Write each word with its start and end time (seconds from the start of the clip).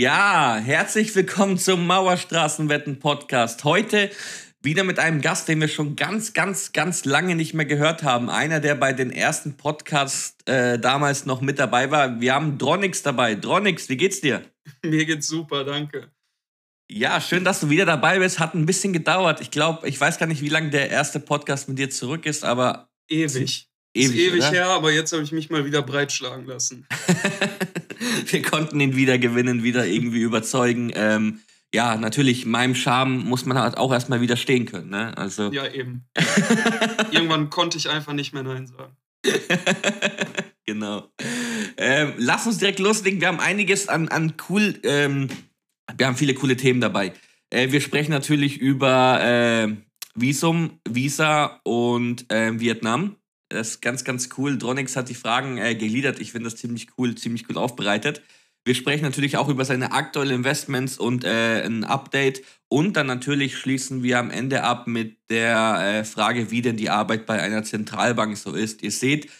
Ja, 0.00 0.60
herzlich 0.64 1.12
willkommen 1.16 1.58
zum 1.58 1.84
Mauerstraßenwetten-Podcast. 1.88 3.64
Heute 3.64 4.12
wieder 4.62 4.84
mit 4.84 5.00
einem 5.00 5.20
Gast, 5.20 5.48
den 5.48 5.60
wir 5.60 5.66
schon 5.66 5.96
ganz, 5.96 6.34
ganz, 6.34 6.72
ganz 6.72 7.04
lange 7.04 7.34
nicht 7.34 7.52
mehr 7.52 7.66
gehört 7.66 8.04
haben. 8.04 8.30
Einer, 8.30 8.60
der 8.60 8.76
bei 8.76 8.92
den 8.92 9.10
ersten 9.10 9.56
Podcasts 9.56 10.36
äh, 10.44 10.78
damals 10.78 11.26
noch 11.26 11.40
mit 11.40 11.58
dabei 11.58 11.90
war. 11.90 12.20
Wir 12.20 12.32
haben 12.32 12.58
Dronix 12.58 13.02
dabei. 13.02 13.34
Dronix, 13.34 13.88
wie 13.88 13.96
geht's 13.96 14.20
dir? 14.20 14.44
Mir 14.84 15.04
geht's 15.04 15.26
super, 15.26 15.64
danke. 15.64 16.12
Ja, 16.88 17.20
schön, 17.20 17.42
dass 17.42 17.58
du 17.58 17.68
wieder 17.68 17.84
dabei 17.84 18.20
bist. 18.20 18.38
Hat 18.38 18.54
ein 18.54 18.66
bisschen 18.66 18.92
gedauert. 18.92 19.40
Ich 19.40 19.50
glaube, 19.50 19.88
ich 19.88 20.00
weiß 20.00 20.18
gar 20.18 20.26
nicht, 20.26 20.42
wie 20.42 20.48
lange 20.48 20.70
der 20.70 20.90
erste 20.90 21.18
Podcast 21.18 21.68
mit 21.68 21.76
dir 21.76 21.90
zurück 21.90 22.24
ist, 22.24 22.44
aber. 22.44 22.88
Ewig. 23.08 23.68
Ewig, 23.94 24.14
ist 24.14 24.14
ewig 24.14 24.42
oder? 24.42 24.50
her, 24.52 24.66
aber 24.68 24.92
jetzt 24.92 25.12
habe 25.12 25.24
ich 25.24 25.32
mich 25.32 25.50
mal 25.50 25.64
wieder 25.64 25.82
breitschlagen 25.82 26.46
lassen. 26.46 26.86
wir 28.26 28.42
konnten 28.42 28.80
ihn 28.80 28.96
wieder 28.96 29.18
gewinnen, 29.18 29.62
wieder 29.62 29.86
irgendwie 29.86 30.20
überzeugen. 30.20 30.92
Ähm, 30.94 31.40
ja, 31.74 31.96
natürlich, 31.96 32.46
meinem 32.46 32.74
Charme 32.74 33.18
muss 33.18 33.44
man 33.44 33.58
halt 33.58 33.76
auch 33.76 33.92
erstmal 33.92 34.20
widerstehen 34.20 34.64
können. 34.64 34.88
Ne? 34.88 35.16
Also. 35.18 35.52
Ja, 35.52 35.66
eben. 35.70 36.06
Irgendwann 37.10 37.50
konnte 37.50 37.76
ich 37.76 37.90
einfach 37.90 38.14
nicht 38.14 38.32
mehr 38.32 38.42
Nein 38.42 38.66
sagen. 38.66 38.96
genau. 40.66 41.10
Ähm, 41.76 42.14
lass 42.16 42.46
uns 42.46 42.58
direkt 42.58 42.78
loslegen. 42.78 43.20
Wir 43.20 43.28
haben 43.28 43.40
einiges 43.40 43.88
an, 43.88 44.08
an 44.08 44.34
cool, 44.48 44.78
ähm, 44.82 45.28
wir 45.96 46.06
haben 46.06 46.16
viele 46.16 46.34
coole 46.34 46.56
Themen 46.56 46.80
dabei. 46.80 47.12
Äh, 47.50 47.70
wir 47.70 47.80
sprechen 47.80 48.12
natürlich 48.12 48.58
über 48.58 49.20
äh, 49.22 49.76
Visum, 50.14 50.80
Visa 50.88 51.60
und 51.64 52.30
äh, 52.32 52.58
Vietnam. 52.58 53.16
Das 53.48 53.68
ist 53.68 53.82
ganz, 53.82 54.04
ganz 54.04 54.28
cool. 54.36 54.58
Dronix 54.58 54.96
hat 54.96 55.08
die 55.08 55.14
Fragen 55.14 55.58
äh, 55.58 55.74
gegliedert. 55.74 56.20
Ich 56.20 56.32
finde 56.32 56.50
das 56.50 56.58
ziemlich 56.58 56.88
cool, 56.98 57.14
ziemlich 57.14 57.48
cool 57.48 57.56
aufbereitet. 57.56 58.22
Wir 58.64 58.74
sprechen 58.74 59.04
natürlich 59.04 59.38
auch 59.38 59.48
über 59.48 59.64
seine 59.64 59.92
aktuellen 59.92 60.36
Investments 60.36 60.98
und 60.98 61.24
äh, 61.24 61.62
ein 61.64 61.84
Update. 61.84 62.42
Und 62.68 62.96
dann 62.96 63.06
natürlich 63.06 63.56
schließen 63.56 64.02
wir 64.02 64.18
am 64.18 64.30
Ende 64.30 64.62
ab 64.62 64.86
mit 64.86 65.16
der 65.30 66.00
äh, 66.00 66.04
Frage, 66.04 66.50
wie 66.50 66.60
denn 66.60 66.76
die 66.76 66.90
Arbeit 66.90 67.24
bei 67.24 67.40
einer 67.40 67.64
Zentralbank 67.64 68.36
so 68.36 68.52
ist. 68.52 68.82
Ihr 68.82 68.90
seht, 68.90 69.30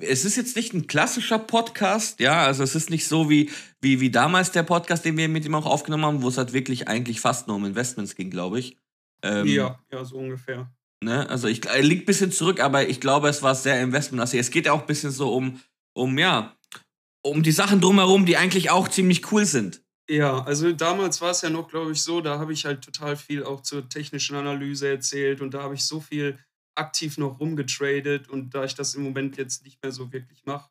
es 0.00 0.26
ist 0.26 0.36
jetzt 0.36 0.56
nicht 0.56 0.74
ein 0.74 0.86
klassischer 0.86 1.38
Podcast, 1.38 2.20
ja, 2.20 2.44
also 2.44 2.62
es 2.62 2.74
ist 2.74 2.90
nicht 2.90 3.06
so 3.06 3.28
wie, 3.28 3.50
wie, 3.80 4.00
wie 4.00 4.10
damals 4.10 4.50
der 4.50 4.62
Podcast, 4.62 5.04
den 5.04 5.16
wir 5.16 5.28
mit 5.28 5.44
ihm 5.44 5.54
auch 5.54 5.66
aufgenommen 5.66 6.04
haben, 6.04 6.22
wo 6.22 6.28
es 6.28 6.38
halt 6.38 6.52
wirklich 6.52 6.88
eigentlich 6.88 7.20
fast 7.20 7.48
nur 7.48 7.56
um 7.56 7.64
Investments 7.64 8.14
ging, 8.14 8.30
glaube 8.30 8.58
ich. 8.58 8.76
Ähm, 9.22 9.46
ja, 9.46 9.78
ja, 9.90 10.04
so 10.04 10.16
ungefähr. 10.16 10.70
Ne? 11.04 11.28
Also 11.28 11.48
ich 11.48 11.62
liegt 11.80 12.02
ein 12.02 12.06
bisschen 12.06 12.32
zurück, 12.32 12.60
aber 12.60 12.88
ich 12.88 13.00
glaube, 13.00 13.28
es 13.28 13.42
war 13.42 13.54
sehr 13.54 13.80
Investment. 13.80 14.20
Also 14.20 14.36
es 14.36 14.50
geht 14.50 14.66
ja 14.66 14.72
auch 14.72 14.80
ein 14.80 14.86
bisschen 14.86 15.10
so 15.10 15.32
um, 15.32 15.60
um, 15.94 16.18
ja, 16.18 16.56
um 17.22 17.42
die 17.42 17.52
Sachen 17.52 17.80
drumherum, 17.80 18.26
die 18.26 18.36
eigentlich 18.36 18.70
auch 18.70 18.88
ziemlich 18.88 19.30
cool 19.32 19.46
sind. 19.46 19.82
Ja, 20.08 20.42
also 20.44 20.72
damals 20.72 21.20
war 21.20 21.30
es 21.30 21.40
ja 21.40 21.48
noch, 21.48 21.68
glaube 21.68 21.92
ich, 21.92 22.02
so, 22.02 22.20
da 22.20 22.38
habe 22.38 22.52
ich 22.52 22.66
halt 22.66 22.84
total 22.84 23.16
viel 23.16 23.42
auch 23.42 23.62
zur 23.62 23.88
technischen 23.88 24.36
Analyse 24.36 24.88
erzählt 24.88 25.40
und 25.40 25.54
da 25.54 25.62
habe 25.62 25.74
ich 25.74 25.84
so 25.84 26.00
viel 26.00 26.38
aktiv 26.74 27.16
noch 27.16 27.40
rumgetradet 27.40 28.28
und 28.28 28.54
da 28.54 28.64
ich 28.64 28.74
das 28.74 28.94
im 28.94 29.02
Moment 29.02 29.38
jetzt 29.38 29.64
nicht 29.64 29.82
mehr 29.82 29.92
so 29.92 30.12
wirklich 30.12 30.44
mache, 30.44 30.70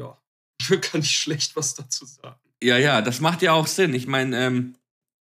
ja, 0.00 0.18
kann 0.80 1.02
ich 1.02 1.10
schlecht 1.10 1.56
was 1.56 1.74
dazu 1.74 2.06
sagen. 2.06 2.40
Ja, 2.62 2.78
ja, 2.78 3.02
das 3.02 3.20
macht 3.20 3.42
ja 3.42 3.52
auch 3.52 3.66
Sinn. 3.66 3.92
Ich 3.94 4.06
meine, 4.06 4.46
ähm, 4.46 4.77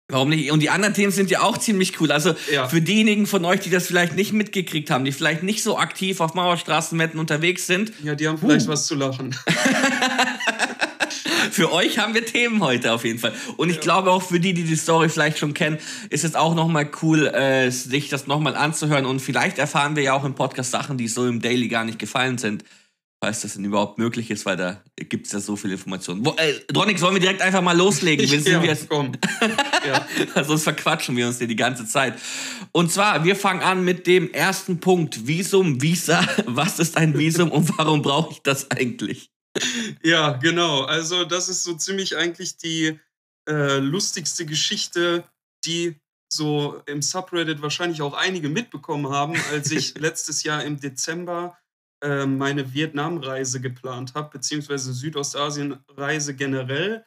Warum 0.08 0.28
nicht? 0.28 0.52
Und 0.52 0.60
die 0.60 0.70
anderen 0.70 0.94
Themen 0.94 1.10
sind 1.10 1.32
ja 1.32 1.42
auch 1.42 1.58
ziemlich 1.58 2.00
cool. 2.00 2.12
Also 2.12 2.34
ja. 2.52 2.68
für 2.68 2.80
diejenigen 2.80 3.26
von 3.26 3.44
euch, 3.44 3.58
die 3.60 3.70
das 3.70 3.88
vielleicht 3.88 4.14
nicht 4.14 4.32
mitgekriegt 4.32 4.88
haben, 4.88 5.04
die 5.04 5.10
vielleicht 5.10 5.42
nicht 5.42 5.64
so 5.64 5.78
aktiv 5.78 6.20
auf 6.20 6.34
Mauerstraßenwetten 6.34 7.18
unterwegs 7.18 7.66
sind. 7.66 7.92
Ja, 8.04 8.14
die 8.14 8.28
haben 8.28 8.38
vielleicht 8.38 8.68
uh. 8.68 8.70
was 8.70 8.86
zu 8.86 8.94
lachen. 8.94 9.34
für 11.50 11.72
euch 11.72 11.98
haben 11.98 12.14
wir 12.14 12.24
Themen 12.24 12.62
heute 12.62 12.92
auf 12.92 13.04
jeden 13.04 13.18
Fall. 13.18 13.32
Und 13.56 13.68
ich 13.68 13.76
ja. 13.76 13.82
glaube 13.82 14.12
auch 14.12 14.22
für 14.22 14.38
die, 14.38 14.54
die 14.54 14.62
die 14.62 14.76
Story 14.76 15.08
vielleicht 15.08 15.38
schon 15.38 15.54
kennen, 15.54 15.78
ist 16.08 16.22
es 16.22 16.36
auch 16.36 16.54
nochmal 16.54 16.88
cool, 17.02 17.26
äh, 17.26 17.70
sich 17.70 18.08
das 18.08 18.28
nochmal 18.28 18.54
anzuhören. 18.54 19.06
Und 19.06 19.18
vielleicht 19.18 19.58
erfahren 19.58 19.96
wir 19.96 20.04
ja 20.04 20.12
auch 20.12 20.24
im 20.24 20.36
Podcast 20.36 20.70
Sachen, 20.70 20.98
die 20.98 21.08
so 21.08 21.26
im 21.26 21.42
Daily 21.42 21.66
gar 21.66 21.84
nicht 21.84 21.98
gefallen 21.98 22.38
sind 22.38 22.62
falls 23.22 23.42
das 23.42 23.54
denn 23.54 23.64
überhaupt 23.64 23.98
möglich 23.98 24.30
ist, 24.30 24.44
weil 24.46 24.56
da 24.56 24.82
gibt 24.96 25.26
es 25.26 25.32
ja 25.32 25.40
so 25.40 25.56
viele 25.56 25.74
Informationen. 25.74 26.24
Wo, 26.24 26.34
äh, 26.36 26.54
Dronix, 26.68 27.00
wollen 27.00 27.14
wir 27.14 27.20
direkt 27.20 27.40
einfach 27.40 27.62
mal 27.62 27.76
loslegen? 27.76 28.28
Wir 28.30 28.40
ja, 28.40 28.62
wir 28.62 28.76
komm. 28.88 29.12
ja. 30.34 30.44
Sonst 30.44 30.64
verquatschen 30.64 31.16
wir 31.16 31.26
uns 31.26 31.38
hier 31.38 31.46
die 31.46 31.56
ganze 31.56 31.86
Zeit. 31.86 32.18
Und 32.72 32.92
zwar, 32.92 33.24
wir 33.24 33.36
fangen 33.36 33.62
an 33.62 33.84
mit 33.84 34.06
dem 34.06 34.30
ersten 34.32 34.80
Punkt. 34.80 35.26
Visum, 35.26 35.80
Visa. 35.80 36.26
Was 36.46 36.78
ist 36.78 36.96
ein 36.96 37.18
Visum 37.18 37.50
und 37.50 37.76
warum 37.78 38.02
brauche 38.02 38.32
ich 38.32 38.42
das 38.42 38.70
eigentlich? 38.70 39.30
Ja, 40.02 40.32
genau. 40.32 40.82
Also 40.82 41.24
das 41.24 41.48
ist 41.48 41.62
so 41.64 41.74
ziemlich 41.74 42.16
eigentlich 42.16 42.58
die 42.58 42.98
äh, 43.48 43.78
lustigste 43.78 44.44
Geschichte, 44.44 45.24
die 45.64 45.96
so 46.30 46.82
im 46.86 47.02
Subreddit 47.02 47.62
wahrscheinlich 47.62 48.02
auch 48.02 48.14
einige 48.14 48.48
mitbekommen 48.48 49.08
haben, 49.10 49.34
als 49.52 49.70
ich 49.70 49.94
letztes 49.98 50.42
Jahr 50.42 50.64
im 50.64 50.78
Dezember 50.80 51.56
äh, 52.02 52.26
meine 52.26 52.74
Vietnam-Reise 52.74 53.60
geplant 53.60 54.14
habe, 54.14 54.30
beziehungsweise 54.30 54.92
Südostasien-Reise 54.92 56.34
generell. 56.34 57.04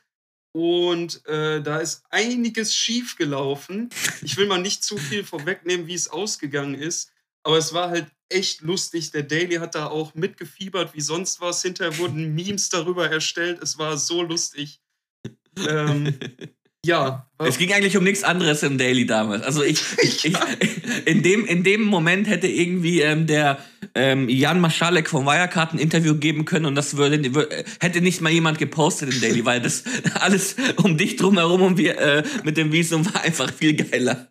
Und 0.52 1.26
äh, 1.28 1.62
da 1.62 1.78
ist 1.78 2.04
einiges 2.10 2.74
schief 2.74 3.16
gelaufen. 3.16 3.90
Ich 4.24 4.36
will 4.38 4.48
mal 4.48 4.62
nicht 4.62 4.84
zu 4.84 4.98
viel 4.98 5.24
vorwegnehmen, 5.24 5.88
wie 5.88 5.94
es 5.94 6.08
ausgegangen 6.08 6.76
ist. 6.76 7.12
Aber 7.44 7.58
es 7.58 7.74
war 7.74 7.90
halt 7.90 8.08
echt 8.30 8.62
lustig. 8.62 9.12
Der 9.12 9.24
Daily 9.24 9.56
hat 9.56 9.76
da 9.76 9.88
auch 9.88 10.16
mitgefiebert 10.16 10.94
wie 10.94 11.02
sonst 11.02 11.40
was. 11.40 11.62
Hinterher 11.62 11.98
wurden 11.98 12.34
Memes 12.34 12.70
darüber 12.70 13.10
erstellt. 13.10 13.62
Es 13.62 13.78
war 13.78 13.98
so 13.98 14.24
lustig. 14.24 14.82
ähm, 15.58 16.18
ja. 16.90 17.26
Es 17.38 17.58
ging 17.58 17.72
eigentlich 17.72 17.96
um 17.96 18.04
nichts 18.04 18.24
anderes 18.24 18.64
im 18.64 18.78
Daily 18.78 19.06
damals. 19.06 19.44
Also 19.44 19.64
ich, 19.64 19.82
ich, 20.02 20.26
ich 20.26 20.36
in, 21.06 21.24
dem, 21.24 21.46
in 21.46 21.64
dem 21.64 21.84
Moment 21.84 22.28
hätte 22.28 22.48
irgendwie 22.48 23.02
ähm, 23.02 23.28
der 23.28 23.60
ähm, 23.96 24.28
Jan 24.28 24.60
Maschalek 24.60 25.10
vom 25.10 25.26
Wirecard 25.26 25.74
ein 25.74 25.80
Interview 25.80 26.16
geben 26.16 26.46
können 26.46 26.66
und 26.66 26.76
das 26.76 26.98
würde, 26.98 27.22
hätte 27.80 28.02
nicht 28.02 28.22
mal 28.22 28.32
jemand 28.32 28.58
gepostet 28.58 29.14
im 29.14 29.22
Daily, 29.22 29.46
weil 29.46 29.62
das 29.62 29.84
alles 30.16 30.56
um 30.78 30.98
dich 30.98 31.16
drumherum 31.16 31.62
und 31.62 31.78
wir, 31.78 31.98
äh, 31.98 32.24
mit 32.44 32.58
dem 32.58 32.72
Visum 32.72 33.06
war 33.06 33.22
einfach 33.22 33.52
viel 33.54 33.76
geiler. 33.76 34.28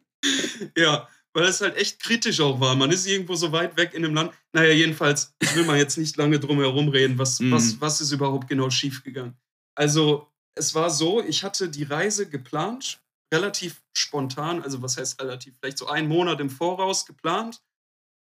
Ja, 0.76 1.08
weil 1.32 1.44
es 1.44 1.60
halt 1.60 1.76
echt 1.76 2.00
kritisch 2.00 2.40
auch 2.40 2.60
war. 2.60 2.74
Man 2.74 2.90
ist 2.90 3.06
irgendwo 3.06 3.34
so 3.36 3.52
weit 3.52 3.76
weg 3.76 3.94
in 3.94 4.04
einem 4.04 4.14
Land. 4.14 4.32
Naja, 4.52 4.72
jedenfalls, 4.72 5.34
ich 5.40 5.54
will 5.54 5.64
mal 5.64 5.78
jetzt 5.78 5.96
nicht 5.96 6.16
lange 6.16 6.40
drum 6.40 6.58
herum 6.58 6.88
reden, 6.88 7.16
was, 7.18 7.38
mm. 7.38 7.52
was, 7.52 7.80
was 7.80 8.00
ist 8.00 8.12
überhaupt 8.12 8.48
genau 8.48 8.70
schiefgegangen. 8.70 9.34
Also, 9.76 10.26
es 10.58 10.74
war 10.74 10.90
so, 10.90 11.22
ich 11.22 11.44
hatte 11.44 11.68
die 11.68 11.84
Reise 11.84 12.28
geplant, 12.28 13.00
relativ 13.32 13.82
spontan, 13.92 14.62
also 14.62 14.82
was 14.82 14.96
heißt 14.96 15.20
relativ, 15.20 15.56
vielleicht 15.58 15.78
so 15.78 15.86
einen 15.86 16.08
Monat 16.08 16.40
im 16.40 16.50
Voraus 16.50 17.06
geplant. 17.06 17.62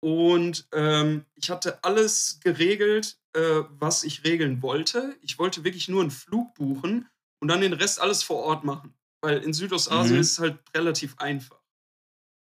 Und 0.00 0.69
ähm, 0.73 1.25
ich 1.34 1.49
hatte 1.50 1.83
alles 1.83 2.41
geregelt, 2.43 3.19
äh, 3.33 3.62
was 3.71 4.05
ich 4.05 4.25
regeln 4.25 4.61
wollte. 4.61 5.17
Ich 5.23 5.39
wollte 5.39 5.65
wirklich 5.65 5.89
nur 5.89 6.03
einen 6.03 6.11
Flug 6.11 6.55
buchen 6.55 7.09
und 7.41 7.49
dann 7.49 7.62
den 7.62 7.73
Rest 7.73 8.00
alles 8.00 8.23
vor 8.23 8.43
Ort 8.43 8.65
machen. 8.65 8.94
Weil 9.23 9.39
in 9.39 9.55
Südostasien 9.55 10.17
mhm. 10.17 10.21
ist 10.21 10.33
es 10.33 10.39
halt 10.39 10.59
relativ 10.75 11.17
einfach. 11.19 11.62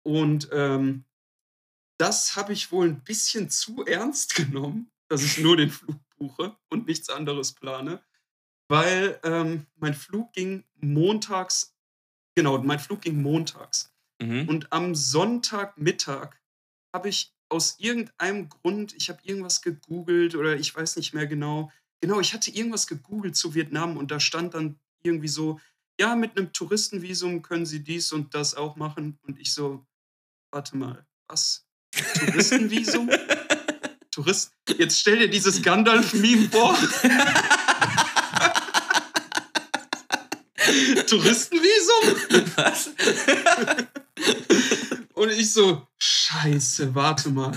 Und 0.05 0.49
ähm, 0.53 1.05
das 1.99 2.37
habe 2.37 2.53
ich 2.53 2.71
wohl 2.71 2.87
ein 2.87 3.03
bisschen 3.03 3.51
zu 3.51 3.85
ernst 3.85 4.35
genommen, 4.37 4.93
dass 5.09 5.25
ich 5.25 5.39
nur 5.39 5.57
den 5.57 5.71
Flug 5.71 5.99
buche 6.17 6.57
und 6.69 6.87
nichts 6.87 7.11
anderes 7.11 7.53
plane 7.53 8.01
weil 8.69 9.19
ähm, 9.25 9.67
mein 9.77 9.95
Flug 9.95 10.33
ging 10.33 10.65
montags, 10.77 11.75
genau, 12.35 12.59
mein 12.59 12.79
Flug 12.79 13.03
ging 13.03 13.21
montags. 13.23 13.93
Mhm. 14.21 14.49
Und 14.49 14.73
am 14.73 14.95
Sonntagmittag 14.95 16.37
habe 16.95 17.09
ich 17.09 17.33
aus 17.49 17.77
irgendeinem 17.79 18.49
Grund, 18.49 18.95
ich 18.95 19.09
habe 19.09 19.21
irgendwas 19.23 19.63
gegoogelt 19.63 20.35
oder 20.35 20.57
ich 20.57 20.75
weiß 20.75 20.97
nicht 20.97 21.15
mehr 21.15 21.27
genau, 21.27 21.73
genau, 22.01 22.21
ich 22.21 22.35
hatte 22.35 22.51
irgendwas 22.51 22.87
gegoogelt 22.87 23.37
zu 23.37 23.55
Vietnam 23.55 23.97
und 23.97 24.11
da 24.11 24.21
stand 24.21 24.55
dann 24.55 24.79
irgendwie 25.03 25.29
so, 25.29 25.59
ja, 26.01 26.15
mit 26.15 26.37
einem 26.37 26.53
Touristenvisum 26.53 27.43
können 27.43 27.67
Sie 27.67 27.83
dies 27.83 28.13
und 28.13 28.35
das 28.35 28.55
auch 28.55 28.77
machen. 28.77 29.19
Und 29.23 29.39
ich 29.41 29.53
so, 29.53 29.85
warte 30.53 30.77
mal, 30.77 31.07
was? 31.27 31.67
Touristenvisum? 31.91 33.11
Tourist? 34.11 34.53
Jetzt 34.77 35.01
stell 35.01 35.19
dir 35.19 35.29
dieses 35.29 35.63
Gandalf-Meme 35.63 36.49
vor. 36.51 36.77
Touristenvisum? 41.09 42.47
Was? 42.57 42.91
Und 45.15 45.31
ich 45.33 45.53
so, 45.53 45.87
scheiße, 45.99 46.95
warte 46.95 47.31
mal. 47.31 47.53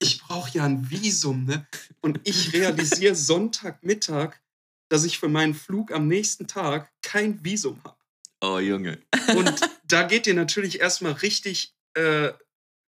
Ich 0.00 0.20
brauche 0.20 0.50
ja 0.50 0.64
ein 0.64 0.90
Visum, 0.90 1.44
ne? 1.44 1.66
Und 2.00 2.20
ich 2.24 2.52
realisiere 2.52 3.14
Sonntagmittag, 3.14 4.40
dass 4.88 5.04
ich 5.04 5.20
für 5.20 5.28
meinen 5.28 5.54
Flug 5.54 5.92
am 5.92 6.08
nächsten 6.08 6.48
Tag 6.48 6.90
kein 7.02 7.44
Visum 7.44 7.80
habe. 7.84 7.96
Oh, 8.40 8.58
Junge. 8.58 8.98
Und 9.36 9.60
da 9.88 10.02
geht 10.02 10.26
dir 10.26 10.34
natürlich 10.34 10.80
erstmal 10.80 11.12
richtig, 11.12 11.74
äh, 11.94 12.32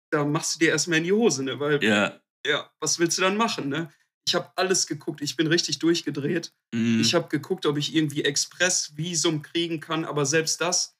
da 0.09 0.25
machst 0.25 0.55
du 0.55 0.59
dir 0.59 0.71
erstmal 0.71 0.97
in 0.97 1.05
die 1.05 1.13
Hose, 1.13 1.43
ne? 1.43 1.59
Weil, 1.59 1.81
ja. 1.81 2.19
ja, 2.45 2.69
was 2.81 2.99
willst 2.99 3.17
du 3.17 3.21
dann 3.21 3.37
machen, 3.37 3.69
ne? 3.69 3.91
Ich 4.27 4.35
habe 4.35 4.51
alles 4.55 4.87
geguckt. 4.87 5.21
Ich 5.21 5.35
bin 5.35 5.47
richtig 5.47 5.79
durchgedreht. 5.79 6.53
Mhm. 6.73 7.01
Ich 7.01 7.13
habe 7.13 7.27
geguckt, 7.27 7.65
ob 7.65 7.77
ich 7.77 7.95
irgendwie 7.95 8.23
Express-Visum 8.23 9.41
kriegen 9.41 9.79
kann, 9.79 10.05
aber 10.05 10.25
selbst 10.25 10.61
das 10.61 10.95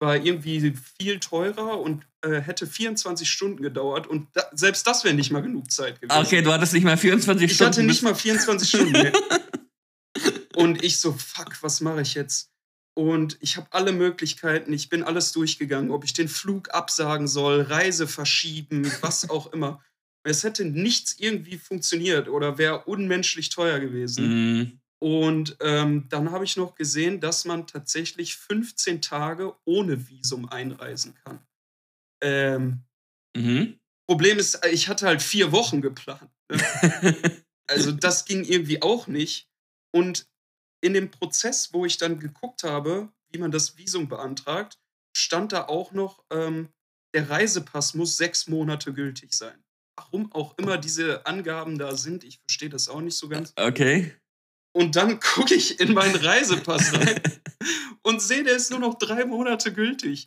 war 0.00 0.16
irgendwie 0.16 0.74
viel 0.98 1.20
teurer 1.20 1.80
und 1.80 2.04
äh, 2.22 2.40
hätte 2.40 2.66
24 2.66 3.30
Stunden 3.30 3.62
gedauert 3.62 4.06
und 4.06 4.28
da, 4.34 4.44
selbst 4.52 4.86
das 4.86 5.04
wäre 5.04 5.14
nicht 5.14 5.30
mal 5.30 5.40
genug 5.40 5.70
Zeit 5.70 6.00
gewesen. 6.00 6.20
Okay, 6.20 6.42
du 6.42 6.52
hattest 6.52 6.72
nicht 6.72 6.84
mal 6.84 6.96
24 6.96 7.44
ich 7.44 7.54
Stunden. 7.54 7.72
hatte 7.72 7.82
nicht 7.84 8.02
mal 8.02 8.14
24 8.14 8.68
Stunden. 8.68 9.12
und 10.56 10.82
ich 10.82 10.98
so, 10.98 11.12
fuck, 11.12 11.62
was 11.62 11.80
mache 11.80 12.02
ich 12.02 12.14
jetzt? 12.14 12.50
Und 12.96 13.38
ich 13.40 13.56
habe 13.56 13.66
alle 13.70 13.92
Möglichkeiten, 13.92 14.72
ich 14.72 14.88
bin 14.88 15.02
alles 15.02 15.32
durchgegangen, 15.32 15.90
ob 15.90 16.04
ich 16.04 16.12
den 16.12 16.28
Flug 16.28 16.72
absagen 16.72 17.26
soll, 17.26 17.62
Reise 17.62 18.06
verschieben, 18.06 18.90
was 19.00 19.28
auch 19.30 19.52
immer. 19.52 19.82
Es 20.26 20.42
hätte 20.42 20.64
nichts 20.64 21.18
irgendwie 21.18 21.58
funktioniert 21.58 22.28
oder 22.28 22.58
wäre 22.58 22.84
unmenschlich 22.84 23.50
teuer 23.50 23.78
gewesen. 23.78 24.28
Mhm. 24.28 24.80
Und 25.02 25.56
ähm, 25.60 26.08
dann 26.08 26.30
habe 26.30 26.44
ich 26.44 26.56
noch 26.56 26.74
gesehen, 26.74 27.20
dass 27.20 27.44
man 27.44 27.66
tatsächlich 27.66 28.36
15 28.36 29.02
Tage 29.02 29.54
ohne 29.64 30.08
Visum 30.08 30.48
einreisen 30.48 31.14
kann. 31.24 31.40
Ähm, 32.22 32.84
Mhm. 33.36 33.78
Problem 34.08 34.38
ist, 34.38 34.64
ich 34.66 34.88
hatte 34.88 35.06
halt 35.06 35.22
vier 35.22 35.52
Wochen 35.52 35.80
geplant. 35.80 36.30
Ne? 36.50 36.58
Also 37.66 37.92
das 37.92 38.26
ging 38.26 38.44
irgendwie 38.44 38.82
auch 38.82 39.06
nicht. 39.06 39.48
Und 39.90 40.28
in 40.82 40.92
dem 40.92 41.10
Prozess, 41.10 41.72
wo 41.72 41.86
ich 41.86 41.96
dann 41.96 42.20
geguckt 42.20 42.62
habe, 42.62 43.10
wie 43.30 43.38
man 43.38 43.52
das 43.52 43.78
Visum 43.78 44.06
beantragt, 44.06 44.78
stand 45.16 45.52
da 45.52 45.64
auch 45.64 45.92
noch, 45.92 46.22
ähm, 46.30 46.68
der 47.14 47.30
Reisepass 47.30 47.94
muss 47.94 48.18
sechs 48.18 48.48
Monate 48.48 48.92
gültig 48.92 49.32
sein. 49.32 49.63
Warum 49.96 50.32
auch 50.32 50.56
immer 50.58 50.76
diese 50.76 51.24
Angaben 51.26 51.78
da 51.78 51.96
sind, 51.96 52.24
ich 52.24 52.40
verstehe 52.48 52.68
das 52.68 52.88
auch 52.88 53.00
nicht 53.00 53.16
so 53.16 53.28
ganz. 53.28 53.52
okay. 53.56 54.14
Und 54.76 54.96
dann 54.96 55.20
gucke 55.34 55.54
ich 55.54 55.78
in 55.78 55.94
meinen 55.94 56.16
Reisepass 56.16 56.94
rein 56.94 57.20
und 58.02 58.20
sehe, 58.20 58.42
der 58.42 58.56
ist 58.56 58.70
nur 58.70 58.80
noch 58.80 58.94
drei 58.94 59.24
Monate 59.24 59.72
gültig. 59.72 60.26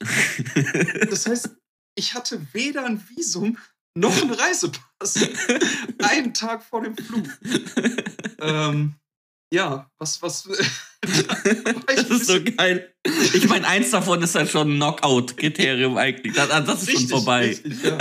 Das 1.10 1.26
heißt, 1.26 1.50
ich 1.98 2.14
hatte 2.14 2.46
weder 2.54 2.86
ein 2.86 3.04
Visum 3.10 3.58
noch 3.98 4.16
einen 4.22 4.32
Reisepass. 4.32 5.16
Einen 6.04 6.34
Tag 6.34 6.64
vor 6.64 6.84
dem 6.84 6.96
Flug. 6.96 7.26
Ähm, 8.40 8.94
ja, 9.52 9.90
was, 9.98 10.22
was. 10.22 10.48
Das 11.02 12.10
ist 12.10 12.28
so 12.28 12.44
geil. 12.44 12.94
Ich 13.34 13.48
meine, 13.48 13.66
eins 13.68 13.90
davon 13.92 14.22
ist 14.22 14.36
halt 14.36 14.50
schon 14.50 14.74
ein 14.74 14.76
Knockout-Kriterium 14.76 15.98
eigentlich. 15.98 16.34
Das, 16.36 16.50
das 16.50 16.84
ist 16.84 16.92
schon 16.92 16.96
Richtig, 16.98 17.10
vorbei. 17.10 17.48
richtig, 17.48 17.84
ja. 17.84 17.98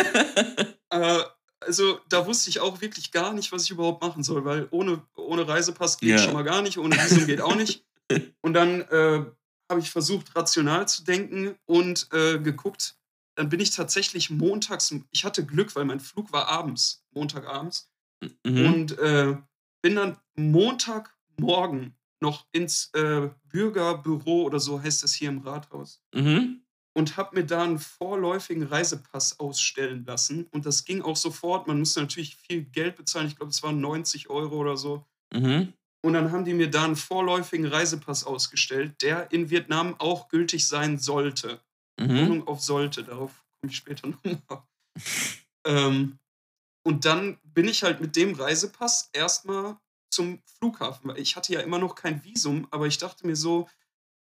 äh, 0.90 1.24
also 1.66 2.00
da 2.08 2.26
wusste 2.26 2.48
ich 2.50 2.60
auch 2.60 2.80
wirklich 2.80 3.10
gar 3.12 3.32
nicht, 3.34 3.52
was 3.52 3.64
ich 3.64 3.70
überhaupt 3.70 4.02
machen 4.02 4.22
soll, 4.22 4.44
weil 4.44 4.68
ohne, 4.70 5.02
ohne 5.16 5.46
Reisepass 5.46 5.98
geht 5.98 6.10
Ja. 6.10 6.18
schon 6.18 6.32
mal 6.34 6.42
gar 6.44 6.62
nicht, 6.62 6.78
ohne 6.78 6.94
Visum 6.96 7.26
geht 7.26 7.40
auch 7.40 7.56
nicht. 7.56 7.84
Und 8.40 8.52
dann 8.54 8.82
äh, 8.82 9.24
habe 9.68 9.80
ich 9.80 9.90
versucht, 9.90 10.36
rational 10.36 10.86
zu 10.86 11.02
denken 11.02 11.56
und 11.66 12.08
äh, 12.12 12.38
geguckt. 12.38 12.96
Dann 13.34 13.48
bin 13.48 13.58
ich 13.58 13.70
tatsächlich 13.70 14.30
montags, 14.30 14.94
ich 15.10 15.24
hatte 15.24 15.44
Glück, 15.44 15.74
weil 15.74 15.84
mein 15.84 15.98
Flug 15.98 16.32
war 16.32 16.46
abends, 16.46 17.04
Montagabends. 17.10 17.90
Mhm. 18.44 18.66
Und 18.66 18.98
äh, 19.00 19.36
bin 19.82 19.96
dann 19.96 20.16
Montagmorgen 20.36 21.94
noch 22.20 22.46
ins 22.52 22.90
äh, 22.94 23.28
Bürgerbüro 23.48 24.42
oder 24.44 24.60
so 24.60 24.80
heißt 24.80 25.04
es 25.04 25.14
hier 25.14 25.28
im 25.28 25.38
Rathaus 25.38 26.00
Mhm. 26.14 26.62
Und 26.96 27.19
habe 27.19 27.37
mir 27.37 27.44
da 27.44 27.62
einen 27.62 27.78
vorläufigen 27.78 28.62
Reisepass 28.62 29.38
ausstellen 29.38 30.06
lassen. 30.06 30.46
Und 30.50 30.64
das 30.64 30.87
ging 30.87 31.02
auch 31.02 31.16
sofort. 31.16 31.66
Man 31.66 31.78
musste 31.78 32.00
natürlich 32.00 32.37
viel 32.37 32.62
Geld 32.62 32.96
bezahlen. 32.96 33.26
Ich 33.26 33.37
glaube, 33.37 33.50
es 33.50 33.62
waren 33.62 33.82
90 33.82 34.31
Euro 34.31 34.56
oder 34.56 34.78
so. 34.78 35.04
Mhm. 35.31 35.75
Und 36.02 36.12
dann 36.14 36.32
haben 36.32 36.46
die 36.46 36.54
mir 36.54 36.70
da 36.70 36.84
einen 36.84 36.96
vorläufigen 36.96 37.66
Reisepass 37.66 38.25
ausgestellt, 38.25 39.02
der 39.02 39.31
in 39.31 39.50
Vietnam 39.50 39.94
auch 39.98 40.28
gültig 40.28 40.66
sein 40.66 40.98
sollte. 40.98 41.60
Mhm. 42.00 42.16
Wohnung 42.16 42.48
auf 42.48 42.62
sollte, 42.62 43.04
darauf 43.04 43.44
komme 43.60 43.70
ich 43.70 43.76
später 43.76 44.08
nochmal. 44.25 44.62
ähm, 45.66 46.19
und 46.82 47.04
dann 47.04 47.38
bin 47.43 47.69
ich 47.69 47.82
halt 47.82 48.00
mit 48.00 48.16
dem 48.16 48.34
Reisepass 48.34 49.10
erstmal 49.12 49.76
zum 50.10 50.40
Flughafen. 50.46 51.14
Ich 51.16 51.37
hatte 51.37 51.52
ja 51.52 51.60
immer 51.60 51.78
noch 51.78 51.94
kein 51.94 52.25
Visum, 52.25 52.66
aber 52.70 52.87
ich 52.87 52.96
dachte 52.96 53.26
mir 53.26 53.37
so, 53.37 53.69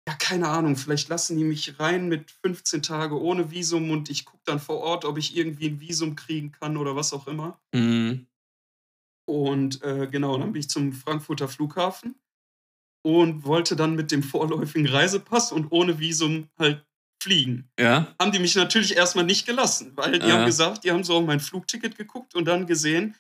ja, 0.08 0.14
keine 0.16 0.50
Ahnung, 0.50 0.76
vielleicht 0.76 1.10
lassen 1.10 1.38
die 1.38 1.44
mich 1.44 1.80
rein 1.80 2.08
mit 2.08 2.32
15 2.44 2.84
Tage 2.84 3.20
ohne 3.20 3.50
Visum 3.52 3.90
und 3.90 4.10
ich 4.10 4.26
gucke 4.26 4.44
dann 4.46 4.60
vor 4.60 4.78
Ort, 4.78 5.04
ob 5.06 5.18
ich 5.18 5.36
irgendwie 5.36 5.68
ein 5.68 5.80
Visum 5.80 6.16
kriegen 6.16 6.52
kann 6.52 6.78
oder 6.78 6.96
was 6.96 7.12
auch 7.14 7.28
immer. 7.28 7.60
Mhm. 7.74 8.28
Und 9.28 9.82
äh, 9.84 10.08
genau, 10.08 10.38
dann 10.38 10.52
bin 10.52 10.60
ich 10.60 10.70
zum 10.70 10.94
Frankfurter 10.94 11.48
Flughafen 11.48 12.16
und 13.04 13.46
wollte 13.46 13.76
dann 13.76 13.96
mit 13.96 14.12
dem 14.12 14.22
vorläufigen 14.22 14.88
Reisepass 14.88 15.52
und 15.52 15.72
ohne 15.72 16.00
Visum 16.00 16.50
halt 16.60 16.86
fliegen. 17.22 17.70
Ja. 17.80 18.14
Haben 18.22 18.32
die 18.32 18.40
mich 18.40 18.56
natürlich 18.56 18.96
erstmal 18.96 19.26
nicht 19.26 19.48
gelassen, 19.48 19.94
weil 19.96 20.20
die 20.20 20.28
Ja. 20.28 20.38
haben 20.38 20.46
gesagt, 20.46 20.84
die 20.84 20.92
haben 20.92 21.04
so 21.04 21.16
auf 21.18 21.26
mein 21.26 21.40
Flugticket 21.40 21.98
geguckt 21.98 22.36
und 22.36 22.46
dann 22.46 22.68
gesehen, 22.68 23.16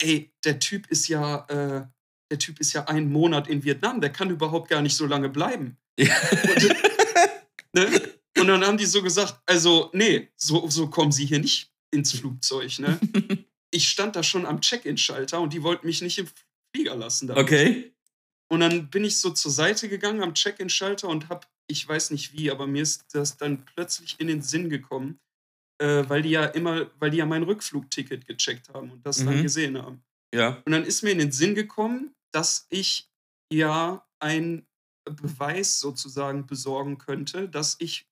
ey, 0.00 0.32
der 0.44 0.58
Typ 0.58 0.86
ist 0.86 1.08
ja, 1.08 1.44
äh, 1.48 1.86
der 2.30 2.38
Typ 2.38 2.58
ist 2.60 2.72
ja 2.72 2.86
einen 2.86 3.12
Monat 3.12 3.48
in 3.48 3.62
Vietnam, 3.62 4.00
der 4.00 4.10
kann 4.10 4.30
überhaupt 4.30 4.70
gar 4.70 4.80
nicht 4.80 4.96
so 4.96 5.04
lange 5.04 5.28
bleiben. 5.28 5.76
Ja. 6.04 6.14
Und, 7.72 7.92
ne? 7.92 8.00
und 8.38 8.46
dann 8.48 8.64
haben 8.64 8.78
die 8.78 8.86
so 8.86 9.02
gesagt, 9.02 9.40
also 9.46 9.90
nee, 9.92 10.28
so, 10.36 10.68
so 10.68 10.88
kommen 10.88 11.12
sie 11.12 11.26
hier 11.26 11.38
nicht 11.38 11.70
ins 11.92 12.12
Flugzeug. 12.12 12.78
Ne? 12.78 12.98
Ich 13.72 13.88
stand 13.88 14.16
da 14.16 14.24
schon 14.24 14.46
am 14.46 14.60
Check-in-Schalter 14.60 15.40
und 15.40 15.52
die 15.52 15.62
wollten 15.62 15.86
mich 15.86 16.02
nicht 16.02 16.18
im 16.18 16.26
Flieger 16.74 16.96
lassen. 16.96 17.28
damals. 17.28 17.44
Okay. 17.44 17.94
Und 18.50 18.58
dann 18.58 18.90
bin 18.90 19.04
ich 19.04 19.18
so 19.18 19.30
zur 19.30 19.52
Seite 19.52 19.88
gegangen 19.88 20.24
am 20.24 20.34
Check-in-Schalter 20.34 21.06
und 21.06 21.28
hab, 21.28 21.48
ich 21.68 21.86
weiß 21.86 22.10
nicht 22.10 22.32
wie, 22.32 22.50
aber 22.50 22.66
mir 22.66 22.82
ist 22.82 23.04
das 23.14 23.36
dann 23.36 23.64
plötzlich 23.64 24.16
in 24.18 24.26
den 24.26 24.42
Sinn 24.42 24.70
gekommen, 24.70 25.20
äh, 25.80 26.02
weil 26.08 26.22
die 26.22 26.30
ja 26.30 26.46
immer, 26.46 26.90
weil 26.98 27.12
die 27.12 27.18
ja 27.18 27.26
mein 27.26 27.44
Rückflugticket 27.44 28.26
gecheckt 28.26 28.70
haben 28.70 28.90
und 28.90 29.06
das 29.06 29.18
dann 29.18 29.38
Mhm. 29.38 29.42
gesehen 29.44 29.78
haben. 29.80 30.02
Ja. 30.34 30.60
Und 30.66 30.72
dann 30.72 30.82
ist 30.84 31.02
mir 31.02 31.10
in 31.12 31.18
den 31.18 31.30
Sinn 31.30 31.54
gekommen, 31.54 32.12
dass 32.32 32.66
ich 32.70 33.08
ja 33.52 34.04
einen 34.18 34.66
Beweis 35.10 35.80
sozusagen 35.80 36.46
besorgen 36.46 36.98
könnte, 36.98 37.48
dass 37.48 37.76
ich 37.78 38.08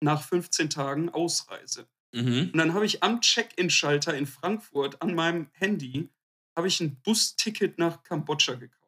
nach 0.00 0.22
15 0.22 0.70
Tagen 0.70 1.08
ausreise. 1.10 1.86
Mhm. 2.12 2.50
Und 2.52 2.56
dann 2.56 2.74
habe 2.74 2.84
ich 2.84 3.02
am 3.02 3.20
Check-in-Schalter 3.20 4.14
in 4.14 4.26
Frankfurt 4.26 5.00
an 5.00 5.14
meinem 5.14 5.48
Handy 5.52 6.10
habe 6.56 6.68
ich 6.68 6.80
ein 6.80 7.00
Busticket 7.02 7.78
nach 7.78 8.02
Kambodscha 8.02 8.54
gekauft. 8.54 8.78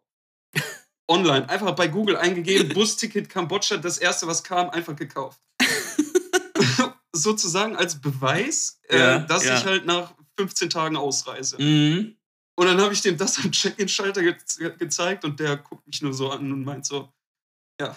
Online, 1.09 1.49
einfach 1.49 1.75
bei 1.75 1.89
Google 1.89 2.17
eingegeben, 2.17 2.73
Busticket 2.75 3.29
Kambodscha, 3.29 3.77
das 3.77 3.99
erste, 3.99 4.27
was 4.27 4.43
kam, 4.43 4.71
einfach 4.71 4.97
gekauft. 4.97 5.41
Sozusagen 7.13 7.77
als 7.77 8.01
Beweis, 8.01 8.81
Ja, 8.91 9.17
äh, 9.17 9.27
dass 9.27 9.45
ja. 9.45 9.57
ich 9.57 9.65
halt 9.65 9.87
nach 9.87 10.15
15 10.37 10.71
Tagen 10.71 10.97
ausreise. 10.97 11.61
Mhm. 11.63 12.17
Und 12.57 12.67
dann 12.67 12.81
habe 12.81 12.93
ich 12.93 13.03
dem 13.03 13.17
das 13.17 13.39
am 13.39 13.51
Check-in-Schalter 13.51 14.23
ge 14.23 14.37
gezeigt 14.79 15.25
und 15.25 15.41
der 15.41 15.57
guckt 15.57 15.87
mich 15.87 16.03
nur 16.03 16.15
so 16.15 16.31
an 16.31 16.53
und 16.53 16.65
meint 16.65 16.87
so, 16.87 17.13
ja, 17.87 17.97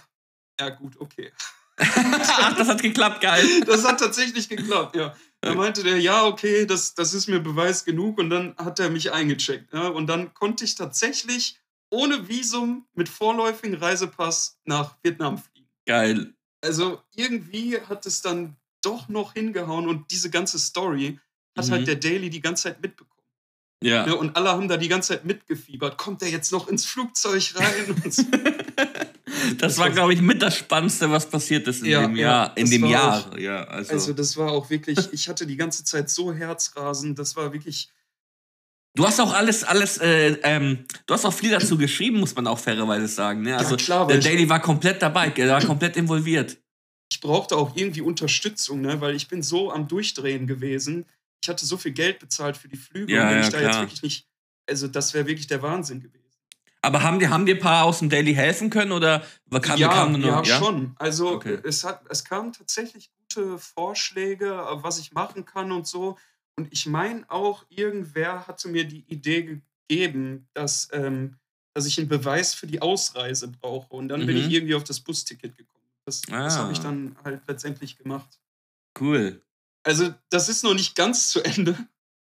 ja 0.60 0.70
gut, 0.70 1.00
okay. 1.00 1.32
Ach, 1.78 2.58
das 2.58 2.68
hat 2.70 2.82
geklappt, 2.82 3.22
geil. 3.22 3.46
Das 3.66 3.86
hat 3.86 4.00
tatsächlich 4.00 4.50
geklappt, 4.50 4.96
ja. 4.96 5.16
Da 5.42 5.54
meinte 5.54 5.84
der, 5.84 6.00
ja, 6.00 6.26
okay, 6.26 6.66
das, 6.66 6.96
das 6.96 7.14
ist 7.14 7.28
mir 7.28 7.40
Beweis 7.40 7.86
genug 7.86 8.18
und 8.18 8.32
dann 8.32 8.56
hat 8.58 8.80
er 8.80 8.90
mich 8.90 9.12
eingecheckt. 9.14 9.72
Ja, 9.72 9.88
und 9.90 10.08
dann 10.08 10.34
konnte 10.34 10.66
ich 10.66 10.74
tatsächlich 10.74 11.60
ohne 11.92 12.28
Visum 12.28 12.88
mit 12.96 13.08
vorläufigen 13.08 13.76
Reisepass 13.76 14.60
nach 14.66 14.96
Vietnam 15.04 15.38
fliegen. 15.38 15.70
Geil. 15.86 16.34
Also 16.62 17.02
irgendwie 17.16 17.80
hat 17.80 18.06
es 18.08 18.22
dann 18.24 18.58
doch 18.82 19.08
noch 19.10 19.34
hingehauen 19.34 19.88
und 19.88 20.10
diese 20.12 20.30
ganze 20.32 20.58
Story 20.58 21.20
hat 21.56 21.68
Mhm. 21.68 21.72
halt 21.72 21.88
der 21.88 21.96
Daily 21.96 22.30
die 22.30 22.42
ganze 22.42 22.64
Zeit 22.64 22.82
mitbekommen. 22.82 23.14
Ja. 23.84 24.06
Ne? 24.08 24.16
Und 24.16 24.36
alle 24.36 24.50
haben 24.50 24.68
da 24.68 24.78
die 24.78 24.88
ganze 24.88 25.10
Zeit 25.10 25.26
mitgefiebert. 25.26 25.98
Kommt 25.98 26.22
der 26.22 26.30
jetzt 26.30 26.52
noch 26.52 26.68
ins 26.68 26.86
Flugzeug 26.86 27.54
rein? 27.56 27.92
Und 28.04 28.14
so. 28.14 28.24
Das 29.58 29.78
war, 29.78 29.90
glaube 29.90 30.14
ich, 30.14 30.22
mit 30.22 30.42
das 30.42 30.56
Spannendste, 30.58 31.10
was 31.12 31.30
passiert 31.30 31.68
ist 31.68 31.80
in 31.84 31.90
Ja, 31.90 32.02
dem 32.02 32.16
ja, 32.16 32.22
Jahr. 32.28 32.58
In 32.58 32.64
das 32.64 32.70
dem 32.72 32.86
Jahr. 32.86 33.32
auch- 33.32 33.38
ja, 33.38 33.64
also. 33.66 33.94
Also 33.94 34.14
das 34.14 34.36
war 34.38 34.52
auch 34.52 34.70
wirklich, 34.70 34.98
ich 35.12 35.28
hatte 35.30 35.46
die 35.46 35.56
ganze 35.58 35.84
Zeit 35.84 36.10
so 36.10 36.34
Herzrasen. 36.34 37.16
Das 37.16 37.36
war 37.36 37.54
wirklich, 37.54 37.90
du 38.96 39.06
hast 39.06 39.20
auch 39.20 39.34
alles, 39.34 39.64
alles, 39.64 39.98
äh, 40.00 40.38
ähm, 40.44 40.86
du 41.06 41.14
hast 41.14 41.26
auch 41.26 41.34
viel 41.34 41.52
dazu 41.52 41.78
geschrieben, 41.78 42.20
muss 42.20 42.36
man 42.36 42.48
auch 42.48 42.60
fairerweise 42.60 43.08
sagen. 43.08 43.42
Ne? 43.42 43.58
Also, 43.58 43.76
klar, 43.78 44.08
der 44.08 44.20
Daily 44.20 44.48
war 44.50 44.62
komplett 44.62 45.02
dabei, 45.02 45.30
der 45.30 45.50
war 45.50 45.62
komplett 45.64 45.98
involviert. 45.98 46.58
ich 47.12 47.20
brauchte 47.22 47.56
auch 47.56 47.76
irgendwie 47.76 48.02
Unterstützung, 48.02 48.82
ne? 48.82 49.00
weil 49.00 49.16
ich 49.16 49.28
bin 49.28 49.42
so 49.42 49.72
am 49.72 49.88
Durchdrehen 49.88 50.46
gewesen. 50.48 51.06
Ich 51.42 51.48
hatte 51.50 51.66
so 51.66 51.78
viel 51.78 51.92
Geld 51.94 52.20
bezahlt 52.20 52.58
für 52.58 52.68
die 52.68 52.76
Flüge 52.78 53.14
Ja, 53.14 53.24
und 53.24 53.30
wenn 53.30 53.38
ja, 53.40 53.44
ich 53.44 53.50
da 53.50 53.60
jetzt 53.62 53.70
klar. 53.70 53.82
wirklich 53.84 54.02
nicht, 54.02 54.28
also 54.70 54.88
das 54.88 55.14
wäre 55.14 55.26
wirklich 55.28 55.48
der 55.48 55.62
Wahnsinn 55.62 56.02
gewesen. 56.02 56.27
Aber 56.82 57.04
haben 57.04 57.20
dir, 57.20 57.30
haben 57.30 57.46
dir 57.46 57.56
ein 57.56 57.62
paar 57.62 57.86
aus 57.86 58.00
dem 58.00 58.10
Daily 58.10 58.34
helfen 58.34 58.70
können 58.70 58.92
oder 58.92 59.24
kam, 59.62 59.78
ja, 59.78 59.90
kam 59.90 60.14
nur, 60.14 60.44
ja, 60.44 60.46
schon. 60.46 60.96
Also 60.98 61.32
Okay. 61.36 61.60
es, 61.64 61.84
hat, 61.84 62.02
es 62.10 62.24
kamen 62.24 62.54
tatsächlich 62.54 63.12
gute 63.18 63.58
Vorschläge, 63.58 64.46
äh, 64.46 64.84
was 64.84 65.00
ich 65.00 65.14
machen 65.14 65.46
kann 65.46 65.72
und 65.72 65.88
so. 65.88 66.18
Und 66.56 66.72
ich 66.72 66.86
meine 66.86 67.24
auch, 67.30 67.66
irgendwer 67.70 68.48
hatte 68.48 68.68
mir 68.68 68.86
die 68.86 69.06
Idee 69.08 69.62
geben, 69.88 70.48
dass, 70.54 70.90
ähm, 70.92 71.38
dass 71.74 71.86
ich 71.86 71.98
einen 72.00 72.08
Beweis 72.08 72.54
für 72.54 72.68
die 72.68 72.82
Ausreise 72.82 73.48
brauche. 73.48 73.96
Und 73.96 74.10
dann 74.10 74.22
mhm. 74.22 74.28
bin 74.28 74.38
ich 74.38 74.46
mhm. 74.46 74.52
irgendwie 74.52 74.76
auf 74.76 74.84
das 74.84 75.00
Busticket 75.00 75.56
gekommen. 75.56 75.86
Das, 76.06 76.22
ah. 76.32 76.44
das 76.44 76.58
habe 76.58 76.72
ich 76.72 76.80
dann 76.80 77.16
halt 77.24 77.42
letztendlich 77.48 77.98
gemacht. 77.98 78.40
Cool. 79.00 79.42
Also, 79.84 80.14
das 80.30 80.50
ist 80.50 80.64
noch 80.64 80.74
nicht 80.74 80.96
ganz 80.96 81.30
zu 81.30 81.42
Ende. 81.42 81.78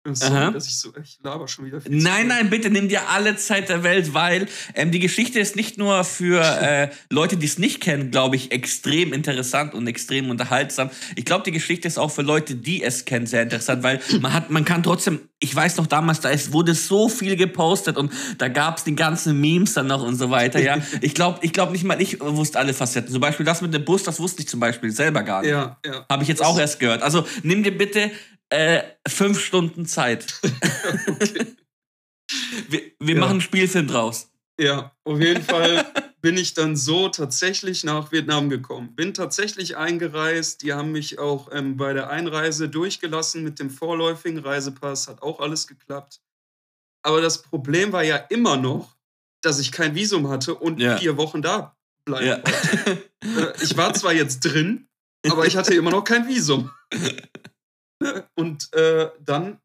Sorry, 0.05 0.53
dass 0.53 0.67
ich 0.67 0.79
so, 0.79 0.93
ich 1.03 1.19
laber 1.23 1.49
schon 1.49 1.67
wieder. 1.67 1.81
Nein, 1.89 2.29
nein, 2.29 2.51
bitte 2.51 2.71
nimm 2.71 2.89
dir 2.89 3.09
alle 3.09 3.37
Zeit 3.37 3.69
der 3.69 3.83
Welt, 3.83 4.15
weil 4.15 4.47
ähm, 4.75 4.91
die 4.91 5.01
Geschichte 5.01 5.39
ist 5.39 5.57
nicht 5.57 5.77
nur 5.77 6.05
für 6.05 6.41
äh, 6.63 6.89
Leute, 7.11 7.37
die 7.37 7.47
es 7.47 7.59
nicht 7.59 7.81
kennen, 7.81 8.11
glaube 8.11 8.37
ich, 8.37 8.53
extrem 8.53 9.13
interessant 9.13 9.75
und 9.75 9.87
extrem 9.87 10.31
unterhaltsam. 10.31 10.91
Ich 11.17 11.25
glaube, 11.25 11.45
die 11.45 11.53
Geschichte 11.53 11.89
ist 11.89 11.99
auch 11.99 12.11
für 12.11 12.23
Leute, 12.23 12.55
die 12.55 12.83
es 12.83 13.05
kennen, 13.05 13.27
sehr 13.27 13.43
interessant, 13.43 13.83
weil 13.83 14.01
man 14.21 14.33
hat, 14.33 14.51
man 14.51 14.65
kann 14.65 14.83
trotzdem, 14.83 15.21
ich 15.41 15.55
weiß 15.55 15.77
noch 15.77 15.87
damals, 15.87 16.21
da 16.21 16.31
ist, 16.31 16.53
wurde 16.53 16.75
so 16.75 17.09
viel 17.09 17.37
gepostet 17.37 17.97
und 17.97 18.13
da 18.39 18.49
gab 18.49 18.79
es 18.79 18.85
die 18.85 18.95
ganzen 18.95 19.41
Memes 19.41 19.75
dann 19.75 19.89
noch 19.89 20.03
und 20.03 20.17
so 20.17 20.31
weiter. 20.31 20.61
Ja, 20.61 20.79
ich 21.01 21.15
glaube, 21.15 21.41
ich 21.43 21.53
glaube 21.53 21.73
nicht 21.73 21.85
mal, 21.85 22.01
ich 22.01 22.21
wusste 22.21 22.59
alle 22.59 22.73
Facetten. 22.73 23.11
Zum 23.11 23.21
Beispiel 23.21 23.45
das 23.45 23.61
mit 23.61 23.75
dem 23.75 23.85
Bus, 23.85 24.05
das 24.05 24.21
wusste 24.21 24.43
ich 24.43 24.49
zum 24.49 24.61
Beispiel 24.61 24.91
selber 24.91 25.23
gar 25.23 25.43
nicht. 25.43 25.51
Ja, 25.51 25.77
ja. 25.85 26.07
Habe 26.09 26.23
ich 26.23 26.29
jetzt 26.29 26.41
das 26.41 26.47
auch 26.47 26.59
erst 26.59 26.81
gehört. 26.81 27.03
Also 27.03 27.27
nimm 27.43 27.63
dir 27.63 27.77
bitte 27.77 28.11
äh, 28.51 28.83
fünf 29.07 29.41
Stunden 29.41 29.87
Zeit. 29.87 30.41
okay. 31.09 31.57
Wir, 32.69 32.83
wir 32.99 33.15
ja. 33.15 33.21
machen 33.21 33.33
einen 33.33 33.41
Spielfilm 33.41 33.87
draus. 33.87 34.31
Ja, 34.61 34.93
auf 35.05 35.21
jeden 35.21 35.43
Fall 35.43 35.87
bin 36.21 36.37
ich 36.37 36.55
dann 36.55 36.77
so 36.77 37.09
tatsächlich 37.09 37.85
nach 37.85 38.11
Vietnam 38.11 38.49
gekommen. 38.49 38.95
Bin 38.95 39.15
tatsächlich 39.15 39.77
eingereist. 39.77 40.63
Die 40.63 40.73
haben 40.73 40.93
mich 40.93 41.19
auch 41.19 41.49
ähm, 41.53 41.77
bei 41.77 41.93
der 41.93 42.11
Einreise 42.11 42.69
durchgelassen 42.69 43.45
mit 43.45 43.59
dem 43.61 43.71
vorläufigen 43.71 44.39
Reisepass. 44.39 45.09
Hat 45.09 45.23
auch 45.23 45.41
alles 45.41 45.67
geklappt. 45.67 46.21
Aber 47.03 47.21
das 47.21 47.43
Problem 47.43 47.93
war 47.93 48.03
ja 48.03 48.17
immer 48.17 48.57
noch, 48.57 48.97
dass 49.41 49.61
ich 49.61 49.71
kein 49.71 49.95
Visum 49.95 50.29
hatte 50.29 50.55
und 50.55 50.81
ja. 50.81 50.97
vier 50.97 51.17
Wochen 51.17 51.41
da 51.41 51.77
bleiben 52.05 52.27
ja. 52.27 52.37
wollte. 52.37 53.09
Äh, 53.21 53.53
ich 53.65 53.77
war 53.77 53.93
zwar 53.95 54.13
jetzt 54.13 54.45
drin, 54.45 54.87
aber 55.29 55.45
ich 55.45 55.57
hatte 55.57 55.75
immer 55.75 55.91
noch 55.91 56.05
kein 56.05 56.29
Visum. 56.29 56.71
Und 58.35 58.73
äh, 58.75 59.11
dann 59.21 59.61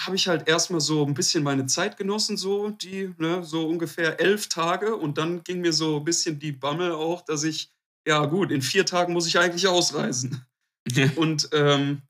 habe 0.00 0.16
ich 0.16 0.28
halt 0.28 0.48
erstmal 0.48 0.80
so 0.80 1.04
ein 1.06 1.14
bisschen 1.14 1.42
meine 1.42 1.66
Zeit 1.66 1.96
genossen, 1.96 2.36
so 2.36 2.70
die, 2.70 3.14
ne, 3.18 3.44
so 3.44 3.68
ungefähr 3.68 4.20
elf 4.20 4.48
Tage. 4.48 4.96
Und 4.96 5.18
dann 5.18 5.44
ging 5.44 5.60
mir 5.60 5.72
so 5.72 5.98
ein 5.98 6.04
bisschen 6.04 6.38
die 6.38 6.52
Bammel 6.52 6.92
auch, 6.92 7.22
dass 7.22 7.44
ich, 7.44 7.72
ja 8.06 8.24
gut, 8.26 8.50
in 8.50 8.62
vier 8.62 8.86
Tagen 8.86 9.12
muss 9.12 9.26
ich 9.26 9.38
eigentlich 9.38 9.68
ausreisen. 9.68 10.44
Und 11.16 11.48
ähm, 11.52 12.02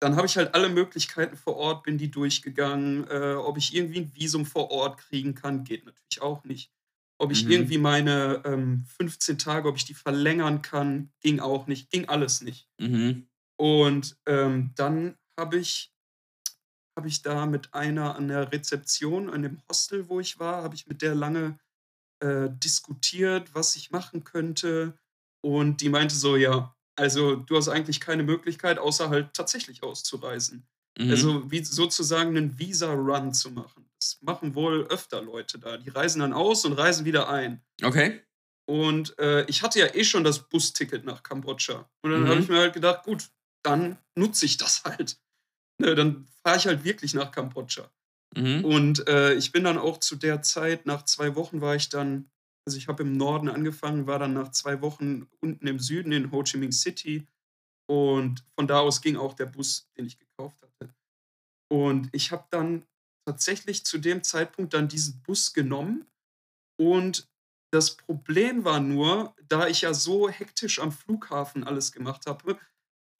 dann 0.00 0.16
habe 0.16 0.26
ich 0.26 0.36
halt 0.36 0.54
alle 0.54 0.68
Möglichkeiten 0.68 1.36
vor 1.36 1.56
Ort, 1.56 1.84
bin 1.84 1.96
die 1.96 2.10
durchgegangen. 2.10 3.06
Äh, 3.08 3.34
ob 3.34 3.56
ich 3.56 3.74
irgendwie 3.74 4.00
ein 4.00 4.14
Visum 4.14 4.44
vor 4.44 4.70
Ort 4.72 4.98
kriegen 4.98 5.34
kann, 5.34 5.62
geht 5.62 5.86
natürlich 5.86 6.20
auch 6.20 6.42
nicht. 6.44 6.72
Ob 7.18 7.30
ich 7.30 7.44
mhm. 7.44 7.52
irgendwie 7.52 7.78
meine 7.78 8.42
ähm, 8.44 8.84
15 8.96 9.38
Tage, 9.38 9.68
ob 9.68 9.76
ich 9.76 9.84
die 9.84 9.94
verlängern 9.94 10.60
kann, 10.60 11.12
ging 11.20 11.38
auch 11.38 11.68
nicht. 11.68 11.88
Ging 11.90 12.08
alles 12.08 12.40
nicht. 12.40 12.68
Mhm. 12.80 13.28
Und 13.58 14.16
ähm, 14.26 14.72
dann 14.74 15.16
habe 15.38 15.58
ich, 15.58 15.92
hab 16.96 17.06
ich 17.06 17.22
da 17.22 17.46
mit 17.46 17.74
einer 17.74 18.16
an 18.16 18.28
der 18.28 18.52
Rezeption, 18.52 19.30
an 19.30 19.42
dem 19.42 19.62
Hostel, 19.68 20.08
wo 20.08 20.20
ich 20.20 20.38
war, 20.38 20.62
habe 20.62 20.74
ich 20.74 20.86
mit 20.86 21.02
der 21.02 21.14
lange 21.14 21.58
äh, 22.20 22.48
diskutiert, 22.50 23.54
was 23.54 23.76
ich 23.76 23.90
machen 23.90 24.24
könnte. 24.24 24.98
Und 25.44 25.80
die 25.80 25.88
meinte 25.88 26.14
so, 26.14 26.36
ja, 26.36 26.74
also 26.96 27.36
du 27.36 27.56
hast 27.56 27.68
eigentlich 27.68 28.00
keine 28.00 28.22
Möglichkeit, 28.22 28.78
außer 28.78 29.10
halt 29.10 29.34
tatsächlich 29.34 29.82
auszureisen. 29.82 30.66
Mhm. 30.98 31.10
Also 31.10 31.50
wie 31.50 31.64
sozusagen 31.64 32.36
einen 32.36 32.58
Visa-Run 32.58 33.32
zu 33.32 33.50
machen. 33.50 33.88
Das 33.98 34.18
machen 34.20 34.54
wohl 34.54 34.86
öfter 34.88 35.22
Leute 35.22 35.58
da. 35.58 35.76
Die 35.76 35.88
reisen 35.88 36.20
dann 36.20 36.32
aus 36.32 36.64
und 36.64 36.74
reisen 36.74 37.04
wieder 37.04 37.28
ein. 37.28 37.62
Okay. 37.82 38.20
Und 38.66 39.18
äh, 39.18 39.44
ich 39.46 39.62
hatte 39.62 39.80
ja 39.80 39.94
eh 39.94 40.04
schon 40.04 40.24
das 40.24 40.48
Busticket 40.48 41.04
nach 41.04 41.22
Kambodscha. 41.22 41.90
Und 42.02 42.10
dann 42.10 42.22
mhm. 42.22 42.28
habe 42.28 42.40
ich 42.40 42.48
mir 42.48 42.58
halt 42.58 42.74
gedacht, 42.74 43.04
gut, 43.04 43.28
dann 43.62 43.98
nutze 44.16 44.46
ich 44.46 44.56
das 44.56 44.84
halt. 44.84 45.18
Ne, 45.80 45.96
dann 45.96 46.28
fahre 46.44 46.58
ich 46.58 46.66
halt 46.66 46.84
wirklich 46.84 47.12
nach 47.14 47.32
Kambodscha. 47.32 47.90
Mhm. 48.36 48.64
Und 48.64 49.08
äh, 49.08 49.34
ich 49.34 49.52
bin 49.52 49.64
dann 49.64 49.78
auch 49.78 49.98
zu 49.98 50.16
der 50.16 50.42
Zeit, 50.42 50.86
nach 50.86 51.04
zwei 51.04 51.34
Wochen 51.34 51.60
war 51.60 51.74
ich 51.74 51.88
dann, 51.88 52.30
also 52.66 52.78
ich 52.78 52.88
habe 52.88 53.02
im 53.02 53.16
Norden 53.16 53.48
angefangen, 53.48 54.06
war 54.06 54.18
dann 54.18 54.34
nach 54.34 54.50
zwei 54.50 54.80
Wochen 54.80 55.28
unten 55.40 55.66
im 55.66 55.80
Süden 55.80 56.12
in 56.12 56.30
Ho 56.30 56.42
Chi 56.44 56.58
Minh 56.58 56.72
City. 56.72 57.26
Und 57.90 58.44
von 58.54 58.68
da 58.68 58.80
aus 58.80 59.00
ging 59.00 59.16
auch 59.16 59.34
der 59.34 59.46
Bus, 59.46 59.90
den 59.96 60.06
ich 60.06 60.18
gekauft 60.18 60.62
hatte. 60.62 60.94
Und 61.68 62.10
ich 62.12 62.30
habe 62.30 62.46
dann 62.50 62.84
tatsächlich 63.26 63.84
zu 63.84 63.98
dem 63.98 64.22
Zeitpunkt 64.22 64.74
dann 64.74 64.88
diesen 64.88 65.22
Bus 65.22 65.52
genommen. 65.52 66.06
Und 66.78 67.28
das 67.72 67.96
Problem 67.96 68.64
war 68.64 68.80
nur, 68.80 69.34
da 69.48 69.66
ich 69.66 69.82
ja 69.82 69.94
so 69.94 70.28
hektisch 70.28 70.78
am 70.78 70.92
Flughafen 70.92 71.64
alles 71.64 71.92
gemacht 71.92 72.26
habe, 72.26 72.58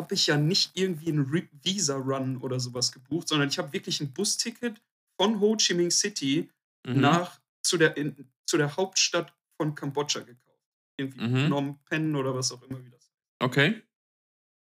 habe 0.03 0.15
ich 0.15 0.27
ja 0.27 0.37
nicht 0.37 0.73
irgendwie 0.75 1.11
einen 1.11 1.33
Visa-Run 1.63 2.39
oder 2.39 2.59
sowas 2.59 2.91
gebucht, 2.91 3.29
sondern 3.29 3.49
ich 3.49 3.59
habe 3.59 3.73
wirklich 3.73 4.01
ein 4.01 4.13
Busticket 4.13 4.83
von 5.17 5.41
Ho 5.41 5.57
Chi 5.57 5.75
Minh 5.75 5.93
City 5.93 6.51
mhm. 6.85 7.01
nach 7.01 7.41
zu 7.63 7.79
der, 7.79 7.97
in, 7.97 8.29
zu 8.47 8.59
der 8.59 8.77
Hauptstadt 8.77 9.33
von 9.57 9.77
Kambodscha 9.77 10.21
gekauft. 10.21 10.61
Irgendwie 10.99 11.21
mhm. 11.21 11.47
Phnom 11.47 11.79
Penh 11.85 12.17
oder 12.17 12.35
was 12.35 12.51
auch 12.51 12.63
immer 12.63 12.85
wie 12.85 12.91
das. 12.91 13.13
Okay. 13.39 13.81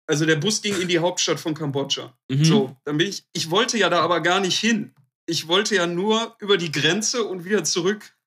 Also 0.09 0.25
der 0.25 0.37
Bus 0.37 0.61
ging 0.61 0.79
in 0.79 0.87
die 0.87 0.99
Hauptstadt 0.99 1.41
von 1.41 1.53
Kambodscha. 1.53 2.17
Mhm. 2.31 2.45
So, 2.45 2.77
dann 2.85 2.97
bin 2.97 3.07
ich, 3.07 3.25
ich 3.33 3.51
wollte 3.51 3.77
ja 3.77 3.89
da 3.89 3.99
aber 3.99 4.21
gar 4.21 4.39
nicht 4.39 4.57
hin. 4.57 4.95
Ich 5.25 5.49
wollte 5.49 5.75
ja 5.75 5.85
nur 5.85 6.37
über 6.39 6.57
die 6.57 6.71
Grenze 6.71 7.25
und 7.25 7.43
wieder 7.43 7.65
zurück. 7.65 8.17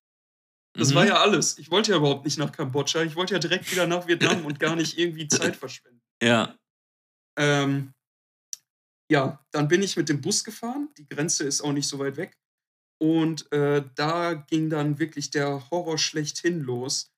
Das 0.75 0.91
mhm. 0.91 0.97
war 0.97 1.07
ja 1.07 1.15
alles. 1.15 1.59
Ich 1.59 1.71
wollte 1.71 1.93
ja 1.93 1.97
überhaupt 1.97 2.27
nicht 2.27 2.39
nach 2.39 2.53
Kambodscha. 2.53 3.03
Ich 3.03 3.17
wollte 3.17 3.33
ja 3.33 3.41
direkt 3.41 3.73
wieder 3.73 3.87
nach 3.87 4.07
Vietnam 4.07 4.45
und 4.45 4.61
gar 4.61 4.77
nicht 4.77 4.99
irgendwie 4.99 5.27
Zeit 5.29 5.57
verschwenden. 5.57 6.03
Ja. 6.23 6.55
Ähm, 7.41 7.95
ja, 9.11 9.45
dann 9.51 9.69
bin 9.69 9.83
ich 9.83 9.97
mit 9.97 10.09
dem 10.09 10.21
Bus 10.21 10.45
gefahren. 10.45 10.89
Die 10.99 11.09
Grenze 11.09 11.45
ist 11.45 11.63
auch 11.63 11.73
nicht 11.73 11.89
so 11.89 11.99
weit 11.99 12.17
weg. 12.17 12.37
Und 13.03 13.51
äh, 13.53 13.83
da 13.95 14.35
ging 14.35 14.69
dann 14.69 14.99
wirklich 14.99 15.31
der 15.31 15.71
Horror 15.71 15.99
schlechthin 15.99 16.61
los, 16.61 17.11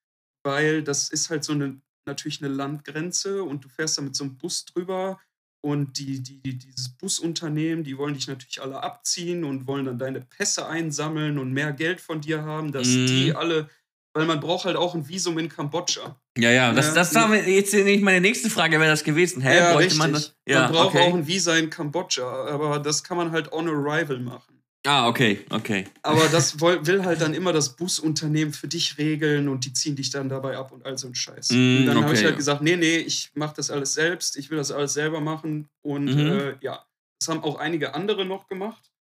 weil 0.45 0.83
das 0.85 1.11
ist 1.11 1.29
halt 1.29 1.45
so 1.45 1.52
eine, 1.52 1.81
natürlich 2.07 2.43
eine 2.43 2.55
Landgrenze 2.55 3.43
und 3.43 3.64
du 3.64 3.69
fährst 3.69 3.99
da 3.99 4.02
mit 4.02 4.14
so 4.14 4.25
einem 4.25 4.38
Bus 4.38 4.64
drüber 4.64 5.21
und 5.61 5.99
die, 5.99 6.23
die, 6.23 6.41
dieses 6.41 6.88
Busunternehmen, 6.91 7.85
die 7.85 7.99
wollen 7.99 8.14
dich 8.14 8.29
natürlich 8.29 8.62
alle 8.62 8.83
abziehen 8.83 9.45
und 9.45 9.67
wollen 9.67 9.85
dann 9.85 9.99
deine 9.99 10.21
Pässe 10.21 10.67
einsammeln 10.67 11.38
und 11.38 11.52
mehr 11.52 11.73
Geld 11.73 12.00
von 12.00 12.21
dir 12.21 12.43
haben, 12.43 12.73
dass 12.73 12.88
mm. 12.88 13.07
die 13.07 13.31
mhm. 13.31 13.37
alle 13.37 13.71
weil 14.14 14.26
man 14.26 14.41
braucht 14.41 14.64
halt 14.64 14.76
auch 14.76 14.95
ein 14.95 15.09
Visum 15.09 15.38
in 15.38 15.49
Kambodscha. 15.49 16.21
Ja, 16.39 16.51
ja, 16.51 16.73
das, 16.73 16.95
das 16.95 17.15
war 17.15 17.35
jetzt 17.35 17.75
nicht 17.75 18.03
meine 18.03 18.21
nächste 18.21 18.49
Frage, 18.49 18.81
wäre 18.81 18.91
das 18.91 19.05
gewesen. 19.05 19.43
Hä, 19.43 19.57
ja, 19.57 19.73
bräuchte 19.73 19.97
man 19.97 20.12
das? 20.12 20.35
Ja, 20.49 20.62
man 20.62 20.73
braucht 20.73 20.95
okay. 20.95 21.11
auch 21.11 21.15
ein 21.15 21.27
Visa 21.27 21.57
in 21.57 21.69
Kambodscha, 21.69 22.47
aber 22.47 22.79
das 22.79 23.05
kann 23.05 23.19
man 23.19 23.33
halt 23.33 23.53
on 23.53 23.69
arrival 23.69 24.19
machen. 24.19 24.53
Ah, 24.85 25.07
okay, 25.07 25.45
okay. 25.51 25.87
Aber 26.03 26.27
das 26.29 26.61
will 26.61 27.05
halt 27.05 27.21
dann 27.21 27.35
immer 27.35 27.53
das 27.53 27.77
Busunternehmen 27.77 28.53
für 28.53 28.67
dich 28.67 28.99
regeln 28.99 29.49
und 29.49 29.65
die 29.65 29.73
ziehen 29.73 29.95
dich 29.95 30.11
dann 30.11 30.29
dabei 30.29 30.57
ab 30.57 30.73
und 30.73 30.85
all 30.85 30.99
so 30.99 31.07
ein 31.07 31.15
Scheiß. 31.15 31.51
Mm, 31.51 31.55
und 31.55 31.87
dann 31.87 31.97
okay, 31.99 32.05
habe 32.05 32.15
ich 32.15 32.25
halt 32.25 32.33
ja. 32.33 32.37
gesagt, 32.37 32.62
nee, 32.62 32.77
nee, 32.77 32.97
ich 32.97 33.31
mache 33.35 33.55
das 33.57 33.71
alles 33.71 33.95
selbst, 33.95 34.37
ich 34.37 34.51
will 34.51 34.59
das 34.59 34.73
alles 34.73 34.95
selber 34.95 35.21
machen. 35.21 35.69
Und 35.83 36.07
mhm. 36.07 36.19
äh, 36.19 36.55
ja, 36.61 36.85
das 37.21 37.29
haben 37.29 37.45
auch 37.45 37.57
einige 37.57 37.95
andere 37.95 38.25
noch 38.25 38.49
gemacht. 38.49 38.92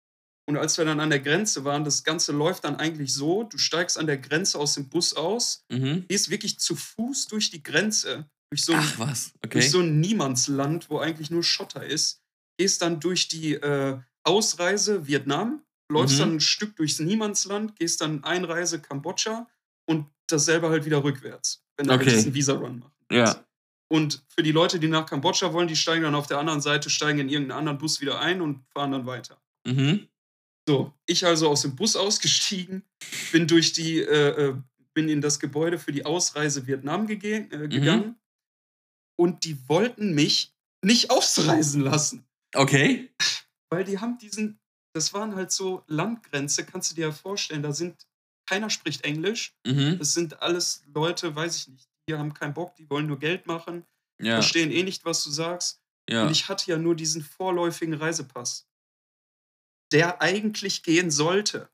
Und 0.48 0.58
als 0.58 0.78
wir 0.78 0.86
dann 0.86 1.00
an 1.00 1.10
der 1.10 1.20
Grenze 1.20 1.64
waren, 1.64 1.84
das 1.84 2.04
Ganze 2.04 2.32
läuft 2.32 2.64
dann 2.64 2.76
eigentlich 2.76 3.14
so: 3.14 3.44
Du 3.44 3.58
steigst 3.58 3.98
an 3.98 4.08
der 4.08 4.18
Grenze 4.18 4.58
aus 4.58 4.74
dem 4.74 4.90
Bus 4.90 5.14
aus, 5.14 5.64
mhm. 5.70 6.06
gehst 6.08 6.30
wirklich 6.30 6.60
zu 6.60 6.76
Fuß 6.76 7.28
durch 7.28 7.52
die 7.52 7.64
Grenze, 7.64 8.30
durch 8.50 8.66
so 8.66 8.74
ein, 8.74 8.80
Ach, 8.82 9.00
was? 9.00 9.34
Okay. 9.38 9.60
durch 9.60 9.72
so 9.72 9.80
ein 9.80 10.00
Niemandsland, 10.00 10.90
wo 10.90 11.00
eigentlich 11.00 11.32
nur 11.32 11.44
Schotter 11.44 11.86
ist, 11.86 12.22
gehst 12.58 12.82
dann 12.82 13.00
durch 13.00 13.28
die 13.28 13.54
äh, 13.54 14.00
Ausreise 14.24 15.08
Vietnam, 15.08 15.64
läufst 15.92 16.16
mhm. 16.16 16.20
dann 16.20 16.36
ein 16.36 16.40
Stück 16.42 16.76
durchs 16.76 17.00
Niemandsland, 17.00 17.76
gehst 17.76 18.02
dann 18.02 18.24
Einreise 18.24 18.82
Kambodscha 18.82 19.48
und 19.88 20.08
dasselbe 20.28 20.70
halt 20.70 20.86
wieder 20.86 21.04
rückwärts, 21.04 21.64
wenn 21.78 21.88
du 21.88 21.92
halt 21.92 22.02
okay. 22.02 22.12
diesen 22.12 22.34
Visa-Run 22.34 22.80
machst. 22.80 22.96
Ja. 23.12 23.46
Und 23.92 24.24
für 24.30 24.42
die 24.42 24.54
Leute, 24.54 24.80
die 24.80 24.88
nach 24.88 25.06
Kambodscha 25.06 25.52
wollen, 25.52 25.68
die 25.68 25.76
steigen 25.76 26.04
dann 26.04 26.16
auf 26.16 26.28
der 26.28 26.40
anderen 26.40 26.62
Seite, 26.62 26.90
steigen 26.90 27.20
in 27.20 27.30
irgendeinen 27.30 27.60
anderen 27.60 27.78
Bus 27.78 28.00
wieder 28.00 28.20
ein 28.22 28.42
und 28.42 28.64
fahren 28.74 28.92
dann 28.92 29.06
weiter. 29.06 29.42
Mhm. 29.68 30.08
So, 30.68 30.94
ich 31.06 31.26
also 31.26 31.50
aus 31.50 31.64
dem 31.64 31.76
Bus 31.76 31.96
ausgestiegen, 31.96 32.84
bin 33.32 33.48
durch 33.48 33.74
die, 33.74 34.00
äh, 34.00 34.50
äh 34.50 34.56
bin 34.94 35.08
in 35.08 35.22
das 35.22 35.40
Gebäude 35.40 35.80
für 35.80 35.92
die 35.92 36.06
Ausreise 36.06 36.68
Vietnam 36.68 37.08
äh, 37.10 37.16
mhm. 37.16 37.70
gegangen 37.70 38.06
mhm. 38.06 38.16
und 39.18 39.44
die 39.46 39.58
wollten 39.70 40.14
mich 40.14 40.54
nicht 40.84 41.12
ausreisen 41.12 41.82
lassen. 41.82 42.26
Okay. 42.54 43.10
Weil 43.70 43.86
die 43.86 44.00
haben 44.00 44.18
diesen, 44.18 44.60
das 44.94 45.14
waren 45.14 45.36
halt 45.36 45.52
so 45.52 45.84
Landgrenze, 45.88 46.66
kannst 46.66 46.92
du 46.92 46.96
dir 46.96 47.08
ja 47.08 47.12
vorstellen, 47.12 47.64
da 47.64 47.72
sind, 47.72 48.06
keiner 48.50 48.70
spricht 48.70 49.06
Englisch. 49.06 49.56
Mhm. 49.66 49.98
Das 49.98 50.14
sind 50.14 50.42
alles 50.42 50.84
Leute, 50.94 51.36
weiß 51.36 51.56
ich 51.56 51.68
nicht, 51.70 51.90
die 52.10 52.16
haben 52.16 52.34
keinen 52.34 52.54
Bock, 52.54 52.76
die 52.76 52.90
wollen 52.90 53.08
nur 53.08 53.20
Geld 53.20 53.48
machen, 53.48 53.86
ja. 54.22 54.34
verstehen 54.36 54.72
eh 54.72 54.84
nicht, 54.84 55.06
was 55.06 55.24
du 55.24 55.32
sagst. 55.32 55.80
Ja. 56.10 56.24
Und 56.24 56.32
ich 56.32 56.50
hatte 56.50 56.70
ja 56.70 56.78
nur 56.78 56.96
diesen 56.96 57.22
vorläufigen 57.22 57.94
Reisepass 57.94 58.68
der 59.92 60.22
eigentlich 60.22 60.84
gehen 60.84 61.12
sollte. 61.12 61.70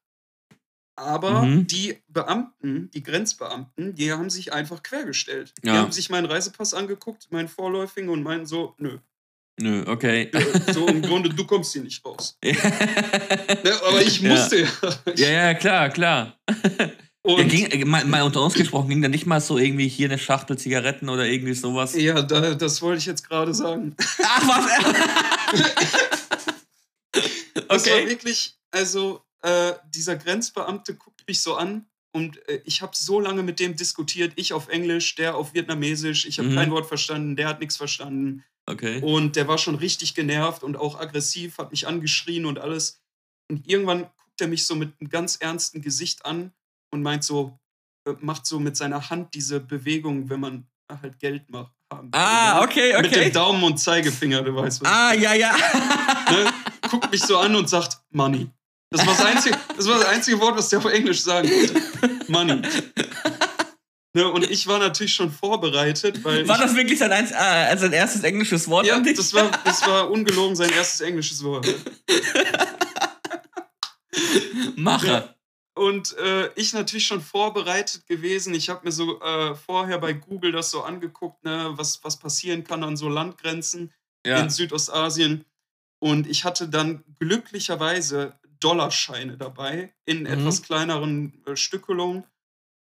Aber 0.96 1.44
mhm. 1.44 1.68
die 1.68 1.98
Beamten, 2.08 2.90
die 2.92 3.04
Grenzbeamten, 3.04 3.94
die 3.94 4.12
haben 4.12 4.32
sich 4.32 4.52
einfach 4.52 4.82
quergestellt. 4.82 5.54
Ja. 5.64 5.74
Die 5.74 5.80
haben 5.80 5.92
sich 5.92 6.10
meinen 6.10 6.26
Reisepass 6.26 6.74
angeguckt, 6.74 7.32
meinen 7.32 7.48
vorläufigen 7.48 8.10
und 8.10 8.24
meinen 8.24 8.48
so, 8.48 8.74
nö. 8.80 8.98
Nö, 9.60 9.84
okay. 9.88 10.32
So 10.72 10.88
im 10.88 11.02
Grunde, 11.02 11.30
du 11.30 11.46
kommst 11.46 11.74
hier 11.74 11.84
nicht 11.84 12.04
raus. 12.06 12.38
ne, 12.44 12.56
aber 13.88 14.02
ich 14.02 14.22
musste 14.22 14.62
ja. 14.62 14.68
Ja, 15.16 15.30
ja, 15.30 15.54
klar, 15.56 15.90
klar. 15.90 16.38
Und 17.24 17.40
ja, 17.40 17.68
ging, 17.68 17.88
mal, 17.88 18.06
mal, 18.06 18.22
unter 18.22 18.42
uns 18.42 18.54
gesprochen, 18.54 18.90
ging 18.90 19.02
da 19.02 19.08
nicht 19.08 19.26
mal 19.26 19.42
so 19.42 19.58
irgendwie 19.58 19.88
hier 19.88 20.08
eine 20.08 20.18
Schachtel 20.18 20.58
Zigaretten 20.58 21.10
oder 21.10 21.26
irgendwie 21.26 21.54
sowas? 21.54 21.96
Ja, 21.96 22.22
da, 22.22 22.54
das 22.54 22.82
wollte 22.82 23.00
ich 23.00 23.06
jetzt 23.06 23.28
gerade 23.28 23.54
sagen. 23.54 23.96
Ach, 24.24 24.48
was? 24.48 26.48
das 27.70 27.84
okay. 27.84 28.02
war 28.02 28.10
wirklich, 28.10 28.58
also 28.72 29.24
äh, 29.42 29.74
dieser 29.90 30.16
Grenzbeamte 30.16 30.96
guckt 30.96 31.24
mich 31.28 31.42
so 31.42 31.56
an 31.56 31.88
und 32.12 32.48
äh, 32.50 32.62
ich 32.66 32.82
habe 32.82 32.94
so 32.96 33.20
lange 33.20 33.44
mit 33.44 33.60
dem 33.60 33.76
diskutiert, 33.76 34.34
ich 34.36 34.54
auf 34.54 34.70
Englisch, 34.70 35.16
der 35.16 35.36
auf 35.36 35.54
Vietnamesisch, 35.54 36.26
ich 36.26 36.40
habe 36.40 36.50
mhm. 36.50 36.56
kein 36.56 36.72
Wort 36.72 36.88
verstanden, 36.88 37.36
der 37.36 37.48
hat 37.48 37.60
nichts 37.60 37.78
verstanden. 37.78 38.44
Okay. 38.66 39.02
Und 39.02 39.36
der 39.36 39.48
war 39.48 39.58
schon 39.58 39.76
richtig 39.76 40.14
genervt 40.14 40.64
und 40.64 40.76
auch 40.76 41.00
aggressiv, 41.00 41.58
hat 41.58 41.72
mich 41.72 41.88
angeschrien 41.88 42.46
und 42.46 42.60
alles. 42.60 43.00
Und 43.50 43.68
irgendwann 43.68 44.04
guckt 44.04 44.42
er 44.42 44.48
mich 44.48 44.66
so 44.66 44.76
mit 44.76 44.94
einem 45.00 45.10
ganz 45.10 45.38
ernsten 45.38 45.82
Gesicht 45.82 46.26
an 46.26 46.52
und 46.92 47.02
meint 47.02 47.24
so, 47.24 47.60
äh, 48.06 48.14
macht 48.20 48.46
so 48.46 48.60
mit 48.60 48.76
seiner 48.76 49.10
Hand 49.10 49.34
diese 49.36 49.60
Bewegung, 49.60 50.30
wenn 50.30 50.40
man 50.40 50.68
halt 50.90 51.20
Geld 51.20 51.50
macht. 51.50 51.74
Haben 51.92 52.10
ah, 52.12 52.62
okay, 52.64 52.96
okay. 52.96 53.02
Mit 53.04 53.16
dem 53.16 53.32
Daumen 53.32 53.64
und 53.64 53.78
Zeigefinger, 53.78 54.42
du 54.42 54.54
weißt 54.56 54.82
was. 54.82 54.92
Ah, 54.92 55.14
ja, 55.14 55.34
ja. 55.34 55.56
Ne? 56.32 56.54
Guckt 56.90 57.12
mich 57.12 57.22
so 57.22 57.38
an 57.38 57.56
und 57.56 57.70
sagt, 57.70 57.98
Money. 58.12 58.50
Das 58.90 59.06
war 59.06 59.14
das 59.14 59.26
einzige, 59.26 59.58
das, 59.76 59.88
war 59.88 59.96
das 59.96 60.06
einzige 60.06 60.40
Wort, 60.40 60.58
was 60.58 60.70
der 60.70 60.80
auf 60.80 60.86
Englisch 60.86 61.22
sagen 61.22 61.50
konnte. 61.50 62.32
Money. 62.32 62.62
Ne, 64.14 64.28
und 64.28 64.50
ich 64.50 64.66
war 64.66 64.80
natürlich 64.80 65.14
schon 65.14 65.32
vorbereitet, 65.32 66.24
weil. 66.24 66.48
War 66.48 66.58
das 66.58 66.74
wirklich 66.76 66.98
sein, 66.98 67.12
ein, 67.12 67.26
äh, 67.28 67.78
sein 67.78 67.94
erstes 67.94 68.24
englisches 68.24 68.68
Wort? 68.68 68.88
Ja, 68.88 69.00
das 69.00 69.34
war, 69.34 69.52
das 69.64 69.86
war 69.86 70.10
ungelogen 70.10 70.56
sein 70.56 70.72
erstes 70.72 71.02
englisches 71.02 71.44
Wort. 71.44 71.68
Macher. 74.76 75.36
Und 75.76 76.18
äh, 76.18 76.50
ich 76.56 76.74
natürlich 76.74 77.06
schon 77.06 77.22
vorbereitet 77.22 78.08
gewesen. 78.08 78.56
Ich 78.56 78.70
habe 78.70 78.82
mir 78.86 78.92
so 78.92 79.22
äh, 79.22 79.54
vorher 79.54 80.00
bei 80.00 80.14
Google 80.14 80.52
das 80.52 80.72
so 80.72 80.82
angeguckt, 80.82 81.44
ne, 81.44 81.74
was, 81.76 82.04
was 82.04 82.18
passieren 82.18 82.64
kann 82.64 82.84
an 82.84 82.98
so 82.98 83.10
Landgrenzen 83.10 83.94
ja. 84.26 84.40
in 84.40 84.50
Südostasien. 84.50 85.46
Und 86.00 86.28
ich 86.28 86.46
hatte 86.46 86.70
dann 86.70 87.04
glücklicherweise 87.20 88.34
Dollarscheine 88.60 89.38
dabei 89.38 89.94
in 90.06 90.22
mhm. 90.22 90.28
etwas 90.28 90.62
kleineren 90.62 91.44
äh, 91.46 91.56
Stückelungen. 91.56 92.24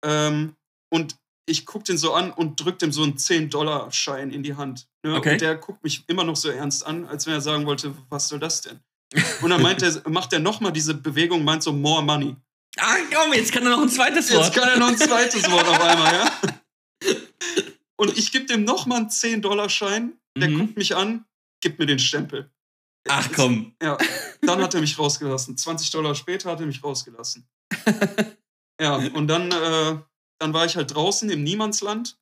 Ähm, 0.05 0.57
und 0.91 1.17
ich 1.47 1.67
gucke 1.67 1.85
den 1.85 1.99
so 1.99 2.15
an 2.15 2.31
und 2.31 2.61
drücke 2.61 2.79
dem 2.79 2.93
so 2.93 3.03
einen 3.03 3.17
10-Dollar-Schein 3.17 4.31
in 4.31 4.43
die 4.43 4.55
Hand. 4.55 4.89
Ne? 5.03 5.17
Okay. 5.17 5.33
Und 5.33 5.41
der 5.41 5.57
guckt 5.57 5.83
mich 5.83 6.05
immer 6.07 6.25
noch 6.25 6.37
so 6.37 6.49
ernst 6.49 6.87
an, 6.87 7.05
als 7.07 7.27
wenn 7.27 7.35
er 7.35 7.41
sagen 7.41 7.67
wollte, 7.67 7.95
was 8.09 8.29
soll 8.29 8.39
das 8.39 8.61
denn? 8.61 8.81
Und 9.43 9.51
dann 9.51 9.61
meint 9.61 9.83
er, 9.83 10.09
macht 10.09 10.33
er 10.33 10.39
nochmal 10.39 10.73
diese 10.73 10.95
Bewegung, 10.95 11.45
meint 11.45 11.63
so 11.63 11.73
more 11.73 12.03
money. 12.03 12.35
Ah, 12.79 12.97
komm, 13.13 13.35
jetzt 13.35 13.53
kann 13.53 13.65
er 13.65 13.71
noch 13.71 13.83
ein 13.83 13.91
zweites 13.91 14.33
Wort. 14.33 14.47
Jetzt 14.47 14.55
kann 14.55 14.69
er 14.69 14.79
noch 14.79 14.89
ein 14.89 14.97
zweites 14.97 15.51
Wort 15.51 15.69
auf 15.69 15.81
einmal, 15.81 16.15
ja. 16.15 16.33
Und 17.97 18.17
ich 18.17 18.33
gebe 18.33 18.47
dem 18.47 18.65
nochmal 18.65 18.99
einen 18.99 19.09
10-Dollar-Schein. 19.09 20.15
Der 20.39 20.49
mhm. 20.49 20.59
guckt 20.59 20.77
mich 20.79 20.97
an, 20.97 21.27
gibt 21.61 21.79
mir 21.79 21.87
den 21.87 21.99
Stempel. 21.99 22.51
Ach 23.09 23.31
komm. 23.35 23.75
Ja, 23.83 23.99
dann 24.43 24.63
hat 24.63 24.75
er 24.75 24.81
mich 24.81 24.99
rausgelassen. 24.99 25.57
20 25.57 25.91
Dollar 25.91 26.15
später 26.15 26.51
hat 26.51 26.61
er 26.61 26.67
mich 26.67 26.83
rausgelassen. 26.83 27.49
ja, 28.81 28.97
und 28.97 29.27
dann, 29.27 29.51
äh, 29.51 29.99
dann 30.39 30.53
war 30.53 30.65
ich 30.65 30.77
halt 30.77 30.95
draußen 30.95 31.29
im 31.31 31.43
Niemandsland. 31.43 32.19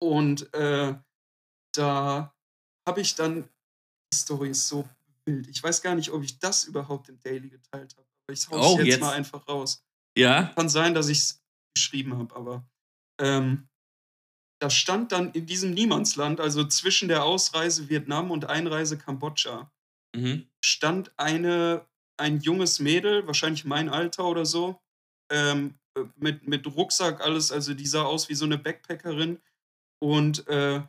Und 0.00 0.52
äh, 0.54 0.94
da 1.72 2.34
habe 2.86 3.00
ich 3.00 3.14
dann, 3.14 3.48
die 4.12 4.16
Story 4.16 4.50
ist 4.50 4.68
so 4.68 4.88
wild. 5.24 5.48
Ich 5.48 5.62
weiß 5.62 5.82
gar 5.82 5.94
nicht, 5.94 6.10
ob 6.10 6.22
ich 6.22 6.38
das 6.38 6.64
überhaupt 6.64 7.08
im 7.08 7.18
Daily 7.20 7.48
geteilt 7.48 7.96
habe. 7.96 8.06
Aber 8.26 8.32
ich 8.32 8.48
hau's 8.48 8.66
oh, 8.66 8.78
jetzt, 8.78 8.86
jetzt 8.86 9.00
mal 9.00 9.12
einfach 9.12 9.46
raus. 9.48 9.82
Ja. 10.16 10.52
Kann 10.54 10.68
sein, 10.68 10.94
dass 10.94 11.08
ich 11.08 11.18
es 11.18 11.42
geschrieben 11.74 12.16
habe, 12.16 12.34
aber 12.36 12.64
ähm, 13.20 13.68
da 14.60 14.70
stand 14.70 15.12
dann 15.12 15.32
in 15.32 15.46
diesem 15.46 15.72
Niemandsland, 15.72 16.40
also 16.40 16.64
zwischen 16.64 17.08
der 17.08 17.24
Ausreise 17.24 17.88
Vietnam 17.88 18.30
und 18.30 18.46
Einreise 18.46 18.96
Kambodscha, 18.96 19.70
mhm. 20.14 20.46
stand 20.64 21.12
eine, 21.18 21.86
ein 22.16 22.40
junges 22.40 22.80
Mädel, 22.80 23.26
wahrscheinlich 23.26 23.64
mein 23.64 23.88
Alter 23.88 24.24
oder 24.24 24.46
so, 24.46 24.80
ähm, 25.30 25.74
mit, 26.16 26.46
mit 26.46 26.66
Rucksack, 26.66 27.20
alles, 27.20 27.52
also 27.52 27.74
die 27.74 27.86
sah 27.86 28.02
aus 28.02 28.28
wie 28.28 28.34
so 28.34 28.44
eine 28.44 28.58
Backpackerin 28.58 29.40
und 30.00 30.46
äh, 30.48 30.82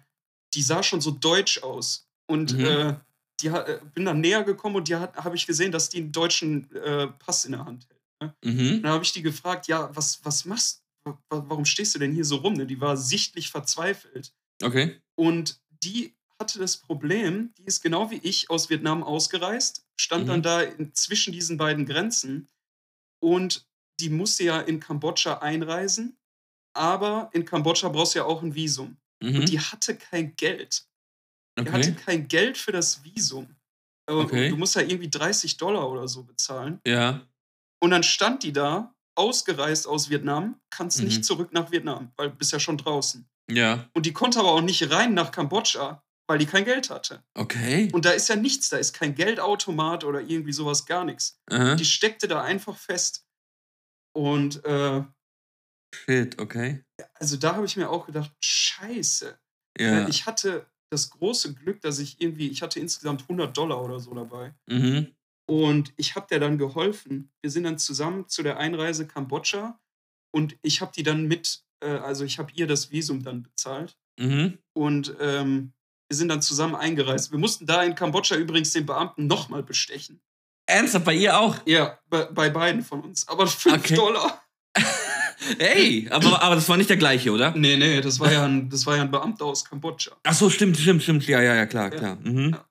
die 0.53 0.61
sah 0.61 0.83
schon 0.83 1.01
so 1.01 1.11
deutsch 1.11 1.61
aus. 1.61 2.09
Und 2.27 2.57
mhm. 2.57 2.65
äh, 2.65 2.95
die 3.41 3.47
äh, 3.47 3.79
bin 3.93 4.05
dann 4.05 4.21
näher 4.21 4.43
gekommen 4.43 4.75
und 4.75 4.87
die 4.87 4.95
habe 4.95 5.35
ich 5.35 5.45
gesehen, 5.45 5.71
dass 5.71 5.89
die 5.89 5.97
einen 5.97 6.11
deutschen 6.11 6.73
äh, 6.75 7.07
Pass 7.07 7.45
in 7.45 7.51
der 7.51 7.65
Hand 7.65 7.87
hält. 7.89 8.01
Ne? 8.21 8.35
Mhm. 8.43 8.81
Dann 8.81 8.91
habe 8.91 9.03
ich 9.03 9.11
die 9.11 9.21
gefragt, 9.21 9.67
ja, 9.67 9.95
was, 9.95 10.23
was 10.23 10.45
machst 10.45 10.79
du? 10.79 10.84
Warum 11.29 11.65
stehst 11.65 11.93
du 11.95 11.99
denn 11.99 12.13
hier 12.13 12.25
so 12.25 12.37
rum? 12.37 12.53
Ne? 12.53 12.65
Die 12.65 12.81
war 12.81 12.97
sichtlich 12.97 13.49
verzweifelt. 13.49 14.33
Okay. 14.63 14.99
Und 15.15 15.61
die 15.83 16.15
hatte 16.39 16.59
das 16.59 16.77
Problem, 16.77 17.53
die 17.57 17.63
ist 17.63 17.81
genau 17.81 18.11
wie 18.11 18.19
ich 18.23 18.49
aus 18.49 18.69
Vietnam 18.69 19.03
ausgereist, 19.03 19.85
stand 19.99 20.23
mhm. 20.23 20.27
dann 20.27 20.41
da 20.41 20.61
in, 20.61 20.93
zwischen 20.93 21.31
diesen 21.31 21.57
beiden 21.57 21.85
Grenzen 21.85 22.49
und 23.23 23.65
die 23.99 24.09
musste 24.09 24.43
ja 24.43 24.59
in 24.59 24.79
Kambodscha 24.79 25.39
einreisen, 25.39 26.17
aber 26.75 27.29
in 27.33 27.45
Kambodscha 27.45 27.89
brauchst 27.89 28.15
du 28.15 28.19
ja 28.19 28.25
auch 28.25 28.43
ein 28.43 28.55
Visum. 28.55 28.97
Mhm. 29.23 29.39
Und 29.39 29.49
die 29.49 29.59
hatte 29.59 29.95
kein 29.95 30.35
Geld. 30.35 30.85
Okay. 31.57 31.69
Er 31.69 31.73
hatte 31.73 31.93
kein 31.93 32.27
Geld 32.27 32.57
für 32.57 32.73
das 32.73 33.03
Visum. 33.03 33.55
Okay. 34.07 34.49
Du 34.49 34.57
musst 34.57 34.75
ja 34.75 34.81
irgendwie 34.81 35.09
30 35.09 35.57
Dollar 35.57 35.89
oder 35.89 36.07
so 36.07 36.23
bezahlen. 36.23 36.79
Ja. 36.85 37.25
Und 37.81 37.91
dann 37.91 38.03
stand 38.03 38.43
die 38.43 38.51
da, 38.53 38.94
ausgereist 39.15 39.87
aus 39.87 40.09
Vietnam, 40.09 40.59
kannst 40.69 40.99
mhm. 40.99 41.05
nicht 41.05 41.25
zurück 41.25 41.53
nach 41.53 41.71
Vietnam, 41.71 42.11
weil 42.17 42.29
du 42.29 42.35
bist 42.35 42.51
ja 42.51 42.59
schon 42.59 42.77
draußen. 42.77 43.27
Ja. 43.49 43.89
Und 43.93 44.05
die 44.05 44.13
konnte 44.13 44.39
aber 44.39 44.51
auch 44.51 44.61
nicht 44.61 44.89
rein 44.91 45.13
nach 45.13 45.31
Kambodscha, 45.31 46.03
weil 46.27 46.39
die 46.39 46.45
kein 46.45 46.65
Geld 46.65 46.89
hatte. 46.89 47.23
Okay. 47.35 47.89
Und 47.93 48.05
da 48.05 48.11
ist 48.11 48.29
ja 48.29 48.35
nichts, 48.35 48.69
da 48.69 48.77
ist 48.77 48.93
kein 48.93 49.15
Geldautomat 49.15 50.03
oder 50.03 50.21
irgendwie 50.21 50.53
sowas, 50.53 50.85
gar 50.85 51.05
nichts. 51.05 51.39
Uh 51.51 51.75
Die 51.75 51.85
steckte 51.85 52.27
da 52.27 52.41
einfach 52.41 52.77
fest. 52.77 53.25
Und 54.13 54.63
äh, 54.65 55.03
Shit, 55.93 56.39
okay. 56.41 56.83
Also 57.13 57.37
da 57.37 57.55
habe 57.55 57.65
ich 57.65 57.77
mir 57.77 57.89
auch 57.89 58.05
gedacht, 58.05 58.31
scheiße. 58.41 59.37
Ja. 59.77 60.07
Ich 60.07 60.25
hatte 60.25 60.65
das 60.91 61.09
große 61.09 61.53
Glück, 61.53 61.81
dass 61.81 61.99
ich 61.99 62.21
irgendwie, 62.21 62.49
ich 62.49 62.61
hatte 62.61 62.79
insgesamt 62.79 63.23
100 63.23 63.55
Dollar 63.55 63.83
oder 63.83 63.99
so 63.99 64.13
dabei. 64.13 64.53
Mhm. 64.67 65.14
Und 65.47 65.93
ich 65.97 66.15
habe 66.15 66.27
der 66.29 66.39
dann 66.39 66.57
geholfen. 66.57 67.31
Wir 67.41 67.51
sind 67.51 67.63
dann 67.63 67.77
zusammen 67.77 68.27
zu 68.27 68.41
der 68.41 68.57
Einreise 68.57 69.07
Kambodscha 69.07 69.79
und 70.33 70.57
ich 70.63 70.81
habe 70.81 70.91
die 70.95 71.03
dann 71.03 71.27
mit, 71.27 71.63
äh, 71.83 71.89
also 71.89 72.25
ich 72.25 72.39
habe 72.39 72.51
ihr 72.55 72.67
das 72.67 72.91
Visum 72.91 73.23
dann 73.23 73.43
bezahlt. 73.43 73.95
Mhm. 74.19 74.57
Und 74.73 75.15
ähm, 75.19 75.73
wir 76.09 76.17
sind 76.17 76.29
dann 76.29 76.41
zusammen 76.41 76.75
eingereist. 76.75 77.31
Wir 77.31 77.39
mussten 77.39 77.65
da 77.65 77.83
in 77.83 77.95
Kambodscha 77.95 78.35
übrigens 78.35 78.73
den 78.73 78.85
Beamten 78.85 79.27
nochmal 79.27 79.63
bestechen. 79.63 80.19
Ernsthaft, 80.67 81.05
bei 81.05 81.13
ihr 81.13 81.37
auch? 81.39 81.57
Ja, 81.65 81.99
bei, 82.09 82.25
bei 82.25 82.49
beiden 82.49 82.83
von 82.83 83.01
uns. 83.01 83.27
Aber 83.27 83.45
5 83.45 83.77
okay. 83.77 83.95
Dollar. 83.95 84.41
Hey, 85.59 86.07
aber, 86.09 86.41
aber 86.41 86.55
das 86.55 86.67
war 86.67 86.77
nicht 86.77 86.89
der 86.89 86.97
gleiche, 86.97 87.31
oder? 87.31 87.51
Nee, 87.51 87.77
nee, 87.77 88.01
das 88.01 88.19
war 88.19 88.31
ja 88.31 88.45
ein, 88.45 88.69
das 88.69 88.85
war 88.85 88.95
ja 88.95 89.03
ein 89.03 89.11
Beamter 89.11 89.45
aus 89.45 89.63
Kambodscha. 89.63 90.15
Ach 90.23 90.33
so, 90.33 90.49
stimmt, 90.49 90.77
stimmt, 90.77 91.03
stimmt. 91.03 91.27
Ja, 91.27 91.41
ja, 91.41 91.55
ja, 91.55 91.65
klar, 91.65 91.91
ja. 91.91 91.99
klar. 91.99 92.15
Mhm. 92.23 92.51
Ja. 92.51 92.65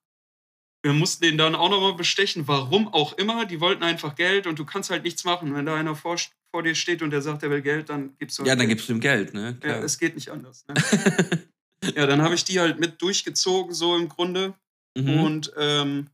Wir 0.84 0.92
mussten 0.92 1.24
den 1.24 1.38
dann 1.38 1.54
auch 1.54 1.70
nochmal 1.70 1.94
bestechen, 1.94 2.46
warum 2.46 2.88
auch 2.88 3.14
immer. 3.14 3.46
Die 3.46 3.58
wollten 3.58 3.82
einfach 3.82 4.14
Geld 4.16 4.46
und 4.46 4.58
du 4.58 4.66
kannst 4.66 4.90
halt 4.90 5.02
nichts 5.02 5.24
machen. 5.24 5.54
Wenn 5.54 5.64
da 5.64 5.76
einer 5.76 5.96
vor, 5.96 6.18
vor 6.50 6.62
dir 6.62 6.74
steht 6.74 7.00
und 7.00 7.10
der 7.10 7.22
sagt, 7.22 7.42
er 7.42 7.48
will 7.48 7.62
Geld, 7.62 7.88
dann 7.88 8.14
gibst 8.18 8.36
du 8.36 8.42
halt 8.42 8.48
Ja, 8.48 8.54
dann 8.54 8.66
Geld. 8.66 8.76
gibst 8.76 8.90
du 8.90 8.92
ihm 8.92 9.00
Geld, 9.00 9.32
ne? 9.32 9.56
Klar. 9.58 9.78
Ja, 9.78 9.82
es 9.82 9.98
geht 9.98 10.14
nicht 10.14 10.28
anders. 10.28 10.66
Ne? 10.68 10.74
ja, 11.96 12.06
dann 12.06 12.20
habe 12.20 12.34
ich 12.34 12.44
die 12.44 12.60
halt 12.60 12.80
mit 12.80 13.00
durchgezogen, 13.00 13.72
so 13.72 13.96
im 13.96 14.10
Grunde. 14.10 14.52
Mhm. 14.94 15.20
Und 15.20 15.52
ähm, 15.56 16.10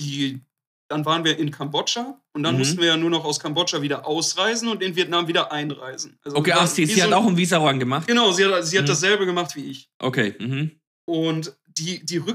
die, 0.00 0.40
dann 0.88 1.04
waren 1.04 1.22
wir 1.22 1.38
in 1.38 1.52
Kambodscha 1.52 2.20
und 2.32 2.42
dann 2.42 2.54
mhm. 2.54 2.58
mussten 2.58 2.78
wir 2.80 2.88
ja 2.88 2.96
nur 2.96 3.10
noch 3.10 3.24
aus 3.24 3.38
Kambodscha 3.38 3.82
wieder 3.82 4.04
ausreisen 4.04 4.66
und 4.66 4.82
in 4.82 4.96
Vietnam 4.96 5.28
wieder 5.28 5.52
einreisen. 5.52 6.18
Also 6.24 6.38
okay, 6.38 6.54
ach, 6.56 6.66
sie, 6.66 6.86
sie 6.86 6.98
so 6.98 7.02
hat 7.06 7.12
auch 7.12 7.26
ein 7.28 7.36
Visa-Run 7.36 7.78
gemacht? 7.78 8.08
Genau, 8.08 8.32
sie 8.32 8.46
hat, 8.46 8.66
sie 8.66 8.78
hat 8.78 8.86
mhm. 8.86 8.88
dasselbe 8.88 9.26
gemacht 9.26 9.54
wie 9.54 9.70
ich. 9.70 9.88
Okay. 10.00 10.34
Mhm. 10.40 10.72
Und 11.04 11.56
die, 11.66 12.04
die 12.04 12.26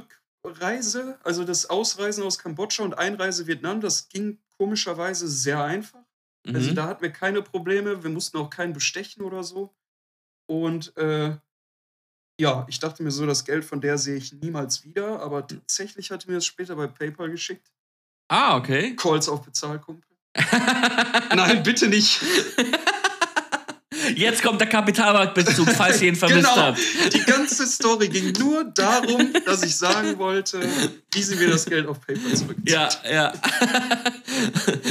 Rückreise, 0.45 1.19
also 1.23 1.43
das 1.43 1.69
Ausreisen 1.69 2.23
aus 2.23 2.39
Kambodscha 2.39 2.83
und 2.83 2.97
Einreise 2.97 3.47
Vietnam, 3.47 3.81
das 3.81 4.09
ging 4.09 4.39
komischerweise 4.57 5.27
sehr 5.27 5.63
einfach. 5.63 6.03
Also 6.45 6.71
mhm. 6.71 6.75
da 6.75 6.87
hatten 6.87 7.01
wir 7.01 7.11
keine 7.11 7.41
Probleme, 7.41 8.03
wir 8.03 8.09
mussten 8.09 8.37
auch 8.37 8.49
keinen 8.49 8.73
bestechen 8.73 9.23
oder 9.23 9.43
so. 9.43 9.75
Und 10.49 10.95
äh, 10.97 11.35
ja, 12.39 12.65
ich 12.69 12.79
dachte 12.79 13.03
mir 13.03 13.11
so, 13.11 13.25
das 13.25 13.45
Geld 13.45 13.65
von 13.65 13.81
der 13.81 13.97
sehe 13.97 14.15
ich 14.15 14.31
niemals 14.31 14.83
wieder, 14.85 15.21
aber 15.21 15.45
tatsächlich 15.45 16.11
hat 16.11 16.27
mir 16.27 16.35
das 16.35 16.45
später 16.45 16.75
bei 16.75 16.87
PayPal 16.87 17.29
geschickt. 17.29 17.71
Ah, 18.29 18.55
okay. 18.57 18.95
Calls 18.95 19.27
auf 19.27 19.43
Bezahlkumpel. 19.43 20.09
Nein, 21.35 21.63
bitte 21.63 21.87
nicht. 21.87 22.21
Jetzt 24.15 24.43
kommt 24.43 24.61
der 24.61 24.69
Kapitalmarktbezug, 24.69 25.69
falls 25.69 26.01
ihr 26.01 26.09
ihn 26.09 26.15
vermisst 26.15 26.49
genau. 26.49 26.57
habt. 26.57 26.79
Die 27.13 27.23
ganze 27.23 27.67
Story 27.67 28.07
ging 28.09 28.31
nur 28.39 28.63
darum, 28.65 29.33
dass 29.45 29.63
ich 29.63 29.75
sagen 29.75 30.17
wollte, 30.17 30.67
wie 31.13 31.21
sie 31.21 31.35
mir 31.35 31.49
das 31.49 31.65
Geld 31.65 31.87
auf 31.87 31.99
PayPal 32.01 32.35
zurückzieht. 32.35 32.69
Ja, 32.69 32.89
ja. 33.09 33.33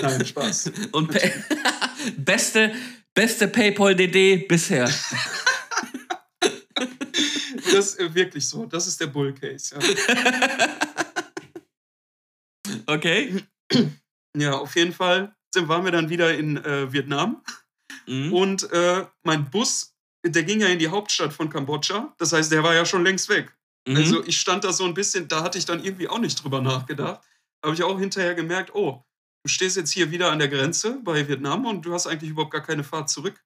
Nein, 0.03 0.27
Spaß. 0.27 0.71
Und 0.93 1.11
Pay 1.11 1.33
beste, 2.17 2.75
beste 3.15 3.49
PayPal-DD 3.49 4.47
bisher. 4.49 4.91
Das 7.73 7.95
ist 7.95 8.15
wirklich 8.15 8.49
so. 8.49 8.67
Das 8.67 8.87
ist 8.87 9.01
der 9.01 9.07
Bull 9.09 9.35
Case. 9.35 9.75
Ja. 9.75 9.81
Okay. 12.87 13.45
ja, 14.37 14.53
auf 14.53 14.77
jeden 14.77 14.93
Fall 14.93 15.35
sind, 15.53 15.69
waren 15.69 15.85
wir 15.85 15.93
dann 15.93 16.09
wieder 16.09 16.35
in 16.37 16.57
äh, 16.57 16.93
Vietnam. 16.93 17.43
Mhm. 18.07 18.33
Und 18.33 18.71
äh, 18.73 19.07
mein 19.23 19.51
Bus, 19.51 19.95
der 20.25 20.45
ging 20.45 20.61
ja 20.61 20.69
in 20.69 20.79
die 20.79 20.89
Hauptstadt 20.89 21.33
von 21.33 21.51
Kambodscha. 21.51 22.15
Das 22.19 22.33
heißt, 22.33 22.51
der 22.53 22.63
war 22.63 22.75
ja 22.75 22.85
schon 22.85 23.05
längst 23.05 23.29
weg. 23.29 23.57
Mhm. 23.87 23.97
Also 23.97 24.25
ich 24.25 24.39
stand 24.39 24.65
da 24.65 24.73
so 24.73 24.85
ein 24.85 24.95
bisschen, 24.95 25.29
da 25.29 25.43
hatte 25.43 25.59
ich 25.59 25.65
dann 25.65 25.85
irgendwie 25.85 26.09
auch 26.09 26.19
nicht 26.19 26.43
drüber 26.43 26.61
nachgedacht. 26.61 27.21
Habe 27.65 27.75
ich 27.75 27.83
auch 27.83 27.99
hinterher 27.99 28.35
gemerkt, 28.35 28.75
oh, 28.75 29.05
du 29.45 29.49
stehst 29.49 29.77
jetzt 29.77 29.93
hier 29.93 30.11
wieder 30.11 30.31
an 30.31 30.39
der 30.39 30.49
Grenze 30.49 31.01
bei 31.03 31.27
Vietnam 31.27 31.67
und 31.67 31.83
du 31.83 31.93
hast 31.93 32.07
eigentlich 32.07 32.31
überhaupt 32.31 32.53
gar 32.53 32.63
keine 32.63 32.85
Fahrt 32.85 33.09
zurück. 33.09 33.43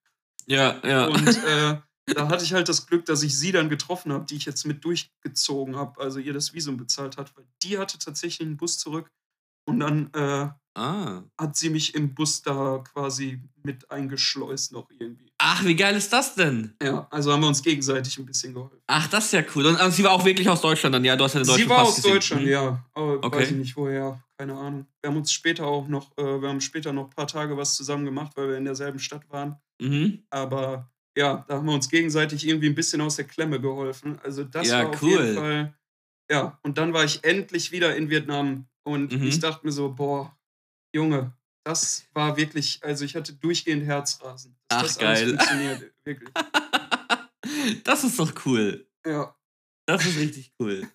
ja, 0.47 0.81
ja. 0.85 1.07
Und 1.07 1.27
äh, 1.45 1.77
da 2.07 2.29
hatte 2.29 2.45
ich 2.45 2.53
halt 2.53 2.69
das 2.69 2.87
Glück, 2.87 3.05
dass 3.05 3.23
ich 3.23 3.39
sie 3.39 3.53
dann 3.53 3.69
getroffen 3.69 4.13
habe, 4.13 4.25
die 4.27 4.37
ich 4.37 4.45
jetzt 4.45 4.67
mit 4.67 4.85
durchgezogen 4.85 5.77
habe, 5.77 6.01
also 6.01 6.19
ihr 6.19 6.33
das 6.33 6.53
Visum 6.53 6.77
bezahlt 6.77 7.17
hat, 7.17 7.37
weil 7.37 7.47
die 7.63 7.79
hatte 7.79 7.99
tatsächlich 7.99 8.47
einen 8.47 8.57
Bus 8.57 8.79
zurück. 8.79 9.11
Und 9.67 9.81
dann 9.81 10.11
äh, 10.15 10.49
ah. 10.79 11.23
hat 11.39 11.57
sie 11.57 11.71
mich 11.71 11.95
im 11.95 12.15
Bus 12.15 12.43
da 12.43 12.83
quasi 12.93 13.43
mit 13.63 13.91
eingeschleust 13.91 14.73
noch 14.73 14.89
irgendwie. 14.99 15.31
Ach, 15.39 15.65
wie 15.65 15.77
geil 15.77 15.97
ist 15.97 16.13
das 16.13 16.35
denn? 16.35 16.75
Ja, 16.83 17.07
also 17.11 17.33
haben 17.33 17.41
wir 17.41 17.49
uns 17.49 17.63
gegenseitig 17.63 18.19
ein 18.19 18.27
bisschen 18.27 18.53
geholfen. 18.55 18.79
Ach, 18.87 19.07
das 19.09 19.27
ist 19.27 19.33
ja 19.33 19.43
cool. 19.55 19.67
Und 19.67 19.77
also, 19.77 19.97
sie 19.97 20.05
war 20.05 20.13
auch 20.13 20.25
wirklich 20.25 20.49
aus 20.49 20.61
Deutschland 20.61 20.95
dann, 20.95 21.05
ja? 21.05 21.17
Du 21.17 21.25
hast 21.25 21.35
ja 21.35 21.41
den 21.41 21.47
deutschen 21.47 21.63
Sie 21.65 21.69
war 21.69 21.79
Pass 21.79 21.89
aus 21.89 21.97
gesehen. 21.97 22.13
Deutschland, 22.13 22.43
Mhm. 22.43 22.49
ja. 22.49 22.85
Aber 22.95 23.25
Okay. 23.25 23.39
weiß 23.39 23.51
ich 23.53 23.57
nicht 23.57 23.77
woher, 23.77 24.23
keine 24.39 24.55
Ahnung. 24.57 24.87
Wir 25.01 25.11
haben 25.11 25.17
uns 25.17 25.33
später 25.33 25.67
auch 25.67 25.89
noch, 25.89 26.17
äh, 26.19 26.41
wir 26.43 26.49
haben 26.49 26.61
später 26.61 26.93
noch 26.93 27.05
ein 27.05 27.11
paar 27.11 27.27
Tage 27.27 27.57
was 27.57 27.75
zusammen 27.77 28.05
gemacht, 28.05 28.33
weil 28.37 28.49
wir 28.49 28.57
in 28.59 28.65
derselben 28.65 28.99
Stadt 28.99 29.29
waren. 29.31 29.57
Mhm. 29.81 30.25
Aber 30.31 30.91
ja, 31.17 31.45
da 31.49 31.57
haben 31.57 31.67
wir 31.67 31.75
uns 31.75 31.89
gegenseitig 31.89 32.47
irgendwie 32.47 32.69
ein 32.69 32.75
bisschen 32.75 33.01
aus 33.01 33.17
der 33.17 33.27
Klemme 33.27 33.61
geholfen. 33.61 34.19
Also 34.23 34.45
das 34.45 34.69
Ja, 34.69 34.83
war 34.85 34.91
auf 34.91 35.03
cool. 35.03 35.11
jeden 35.11 35.35
Fall. 35.37 35.75
Ja, 36.31 36.59
und 36.63 36.79
dann 36.79 36.93
war 36.93 37.05
ich 37.05 37.25
endlich 37.25 37.73
wieder 37.73 37.97
in 37.97 38.09
Vietnam 38.09 38.67
und 38.85 39.13
Mhm. 39.13 39.25
ich 39.27 39.41
dachte 39.41 39.67
mir 39.67 39.73
so, 39.73 39.93
boah, 39.93 40.37
Junge, 40.95 41.33
das 41.65 42.05
war 42.15 42.37
wirklich, 42.37 42.79
also 42.83 43.05
ich 43.05 43.17
hatte 43.17 43.33
durchgehend 43.35 43.85
Herzrasen. 43.85 44.57
Ach, 44.69 44.83
das 44.83 44.97
geil. 44.99 45.29
funktioniert, 45.37 45.93
wirklich. 46.05 46.31
Das 47.85 48.05
ist 48.05 48.19
doch 48.19 48.33
cool. 48.47 48.87
Ja. 49.07 49.35
Das 49.87 50.07
ist 50.07 50.19
richtig 50.19 50.53
cool. 50.61 50.89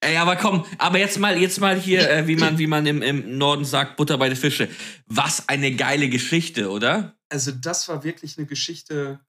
Ey, 0.00 0.16
aber 0.16 0.34
komm, 0.34 0.66
aber 0.78 0.98
jetzt 0.98 1.18
mal, 1.20 1.38
jetzt 1.38 1.60
mal 1.60 1.78
hier, 1.78 2.10
äh, 2.10 2.26
wie 2.26 2.34
man, 2.34 2.58
wie 2.58 2.66
man 2.66 2.84
im, 2.86 3.02
im 3.02 3.38
Norden 3.38 3.64
sagt, 3.64 3.96
Butter 3.96 4.18
bei 4.18 4.28
den 4.28 4.36
Fische. 4.36 4.68
Was 5.06 5.48
eine 5.48 5.76
geile 5.76 6.08
Geschichte, 6.08 6.70
oder? 6.70 7.16
Also 7.28 7.52
das 7.52 7.88
war 7.88 8.02
wirklich 8.02 8.36
eine 8.36 8.48
Geschichte, 8.48 9.20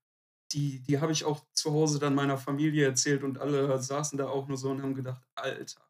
die, 0.53 0.79
die 0.79 0.99
habe 0.99 1.11
ich 1.11 1.25
auch 1.25 1.43
zu 1.53 1.71
Hause 1.73 1.99
dann 1.99 2.15
meiner 2.15 2.37
Familie 2.37 2.85
erzählt 2.85 3.23
und 3.23 3.37
alle 3.39 3.81
saßen 3.81 4.17
da 4.17 4.27
auch 4.27 4.47
nur 4.47 4.57
so 4.57 4.69
und 4.69 4.81
haben 4.81 4.95
gedacht, 4.95 5.21
Alter, 5.35 5.81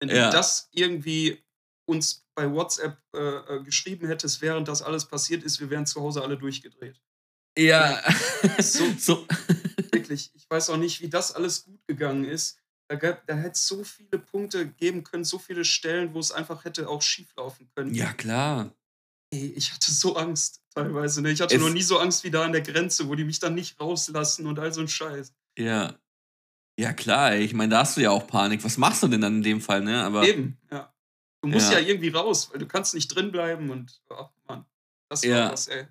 wenn 0.00 0.08
Ja. 0.08 0.26
du 0.30 0.36
das 0.36 0.68
irgendwie 0.72 1.42
uns 1.88 2.24
bei 2.34 2.50
WhatsApp 2.50 2.98
äh, 3.14 3.18
äh, 3.18 3.62
geschrieben 3.64 4.06
hättest, 4.06 4.40
während 4.42 4.68
das 4.68 4.82
alles 4.82 5.04
passiert 5.06 5.42
ist, 5.42 5.60
wir 5.60 5.70
wären 5.70 5.86
zu 5.86 6.00
Hause 6.00 6.22
alle 6.22 6.38
durchgedreht. 6.38 7.00
Ja. 7.58 8.00
So- 8.60 8.92
so. 8.98 9.26
Wirklich, 9.92 10.30
ich 10.34 10.48
weiß 10.48 10.70
auch 10.70 10.76
nicht, 10.76 11.00
wie 11.00 11.08
das 11.08 11.32
alles 11.34 11.64
gut 11.64 11.80
gegangen 11.86 12.24
ist. 12.24 12.58
Da, 12.88 12.96
gab, 12.96 13.26
da 13.26 13.34
hätte 13.34 13.52
es 13.52 13.66
so 13.66 13.84
viele 13.84 14.18
Punkte 14.18 14.66
geben 14.68 15.04
können, 15.04 15.24
so 15.24 15.38
viele 15.38 15.64
Stellen, 15.64 16.12
wo 16.14 16.18
es 16.18 16.32
einfach 16.32 16.64
hätte 16.64 16.88
auch 16.88 17.02
schief 17.02 17.32
laufen 17.36 17.68
können. 17.74 17.94
Ja, 17.94 18.12
klar. 18.12 18.72
Ey, 19.32 19.52
ich 19.56 19.72
hatte 19.72 19.90
so 19.92 20.16
Angst 20.16 20.60
teilweise. 20.74 21.22
Ne? 21.22 21.30
Ich 21.30 21.40
hatte 21.40 21.54
Es- 21.54 21.60
noch 21.60 21.70
nie 21.70 21.82
so 21.82 21.98
Angst 21.98 22.24
wie 22.24 22.30
da 22.30 22.44
an 22.44 22.52
der 22.52 22.62
Grenze, 22.62 23.08
wo 23.08 23.14
die 23.14 23.24
mich 23.24 23.38
dann 23.38 23.54
nicht 23.54 23.78
rauslassen 23.80 24.46
und 24.46 24.58
all 24.58 24.72
so 24.72 24.80
ein 24.80 24.88
Scheiß. 24.88 25.32
Ja. 25.58 25.94
Ja, 26.78 26.92
klar, 26.94 27.32
ey. 27.32 27.44
ich 27.44 27.52
meine, 27.52 27.70
da 27.70 27.80
hast 27.80 27.96
du 27.96 28.00
ja 28.00 28.10
auch 28.10 28.26
Panik. 28.26 28.64
Was 28.64 28.78
machst 28.78 29.02
du 29.02 29.08
denn 29.08 29.20
dann 29.20 29.36
in 29.36 29.42
dem 29.42 29.60
Fall, 29.60 29.82
ne? 29.82 30.02
Aber 30.02 30.26
Eben, 30.26 30.56
ja. 30.70 30.92
Du 31.42 31.48
musst 31.48 31.70
Ja. 31.72 31.78
ja. 31.78 31.86
irgendwie 31.88 32.08
raus, 32.08 32.48
weil 32.52 32.58
du 32.58 32.66
kannst 32.66 32.94
nicht 32.94 33.08
drin 33.08 33.30
bleiben 33.32 33.70
und 33.70 34.00
oh, 34.10 34.26
Mann, 34.48 34.64
das 35.08 35.22
war 35.22 35.30
Ja. 35.30 35.52
was, 35.52 35.68
ey. 35.68 35.86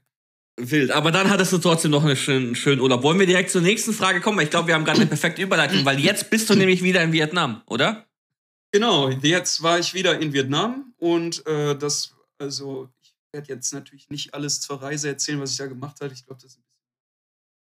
wild. 0.57 0.91
Aber 0.91 1.11
dann 1.11 1.29
hattest 1.29 1.53
du 1.53 1.57
trotzdem 1.59 1.91
noch 1.91 2.03
einen 2.03 2.15
schönen, 2.17 2.55
schönen 2.55 2.81
Urlaub. 2.81 3.01
Wollen 3.03 3.19
wir 3.19 3.25
direkt 3.27 3.49
zur 3.51 3.61
nächsten 3.61 3.93
Frage 3.93 4.19
kommen? 4.19 4.39
Ich 4.41 4.49
glaube, 4.49 4.67
wir 4.67 4.75
haben 4.75 4.83
gerade 4.83 4.99
eine 4.99 5.07
perfekte 5.07 5.41
Überleitung, 5.41 5.85
weil 5.85 5.99
jetzt 5.99 6.29
bist 6.29 6.49
du 6.49 6.55
nämlich 6.55 6.83
wieder 6.83 7.01
in 7.03 7.11
Vietnam, 7.13 7.61
oder? 7.67 8.05
Genau, 8.71 9.09
jetzt 9.09 9.63
war 9.63 9.79
ich 9.79 9.93
wieder 9.93 10.19
in 10.19 10.33
Vietnam 10.33 10.93
und 10.97 11.45
äh, 11.47 11.75
das, 11.77 12.13
also 12.39 12.89
werde 13.33 13.47
jetzt 13.53 13.71
natürlich 13.73 14.09
nicht 14.09 14.33
alles 14.33 14.61
zur 14.61 14.81
Reise 14.81 15.09
erzählen, 15.09 15.39
was 15.39 15.51
ich 15.51 15.57
da 15.57 15.67
gemacht 15.67 16.01
habe. 16.01 16.13
Ich 16.13 16.25
glaube, 16.25 16.41
das 16.41 16.59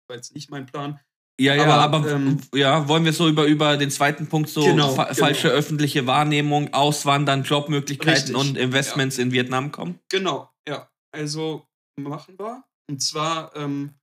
war 0.07 0.15
jetzt 0.15 0.33
nicht 0.33 0.49
mein 0.49 0.65
Plan. 0.65 0.99
Ja, 1.39 1.55
ja, 1.55 1.63
aber, 1.65 1.97
Aber, 1.99 2.11
ähm, 2.11 2.39
ja, 2.53 2.87
wollen 2.87 3.05
wir 3.05 3.13
so 3.13 3.27
über, 3.27 3.45
über 3.45 3.75
den 3.77 3.89
zweiten 3.89 4.27
Punkt 4.27 4.49
so 4.49 4.63
Genau, 4.63 4.93
fa 4.93 5.05
genau. 5.05 5.15
falsche 5.15 5.49
öffentliche 5.49 6.05
Wahrnehmung, 6.05 6.71
Auswandern, 6.73 7.43
Jobmöglichkeiten 7.43 8.35
Richtig, 8.35 8.35
und 8.35 8.57
Investments 8.57 9.17
in 9.17 9.31
Vietnam 9.31 9.71
kommen? 9.71 9.99
Genau, 10.09 10.53
ja. 10.67 10.89
Also 11.11 11.67
machen 11.99 12.37
wir. 12.37 12.63
Und 12.87 13.01
zwar 13.01 13.55
ähm, 13.55 13.95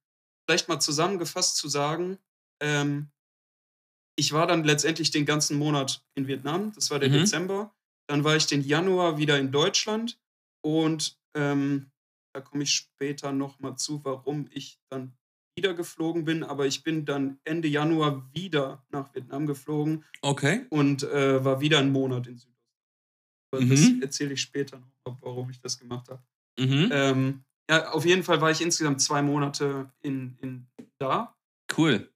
vielleicht 0.49 0.69
mal 0.69 0.81
zusammengefasst 0.81 1.57
zu 1.57 1.69
sagen, 1.69 2.19
ähm, 2.61 3.11
ich 4.17 4.33
war 4.33 4.47
dann 4.49 4.65
letztendlich 4.65 5.13
den 5.13 5.25
ganzen 5.25 5.57
Monat 5.57 6.05
in 6.17 6.27
Vietnam, 6.27 6.73
das 6.75 6.91
war 6.91 6.99
der 6.99 7.09
Mhm. 7.11 7.15
Dezember. 7.15 7.73
Dann 8.09 8.25
war 8.25 8.35
ich 8.35 8.47
den 8.47 8.63
Januar 8.63 9.19
wieder 9.19 9.39
in 9.39 9.53
Deutschland 9.53 10.19
und 10.65 11.17
ähm, 11.35 11.91
da 12.35 12.41
komme 12.41 12.63
ich 12.63 12.75
später 12.75 13.33
nochmal 13.33 13.77
zu, 13.77 14.05
warum 14.05 14.49
ich 14.51 14.79
dann 14.89 15.13
wieder 15.57 15.75
geflogen 15.75 16.25
bin. 16.25 16.43
Aber 16.45 16.67
ich 16.67 16.83
bin 16.83 17.05
dann 17.05 17.39
Ende 17.45 17.69
Januar 17.69 18.33
wieder 18.33 18.85
nach 18.91 19.15
Vietnam 19.15 19.47
geflogen 19.47 20.05
Okay. 20.23 20.67
und 20.71 21.03
äh, 21.03 21.45
war 21.45 21.61
wieder 21.61 21.79
einen 21.79 21.93
Monat 21.93 22.27
in 22.27 22.39
Südostasien. 22.39 23.95
Mhm. 23.95 24.01
Das 24.01 24.09
erzähle 24.09 24.35
ich 24.35 24.41
später 24.41 24.79
noch, 24.79 25.19
warum 25.23 25.51
ich 25.51 25.61
das 25.61 25.79
gemacht 25.79 26.09
habe. 26.09 26.23
Mhm. 26.59 26.89
Ähm, 26.93 27.45
ja, 27.71 27.91
auf 27.91 28.05
jeden 28.05 28.23
Fall 28.23 28.41
war 28.41 28.51
ich 28.51 28.61
insgesamt 28.61 29.01
zwei 29.01 29.23
Monate 29.23 29.93
in, 30.01 30.37
in 30.41 30.67
da. 30.99 31.37
Cool. 31.77 32.11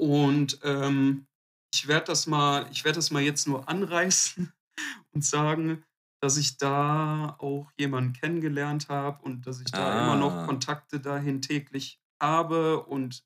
Und 0.00 0.58
ähm, 0.64 1.26
ich 1.72 1.86
werde 1.86 2.06
das 2.06 2.26
mal, 2.26 2.66
ich 2.72 2.84
werde 2.84 2.96
das 2.96 3.10
mal 3.10 3.22
jetzt 3.22 3.46
nur 3.46 3.68
anreißen 3.68 4.52
und 5.12 5.24
sagen, 5.24 5.84
dass 6.22 6.36
ich 6.36 6.58
da 6.58 7.36
auch 7.38 7.70
jemanden 7.78 8.12
kennengelernt 8.14 8.88
habe 8.88 9.22
und 9.24 9.46
dass 9.46 9.60
ich 9.60 9.74
da 9.74 9.92
Ah. 9.92 9.94
immer 9.94 10.16
noch 10.16 10.40
Kontakte 10.40 11.00
dahin 11.00 11.42
täglich 11.42 12.00
habe 12.20 12.84
und 12.84 13.24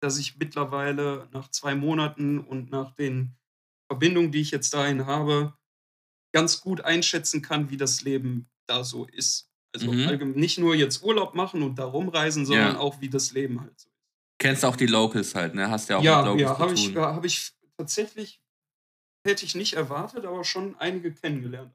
dass 0.00 0.18
ich 0.18 0.38
mittlerweile 0.38 1.28
nach 1.32 1.50
zwei 1.50 1.74
Monaten 1.74 2.38
und 2.40 2.70
nach 2.70 2.92
den 2.94 3.36
Verbindungen, 3.90 4.32
die 4.32 4.40
ich 4.40 4.50
jetzt 4.52 4.74
dahin 4.74 5.06
habe, 5.06 5.54
ganz 6.34 6.60
gut 6.60 6.82
einschätzen 6.82 7.42
kann, 7.42 7.70
wie 7.70 7.76
das 7.76 8.02
Leben 8.02 8.50
da 8.68 8.84
so 8.84 9.06
ist. 9.06 9.50
Also 9.74 9.92
Mhm. 9.92 10.18
nicht 10.34 10.58
nur 10.58 10.74
jetzt 10.74 11.02
Urlaub 11.02 11.34
machen 11.34 11.62
und 11.62 11.78
da 11.78 11.84
rumreisen, 11.86 12.46
sondern 12.46 12.76
Ja. 12.76 12.76
auch 12.76 13.00
wie 13.00 13.10
das 13.10 13.32
Leben 13.32 13.60
halt 13.60 13.78
so 13.80 13.88
ist. 13.90 13.96
Kennst 14.38 14.64
auch 14.64 14.74
die 14.76 14.86
Locals 14.86 15.34
halt, 15.36 15.54
ne? 15.54 15.70
Hast 15.70 15.88
ja 15.90 15.96
auch 15.96 16.04
Ja, 16.04 16.22
mit 16.22 16.22
Locals 16.22 16.52
ja, 16.52 16.56
zu 16.56 16.64
habe 16.64 16.74
tun. 16.74 16.94
ich, 16.94 16.96
hab 16.96 17.24
ich 17.24 17.52
tatsächlich, 17.76 18.40
hätte 19.26 19.44
ich 19.46 19.54
nicht 19.56 19.74
erwartet, 19.74 20.26
aber 20.26 20.44
schon 20.44 20.76
einige 20.76 21.12
kennengelernt. 21.14 21.74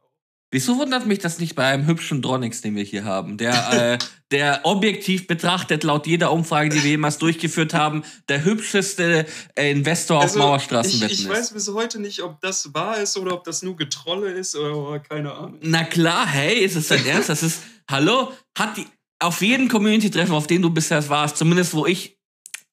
Wieso 0.53 0.77
wundert 0.77 1.07
mich 1.07 1.17
das 1.17 1.39
nicht 1.39 1.55
bei 1.55 1.65
einem 1.65 1.87
hübschen 1.87 2.21
Dronix, 2.21 2.61
den 2.61 2.75
wir 2.75 2.83
hier 2.83 3.05
haben? 3.05 3.37
Der, 3.39 3.53
äh, 3.93 3.97
der 4.29 4.61
objektiv 4.65 5.25
betrachtet, 5.25 5.83
laut 5.83 6.05
jeder 6.05 6.31
Umfrage, 6.31 6.69
die 6.69 6.83
wir 6.83 6.91
jemals 6.91 7.17
durchgeführt 7.17 7.73
haben, 7.73 8.03
der 8.29 8.45
hübscheste 8.45 9.25
äh, 9.55 9.71
Investor 9.71 10.17
auf 10.17 10.23
Also, 10.25 10.37
Mauerstraßenwetten 10.39 11.11
ich, 11.11 11.21
ich 11.21 11.25
ist. 11.25 11.31
weiß 11.31 11.53
bis 11.53 11.67
heute 11.73 11.99
nicht, 11.99 12.21
ob 12.21 12.39
das 12.41 12.71
wahr 12.75 12.97
ist 12.99 13.17
oder 13.17 13.33
ob 13.33 13.43
das 13.45 13.63
nur 13.63 13.75
Getrolle 13.75 14.29
ist 14.29 14.55
oder 14.55 14.99
keine 14.99 15.33
Ahnung. 15.33 15.57
Na 15.63 15.83
klar, 15.83 16.27
hey, 16.27 16.59
ist 16.59 16.75
es 16.75 16.87
dein 16.87 17.03
Ernst? 17.05 17.29
Das 17.29 17.41
ist, 17.41 17.61
hallo? 17.89 18.31
Hat 18.55 18.77
die, 18.77 18.85
auf 19.19 19.41
jedem 19.41 19.69
Community-Treffen, 19.69 20.35
auf 20.35 20.45
dem 20.45 20.61
du 20.61 20.69
bisher 20.69 21.09
warst, 21.09 21.37
zumindest 21.37 21.73
wo 21.73 21.87
ich, 21.87 22.19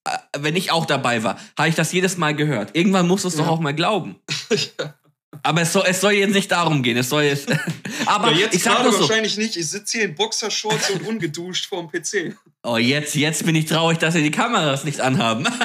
äh, 0.05 0.19
wenn 0.39 0.55
ich 0.55 0.71
auch 0.71 0.85
dabei 0.85 1.23
war, 1.23 1.39
habe 1.59 1.71
ich 1.71 1.75
das 1.77 1.93
jedes 1.93 2.19
Mal 2.19 2.35
gehört. 2.37 2.77
Irgendwann 2.77 3.09
musst 3.09 3.25
du 3.25 3.29
es 3.29 3.37
Ja. 3.39 3.45
doch 3.45 3.49
auch 3.53 3.61
mal 3.61 3.75
glauben. 3.75 4.17
ja. 4.79 4.95
Aber 5.43 5.63
es 5.63 5.73
soll, 5.73 5.85
es 5.87 6.01
soll 6.01 6.13
jetzt 6.13 6.35
nicht 6.35 6.51
darum 6.51 6.83
gehen. 6.83 6.97
Es 6.97 7.09
soll 7.09 7.25
jetzt. 7.25 7.49
Aber 8.07 8.33
ja, 8.33 8.39
jetzt 8.39 8.55
ich 8.55 8.63
sag 8.63 8.77
gerade 8.77 8.93
so. 8.93 9.01
wahrscheinlich 9.01 9.37
nicht. 9.37 9.57
Ich 9.57 9.69
sitze 9.69 9.99
hier 9.99 10.07
in 10.09 10.15
Boxershorts 10.15 10.91
und 10.91 11.07
ungeduscht 11.07 11.67
vorm 11.67 11.91
PC. 11.91 12.37
Oh, 12.63 12.77
jetzt, 12.77 13.15
jetzt 13.15 13.45
bin 13.45 13.55
ich 13.55 13.67
traurig, 13.67 13.99
dass 13.99 14.15
wir 14.15 14.23
die 14.23 14.31
Kameras 14.31 14.85
nicht 14.85 15.01
anhaben. 15.01 15.47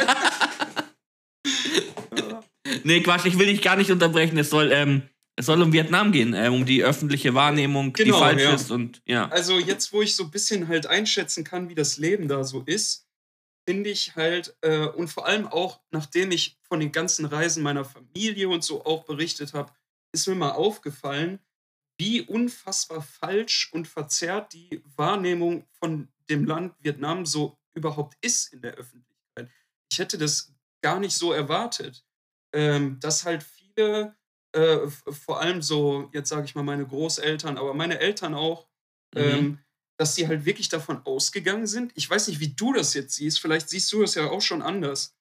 Nee, 2.86 3.02
Quatsch, 3.02 3.26
ich 3.26 3.40
will 3.40 3.48
dich 3.48 3.64
gar 3.64 3.76
nicht 3.76 3.90
unterbrechen. 3.90 4.38
Es 4.38 4.52
soll, 4.52 4.72
ähm, 4.72 5.04
Es 5.36 5.48
soll 5.48 5.62
um 5.62 5.74
Vietnam 5.74 6.12
gehen, 6.12 6.34
äh, 6.34 6.50
um 6.50 6.66
die 6.66 6.84
öffentliche 6.84 7.34
Wahrnehmung, 7.34 7.94
genau, 7.94 8.14
die 8.14 8.20
falsch 8.20 8.44
ja. 8.44 8.54
ist 8.54 8.72
und 8.72 9.02
ja. 9.06 9.28
Also 9.30 9.60
jetzt, 9.60 9.92
wo 9.92 10.02
ich 10.04 10.16
so 10.16 10.24
ein 10.24 10.32
bisschen 10.32 10.68
halt 10.68 10.86
einschätzen 10.86 11.44
kann, 11.44 11.68
wie 11.68 11.76
das 11.76 11.98
Leben 11.98 12.28
da 12.28 12.44
so 12.44 12.62
ist, 12.62 13.05
finde 13.68 13.90
ich 13.90 14.16
halt, 14.16 14.56
äh, 14.62 14.88
und 14.88 15.08
vor 15.08 15.26
allem 15.26 15.48
auch, 15.48 15.82
nachdem 15.92 16.32
ich 16.32 16.58
von 16.62 16.80
den 16.80 16.92
ganzen 16.92 17.26
Reisen 17.26 17.64
meiner 17.64 17.86
Familie 17.86 18.50
und 18.50 18.64
so 18.64 18.86
auch 18.86 19.04
berichtet 19.06 19.54
habe, 19.54 19.72
ist 20.14 20.28
mir 20.28 20.36
mal 20.36 20.52
aufgefallen, 20.52 21.40
wie 21.98 22.22
unfassbar 22.22 23.02
falsch 23.02 23.72
und 23.74 23.88
verzerrt 23.88 24.54
die 24.54 24.84
Wahrnehmung 24.96 25.66
von 25.72 26.10
dem 26.30 26.46
Land 26.46 26.74
Vietnam 26.80 27.26
so 27.26 27.58
überhaupt 27.74 28.16
ist 28.22 28.54
in 28.54 28.62
der 28.62 28.74
Öffentlichkeit. 28.74 29.50
Ich 29.92 30.00
hätte 30.00 30.18
das 30.18 30.54
gar 30.82 31.00
nicht 31.00 31.16
so 31.16 31.32
erwartet, 31.32 32.06
ähm, 32.54 33.00
dass 33.00 33.26
halt 33.26 33.44
viele, 33.44 34.16
äh, 34.54 34.88
vor 34.88 35.42
allem 35.42 35.62
so, 35.62 36.10
jetzt 36.14 36.30
sage 36.30 36.46
ich 36.46 36.56
mal 36.56 36.64
meine 36.64 36.86
Großeltern, 36.86 37.58
aber 37.58 37.74
meine 37.74 38.00
Eltern 38.00 38.34
auch, 38.34 38.68
mhm. 39.14 39.22
ähm, 39.22 39.65
dass 39.98 40.16
sie 40.16 40.28
halt 40.28 40.46
wirklich 40.46 40.70
davon 40.70 41.06
ausgegangen 41.06 41.68
sind. 41.68 41.92
Ich 41.96 42.10
weiß 42.10 42.28
nicht, 42.28 42.40
wie 42.40 42.50
du 42.50 42.74
das 42.74 42.94
jetzt 42.94 43.16
siehst, 43.16 43.40
vielleicht 43.40 43.70
siehst 43.70 43.92
du 43.94 44.02
das 44.02 44.16
ja 44.16 44.30
auch 44.30 44.42
schon 44.42 44.62
anders, 44.62 45.16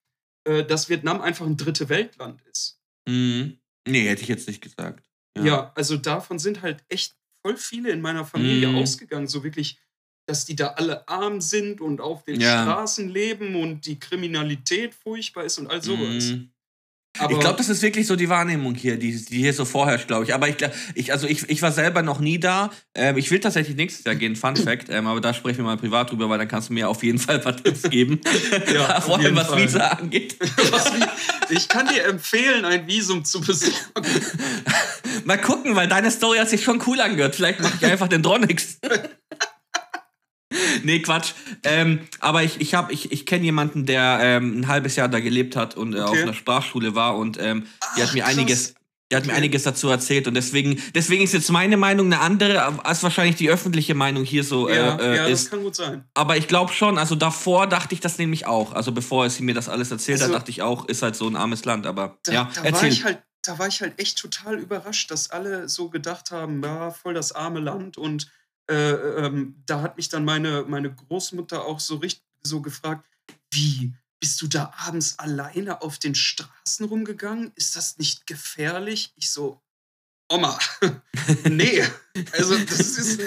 äh, 0.45 0.65
dass 0.65 0.89
Vietnam 0.89 1.21
einfach 1.21 1.47
ein 1.47 1.57
dritte 1.57 1.89
Weltland 1.89 2.43
ist. 2.53 2.81
Mhm. 3.09 3.59
Nee, 3.87 4.09
hätte 4.09 4.23
ich 4.23 4.29
jetzt 4.29 4.49
nicht 4.49 4.63
gesagt. 4.63 5.09
Ja. 5.37 5.45
ja. 5.45 5.73
also 5.75 5.97
davon 5.97 6.39
sind 6.39 6.63
halt 6.63 6.85
echt 6.89 7.17
voll 7.43 7.57
viele 7.57 7.91
in 7.91 8.01
meiner 8.01 8.25
Familie 8.25 8.69
mhm. 8.69 8.77
ausgegangen, 8.77 9.29
so 9.29 9.45
wirklich, 9.45 9.79
dass 10.27 10.47
die 10.47 10.57
da 10.57 10.69
alle 10.69 11.07
arm 11.07 11.41
sind 11.41 11.81
und 11.81 12.01
auf 12.01 12.25
den 12.25 12.41
ja. 12.41 12.63
Straßen 12.63 13.09
leben 13.09 13.57
und 13.57 13.87
die 13.87 13.99
Kriminalität 13.99 14.95
furchtbar 14.95 15.45
ist 15.45 15.59
und 15.59 15.67
all 15.67 15.83
sowas. 15.83 16.25
Mhm. 16.25 16.54
Aber 17.19 17.33
ich 17.33 17.39
glaube, 17.39 17.57
das 17.59 17.69
ist 17.69 17.81
wirklich 17.83 18.09
so 18.09 18.17
die 18.17 18.29
Wahrnehmung 18.29 18.75
hier, 18.75 18.97
die, 18.97 19.25
die 19.25 19.39
hier 19.39 19.53
so 19.53 19.65
vorherrscht, 19.65 20.09
glaube 20.09 20.25
ich. 20.25 20.35
Aber 20.35 20.49
ich, 20.49 20.57
ich, 20.95 21.13
also 21.13 21.29
ich, 21.29 21.49
ich 21.49 21.63
war 21.63 21.71
selber 21.71 22.03
noch 22.03 22.19
nie 22.19 22.41
da. 22.41 22.71
Ähm, 22.95 23.17
ich 23.17 23.31
will 23.31 23.39
tatsächlich 23.39 23.77
nächstes 23.77 24.05
Jahr 24.05 24.17
gehen, 24.17 24.35
Fun 24.35 24.57
Fact. 24.57 24.89
Ähm, 24.91 25.07
aber 25.07 25.21
da 25.21 25.33
sprechen 25.33 25.59
wir 25.59 25.65
mal 25.65 25.77
privat 25.77 26.11
drüber, 26.11 26.29
weil 26.29 26.39
dann 26.39 26.49
kannst 26.49 26.71
du 26.71 26.73
mir 26.73 26.89
auf 26.89 27.05
jeden 27.05 27.19
Fall 27.19 27.39
paar 27.39 27.57
Tipps 27.57 27.83
geben. 27.83 28.21
ja, 28.75 29.01
Vor 29.01 29.19
allem, 29.19 29.37
was 29.37 29.47
Fall. 29.47 29.63
Visa 29.63 29.87
angeht. 29.89 30.37
was, 30.71 30.91
ich 31.51 31.69
kann 31.69 31.87
dir 31.87 32.05
empfehlen, 32.05 32.65
ein 32.65 32.87
Visum 32.89 33.25
zu 33.25 33.41
besorgen. 33.41 33.77
mal 35.25 35.39
gucken, 35.41 35.77
weil 35.77 35.87
deine 35.87 36.11
Story 36.11 36.39
hat 36.39 36.49
sich 36.49 36.65
schon 36.65 36.83
cool 36.87 37.01
angehört. 37.01 37.37
Vielleicht 37.37 37.61
mache 37.61 37.75
ich 37.81 37.87
einfach 37.87 38.09
den 38.09 38.23
Dronix. 38.23 38.79
Nee, 40.85 41.01
Quatsch. 41.01 41.33
Ähm, 41.63 42.01
aber 42.21 42.43
ich, 42.43 42.61
ich, 42.61 42.75
hab, 42.75 42.93
ich, 42.93 43.13
ich 43.13 43.27
kenne 43.27 43.45
jemanden, 43.45 43.87
der 43.87 44.19
ähm, 44.23 44.61
ein 44.61 44.69
halbes 44.69 44.97
Jahr 44.97 45.09
da 45.09 45.21
gelebt 45.21 45.57
hat 45.57 45.77
und 45.77 45.95
äh, 45.95 46.01
okay. 46.01 46.11
auf 46.11 46.23
einer 46.23 46.35
Sprachschule 46.35 46.95
war 46.95 47.17
und 47.17 47.39
ähm, 47.41 47.67
die 47.97 48.03
Ach, 48.03 48.07
hat 48.07 48.15
mir 48.15 48.23
krass. 48.23 48.33
einiges. 48.33 48.75
Die 49.13 49.17
hat 49.17 49.27
mir 49.27 49.35
einiges 49.35 49.65
dazu 49.65 49.91
erzählt 49.91 50.27
und 50.27 50.35
deswegen, 50.35 50.83
deswegen 50.95 51.23
ist 51.23 51.35
jetzt 51.35 51.51
meine 51.51 51.77
Meinung 51.77 52.07
eine 52.07 52.21
andere, 52.21 52.85
als 52.85 53.03
wahrscheinlich 53.03 53.37
die 53.37 53.51
öffentliche 53.51 53.95
Meinung 53.95 54.25
hier 54.25 54.43
so 54.43 54.67
äh, 54.67 54.77
ja, 54.77 54.97
äh, 54.97 55.17
ja, 55.17 55.27
ist. 55.27 55.45
das 55.45 55.51
kann 55.51 55.63
gut 55.63 55.77
sein. 55.77 56.05
Aber 56.15 56.39
ich 56.39 56.49
glaube 56.49 56.73
schon, 56.73 56.97
also 56.97 57.15
davor 57.15 57.67
dachte 57.67 57.95
ich 57.95 58.01
das 58.01 58.17
nämlich 58.17 58.47
auch. 58.47 58.73
Also 58.73 58.93
bevor 58.93 59.29
sie 59.29 59.43
mir 59.43 59.55
das 59.55 59.69
alles 59.69 59.91
erzählt 59.91 60.23
also, 60.23 60.33
hat, 60.33 60.41
dachte 60.41 60.51
ich 60.51 60.63
auch, 60.63 60.89
ist 60.89 61.03
halt 61.03 61.17
so 61.17 61.29
ein 61.29 61.37
armes 61.37 61.67
Land. 61.67 61.87
Aber 61.87 62.17
da, 62.25 62.33
ja, 62.33 62.51
da 62.55 62.63
erzähl. 62.63 62.83
War 62.83 62.89
ich 62.89 63.05
halt, 63.05 63.23
da 63.43 63.59
war 63.59 63.69
ich 63.69 63.83
halt 63.83 64.01
echt 64.01 64.19
total 64.19 64.59
überrascht, 64.59 65.11
dass 65.11 65.31
alle 65.31 65.69
so 65.69 65.91
gedacht 65.91 66.31
haben, 66.31 66.63
ja, 66.65 66.91
voll 66.91 67.13
das 67.13 67.33
arme 67.33 67.61
Land 67.61 67.99
und 67.99 68.31
äh, 68.71 68.75
ähm, 69.27 69.63
da 69.67 69.83
hat 69.83 69.97
mich 69.97 70.09
dann 70.09 70.25
meine, 70.25 70.65
meine 70.67 70.93
Großmutter 70.95 71.65
auch 71.65 71.81
so 71.81 71.97
richtig 71.97 72.25
so 72.43 72.61
gefragt, 72.61 73.07
wie, 73.51 73.95
bist 74.21 74.41
du 74.43 74.47
da 74.47 74.73
abends 74.79 75.19
alleine 75.19 75.83
auf 75.83 75.99
den 75.99 76.15
Straßen 76.15 76.87
rumgegangen? 76.87 77.53
Ist 77.57 77.77
das 77.77 77.99
nicht 77.99 78.27
gefährlich? 78.27 79.13
Ich 79.17 79.31
so, 79.31 79.61
Oma, 80.31 80.59
nee. 81.51 81.83
Also 82.33 82.57
das 82.57 82.81
ist, 82.99 83.21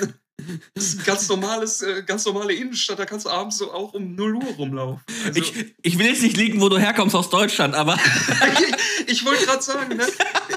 das 0.73 0.83
ist 0.83 0.99
ein 0.99 1.05
ganz 1.05 1.27
normales, 1.29 1.81
äh, 1.81 2.03
ganz 2.03 2.25
normale 2.25 2.53
Innenstadt, 2.53 2.99
da 2.99 3.05
kannst 3.05 3.25
du 3.25 3.29
abends 3.29 3.57
so 3.57 3.71
auch 3.71 3.93
um 3.93 4.15
0 4.15 4.35
Uhr 4.35 4.53
rumlaufen. 4.55 5.03
Also, 5.25 5.39
ich, 5.39 5.75
ich 5.81 5.97
will 5.97 6.07
jetzt 6.07 6.21
nicht 6.21 6.37
liegen, 6.37 6.61
wo 6.61 6.69
du 6.69 6.77
herkommst 6.77 7.15
aus 7.15 7.29
Deutschland, 7.29 7.75
aber. 7.75 7.95
ich, 7.95 9.07
ich 9.07 9.25
wollte 9.25 9.45
gerade 9.45 9.61
sagen, 9.61 9.97
ne? 9.97 10.07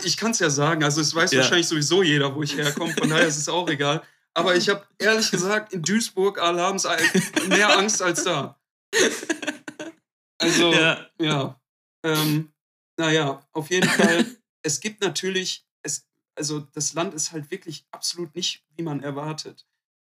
ich 0.05 0.17
kann 0.17 0.31
es 0.31 0.39
ja 0.39 0.51
sagen, 0.51 0.85
also 0.85 1.01
es 1.01 1.15
weiß 1.15 1.33
ja. 1.33 1.41
wahrscheinlich 1.41 1.67
sowieso 1.67 2.03
jeder, 2.03 2.35
wo 2.35 2.43
ich 2.43 2.57
herkomme, 2.57 2.95
von 2.95 3.09
daher 3.09 3.27
ist 3.27 3.37
es 3.37 3.49
auch 3.49 3.69
egal. 3.69 4.03
Aber 4.35 4.57
ich 4.57 4.69
habe 4.69 4.87
ehrlich 4.99 5.31
gesagt 5.31 5.73
in 5.73 5.83
Duisburg 5.83 6.41
alle 6.41 6.63
haben 6.63 6.79
mehr 7.49 7.79
Angst 7.79 8.01
als 8.03 8.25
da. 8.25 8.59
Also, 10.39 10.73
ja. 10.73 11.07
ja. 11.21 11.61
Ähm, 12.03 12.53
naja, 12.97 13.47
auf 13.53 13.71
jeden 13.71 13.89
Fall. 13.89 14.25
es 14.63 14.81
gibt 14.81 15.03
natürlich, 15.03 15.67
es, 15.83 16.07
also 16.35 16.61
das 16.61 16.95
Land 16.95 17.15
ist 17.15 17.33
halt 17.33 17.51
wirklich 17.51 17.85
absolut 17.91 18.35
nicht, 18.35 18.65
wie 18.77 18.83
man 18.83 19.03
erwartet. 19.03 19.67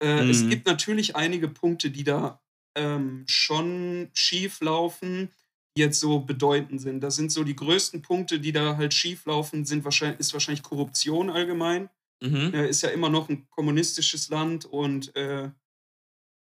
Äh, 0.02 0.24
mhm. 0.24 0.30
Es 0.30 0.48
gibt 0.48 0.68
natürlich 0.68 1.16
einige 1.16 1.48
Punkte, 1.48 1.90
die 1.90 2.04
da 2.04 2.42
ähm, 2.76 3.24
schon 3.28 4.10
schief 4.14 4.62
laufen, 4.62 5.30
die 5.76 5.82
jetzt 5.82 6.00
so 6.00 6.20
bedeutend 6.20 6.82
sind. 6.82 7.02
Das 7.02 7.16
sind 7.16 7.32
so 7.32 7.44
die 7.44 7.56
größten 7.56 8.02
Punkte, 8.02 8.40
die 8.40 8.52
da 8.52 8.78
halt 8.78 8.94
schief 8.94 9.26
laufen, 9.26 9.66
sind 9.66 9.84
wahrscheinlich, 9.84 10.20
ist 10.20 10.34
wahrscheinlich 10.34 10.64
Korruption 10.64 11.30
allgemein. 11.30 11.90
Mhm. 12.22 12.54
Äh, 12.54 12.70
ist 12.70 12.84
ja 12.84 12.90
immer 12.90 13.10
noch 13.10 13.30
ein 13.30 13.48
kommunistisches 13.50 14.30
Land 14.30 14.66
und 14.66 15.16
äh, 15.16 15.50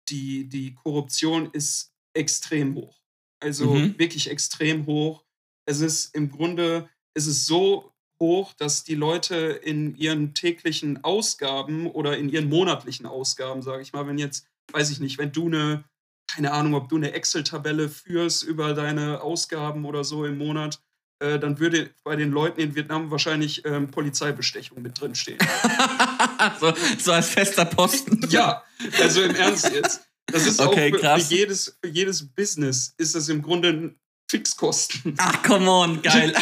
die, 0.08 0.48
die 0.48 0.74
Korruption 0.74 1.50
ist 1.52 1.92
extrem 2.14 2.74
hoch. 2.74 3.00
Also 3.40 3.74
mhm. 3.74 3.98
wirklich 3.98 4.30
extrem 4.30 4.86
hoch. 4.86 5.24
Es 5.66 5.80
ist 5.80 6.14
im 6.14 6.30
Grunde, 6.30 6.88
es 7.14 7.26
ist 7.26 7.46
so 7.46 7.92
hoch, 8.20 8.54
dass 8.54 8.84
die 8.84 8.94
Leute 8.94 9.36
in 9.36 9.96
ihren 9.96 10.34
täglichen 10.34 11.04
Ausgaben 11.04 11.86
oder 11.86 12.16
in 12.16 12.28
ihren 12.28 12.48
monatlichen 12.48 13.06
Ausgaben, 13.06 13.62
sage 13.62 13.82
ich 13.82 13.92
mal, 13.92 14.06
wenn 14.06 14.18
jetzt, 14.18 14.46
weiß 14.72 14.90
ich 14.90 15.00
nicht, 15.00 15.18
wenn 15.18 15.32
du 15.32 15.46
eine, 15.46 15.84
keine 16.28 16.52
Ahnung, 16.52 16.74
ob 16.74 16.88
du 16.88 16.96
eine 16.96 17.12
Excel-Tabelle 17.12 17.88
führst 17.88 18.42
über 18.42 18.72
deine 18.74 19.20
Ausgaben 19.20 19.84
oder 19.84 20.04
so 20.04 20.24
im 20.24 20.38
Monat, 20.38 20.80
äh, 21.20 21.38
dann 21.38 21.58
würde 21.58 21.90
bei 22.04 22.16
den 22.16 22.30
Leuten 22.30 22.60
in 22.60 22.74
Vietnam 22.74 23.10
wahrscheinlich 23.10 23.64
ähm, 23.64 23.90
Polizeibestechung 23.90 24.82
mit 24.82 25.00
drin 25.00 25.14
stehen. 25.14 25.38
so, 26.60 26.72
so, 26.98 27.12
als 27.12 27.30
fester 27.30 27.64
Posten. 27.64 28.20
ja, 28.30 28.62
also 29.00 29.22
im 29.22 29.34
Ernst 29.34 29.72
jetzt. 29.72 30.06
Das 30.26 30.46
ist 30.46 30.60
okay, 30.60 30.92
auch 30.92 30.98
für, 30.98 31.20
für, 31.20 31.34
jedes, 31.34 31.78
für 31.80 31.88
jedes 31.88 32.26
Business 32.26 32.94
ist 32.98 33.14
das 33.14 33.28
im 33.28 33.42
Grunde 33.42 33.94
Fixkosten. 34.28 35.14
Ach, 35.18 35.42
come 35.42 35.70
on, 35.70 36.02
geil. 36.02 36.34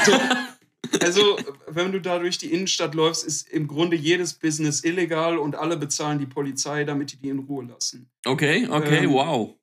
also, 1.00 1.38
wenn 1.68 1.92
du 1.92 2.00
da 2.00 2.18
durch 2.18 2.38
die 2.38 2.52
Innenstadt 2.52 2.94
läufst, 2.94 3.24
ist 3.24 3.48
im 3.50 3.68
Grunde 3.68 3.96
jedes 3.96 4.34
Business 4.34 4.82
illegal 4.84 5.38
und 5.38 5.54
alle 5.54 5.76
bezahlen 5.76 6.18
die 6.18 6.26
Polizei, 6.26 6.84
damit 6.84 7.12
die 7.12 7.16
die 7.18 7.28
in 7.28 7.40
Ruhe 7.40 7.66
lassen. 7.66 8.10
Okay, 8.24 8.66
okay, 8.70 9.04
ähm, 9.04 9.12
wow. 9.12 9.54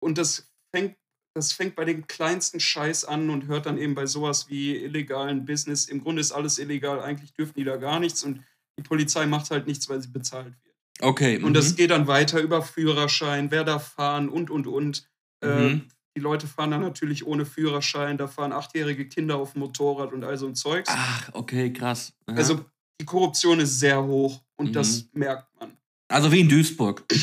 Und 0.00 0.18
das 0.18 0.50
fängt 0.74 0.96
das 1.40 1.52
fängt 1.52 1.74
bei 1.74 1.86
den 1.86 2.06
kleinsten 2.06 2.60
Scheiß 2.60 3.06
an 3.06 3.30
und 3.30 3.46
hört 3.46 3.64
dann 3.64 3.78
eben 3.78 3.94
bei 3.94 4.04
sowas 4.04 4.50
wie 4.50 4.76
illegalen 4.76 5.46
Business. 5.46 5.86
Im 5.86 6.02
Grunde 6.02 6.20
ist 6.20 6.32
alles 6.32 6.58
illegal, 6.58 7.00
eigentlich 7.00 7.32
dürfen 7.32 7.54
die 7.56 7.64
da 7.64 7.76
gar 7.76 7.98
nichts 7.98 8.22
und 8.24 8.42
die 8.78 8.82
Polizei 8.82 9.24
macht 9.24 9.50
halt 9.50 9.66
nichts, 9.66 9.88
weil 9.88 10.02
sie 10.02 10.08
bezahlt 10.08 10.54
wird. 10.62 10.76
Okay. 11.00 11.42
Und 11.42 11.54
das 11.54 11.70
mhm. 11.70 11.76
geht 11.76 11.90
dann 11.92 12.06
weiter 12.06 12.42
über 12.42 12.60
Führerschein, 12.60 13.50
wer 13.50 13.64
darf 13.64 13.94
fahren 13.94 14.28
und 14.28 14.50
und 14.50 14.66
und. 14.66 15.08
Äh, 15.42 15.48
mhm. 15.48 15.76
Äh, 15.76 15.80
die 16.14 16.20
Leute 16.20 16.46
fahren 16.46 16.72
dann 16.72 16.82
natürlich 16.82 17.26
ohne 17.26 17.46
Führerschein, 17.46 18.18
da 18.18 18.28
fahren 18.28 18.52
achtjährige 18.52 19.08
Kinder 19.08 19.36
auf 19.36 19.54
dem 19.54 19.60
Motorrad 19.60 20.12
und 20.12 20.24
all 20.24 20.36
so 20.36 20.46
ein 20.46 20.54
Zeugs. 20.54 20.90
Ach, 20.92 21.30
okay, 21.32 21.72
krass. 21.72 22.12
Aha. 22.26 22.36
Also 22.36 22.66
die 23.00 23.06
Korruption 23.06 23.60
ist 23.60 23.80
sehr 23.80 24.04
hoch 24.04 24.42
und 24.56 24.68
mhm. 24.68 24.72
das 24.74 25.08
merkt 25.14 25.48
man. 25.58 25.72
Also 26.08 26.30
wie 26.32 26.40
in 26.40 26.50
Duisburg. 26.50 27.02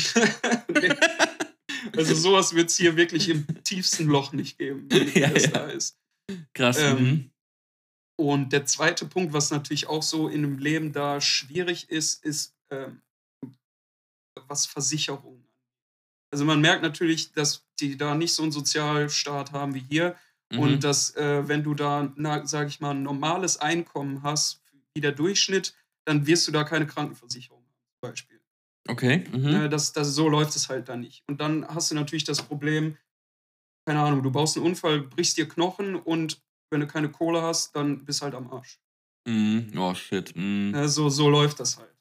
Also 1.96 2.14
sowas 2.14 2.54
wird 2.54 2.70
es 2.70 2.76
hier 2.76 2.96
wirklich 2.96 3.28
im 3.28 3.46
tiefsten 3.64 4.06
Loch 4.06 4.32
nicht 4.32 4.58
geben, 4.58 4.88
wie 4.90 5.20
ja, 5.20 5.30
das 5.30 5.44
ja. 5.44 5.50
da 5.50 5.66
ist. 5.66 5.98
Krass. 6.54 6.78
Ähm, 6.78 6.98
mhm. 6.98 7.30
Und 8.16 8.52
der 8.52 8.66
zweite 8.66 9.06
Punkt, 9.06 9.32
was 9.32 9.50
natürlich 9.50 9.86
auch 9.86 10.02
so 10.02 10.28
in 10.28 10.44
einem 10.44 10.58
Leben 10.58 10.92
da 10.92 11.20
schwierig 11.20 11.88
ist, 11.90 12.24
ist 12.24 12.54
ähm, 12.70 13.00
was 14.48 14.66
Versicherungen 14.66 15.48
also 16.30 16.44
man 16.44 16.60
merkt 16.60 16.82
natürlich, 16.82 17.32
dass 17.32 17.64
die 17.80 17.96
da 17.96 18.14
nicht 18.14 18.34
so 18.34 18.42
einen 18.42 18.52
Sozialstaat 18.52 19.52
haben 19.52 19.74
wie 19.74 19.80
hier 19.88 20.16
mhm. 20.52 20.58
und 20.58 20.84
dass 20.84 21.14
äh, 21.16 21.48
wenn 21.48 21.62
du 21.62 21.74
da, 21.74 22.12
sage 22.44 22.68
ich 22.68 22.80
mal, 22.80 22.90
ein 22.90 23.02
normales 23.02 23.58
Einkommen 23.58 24.22
hast, 24.22 24.60
wie 24.94 25.00
der 25.00 25.12
Durchschnitt, 25.12 25.74
dann 26.04 26.26
wirst 26.26 26.46
du 26.48 26.52
da 26.52 26.64
keine 26.64 26.86
Krankenversicherung 26.86 27.62
haben, 27.62 28.00
zum 28.00 28.10
Beispiel. 28.10 28.37
Okay. 28.88 29.24
Mhm. 29.30 29.46
Äh, 29.46 29.68
das, 29.68 29.92
das, 29.92 30.14
so 30.14 30.28
läuft 30.28 30.56
es 30.56 30.68
halt 30.68 30.88
dann 30.88 31.00
nicht. 31.00 31.22
Und 31.28 31.40
dann 31.40 31.66
hast 31.68 31.90
du 31.90 31.94
natürlich 31.94 32.24
das 32.24 32.42
Problem, 32.42 32.96
keine 33.86 34.00
Ahnung, 34.00 34.22
du 34.22 34.30
baust 34.30 34.56
einen 34.56 34.66
Unfall, 34.66 35.02
brichst 35.02 35.36
dir 35.36 35.48
Knochen 35.48 35.94
und 35.94 36.42
wenn 36.70 36.80
du 36.80 36.86
keine 36.86 37.10
Kohle 37.10 37.42
hast, 37.42 37.74
dann 37.76 38.04
bist 38.04 38.20
du 38.20 38.24
halt 38.24 38.34
am 38.34 38.50
Arsch. 38.50 38.80
Mm, 39.26 39.78
oh 39.78 39.94
shit. 39.94 40.32
Mm. 40.34 40.74
Äh, 40.74 40.88
so, 40.88 41.08
so 41.08 41.28
läuft 41.28 41.60
das 41.60 41.78
halt. 41.78 41.94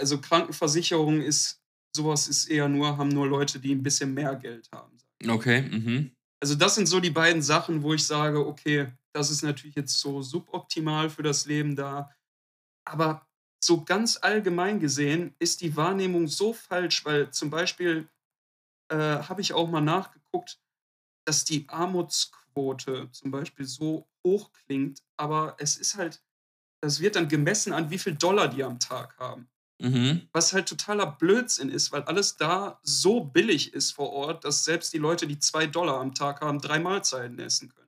Also 0.00 0.20
Krankenversicherung 0.20 1.20
ist, 1.22 1.62
sowas 1.94 2.28
ist 2.28 2.46
eher 2.46 2.68
nur, 2.68 2.96
haben 2.96 3.08
nur 3.08 3.26
Leute, 3.26 3.58
die 3.58 3.74
ein 3.74 3.82
bisschen 3.82 4.12
mehr 4.12 4.34
Geld 4.36 4.68
haben. 4.72 4.96
Okay. 5.26 5.62
Mhm. 5.62 6.12
Also 6.42 6.54
das 6.54 6.74
sind 6.74 6.86
so 6.86 7.00
die 7.00 7.10
beiden 7.10 7.42
Sachen, 7.42 7.82
wo 7.82 7.94
ich 7.94 8.06
sage, 8.06 8.44
okay, 8.44 8.92
das 9.14 9.30
ist 9.30 9.42
natürlich 9.42 9.76
jetzt 9.76 9.98
so 9.98 10.20
suboptimal 10.20 11.08
für 11.08 11.22
das 11.22 11.46
Leben 11.46 11.74
da. 11.74 12.10
Aber 12.84 13.26
so 13.60 13.84
ganz 13.84 14.18
allgemein 14.20 14.80
gesehen 14.80 15.34
ist 15.38 15.60
die 15.60 15.76
Wahrnehmung 15.76 16.28
so 16.28 16.52
falsch, 16.52 17.04
weil 17.04 17.30
zum 17.30 17.50
Beispiel 17.50 18.08
äh, 18.88 18.96
habe 18.96 19.40
ich 19.40 19.52
auch 19.52 19.68
mal 19.68 19.80
nachgeguckt, 19.80 20.60
dass 21.24 21.44
die 21.44 21.68
Armutsquote 21.68 23.10
zum 23.10 23.30
Beispiel 23.30 23.66
so 23.66 24.06
hoch 24.24 24.50
klingt, 24.52 25.02
aber 25.16 25.56
es 25.58 25.76
ist 25.76 25.96
halt, 25.96 26.22
das 26.80 27.00
wird 27.00 27.16
dann 27.16 27.28
gemessen 27.28 27.72
an 27.72 27.90
wie 27.90 27.98
viel 27.98 28.14
Dollar 28.14 28.48
die 28.48 28.62
am 28.62 28.78
Tag 28.78 29.16
haben. 29.18 29.48
Mhm. 29.78 30.28
Was 30.32 30.52
halt 30.52 30.68
totaler 30.68 31.06
Blödsinn 31.06 31.68
ist, 31.68 31.92
weil 31.92 32.02
alles 32.02 32.36
da 32.36 32.80
so 32.82 33.20
billig 33.20 33.74
ist 33.74 33.92
vor 33.92 34.10
Ort, 34.10 34.44
dass 34.44 34.64
selbst 34.64 34.92
die 34.94 34.98
Leute, 34.98 35.26
die 35.26 35.38
zwei 35.38 35.66
Dollar 35.66 36.00
am 36.00 36.14
Tag 36.14 36.40
haben, 36.40 36.60
drei 36.60 36.78
Mahlzeiten 36.78 37.38
essen 37.38 37.68
können. 37.74 37.86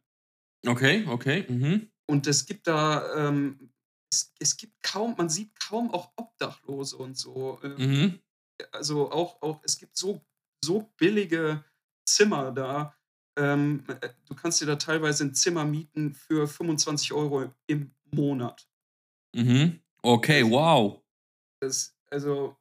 Okay, 0.66 1.06
okay. 1.08 1.46
Mhm. 1.48 1.90
Und 2.06 2.26
es 2.26 2.44
gibt 2.46 2.66
da, 2.66 3.28
ähm, 3.28 3.67
es, 4.12 4.32
es 4.38 4.56
gibt 4.56 4.82
kaum, 4.82 5.14
man 5.16 5.28
sieht 5.28 5.58
kaum 5.60 5.92
auch 5.92 6.12
Obdachlose 6.16 6.96
und 6.96 7.16
so. 7.16 7.58
Ähm, 7.62 7.76
mhm. 7.76 8.18
Also 8.72 9.10
auch, 9.10 9.40
auch, 9.42 9.60
es 9.64 9.78
gibt 9.78 9.96
so, 9.96 10.20
so 10.64 10.90
billige 10.96 11.64
Zimmer 12.06 12.52
da. 12.52 12.94
Ähm, 13.38 13.84
äh, 14.00 14.08
du 14.26 14.34
kannst 14.34 14.60
dir 14.60 14.66
da 14.66 14.76
teilweise 14.76 15.24
ein 15.24 15.34
Zimmer 15.34 15.64
mieten 15.64 16.14
für 16.14 16.48
25 16.48 17.12
Euro 17.12 17.52
im 17.66 17.94
Monat. 18.10 18.68
Mhm. 19.34 19.80
Okay, 20.02 20.48
wow. 20.48 21.00
Das, 21.60 21.94
also, 22.10 22.56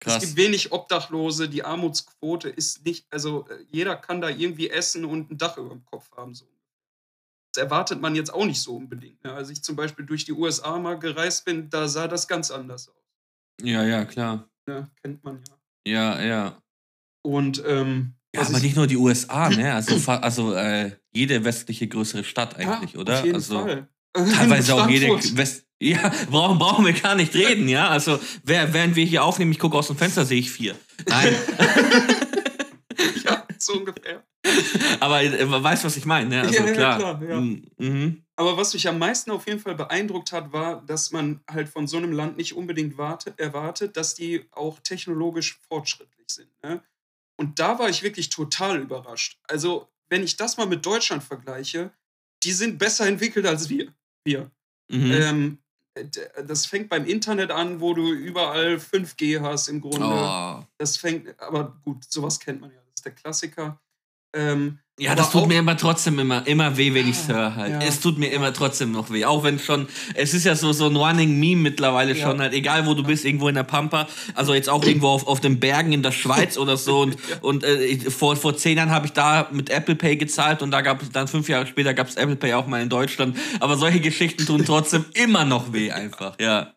Krass. 0.00 0.16
es 0.16 0.20
gibt 0.20 0.36
wenig 0.36 0.72
Obdachlose, 0.72 1.48
die 1.48 1.64
Armutsquote 1.64 2.48
ist 2.48 2.84
nicht, 2.84 3.06
also 3.10 3.46
äh, 3.48 3.64
jeder 3.70 3.96
kann 3.96 4.20
da 4.20 4.28
irgendwie 4.28 4.68
essen 4.68 5.04
und 5.04 5.30
ein 5.30 5.38
Dach 5.38 5.56
über 5.56 5.70
dem 5.70 5.84
Kopf 5.84 6.10
haben. 6.16 6.34
So. 6.34 6.46
Das 7.52 7.64
erwartet 7.64 8.00
man 8.00 8.14
jetzt 8.14 8.32
auch 8.32 8.46
nicht 8.46 8.60
so 8.60 8.76
unbedingt. 8.76 9.22
Ne? 9.24 9.32
Als 9.32 9.50
ich 9.50 9.62
zum 9.62 9.76
Beispiel 9.76 10.06
durch 10.06 10.24
die 10.24 10.32
USA 10.32 10.78
mal 10.78 10.98
gereist 10.98 11.44
bin, 11.44 11.68
da 11.68 11.86
sah 11.86 12.08
das 12.08 12.26
ganz 12.26 12.50
anders 12.50 12.88
aus. 12.88 12.94
Ja, 13.62 13.84
ja, 13.84 14.04
klar. 14.04 14.48
Ja, 14.66 14.88
kennt 15.02 15.22
man 15.22 15.42
ja. 15.46 15.54
Ja, 15.84 16.22
ja. 16.22 16.62
Und 17.22 17.62
ähm, 17.66 18.14
ja, 18.34 18.42
aber 18.42 18.58
nicht 18.60 18.76
nur 18.76 18.86
die 18.86 18.96
USA, 18.96 19.50
ne? 19.50 19.74
Also, 19.74 20.10
also 20.10 20.54
äh, 20.54 20.92
jede 21.12 21.44
westliche 21.44 21.86
größere 21.86 22.24
Stadt 22.24 22.56
eigentlich, 22.56 22.94
ja, 22.94 23.00
oder? 23.00 23.18
Auf 23.18 23.24
jeden 23.24 23.36
also 23.36 23.60
Fall. 23.60 23.88
teilweise 24.14 24.74
auch 24.74 24.88
jede 24.88 25.08
West 25.36 25.66
ja, 25.80 26.12
brauchen, 26.30 26.58
brauchen 26.58 26.86
wir 26.86 26.92
gar 26.92 27.16
nicht 27.16 27.34
reden, 27.34 27.68
ja. 27.68 27.88
Also, 27.88 28.20
während 28.44 28.94
wir 28.94 29.04
hier 29.04 29.24
aufnehmen, 29.24 29.50
ich 29.50 29.58
gucke 29.58 29.76
aus 29.76 29.88
dem 29.88 29.96
Fenster, 29.96 30.24
sehe 30.24 30.38
ich 30.38 30.50
vier. 30.50 30.76
Nein. 31.08 31.34
so 33.66 33.74
ungefähr. 33.74 34.24
Aber 35.00 35.22
äh, 35.22 35.50
weißt 35.50 35.82
du, 35.82 35.86
was 35.86 35.96
ich 35.96 36.04
meine, 36.04 36.28
ne? 36.28 36.40
Also, 36.42 36.54
ja, 36.54 36.72
klar. 36.72 37.00
Ja, 37.00 37.14
klar 37.14 37.22
ja. 37.28 37.40
Mhm, 37.40 37.64
mhm. 37.78 38.22
Aber 38.36 38.56
was 38.56 38.74
mich 38.74 38.88
am 38.88 38.98
meisten 38.98 39.30
auf 39.30 39.46
jeden 39.46 39.60
Fall 39.60 39.74
beeindruckt 39.74 40.32
hat, 40.32 40.52
war, 40.52 40.82
dass 40.82 41.12
man 41.12 41.40
halt 41.48 41.68
von 41.68 41.86
so 41.86 41.96
einem 41.96 42.12
Land 42.12 42.36
nicht 42.36 42.54
unbedingt 42.54 42.98
warte, 42.98 43.34
erwartet, 43.36 43.96
dass 43.96 44.14
die 44.14 44.46
auch 44.52 44.78
technologisch 44.80 45.58
fortschrittlich 45.68 46.26
sind. 46.28 46.50
Ne? 46.62 46.82
Und 47.36 47.58
da 47.58 47.78
war 47.78 47.88
ich 47.88 48.02
wirklich 48.02 48.30
total 48.30 48.80
überrascht. 48.80 49.38
Also, 49.44 49.88
wenn 50.08 50.24
ich 50.24 50.36
das 50.36 50.56
mal 50.56 50.66
mit 50.66 50.84
Deutschland 50.84 51.22
vergleiche, 51.22 51.92
die 52.42 52.52
sind 52.52 52.78
besser 52.78 53.06
entwickelt 53.06 53.46
als 53.46 53.68
wir. 53.68 53.92
wir. 54.24 54.50
Mhm. 54.88 55.12
Ähm, 55.12 55.58
das 56.46 56.66
fängt 56.66 56.88
beim 56.88 57.04
Internet 57.04 57.50
an, 57.50 57.80
wo 57.80 57.94
du 57.94 58.12
überall 58.12 58.76
5G 58.76 59.40
hast 59.40 59.68
im 59.68 59.80
Grunde. 59.80 60.06
Oh. 60.06 60.64
Das 60.78 60.96
fängt, 60.96 61.38
aber 61.40 61.78
gut, 61.84 62.04
sowas 62.10 62.40
kennt 62.40 62.60
man 62.60 62.70
ja. 62.70 62.81
Ist 63.02 63.06
der 63.06 63.14
Klassiker. 63.14 63.80
Ähm, 64.32 64.78
ja, 64.96 65.16
das 65.16 65.32
tut 65.32 65.48
mir 65.48 65.58
immer 65.58 65.76
trotzdem 65.76 66.20
immer, 66.20 66.46
immer 66.46 66.76
weh, 66.76 66.94
wenn 66.94 67.08
ich 67.08 67.16
es 67.16 67.26
höre 67.26 67.56
halt. 67.56 67.72
Ja. 67.72 67.80
Es 67.80 67.98
tut 67.98 68.16
mir 68.16 68.28
immer 68.28 68.52
trotzdem 68.52 68.92
noch 68.92 69.10
weh. 69.10 69.24
Auch 69.24 69.42
wenn 69.42 69.58
schon, 69.58 69.88
es 70.14 70.34
ist 70.34 70.44
ja 70.44 70.54
so, 70.54 70.72
so 70.72 70.86
ein 70.86 70.94
Running 70.94 71.40
Meme 71.40 71.62
mittlerweile 71.62 72.14
ja. 72.14 72.24
schon 72.24 72.40
halt, 72.40 72.52
egal 72.52 72.86
wo 72.86 72.94
du 72.94 73.02
bist, 73.02 73.24
irgendwo 73.24 73.48
in 73.48 73.56
der 73.56 73.64
Pampa, 73.64 74.06
also 74.36 74.54
jetzt 74.54 74.68
auch 74.68 74.84
irgendwo 74.84 75.08
auf, 75.08 75.26
auf 75.26 75.40
den 75.40 75.58
Bergen 75.58 75.92
in 75.92 76.04
der 76.04 76.12
Schweiz 76.12 76.56
oder 76.56 76.76
so 76.76 77.00
und, 77.00 77.14
ja. 77.28 77.38
und 77.40 77.64
äh, 77.64 77.98
vor, 78.08 78.36
vor 78.36 78.56
zehn 78.56 78.76
Jahren 78.76 78.90
habe 78.90 79.06
ich 79.06 79.12
da 79.12 79.48
mit 79.50 79.68
Apple 79.68 79.96
Pay 79.96 80.16
gezahlt 80.16 80.62
und 80.62 80.70
da 80.70 80.80
gab 80.80 81.02
es 81.02 81.10
dann 81.10 81.26
fünf 81.26 81.48
Jahre 81.48 81.66
später 81.66 81.92
gab 81.92 82.06
es 82.06 82.14
Apple 82.14 82.36
Pay 82.36 82.54
auch 82.54 82.68
mal 82.68 82.80
in 82.80 82.88
Deutschland. 82.88 83.36
Aber 83.58 83.76
solche 83.76 83.98
Geschichten 83.98 84.46
tun 84.46 84.64
trotzdem 84.64 85.06
immer 85.14 85.44
noch 85.44 85.72
weh 85.72 85.90
einfach, 85.90 86.38
ja. 86.38 86.72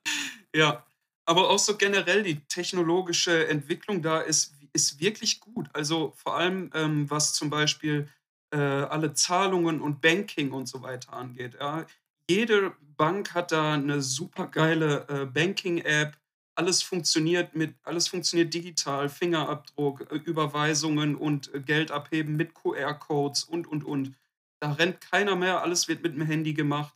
Ja, 0.55 0.83
aber 1.25 1.49
auch 1.49 1.59
so 1.59 1.75
generell 1.75 2.23
die 2.23 2.39
technologische 2.47 3.47
Entwicklung 3.47 4.01
da 4.01 4.21
ist 4.21 4.54
ist 4.75 4.99
wirklich 4.99 5.39
gut. 5.39 5.69
Also 5.73 6.13
vor 6.17 6.35
allem, 6.35 6.69
ähm, 6.73 7.09
was 7.09 7.33
zum 7.33 7.49
Beispiel 7.49 8.09
äh, 8.51 8.57
alle 8.57 9.13
Zahlungen 9.13 9.81
und 9.81 10.01
Banking 10.01 10.51
und 10.51 10.67
so 10.67 10.81
weiter 10.83 11.13
angeht. 11.13 11.57
Ja. 11.59 11.85
Jede 12.29 12.73
Bank 12.97 13.33
hat 13.33 13.51
da 13.51 13.73
eine 13.73 14.01
super 14.01 14.47
geile 14.47 15.07
äh, 15.09 15.25
Banking-App. 15.25 16.17
Alles 16.55 16.81
funktioniert 16.81 17.55
mit, 17.55 17.75
alles 17.83 18.07
funktioniert 18.07 18.53
digital, 18.53 19.09
Fingerabdruck, 19.09 20.11
äh, 20.11 20.15
Überweisungen 20.15 21.15
und 21.15 21.53
äh, 21.53 21.61
Geld 21.61 21.91
abheben 21.91 22.35
mit 22.35 22.53
QR-Codes 22.53 23.45
und 23.45 23.67
und 23.67 23.83
und. 23.83 24.13
Da 24.59 24.73
rennt 24.73 25.01
keiner 25.01 25.35
mehr, 25.35 25.61
alles 25.61 25.87
wird 25.87 26.03
mit 26.03 26.15
dem 26.15 26.21
Handy 26.21 26.53
gemacht. 26.53 26.93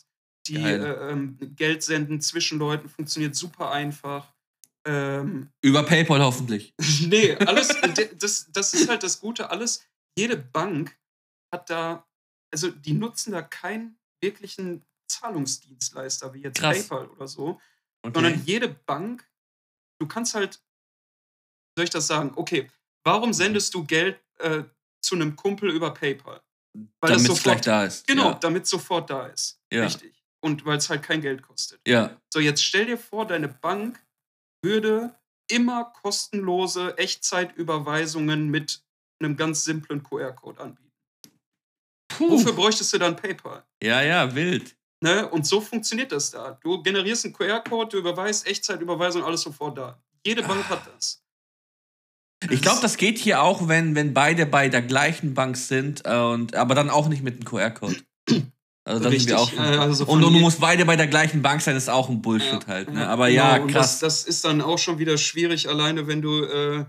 Die 0.48 0.56
äh, 0.56 1.12
ähm, 1.12 1.38
Geld 1.56 1.84
senden 1.84 2.22
zwischen 2.22 2.58
Leuten 2.58 2.90
funktioniert 2.90 3.36
super 3.36 3.72
einfach. 3.72 4.34
Ähm, 4.90 5.52
Über 5.62 5.84
PayPal 5.84 6.20
hoffentlich. 6.20 6.74
nee, 7.02 7.36
alles, 7.36 7.68
das, 8.20 8.52
das 8.52 8.74
ist 8.74 8.90
halt 8.90 9.04
das 9.04 9.20
Gute, 9.20 9.52
alles, 9.52 9.86
jede 10.18 10.36
Bank 10.36 10.98
hat 11.54 11.70
da, 11.70 12.08
also 12.52 12.72
die 12.72 12.94
nutzen 12.94 13.34
da 13.34 13.44
keinen 13.44 14.00
wirklichen 14.20 14.84
Zahlungsdienstleister 15.08 16.34
wie 16.34 16.42
jetzt 16.42 16.60
Krass. 16.60 16.88
PayPal 16.88 17.08
oder 17.10 17.28
so, 17.28 17.62
okay. 18.02 18.14
sondern 18.16 18.44
jede 18.46 18.68
Bank, 18.68 19.30
du 20.00 20.08
kannst 20.08 20.34
halt, 20.34 20.60
soll 21.78 21.84
ich 21.84 21.92
das 21.92 22.08
sagen, 22.08 22.32
okay, 22.36 22.72
warum 23.04 23.32
sendest 23.32 23.76
du 23.76 23.86
Geld 23.86 24.20
äh, 24.40 24.64
zu 25.02 25.16
einem 25.16 25.36
Kumpel 25.36 25.70
über 25.70 25.94
PayPal? 25.94 26.42
Weil 26.74 27.12
damit 27.12 27.22
es 27.22 27.28
sofort 27.28 27.68
da 27.68 27.86
ist. 27.86 28.08
Genau, 28.08 28.32
ja. 28.32 28.34
damit 28.36 28.66
sofort 28.66 29.10
da 29.10 29.28
ist. 29.28 29.62
Ja. 29.72 29.84
Richtig. 29.84 30.16
Und 30.42 30.66
weil 30.66 30.78
es 30.78 30.90
halt 30.90 31.04
kein 31.04 31.22
Geld 31.22 31.44
kostet. 31.44 31.80
Ja. 31.88 32.20
So, 32.34 32.40
jetzt 32.40 32.64
stell 32.64 32.86
dir 32.86 32.98
vor, 32.98 33.28
deine 33.28 33.50
Bank 33.50 34.00
würde 34.64 35.16
immer 35.50 35.86
kostenlose 35.86 36.98
Echtzeitüberweisungen 36.98 38.50
mit 38.50 38.84
einem 39.20 39.36
ganz 39.36 39.64
simplen 39.64 40.04
QR-Code 40.04 40.60
anbieten. 40.60 40.92
Puh. 42.10 42.32
Wofür 42.32 42.54
bräuchtest 42.54 42.94
du 42.94 42.98
dann 42.98 43.16
PayPal? 43.16 43.64
Ja, 43.84 44.02
ja, 44.02 44.36
wild. 44.36 44.76
Ne? 45.02 45.28
Und 45.30 45.46
so 45.46 45.62
funktioniert 45.62 46.12
das 46.12 46.32
da. 46.32 46.60
Du 46.62 46.82
generierst 46.84 47.26
einen 47.26 47.34
QR-Code, 47.34 47.90
du 47.90 47.98
überweist 47.98 48.46
Echtzeitüberweisung, 48.48 49.24
alles 49.24 49.42
sofort 49.42 49.78
da. 49.78 50.02
Jede 50.26 50.44
Bank 50.44 50.66
ah. 50.66 50.70
hat 50.72 50.88
das. 50.96 51.24
Ich 52.50 52.62
glaube, 52.62 52.82
das 52.82 52.98
geht 52.98 53.18
hier 53.18 53.42
auch, 53.42 53.68
wenn, 53.68 53.96
wenn 53.96 54.14
beide 54.14 54.46
bei 54.46 54.70
der 54.70 54.82
gleichen 54.82 55.34
Bank 55.34 55.58
sind, 55.58 56.06
äh, 56.06 56.16
und, 56.16 56.56
aber 56.56 56.74
dann 56.74 56.90
auch 56.90 57.10
nicht 57.10 57.22
mit 57.22 57.36
einem 57.36 57.46
QR-Code. 57.46 58.02
Also 58.90 59.04
das 59.04 59.14
Richtig. 59.14 59.38
Sind 59.38 59.58
wir 59.58 59.80
auch 59.80 59.80
also 59.82 60.06
und 60.08 60.22
du 60.22 60.32
musst 60.32 60.60
beide 60.60 60.84
bei 60.84 60.96
der 60.96 61.06
gleichen 61.06 61.44
Bank 61.44 61.62
sein, 61.62 61.76
ist 61.76 61.90
auch 61.90 62.10
ein 62.10 62.24
Bullshit 62.24 62.64
ja, 62.64 62.68
halt. 62.68 62.92
Ne? 62.92 63.08
Aber 63.08 63.30
genau, 63.30 63.44
ja, 63.44 63.60
krass. 63.60 64.00
Das, 64.00 64.24
das, 64.24 64.24
ist 64.24 64.46
dann 64.46 64.62
auch 64.62 64.80
schon 64.80 64.98
wieder 64.98 65.20
schwierig, 65.20 65.70
alleine 65.70 66.08
wenn 66.08 66.24
du 66.24 66.44
äh, 66.44 66.86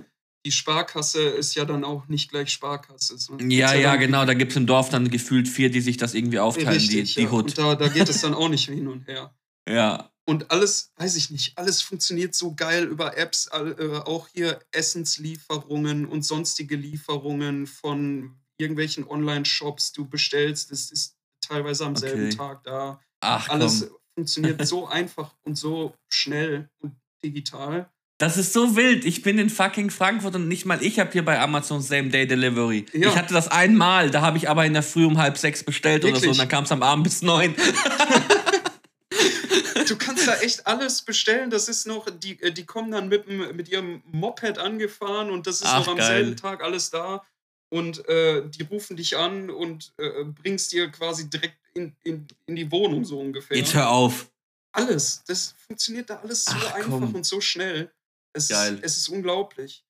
die 0.47 0.51
Sparkasse 0.51 1.23
ist 1.23 1.55
ja 1.57 1.67
dann 1.67 1.85
auch 1.85 2.09
nicht 2.09 2.31
gleich 2.31 2.51
Sparkasse. 2.51 3.17
Ja, 3.41 3.75
ja, 3.75 3.75
ja 3.75 3.97
genau. 3.97 4.25
Da 4.25 4.33
gibt 4.33 4.53
es 4.53 4.57
im 4.57 4.67
Dorf 4.67 4.89
dann 4.89 5.11
gefühlt 5.11 5.47
vier, 5.47 5.71
die 5.71 5.83
sich 5.83 5.99
das 5.99 6.15
irgendwie 6.15 6.39
aufteilen, 6.39 6.71
Richtig, 6.71 7.15
die, 7.15 7.21
die 7.21 7.27
ja. 7.27 7.31
Hut. 7.31 7.45
Und 7.45 7.59
da, 7.59 7.75
da 7.75 7.89
geht 7.89 8.09
es 8.09 8.23
dann 8.23 8.33
auch 8.33 8.49
nicht 8.49 8.67
hin 8.67 8.89
und 8.89 9.07
her. 9.07 9.35
Ja. 9.69 10.11
Und 10.25 10.51
alles, 10.51 10.93
weiß 10.97 11.17
ich 11.17 11.31
nicht, 11.31 11.59
alles 11.59 11.83
funktioniert 11.83 12.35
so 12.35 12.55
geil 12.55 12.85
über 12.85 13.19
Apps, 13.19 13.51
äh, 13.53 13.99
auch 14.07 14.29
hier 14.33 14.61
Essenslieferungen 14.71 16.07
und 16.07 16.25
sonstige 16.25 16.77
Lieferungen 16.77 17.67
von 17.67 18.37
irgendwelchen 18.57 19.07
Online-Shops. 19.07 19.93
Du 19.93 20.09
bestellst, 20.09 20.71
es 20.71 20.91
ist 20.91 21.20
teilweise 21.51 21.85
am 21.85 21.97
selben 21.97 22.27
okay. 22.27 22.37
Tag 22.37 22.65
da. 22.65 23.01
Ach, 23.21 23.49
Alles 23.49 23.89
komm. 23.89 23.99
funktioniert 24.15 24.67
so 24.67 24.87
einfach 24.89 25.35
und 25.43 25.57
so 25.57 25.95
schnell 26.09 26.69
und 26.81 26.95
digital. 27.25 27.91
Das 28.19 28.37
ist 28.37 28.53
so 28.53 28.77
wild. 28.77 29.07
Ich 29.07 29.23
bin 29.23 29.39
in 29.39 29.49
fucking 29.49 29.91
Frankfurt 29.91 30.35
und 30.35 30.47
nicht 30.47 30.67
mal 30.67 30.83
ich 30.83 30.99
habe 30.99 31.11
hier 31.11 31.25
bei 31.25 31.41
Amazon 31.41 31.81
Same 31.81 32.11
Day 32.11 32.27
Delivery. 32.27 32.85
Ja. 32.93 33.09
Ich 33.09 33.17
hatte 33.17 33.33
das 33.33 33.49
einmal, 33.49 34.11
da 34.11 34.21
habe 34.21 34.37
ich 34.37 34.49
aber 34.49 34.67
in 34.67 34.75
der 34.75 34.83
Früh 34.83 35.07
um 35.07 35.17
halb 35.17 35.39
sechs 35.39 35.65
bestellt 35.65 36.03
Wirklich? 36.03 36.23
oder 36.23 36.27
so 36.27 36.31
und 36.33 36.39
dann 36.39 36.49
kam 36.49 36.65
es 36.65 36.73
am 36.73 36.83
Abend 36.83 37.05
bis 37.05 37.23
neun. 37.23 37.55
du 39.89 39.97
kannst 39.97 40.29
da 40.29 40.37
echt 40.41 40.67
alles 40.67 41.03
bestellen. 41.03 41.49
Das 41.49 41.69
ist 41.69 41.87
noch, 41.87 42.09
die, 42.11 42.41
äh, 42.43 42.53
die 42.53 42.67
kommen 42.67 42.91
dann 42.91 43.09
mit, 43.09 43.27
mit 43.27 43.71
ihrem 43.71 44.03
Moped 44.13 44.59
angefahren 44.59 45.31
und 45.31 45.47
das 45.47 45.63
ist 45.63 45.69
Ach, 45.69 45.81
noch 45.81 45.89
am 45.89 45.97
geil. 45.97 46.07
selben 46.07 46.37
Tag 46.37 46.63
alles 46.63 46.91
da 46.91 47.23
und 47.71 48.07
äh, 48.09 48.49
die 48.49 48.63
rufen 48.65 48.97
dich 48.97 49.17
an 49.17 49.49
und 49.51 49.93
äh, 49.97 50.25
bringst 50.25 50.73
dir 50.73 50.91
quasi 50.91 51.31
direkt 51.31 51.57
in, 51.75 51.95
in, 52.03 52.27
in 52.47 52.57
die 52.57 52.71
Wohnung 52.71 53.05
so 53.05 53.21
ungefähr. 53.21 53.57
Jetzt 53.57 53.75
hör 53.75 53.91
auf. 53.91 54.31
Alles. 54.73 55.23
Das 55.27 55.55
funktioniert 55.67 56.11
da 56.11 56.17
alles 56.17 56.45
so 56.45 56.53
Ach, 56.55 56.75
einfach 56.75 56.91
komm. 56.91 57.15
und 57.15 57.25
so 57.25 57.41
schnell. 57.41 57.93
Es 58.33 58.49
Geil. 58.49 58.75
Ist, 58.77 58.85
es 58.85 58.97
ist 58.99 59.09
unglaublich. 59.09 59.85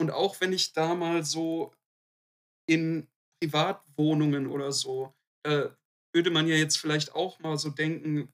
Und 0.00 0.10
auch 0.10 0.40
wenn 0.40 0.52
ich 0.52 0.72
da 0.72 0.94
mal 0.94 1.24
so 1.24 1.72
in 2.68 3.08
Privatwohnungen 3.40 4.46
oder 4.46 4.72
so, 4.72 5.12
äh, 5.44 5.68
würde 6.12 6.30
man 6.30 6.46
ja 6.48 6.56
jetzt 6.56 6.78
vielleicht 6.78 7.14
auch 7.14 7.38
mal 7.40 7.58
so 7.58 7.70
denken, 7.70 8.32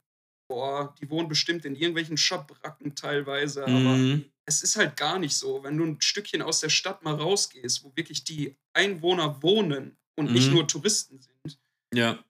boah, 0.49 0.95
die 1.01 1.11
wohnen 1.11 1.29
bestimmt 1.29 1.65
in 1.65 1.75
irgendwelchen 1.75 2.17
Schabracken 2.17 2.95
teilweise, 2.95 3.65
aber 3.65 3.73
mhm. 3.73 4.25
Es 4.47 4.63
ist 4.63 4.77
halt 4.77 4.97
gar 4.97 5.19
nicht 5.19 5.37
so. 5.37 5.63
Wenn 5.65 5.77
du 5.77 5.85
ein 5.85 6.01
Stückchen 6.01 6.41
aus 6.41 6.61
der 6.61 6.69
Stadt 6.69 7.03
mal 7.03 7.15
rausgehst, 7.15 7.85
wo 7.85 7.93
wirklich 7.97 8.25
die 8.25 8.57
Einwohner 8.73 9.43
wohnen 9.43 9.97
und 10.15 10.29
mhm. 10.29 10.33
nicht 10.33 10.51
nur 10.51 10.67
Touristen 10.67 11.21
sind, 11.21 11.59
ja. 11.93 12.25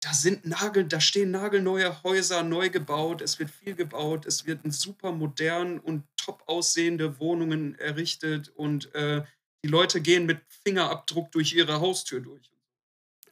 da 0.00 0.12
sind 0.12 0.44
Nagel, 0.44 0.84
da 0.84 1.00
stehen 1.00 1.30
nagelneue 1.30 2.02
Häuser 2.02 2.42
neu 2.42 2.68
gebaut, 2.68 3.22
es 3.22 3.38
wird 3.38 3.50
viel 3.50 3.74
gebaut, 3.74 4.26
es 4.26 4.44
wird 4.44 4.60
super 4.72 5.12
modern 5.12 5.80
und 5.80 6.04
top 6.16 6.42
aussehende 6.46 7.18
Wohnungen 7.18 7.78
errichtet 7.78 8.50
und 8.50 8.94
äh, 8.94 9.24
die 9.64 9.68
Leute 9.68 10.02
gehen 10.02 10.26
mit 10.26 10.42
Fingerabdruck 10.64 11.32
durch 11.32 11.54
ihre 11.54 11.80
Haustür 11.80 12.20
durch. 12.20 12.50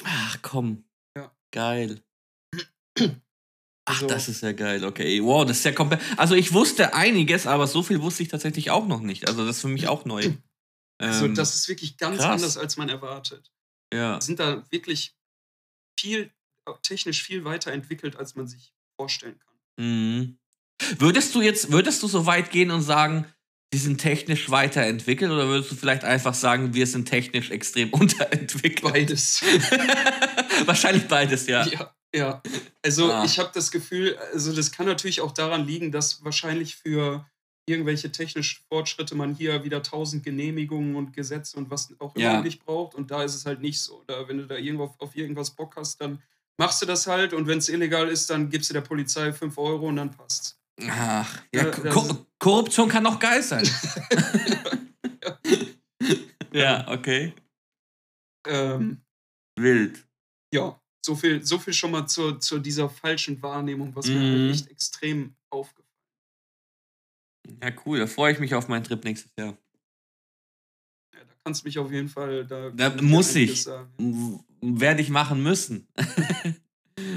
Ach 0.04 0.38
komm. 0.40 0.84
Ja. 1.14 1.30
Geil. 1.50 2.02
Ach, 3.84 3.94
also, 3.94 4.06
das 4.06 4.28
ist 4.28 4.42
ja 4.42 4.52
geil, 4.52 4.84
okay. 4.84 5.22
Wow, 5.22 5.44
das 5.44 5.58
ist 5.58 5.64
ja 5.64 5.72
komplett. 5.72 6.00
Also 6.16 6.34
ich 6.34 6.52
wusste 6.52 6.94
einiges, 6.94 7.46
aber 7.46 7.66
so 7.66 7.82
viel 7.82 8.00
wusste 8.00 8.22
ich 8.22 8.28
tatsächlich 8.28 8.70
auch 8.70 8.86
noch 8.86 9.00
nicht. 9.00 9.26
Also 9.28 9.44
das 9.44 9.56
ist 9.56 9.62
für 9.62 9.68
mich 9.68 9.88
auch 9.88 10.04
neu. 10.04 10.32
Also 10.98 11.24
ähm, 11.24 11.34
das 11.34 11.54
ist 11.54 11.68
wirklich 11.68 11.96
ganz 11.96 12.18
krass. 12.18 12.26
anders, 12.26 12.56
als 12.56 12.76
man 12.76 12.88
erwartet. 12.88 13.50
Ja. 13.92 14.20
Sind 14.20 14.38
da 14.38 14.62
wirklich 14.70 15.14
viel, 15.98 16.30
technisch 16.82 17.22
viel 17.22 17.44
weiterentwickelt, 17.44 18.16
als 18.16 18.36
man 18.36 18.46
sich 18.46 18.72
vorstellen 18.96 19.38
kann. 19.38 19.84
Mhm. 19.84 20.38
Würdest 20.98 21.34
du 21.34 21.42
jetzt, 21.42 21.72
würdest 21.72 22.02
du 22.02 22.08
so 22.08 22.26
weit 22.26 22.50
gehen 22.50 22.70
und 22.70 22.82
sagen, 22.82 23.26
die 23.72 23.78
sind 23.78 23.98
technisch 23.98 24.50
weiterentwickelt 24.50 25.30
oder 25.30 25.48
würdest 25.48 25.72
du 25.72 25.76
vielleicht 25.76 26.04
einfach 26.04 26.34
sagen, 26.34 26.74
wir 26.74 26.86
sind 26.86 27.06
technisch 27.08 27.50
extrem 27.50 27.90
unterentwickelt? 27.92 28.92
Beides. 28.92 29.42
Wahrscheinlich 30.66 31.08
beides, 31.08 31.46
ja. 31.46 31.66
Ja, 31.66 31.94
ja. 32.14 32.42
Also 32.84 33.12
ah. 33.12 33.24
ich 33.24 33.38
habe 33.38 33.50
das 33.54 33.70
Gefühl, 33.70 34.16
also 34.32 34.54
das 34.54 34.72
kann 34.72 34.86
natürlich 34.86 35.20
auch 35.20 35.32
daran 35.32 35.66
liegen, 35.66 35.92
dass 35.92 36.24
wahrscheinlich 36.24 36.76
für 36.76 37.26
irgendwelche 37.66 38.10
technischen 38.10 38.62
Fortschritte 38.68 39.14
man 39.14 39.34
hier 39.34 39.64
wieder 39.64 39.82
tausend 39.82 40.24
Genehmigungen 40.24 40.96
und 40.96 41.12
Gesetze 41.12 41.56
und 41.56 41.70
was 41.70 41.94
auch 42.00 42.14
immer 42.16 42.24
ja. 42.24 42.40
nicht 42.40 42.64
braucht. 42.64 42.94
Und 42.94 43.10
da 43.10 43.22
ist 43.22 43.34
es 43.34 43.46
halt 43.46 43.60
nicht 43.60 43.80
so. 43.80 44.02
Da, 44.06 44.28
wenn 44.28 44.38
du 44.38 44.46
da 44.46 44.56
irgendwo 44.56 44.94
auf, 44.98 45.16
irgendwas 45.16 45.52
Bock 45.52 45.76
hast, 45.76 46.00
dann 46.00 46.20
machst 46.58 46.82
du 46.82 46.86
das 46.86 47.06
halt 47.06 47.32
und 47.32 47.46
wenn 47.46 47.58
es 47.58 47.68
illegal 47.68 48.08
ist, 48.08 48.28
dann 48.30 48.50
gibst 48.50 48.70
du 48.70 48.74
der 48.74 48.80
Polizei 48.80 49.32
fünf 49.32 49.56
Euro 49.58 49.86
und 49.88 49.96
dann 49.96 50.10
passt's. 50.10 50.58
Ach, 50.88 51.42
ja, 51.54 51.64
Ko 51.66 52.26
Korruption 52.38 52.88
kann 52.88 53.06
auch 53.06 53.18
geil 53.18 53.42
sein. 53.42 53.68
ja, 56.52 56.88
okay. 56.88 57.32
Ähm, 58.46 59.00
Wild. 59.56 60.04
Ja, 60.52 60.81
so 61.04 61.16
viel, 61.16 61.44
so 61.44 61.58
viel 61.58 61.72
schon 61.72 61.90
mal 61.90 62.06
zu, 62.06 62.32
zu 62.32 62.58
dieser 62.58 62.88
falschen 62.88 63.40
Wahrnehmung, 63.42 63.94
was 63.94 64.06
mhm. 64.06 64.14
mir 64.14 64.30
halt 64.30 64.54
echt 64.54 64.70
extrem 64.70 65.34
aufgefallen 65.50 65.88
Ja, 67.62 67.70
cool, 67.84 67.98
da 67.98 68.06
freue 68.06 68.32
ich 68.32 68.38
mich 68.38 68.54
auf 68.54 68.68
meinen 68.68 68.84
Trip 68.84 69.02
nächstes 69.04 69.32
Jahr. 69.36 69.56
Ja, 71.14 71.20
da 71.24 71.34
kannst 71.44 71.62
du 71.62 71.68
mich 71.68 71.78
auf 71.78 71.90
jeden 71.90 72.08
Fall. 72.08 72.46
Da, 72.46 72.70
da 72.70 73.02
muss 73.02 73.34
ich. 73.34 73.66
Werde 74.60 75.02
ich 75.02 75.10
machen 75.10 75.42
müssen. 75.42 75.88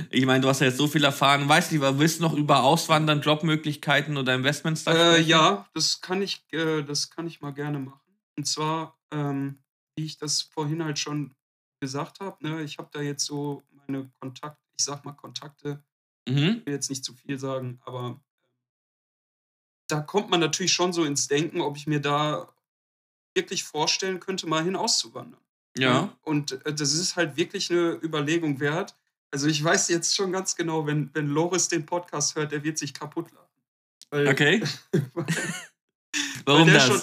Ich 0.09 0.25
meine, 0.25 0.41
du 0.41 0.47
hast 0.47 0.61
ja 0.61 0.67
jetzt 0.67 0.77
so 0.77 0.88
viel 0.88 1.03
erfahren. 1.03 1.47
Weißt 1.47 1.71
du, 1.71 1.99
willst 1.99 2.19
du 2.19 2.23
noch 2.23 2.33
über 2.33 2.63
Auswandern, 2.63 3.21
Jobmöglichkeiten 3.21 4.17
oder 4.17 4.33
Investments 4.33 4.86
äh, 4.88 5.21
Ja, 5.21 5.67
das 5.73 6.01
kann, 6.01 6.21
ich, 6.21 6.41
äh, 6.51 6.81
das 6.83 7.09
kann 7.09 7.27
ich 7.27 7.41
mal 7.41 7.51
gerne 7.51 7.79
machen. 7.79 7.99
Und 8.38 8.45
zwar, 8.45 8.97
ähm, 9.11 9.59
wie 9.95 10.05
ich 10.05 10.17
das 10.17 10.41
vorhin 10.41 10.83
halt 10.83 10.99
schon 10.99 11.36
gesagt 11.79 12.19
habe, 12.19 12.38
ne, 12.47 12.63
ich 12.63 12.77
habe 12.77 12.89
da 12.91 13.01
jetzt 13.01 13.25
so 13.25 13.61
meine 13.88 14.09
Kontakte, 14.19 14.61
ich 14.77 14.83
sag 14.83 15.05
mal 15.05 15.13
Kontakte, 15.13 15.83
mhm. 16.27 16.57
ich 16.59 16.65
will 16.65 16.73
jetzt 16.73 16.89
nicht 16.89 17.03
zu 17.03 17.13
viel 17.13 17.39
sagen, 17.39 17.79
aber 17.86 18.19
da 19.88 20.01
kommt 20.01 20.29
man 20.29 20.39
natürlich 20.39 20.73
schon 20.73 20.93
so 20.93 21.03
ins 21.03 21.27
Denken, 21.27 21.61
ob 21.61 21.77
ich 21.77 21.88
mir 21.88 22.01
da 22.01 22.49
wirklich 23.36 23.63
vorstellen 23.63 24.19
könnte, 24.19 24.47
mal 24.47 24.63
hinauszuwandern. 24.63 25.41
Ja. 25.77 26.15
Und 26.23 26.53
äh, 26.65 26.73
das 26.73 26.93
ist 26.93 27.15
halt 27.15 27.38
wirklich 27.38 27.69
eine 27.69 27.99
Überlegung 28.01 28.59
wert. 28.59 28.95
Also 29.31 29.47
ich 29.47 29.61
weiß 29.63 29.89
jetzt 29.89 30.15
schon 30.15 30.31
ganz 30.31 30.55
genau, 30.55 30.88
wenn, 30.88 31.13
wenn 31.13 31.27
Loris 31.27 31.67
den 31.67 31.86
Podcast 31.86 32.36
hört, 32.36 32.51
der 32.51 32.63
wird 32.63 32.77
sich 32.77 32.93
kaputt 32.93 33.31
lachen. 33.31 33.45
Weil, 34.09 34.27
okay. 34.27 34.63
weil, 35.13 35.25
Warum 36.45 36.67
weil 36.67 36.73
das? 36.73 36.88
Schon, 36.88 37.01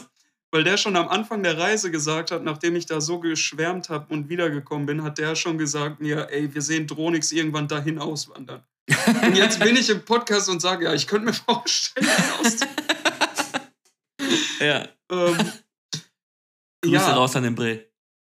weil 0.53 0.63
der 0.65 0.77
schon 0.77 0.95
am 0.97 1.09
Anfang 1.09 1.43
der 1.43 1.59
Reise 1.59 1.91
gesagt 1.91 2.31
hat, 2.31 2.45
nachdem 2.45 2.77
ich 2.77 2.87
da 2.87 3.01
so 3.01 3.19
geschwärmt 3.19 3.89
habe 3.89 4.13
und 4.13 4.29
wiedergekommen 4.29 4.87
bin, 4.87 5.03
hat 5.03 5.19
der 5.19 5.35
schon 5.35 5.57
gesagt 5.57 6.01
mir, 6.01 6.29
ey, 6.31 6.55
wir 6.55 6.61
sehen 6.61 6.87
Dronix 6.87 7.33
irgendwann 7.33 7.67
dahin 7.69 7.99
auswandern. 7.99 8.63
und 9.23 9.37
jetzt 9.37 9.59
bin 9.61 9.75
ich 9.77 9.89
im 9.89 10.05
Podcast 10.05 10.51
und 10.51 10.61
sage, 10.61 10.85
ja, 10.85 10.93
ich 10.93 11.07
könnte 11.07 11.27
mir 11.27 11.33
vorstellen, 11.33 12.07
Ja. 14.61 14.87
Ähm, 15.11 15.37
Grüße 16.83 16.95
ja, 16.95 17.15
raus 17.15 17.35
an 17.35 17.45
den 17.45 17.55
Brill. 17.55 17.91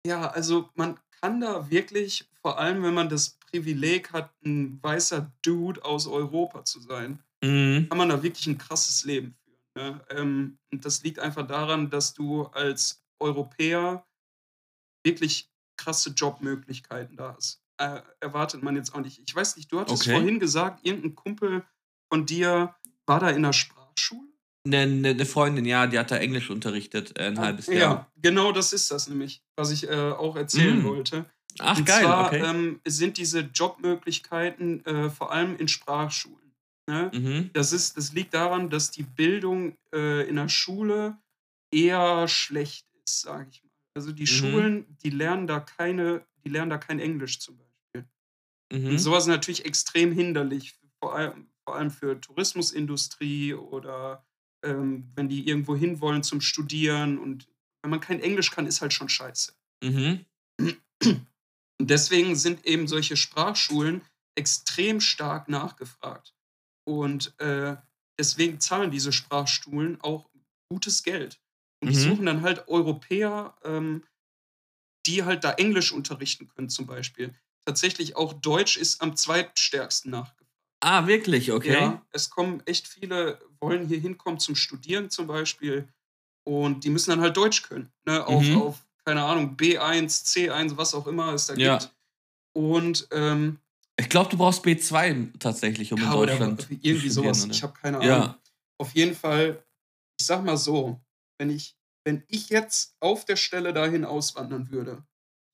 Ja, 0.07 0.29
also 0.29 0.71
man 0.75 0.99
kann 1.21 1.41
da 1.41 1.71
wirklich, 1.71 2.29
vor 2.41 2.59
allem 2.59 2.83
wenn 2.83 2.95
man 2.95 3.09
das 3.09 3.39
Privileg 3.51 4.13
hat, 4.13 4.33
ein 4.45 4.83
weißer 4.83 5.31
Dude 5.43 5.85
aus 5.85 6.07
Europa 6.07 6.65
zu 6.65 6.81
sein, 6.81 7.23
mhm. 7.43 7.89
kann 7.89 7.99
man 7.99 8.09
da 8.09 8.23
wirklich 8.23 8.47
ein 8.47 8.59
krasses 8.59 9.05
Leben 9.05 9.37
Ne? 9.77 10.01
Ähm, 10.09 10.59
das 10.71 11.03
liegt 11.03 11.19
einfach 11.19 11.47
daran, 11.47 11.91
dass 11.91 12.15
du 12.15 12.45
als 12.47 13.05
Europäer 13.21 14.07
wirklich 15.05 15.51
krasse 15.77 16.11
Jobmöglichkeiten 16.11 17.17
da 17.17 17.35
hast. 17.37 17.63
Äh, 17.79 18.01
erwartet 18.21 18.63
man 18.63 18.75
jetzt 18.75 18.95
auch 18.95 19.01
nicht. 19.01 19.21
Ich 19.27 19.35
weiß 19.35 19.57
nicht, 19.57 19.71
du 19.71 19.79
hattest 19.79 20.03
okay. 20.03 20.13
vorhin 20.13 20.41
gesagt, 20.41 20.87
irgendein 20.87 21.15
Kumpel 21.15 21.63
von 22.11 22.25
dir 22.25 22.75
war 23.05 23.21
da 23.21 23.29
in 23.29 23.43
der 23.43 23.53
Sprachschule? 23.53 24.29
Eine, 24.67 25.11
eine 25.11 25.27
Freundin, 25.27 25.67
ja, 25.67 25.87
die 25.87 25.99
hat 25.99 26.11
da 26.11 26.17
Englisch 26.17 26.49
unterrichtet, 26.49 27.17
äh, 27.19 27.27
ein 27.27 27.39
halbes 27.39 27.67
Jahr. 27.67 27.77
Ja, 27.77 28.13
genau 28.17 28.53
das 28.53 28.73
ist 28.73 28.91
das 28.91 29.09
nämlich, 29.09 29.45
was 29.57 29.71
ich 29.71 29.89
äh, 29.89 29.95
auch 29.95 30.37
erzählen 30.37 30.83
mm. 30.83 30.85
wollte. 30.85 31.27
Ach, 31.59 31.79
und 31.79 31.85
geil. 31.85 32.03
Zwar 32.03 32.27
okay. 32.29 32.43
ähm, 32.45 32.81
sind 32.87 33.19
diese 33.19 33.41
Jobmöglichkeiten 33.41 34.85
äh, 34.87 35.11
vor 35.11 35.33
allem 35.33 35.57
in 35.57 35.69
Sprachschulen. 35.69 36.46
Ne? 36.89 37.11
Mhm. 37.13 37.51
Das, 37.53 37.73
ist, 37.73 37.97
das 37.97 38.13
liegt 38.13 38.35
daran, 38.35 38.71
dass 38.71 38.91
die 38.91 39.03
Bildung 39.03 39.77
äh, 39.93 40.29
in 40.29 40.37
der 40.37 40.49
Schule 40.49 41.19
eher 41.73 42.29
schlecht 42.29 42.87
ist, 43.05 43.23
sage 43.23 43.49
ich 43.51 43.63
mal. 43.63 43.71
Also 43.97 44.13
die 44.13 44.23
mhm. 44.23 44.27
Schulen, 44.27 44.97
die 45.03 45.11
lernen 45.11 45.47
da 45.47 45.59
keine, 45.61 46.25
die 46.45 46.51
lernen 46.51 46.71
da 46.71 46.79
kein 46.79 47.01
Englisch 47.01 47.41
zum 47.41 47.57
Beispiel. 47.57 48.09
Mhm. 48.73 48.91
Und 48.91 48.99
sowas 48.99 49.25
ist 49.25 49.29
natürlich 49.29 49.65
extrem 49.65 50.13
hinderlich, 50.13 50.75
vor 51.01 51.15
allem, 51.15 51.49
vor 51.65 51.77
allem 51.77 51.91
für 51.91 52.21
Tourismusindustrie 52.21 53.55
oder 53.55 54.25
ähm, 54.65 55.11
wenn 55.15 55.29
die 55.29 55.49
irgendwo 55.49 55.75
hinwollen 55.75 56.23
zum 56.23 56.41
Studieren 56.41 57.19
und 57.19 57.49
wenn 57.83 57.91
man 57.91 58.01
kein 58.01 58.21
Englisch 58.21 58.51
kann, 58.51 58.67
ist 58.67 58.81
halt 58.81 58.93
schon 58.93 59.09
scheiße. 59.09 59.53
Mhm. 59.83 60.25
Und 61.79 61.91
deswegen 61.91 62.37
sind 62.37 62.65
eben 62.67 62.89
solche 62.89 63.17
Sprachschulen 63.17 64.03
extrem 64.35 65.01
stark 65.01 65.49
nachgefragt. 65.49 66.36
Und 66.87 67.39
äh, 67.41 67.77
deswegen 68.19 68.61
zahlen 68.61 68.91
diese 68.91 69.13
Sprachschulen 69.13 70.01
auch 70.01 70.29
gutes 70.71 71.03
Geld. 71.03 71.41
Und 71.83 71.91
die 71.91 71.97
mhm. 71.97 72.11
suchen 72.11 72.27
dann 72.27 72.43
halt 72.43 72.69
Europäer, 72.69 73.57
ähm, 73.65 74.05
die 75.07 75.25
halt 75.25 75.45
da 75.45 75.53
Englisch 75.53 75.93
unterrichten 75.93 76.49
können, 76.49 76.69
zum 76.69 76.87
Beispiel. 76.87 77.35
Tatsächlich 77.65 78.17
auch 78.17 78.33
Deutsch 78.33 78.77
ist 78.77 79.03
am 79.03 79.17
zweitstärksten 79.17 80.11
nachgefragt. 80.11 80.47
Ah, 80.81 81.07
wirklich, 81.07 81.53
okay. 81.53 81.73
Ja, 81.73 82.07
es 82.13 82.31
kommen 82.31 82.63
echt 82.67 82.87
viele, 82.87 83.41
wollen 83.61 83.87
hier 83.87 83.99
hinkommen 83.99 84.39
zum 84.39 84.55
Studieren 84.55 85.11
zum 85.11 85.27
Beispiel. 85.27 85.89
Und 86.45 86.85
die 86.85 86.91
müssen 86.91 87.11
dann 87.11 87.21
halt 87.21 87.37
Deutsch 87.37 87.63
können. 87.63 87.93
Ne? 88.05 88.25
Auf, 88.25 88.45
mhm. 88.45 88.63
auf 88.63 88.87
keine 89.05 89.25
Ahnung, 89.25 89.57
B1, 89.57 90.25
C1, 90.27 90.77
was 90.77 90.95
auch 90.95 91.07
immer 91.07 91.33
es 91.33 91.47
da 91.47 91.55
ja. 91.55 91.79
gibt. 91.79 91.95
Und 92.53 93.09
ähm, 93.11 93.59
ich 93.99 94.09
glaube, 94.09 94.31
du 94.31 94.37
brauchst 94.37 94.65
B2 94.65 95.39
tatsächlich, 95.39 95.93
um 95.93 96.01
ja, 96.01 96.07
in 96.07 96.13
Deutschland. 96.13 96.67
Oder 96.67 96.79
irgendwie 96.83 97.09
sowas. 97.09 97.45
Oder? 97.45 97.53
Ich 97.53 97.63
habe 97.63 97.73
keine 97.73 97.99
Ahnung. 97.99 98.09
Ja. 98.09 98.39
Auf 98.79 98.95
jeden 98.95 99.15
Fall, 99.15 99.65
ich 100.21 100.27
sag 100.27 100.45
mal 100.45 100.57
so, 100.57 101.01
wenn 101.39 101.51
ich, 101.51 101.77
wenn 102.05 102.23
ich 102.29 102.51
jetzt 102.51 102.95
auf 103.01 103.25
der 103.25 103.37
Stelle 103.37 103.73
dahin 103.73 104.05
auswandern 104.05 104.71
würde, 104.71 105.05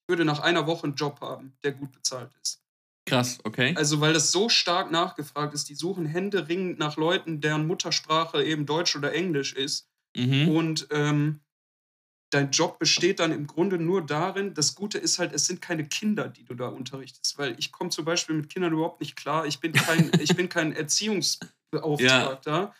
ich 0.02 0.08
würde 0.08 0.24
nach 0.24 0.40
einer 0.40 0.66
Woche 0.66 0.84
einen 0.84 0.96
Job 0.96 1.20
haben, 1.20 1.56
der 1.62 1.72
gut 1.72 1.92
bezahlt 1.92 2.32
ist. 2.42 2.62
Krass, 3.06 3.38
okay. 3.44 3.74
Also, 3.76 4.00
weil 4.00 4.12
das 4.12 4.30
so 4.30 4.48
stark 4.48 4.90
nachgefragt 4.90 5.54
ist, 5.54 5.68
die 5.68 5.74
suchen 5.74 6.06
händeringend 6.06 6.78
nach 6.78 6.96
Leuten, 6.96 7.40
deren 7.40 7.66
Muttersprache 7.66 8.44
eben 8.44 8.66
Deutsch 8.66 8.94
oder 8.96 9.12
Englisch 9.12 9.54
ist. 9.54 9.88
Mhm. 10.16 10.48
Und 10.48 10.88
ähm, 10.90 11.40
dein 12.32 12.50
Job 12.50 12.78
besteht 12.78 13.20
dann 13.20 13.30
im 13.30 13.46
Grunde 13.46 13.78
nur 13.78 14.04
darin, 14.04 14.54
das 14.54 14.74
Gute 14.74 14.98
ist 14.98 15.18
halt, 15.18 15.32
es 15.32 15.46
sind 15.46 15.60
keine 15.60 15.86
Kinder, 15.86 16.28
die 16.28 16.44
du 16.44 16.54
da 16.54 16.68
unterrichtest, 16.68 17.36
weil 17.38 17.58
ich 17.58 17.72
komme 17.72 17.90
zum 17.90 18.04
Beispiel 18.04 18.34
mit 18.34 18.48
Kindern 18.48 18.72
überhaupt 18.72 19.00
nicht 19.00 19.16
klar. 19.16 19.46
Ich 19.46 19.60
bin 19.60 19.72
kein, 19.72 20.10
ich 20.20 20.34
bin 20.34 20.48
kein 20.48 20.72
Erziehungsbeauftragter. 20.72 22.52
Ja. 22.52 22.74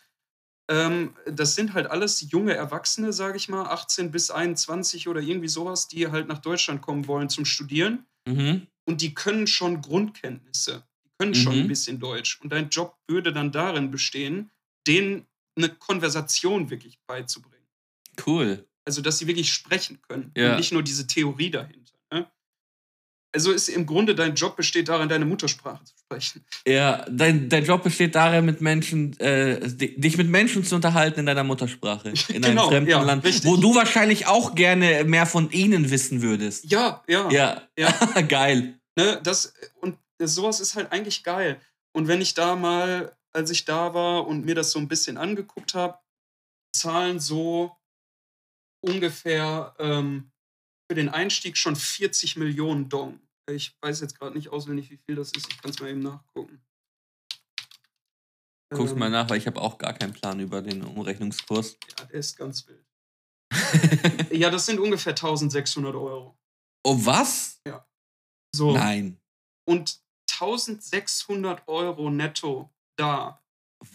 Ähm, 0.69 1.15
das 1.25 1.55
sind 1.55 1.73
halt 1.73 1.87
alles 1.87 2.31
junge 2.31 2.55
Erwachsene, 2.55 3.13
sage 3.13 3.37
ich 3.37 3.47
mal, 3.47 3.65
18 3.65 4.11
bis 4.11 4.31
21 4.31 5.07
oder 5.07 5.21
irgendwie 5.21 5.49
sowas, 5.49 5.87
die 5.87 6.07
halt 6.07 6.27
nach 6.27 6.39
Deutschland 6.39 6.81
kommen 6.81 7.07
wollen 7.07 7.29
zum 7.29 7.45
Studieren. 7.45 8.05
Mhm. 8.27 8.67
Und 8.85 9.01
die 9.01 9.13
können 9.13 9.45
schon 9.45 9.81
Grundkenntnisse. 9.81 10.83
Die 11.05 11.11
können 11.19 11.35
schon 11.35 11.55
mhm. 11.55 11.61
ein 11.61 11.67
bisschen 11.67 11.99
Deutsch. 11.99 12.41
Und 12.41 12.51
dein 12.51 12.69
Job 12.69 12.97
würde 13.07 13.31
dann 13.31 13.51
darin 13.51 13.91
bestehen, 13.91 14.49
denen 14.87 15.27
eine 15.55 15.69
Konversation 15.69 16.71
wirklich 16.71 16.97
beizubringen. 17.05 17.67
Cool. 18.25 18.65
Also, 18.85 19.01
dass 19.01 19.17
sie 19.17 19.27
wirklich 19.27 19.51
sprechen 19.53 20.01
können 20.01 20.31
ja. 20.35 20.51
und 20.51 20.57
nicht 20.57 20.71
nur 20.71 20.83
diese 20.83 21.07
Theorie 21.07 21.49
dahinter. 21.49 21.93
Ne? 22.11 22.27
Also 23.35 23.51
ist 23.51 23.67
im 23.69 23.85
Grunde 23.85 24.13
dein 24.13 24.35
Job 24.35 24.55
besteht 24.55 24.89
darin, 24.89 25.09
deine 25.09 25.25
Muttersprache 25.25 25.83
zu 25.83 25.93
sprechen. 25.97 26.45
Ja, 26.67 27.03
dein, 27.09 27.49
dein 27.49 27.65
Job 27.65 27.81
besteht 27.81 28.13
darin, 28.13 28.45
mit 28.45 28.61
Menschen, 28.61 29.19
äh, 29.19 29.59
dich 29.67 30.17
mit 30.17 30.29
Menschen 30.29 30.63
zu 30.63 30.75
unterhalten 30.75 31.21
in 31.21 31.25
deiner 31.25 31.43
Muttersprache. 31.43 32.09
In 32.29 32.43
genau, 32.43 32.63
einem 32.63 32.69
fremden 32.69 32.89
ja, 32.91 33.01
Land. 33.01 33.23
Richtig. 33.23 33.49
Wo 33.49 33.57
du 33.57 33.73
wahrscheinlich 33.73 34.27
auch 34.27 34.53
gerne 34.53 35.03
mehr 35.05 35.25
von 35.25 35.49
ihnen 35.49 35.89
wissen 35.89 36.21
würdest. 36.21 36.69
Ja, 36.69 37.03
ja. 37.07 37.29
Ja, 37.31 37.61
ja. 37.77 37.91
geil. 38.27 38.79
Ne, 38.95 39.19
das, 39.23 39.53
und 39.81 39.97
sowas 40.19 40.59
ist 40.59 40.75
halt 40.75 40.91
eigentlich 40.91 41.23
geil. 41.23 41.59
Und 41.91 42.07
wenn 42.07 42.21
ich 42.21 42.35
da 42.35 42.55
mal, 42.55 43.15
als 43.31 43.49
ich 43.49 43.65
da 43.65 43.95
war 43.95 44.27
und 44.27 44.45
mir 44.45 44.53
das 44.53 44.69
so 44.69 44.77
ein 44.77 44.87
bisschen 44.87 45.17
angeguckt 45.17 45.73
habe, 45.73 45.97
zahlen 46.75 47.19
so 47.19 47.75
ungefähr 48.83 49.75
ähm, 49.79 50.31
für 50.89 50.95
den 50.95 51.09
Einstieg 51.09 51.57
schon 51.57 51.75
40 51.75 52.37
Millionen 52.37 52.89
Dong. 52.89 53.19
Ich 53.49 53.75
weiß 53.81 54.01
jetzt 54.01 54.19
gerade 54.19 54.37
nicht 54.37 54.49
auswendig, 54.49 54.89
wie 54.89 54.97
viel 54.97 55.15
das 55.15 55.31
ist. 55.31 55.51
Ich 55.51 55.61
kann 55.61 55.71
es 55.71 55.79
mal 55.79 55.89
eben 55.89 55.99
nachgucken. 55.99 56.61
Guck's 58.69 58.91
ähm, 58.91 58.99
mal 58.99 59.09
nach, 59.09 59.29
weil 59.29 59.37
ich 59.37 59.47
habe 59.47 59.61
auch 59.61 59.77
gar 59.77 59.93
keinen 59.93 60.13
Plan 60.13 60.39
über 60.39 60.61
den 60.61 60.83
Umrechnungskurs. 60.83 61.77
Ja, 61.97 62.05
der 62.05 62.19
ist 62.19 62.37
ganz 62.37 62.67
wild. 62.67 62.85
ja, 64.31 64.49
das 64.49 64.65
sind 64.65 64.79
ungefähr 64.79 65.11
1600 65.11 65.95
Euro. 65.95 66.37
Oh, 66.83 66.97
was? 67.05 67.61
Ja. 67.67 67.87
So. 68.55 68.73
Nein. 68.73 69.19
Und 69.65 70.01
1600 70.39 71.67
Euro 71.67 72.09
netto 72.09 72.73
da. 72.97 73.41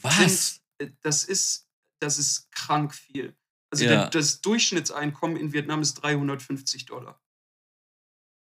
Was? 0.03 0.61
Sind, 0.79 0.91
äh, 0.91 0.93
das 1.01 1.25
ist, 1.25 1.69
das 2.01 2.19
ist 2.19 2.51
krank 2.53 2.95
viel. 2.95 3.37
Also 3.71 3.85
ja. 3.85 3.91
der, 3.91 4.11
das 4.11 4.41
Durchschnittseinkommen 4.41 5.37
in 5.37 5.53
Vietnam 5.53 5.83
ist 5.83 5.95
350 5.95 6.87
Dollar. 6.87 7.21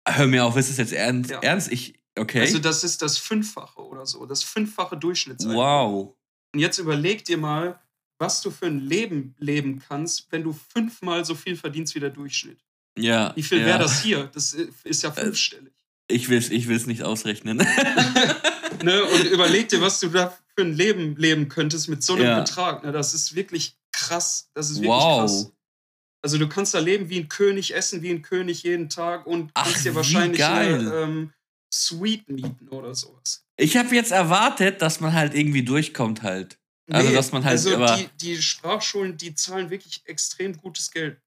Hör 0.07 0.27
mir 0.27 0.45
auf, 0.45 0.57
ist 0.57 0.69
es 0.69 0.77
jetzt 0.77 0.93
ernst? 0.93 1.29
Ja. 1.29 1.39
Ernst? 1.39 1.71
Ich, 1.71 1.99
okay. 2.17 2.41
Also 2.41 2.59
das 2.59 2.83
ist 2.83 3.01
das 3.01 3.17
Fünffache 3.17 3.81
oder 3.81 4.05
so, 4.05 4.25
das 4.25 4.43
fünffache 4.43 4.97
Durchschnittseinkommen. 4.97 5.63
Wow. 5.63 6.15
Und 6.53 6.59
jetzt 6.59 6.77
überleg 6.79 7.23
dir 7.25 7.37
mal, 7.37 7.79
was 8.17 8.41
du 8.41 8.51
für 8.51 8.67
ein 8.67 8.79
Leben 8.79 9.35
leben 9.39 9.79
kannst, 9.79 10.31
wenn 10.31 10.43
du 10.43 10.53
fünfmal 10.53 11.25
so 11.25 11.35
viel 11.35 11.55
verdienst 11.55 11.95
wie 11.95 11.99
der 11.99 12.09
Durchschnitt. 12.09 12.59
Ja. 12.97 13.35
Wie 13.35 13.43
viel 13.43 13.59
ja. 13.59 13.65
wäre 13.65 13.79
das 13.79 14.01
hier? 14.01 14.29
Das 14.33 14.53
ist 14.53 15.03
ja 15.03 15.09
äh, 15.09 15.13
fünfstellig. 15.13 15.73
Ich 16.07 16.29
will 16.29 16.37
es 16.37 16.49
ich 16.49 16.67
will's 16.67 16.87
nicht 16.87 17.03
ausrechnen. 17.03 17.57
ne? 18.83 19.03
Und 19.03 19.23
überleg 19.25 19.69
dir, 19.69 19.81
was 19.81 19.99
du 19.99 20.09
da 20.09 20.37
für 20.55 20.63
ein 20.63 20.73
Leben 20.73 21.15
leben 21.15 21.47
könntest 21.47 21.89
mit 21.89 22.03
so 22.03 22.13
einem 22.13 22.25
ja. 22.25 22.39
Betrag. 22.39 22.83
Ne? 22.83 22.91
Das 22.91 23.13
ist 23.13 23.33
wirklich 23.33 23.77
krass. 24.11 24.49
Das 24.53 24.69
ist 24.69 24.77
wirklich 24.77 24.89
wow. 24.89 25.19
krass. 25.21 25.51
Also 26.23 26.37
du 26.37 26.47
kannst 26.47 26.73
da 26.73 26.79
leben 26.79 27.09
wie 27.09 27.19
ein 27.19 27.29
König, 27.29 27.73
essen 27.73 28.01
wie 28.01 28.11
ein 28.11 28.21
König 28.21 28.63
jeden 28.63 28.89
Tag 28.89 29.25
und 29.25 29.53
kannst 29.55 29.77
Ach, 29.77 29.83
dir 29.83 29.95
wahrscheinlich 29.95 30.43
eine 30.45 30.93
ähm, 30.93 31.33
Suite 31.73 32.29
mieten 32.29 32.67
oder 32.69 32.93
sowas. 32.93 33.43
Ich 33.57 33.75
habe 33.75 33.95
jetzt 33.95 34.11
erwartet, 34.11 34.81
dass 34.81 34.99
man 34.99 35.13
halt 35.13 35.33
irgendwie 35.33 35.63
durchkommt 35.63 36.21
halt. 36.21 36.59
Also 36.91 37.09
nee, 37.09 37.15
dass 37.15 37.31
man 37.31 37.43
halt. 37.43 37.53
Also 37.53 37.85
die, 37.95 38.09
die 38.17 38.41
Sprachschulen, 38.41 39.17
die 39.17 39.33
zahlen 39.33 39.69
wirklich 39.69 40.01
extrem 40.05 40.55
gutes 40.57 40.91
Geld. 40.91 41.19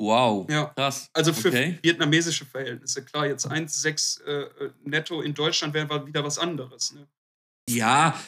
Wow. 0.00 0.48
Ja. 0.50 0.66
Krass. 0.76 1.08
Also 1.12 1.32
für 1.32 1.48
okay. 1.48 1.78
vietnamesische 1.82 2.44
Verhältnisse. 2.44 3.04
Klar, 3.04 3.26
jetzt 3.26 3.50
1,6 3.50 4.22
äh, 4.24 4.70
netto 4.84 5.22
in 5.22 5.32
Deutschland 5.32 5.74
wäre 5.74 6.06
wieder 6.06 6.24
was 6.24 6.38
anderes. 6.38 6.92
Ne? 6.92 7.06
Ja, 7.68 8.20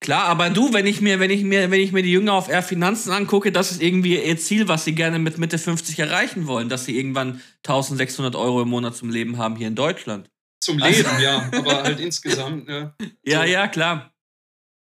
klar, 0.00 0.24
aber 0.24 0.50
du, 0.50 0.72
wenn 0.72 0.86
ich 0.86 1.00
mir, 1.00 1.20
wenn 1.20 1.30
ich 1.30 1.42
mir, 1.42 1.70
wenn 1.70 1.80
ich 1.80 1.92
mir 1.92 2.02
die 2.02 2.12
Jünger 2.12 2.34
auf 2.34 2.48
R 2.48 2.62
Finanzen 2.62 3.12
angucke, 3.12 3.52
das 3.52 3.70
ist 3.70 3.82
irgendwie 3.82 4.22
ihr 4.22 4.38
Ziel, 4.38 4.68
was 4.68 4.84
sie 4.84 4.94
gerne 4.94 5.18
mit 5.18 5.38
Mitte 5.38 5.58
50 5.58 5.98
erreichen 5.98 6.46
wollen, 6.46 6.68
dass 6.68 6.84
sie 6.84 6.96
irgendwann 6.96 7.40
1600 7.66 8.34
Euro 8.34 8.62
im 8.62 8.68
Monat 8.68 8.96
zum 8.96 9.10
Leben 9.10 9.38
haben 9.38 9.56
hier 9.56 9.68
in 9.68 9.74
Deutschland. 9.74 10.30
Zum 10.60 10.78
Leben, 10.78 11.06
also, 11.06 11.22
ja, 11.22 11.50
aber 11.52 11.82
halt 11.82 12.00
insgesamt, 12.00 12.66
ne? 12.66 12.94
Ja, 13.24 13.42
so. 13.42 13.52
ja, 13.52 13.68
klar. 13.68 14.12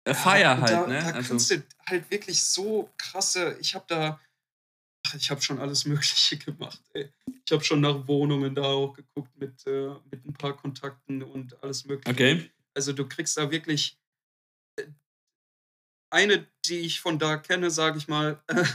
Äh, 0.07 0.13
Feier 0.13 0.55
ja, 0.55 0.61
halt, 0.61 0.71
da, 0.71 0.87
ne? 0.87 0.99
Da 0.99 1.09
also. 1.11 1.29
kannst 1.29 1.51
du 1.51 1.63
halt 1.87 2.11
wirklich 2.11 2.41
so 2.41 2.89
krasse, 2.97 3.57
ich 3.59 3.73
habe 3.73 3.85
da 3.87 4.19
ich 5.13 5.29
habe 5.29 5.41
schon 5.41 5.59
alles 5.59 5.85
Mögliche 5.85 6.37
gemacht. 6.37 6.81
Ey. 6.93 7.09
Ich 7.45 7.51
habe 7.51 7.63
schon 7.63 7.81
nach 7.81 8.07
Wohnungen 8.07 8.55
da 8.55 8.63
auch 8.63 8.93
geguckt 8.93 9.31
mit, 9.37 9.65
äh, 9.67 9.89
mit 10.09 10.25
ein 10.25 10.33
paar 10.33 10.55
Kontakten 10.55 11.21
und 11.21 11.61
alles 11.63 11.85
Mögliche. 11.85 12.09
Okay. 12.09 12.51
Also 12.73 12.93
du 12.93 13.07
kriegst 13.07 13.37
da 13.37 13.51
wirklich 13.51 13.97
eine, 16.15 16.47
die 16.65 16.79
ich 16.79 17.01
von 17.01 17.19
da 17.19 17.37
kenne, 17.37 17.69
sage 17.69 17.97
ich 17.97 18.07
mal. 18.07 18.41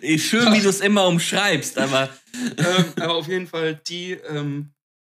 Äh, 0.00 0.16
schön, 0.18 0.52
wie 0.52 0.60
du 0.60 0.68
es 0.68 0.80
immer 0.80 1.08
umschreibst, 1.08 1.76
aber. 1.76 2.08
ähm, 2.56 2.92
aber 3.00 3.14
auf 3.14 3.26
jeden 3.26 3.48
Fall, 3.48 3.74
die 3.74 4.12
ähm, 4.12 4.72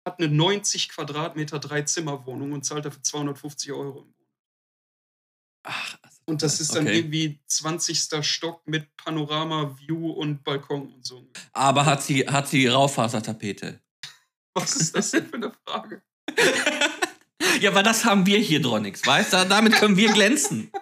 hat 0.05 0.19
eine 0.19 0.29
90 0.29 0.87
Quadratmeter 0.87 1.59
Drei-Zimmer-Wohnung 1.59 2.53
und 2.53 2.63
zahlt 2.63 2.85
dafür 2.85 3.03
250 3.03 3.73
Euro 3.73 4.03
im. 4.03 4.13
Ach, 5.63 5.97
und 6.25 6.43
das 6.43 6.61
ist 6.61 6.75
dann 6.75 6.87
okay. 6.87 6.99
irgendwie 6.99 7.41
20. 7.47 8.25
Stock 8.25 8.65
mit 8.67 8.95
Panorama, 8.95 9.77
View 9.79 10.11
und 10.11 10.45
Balkon 10.45 10.93
und 10.93 11.05
so. 11.05 11.29
Aber 11.51 11.85
hat 11.85 12.03
sie, 12.03 12.25
hat 12.25 12.47
sie 12.47 12.67
Raufasertapete? 12.67 13.81
Was 14.53 14.77
ist 14.77 14.95
das 14.95 15.11
denn 15.11 15.27
für 15.27 15.35
eine 15.35 15.51
Frage? 15.51 16.01
Ja, 17.61 17.73
weil 17.75 17.83
das 17.83 18.05
haben 18.05 18.25
wir 18.25 18.39
hier 18.39 18.61
Dronix, 18.61 19.05
weißt 19.05 19.33
du? 19.33 19.45
Damit 19.45 19.73
können 19.73 19.97
wir 19.97 20.11
glänzen. 20.11 20.71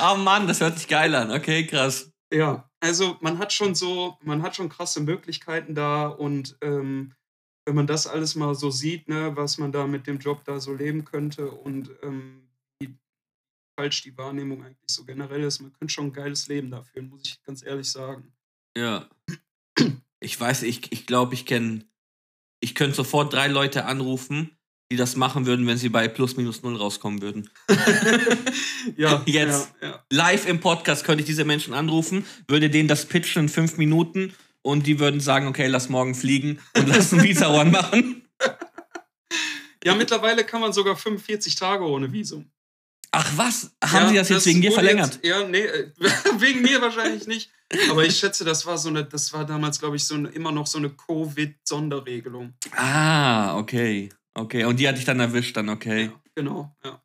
Oh 0.00 0.14
Mann, 0.16 0.46
das 0.46 0.60
hört 0.60 0.78
sich 0.78 0.88
geil 0.88 1.14
an. 1.14 1.30
Okay, 1.30 1.66
krass. 1.66 2.12
Ja, 2.32 2.70
also 2.80 3.16
man 3.20 3.38
hat 3.38 3.52
schon 3.52 3.74
so, 3.74 4.16
man 4.22 4.42
hat 4.42 4.56
schon 4.56 4.68
krasse 4.68 5.00
Möglichkeiten 5.00 5.74
da 5.74 6.06
und 6.06 6.56
ähm, 6.62 7.14
wenn 7.66 7.74
man 7.74 7.86
das 7.86 8.06
alles 8.06 8.34
mal 8.34 8.54
so 8.54 8.70
sieht, 8.70 9.08
ne, 9.08 9.36
was 9.36 9.58
man 9.58 9.72
da 9.72 9.86
mit 9.86 10.06
dem 10.06 10.18
Job 10.18 10.44
da 10.44 10.60
so 10.60 10.72
leben 10.72 11.04
könnte 11.04 11.50
und 11.50 11.90
ähm, 12.02 12.48
wie 12.80 12.96
falsch 13.78 14.02
die 14.02 14.16
Wahrnehmung 14.16 14.64
eigentlich 14.64 14.90
so 14.90 15.04
generell 15.04 15.42
ist, 15.42 15.60
man 15.60 15.72
könnte 15.72 15.92
schon 15.92 16.06
ein 16.06 16.12
geiles 16.12 16.48
Leben 16.48 16.70
da 16.70 16.82
führen, 16.82 17.08
muss 17.08 17.22
ich 17.24 17.42
ganz 17.42 17.62
ehrlich 17.62 17.90
sagen. 17.90 18.32
Ja. 18.76 19.08
Ich 20.20 20.38
weiß, 20.38 20.62
ich, 20.62 20.92
ich 20.92 21.06
glaube, 21.06 21.34
ich 21.34 21.46
kenne, 21.46 21.84
ich 22.60 22.74
könnte 22.74 22.96
sofort 22.96 23.32
drei 23.32 23.46
Leute 23.46 23.84
anrufen, 23.84 24.58
die 24.90 24.96
das 24.96 25.16
machen 25.16 25.46
würden, 25.46 25.66
wenn 25.66 25.76
sie 25.76 25.90
bei 25.90 26.08
plus 26.08 26.36
minus 26.36 26.62
null 26.62 26.76
rauskommen 26.76 27.20
würden. 27.20 27.50
ja. 28.96 29.22
Jetzt 29.26 29.72
ja, 29.80 29.88
ja. 29.88 30.04
live 30.10 30.46
im 30.48 30.60
Podcast 30.60 31.04
könnte 31.04 31.22
ich 31.22 31.26
diese 31.26 31.44
Menschen 31.44 31.74
anrufen, 31.74 32.24
würde 32.46 32.70
denen 32.70 32.88
das 32.88 33.06
pitchen 33.06 33.44
in 33.44 33.48
fünf 33.48 33.76
Minuten 33.76 34.34
und 34.62 34.86
die 34.86 34.98
würden 34.98 35.20
sagen, 35.20 35.46
okay, 35.46 35.66
lass 35.66 35.88
morgen 35.88 36.14
fliegen 36.14 36.60
und 36.76 36.88
lass 36.88 37.12
ein 37.12 37.22
Visa 37.22 37.48
One 37.48 37.70
machen. 37.70 38.22
Ja, 39.84 39.94
mittlerweile 39.94 40.44
kann 40.44 40.60
man 40.60 40.72
sogar 40.72 40.96
45 40.96 41.54
Tage 41.54 41.84
ohne 41.84 42.10
Visum. 42.12 42.50
Ach 43.10 43.36
was? 43.36 43.70
Haben 43.82 44.06
ja, 44.06 44.08
Sie 44.08 44.16
das 44.16 44.28
jetzt 44.28 44.46
wegen 44.46 44.60
dir 44.60 44.72
verlängert? 44.72 45.14
Jetzt, 45.14 45.24
ja, 45.24 45.46
nee, 45.46 45.64
äh, 45.64 45.90
wegen 46.38 46.62
mir 46.62 46.80
wahrscheinlich 46.80 47.26
nicht. 47.26 47.50
Aber 47.90 48.04
ich 48.04 48.18
schätze, 48.18 48.44
das 48.44 48.66
war 48.66 48.78
so 48.78 48.88
eine, 48.88 49.04
das 49.04 49.32
war 49.32 49.44
damals, 49.44 49.78
glaube 49.78 49.96
ich, 49.96 50.04
so 50.04 50.14
eine, 50.14 50.28
immer 50.28 50.52
noch 50.52 50.66
so 50.66 50.78
eine 50.78 50.90
Covid-Sonderregelung. 50.90 52.54
Ah, 52.76 53.58
okay. 53.58 54.10
Okay. 54.34 54.64
Und 54.64 54.78
die 54.78 54.88
hatte 54.88 54.98
ich 54.98 55.04
dann 55.04 55.20
erwischt, 55.20 55.56
dann, 55.56 55.68
okay. 55.68 56.04
Ja, 56.04 56.20
genau, 56.34 56.76
ja. 56.84 57.02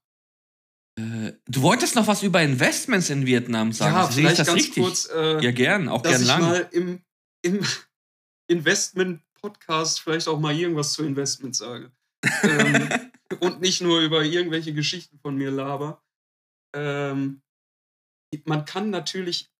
Äh, 0.99 1.33
du 1.47 1.61
wolltest 1.61 1.95
noch 1.95 2.07
was 2.07 2.21
über 2.21 2.41
Investments 2.41 3.09
in 3.09 3.25
Vietnam 3.25 3.71
sagen. 3.71 3.95
Ja, 3.95 4.07
vielleicht 4.07 4.39
das 4.39 4.47
ganz 4.47 4.59
richtig? 4.59 4.83
kurz. 4.83 5.09
Äh, 5.13 5.43
ja, 5.43 5.51
gern, 5.51 5.89
auch 5.89 6.03
gern 6.03 6.23
lang. 6.23 6.41
Mal 6.41 6.69
im 6.71 7.01
im 7.43 7.59
Investment-Podcast 8.47 9.99
vielleicht 9.99 10.27
auch 10.27 10.39
mal 10.39 10.57
irgendwas 10.57 10.93
zu 10.93 11.03
Investment 11.03 11.55
sage. 11.55 11.91
Ähm, 12.43 12.89
und 13.39 13.61
nicht 13.61 13.81
nur 13.81 14.01
über 14.01 14.23
irgendwelche 14.23 14.73
Geschichten 14.73 15.19
von 15.19 15.35
mir 15.35 15.51
laber. 15.51 16.03
Ähm, 16.75 17.41
man 18.45 18.65
kann 18.65 18.89
natürlich 18.89 19.51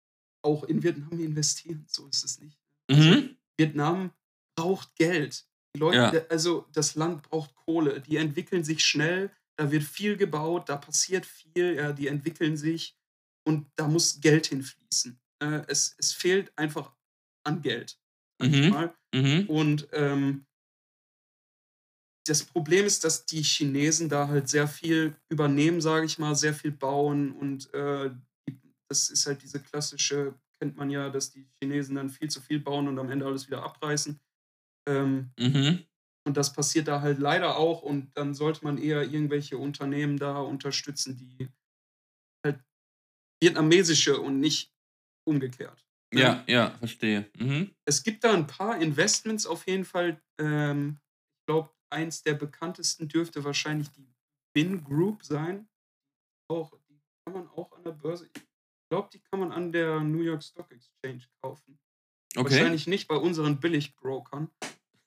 auch 0.44 0.64
in 0.64 0.84
Vietnam 0.84 1.20
investieren, 1.20 1.86
so 1.88 2.08
ist 2.08 2.24
es 2.24 2.40
nicht. 2.40 2.58
Also 2.90 3.02
mhm. 3.02 3.38
Vietnam 3.58 4.12
braucht 4.56 4.96
Geld. 4.96 5.46
Die 5.76 5.80
Leute, 5.80 5.98
ja. 5.98 6.26
also 6.30 6.68
das 6.74 6.96
Land 6.96 7.24
braucht 7.24 7.56
Kohle. 7.56 8.02
Die 8.02 8.18
entwickeln 8.18 8.64
sich 8.64 8.84
schnell, 8.84 9.32
da 9.58 9.72
wird 9.72 9.84
viel 9.84 10.18
gebaut, 10.18 10.70
da 10.70 10.78
passiert 10.78 11.26
viel, 11.26 11.76
ja, 11.76 11.94
die 11.94 12.08
entwickeln 12.08 12.58
sich 12.58 12.96
und 13.48 13.68
da 13.76 13.88
muss 13.88 14.22
Geld 14.22 14.48
hinfließen. 14.48 15.20
Äh, 15.40 15.62
es, 15.68 15.96
es 15.98 16.14
fehlt 16.14 16.52
einfach 16.58 16.94
an 17.44 17.62
Geld. 17.62 17.98
Mhm. 18.42 18.92
Mhm. 19.14 19.46
Und 19.48 19.88
ähm, 19.94 20.46
das 22.26 22.44
Problem 22.44 22.86
ist, 22.86 23.04
dass 23.04 23.26
die 23.26 23.44
Chinesen 23.44 24.10
da 24.10 24.28
halt 24.28 24.50
sehr 24.50 24.68
viel 24.68 25.16
übernehmen, 25.30 25.82
sage 25.82 26.06
ich 26.06 26.20
mal, 26.20 26.36
sehr 26.36 26.54
viel 26.54 26.72
bauen 26.72 27.34
und 27.34 27.74
äh, 27.74 28.12
das 28.90 29.10
ist 29.10 29.26
halt 29.26 29.42
diese 29.42 29.60
klassische 29.60 30.36
kennt 30.64 30.78
man 30.78 30.90
ja, 30.90 31.10
dass 31.10 31.30
die 31.30 31.46
Chinesen 31.60 31.96
dann 31.96 32.10
viel 32.10 32.30
zu 32.30 32.40
viel 32.40 32.58
bauen 32.58 32.88
und 32.88 32.98
am 32.98 33.10
Ende 33.10 33.26
alles 33.26 33.48
wieder 33.48 33.64
abreißen. 33.64 34.18
Ähm, 34.88 35.32
mhm. 35.38 35.84
Und 36.26 36.38
das 36.38 36.54
passiert 36.54 36.88
da 36.88 37.02
halt 37.02 37.20
leider 37.20 37.58
auch 37.58 37.82
und 37.82 38.16
dann 38.16 38.34
sollte 38.34 38.64
man 38.64 38.78
eher 38.78 39.02
irgendwelche 39.02 39.58
Unternehmen 39.58 40.18
da 40.18 40.38
unterstützen, 40.40 41.18
die 41.18 41.50
halt 42.46 42.64
vietnamesische 43.42 44.22
und 44.22 44.40
nicht 44.40 44.74
umgekehrt. 45.28 45.86
Ne? 46.14 46.22
Ja, 46.22 46.44
ja, 46.48 46.70
verstehe. 46.78 47.30
Mhm. 47.38 47.72
Es 47.84 48.02
gibt 48.02 48.24
da 48.24 48.34
ein 48.34 48.48
paar 48.48 48.80
Investments 48.80 49.46
auf 49.46 49.68
jeden 49.68 49.84
Fall. 49.84 50.22
Ähm, 50.40 51.02
ich 51.42 51.46
glaube, 51.48 51.72
eins 51.94 52.24
der 52.24 52.34
bekanntesten 52.34 53.08
dürfte 53.08 53.44
wahrscheinlich 53.44 53.90
die 53.92 54.08
Bin 54.54 54.84
Group 54.84 55.24
sein. 55.24 55.70
Auch, 56.50 56.74
die 56.90 57.00
kann 57.24 57.34
man 57.34 57.48
auch 57.50 57.72
an 57.72 57.84
der 57.84 57.92
Börse. 57.92 58.30
Ich 58.34 58.42
glaube, 58.90 59.10
die 59.14 59.22
kann 59.22 59.40
man 59.40 59.52
an 59.52 59.72
der 59.72 60.02
New 60.02 60.22
York 60.22 60.44
Stock 60.44 60.70
Exchange 60.72 61.24
kaufen. 61.42 61.80
Okay. 62.36 62.52
Wahrscheinlich 62.52 62.88
nicht 62.88 63.08
bei 63.08 63.16
unseren 63.16 63.60
Billigbrokern. 63.60 64.50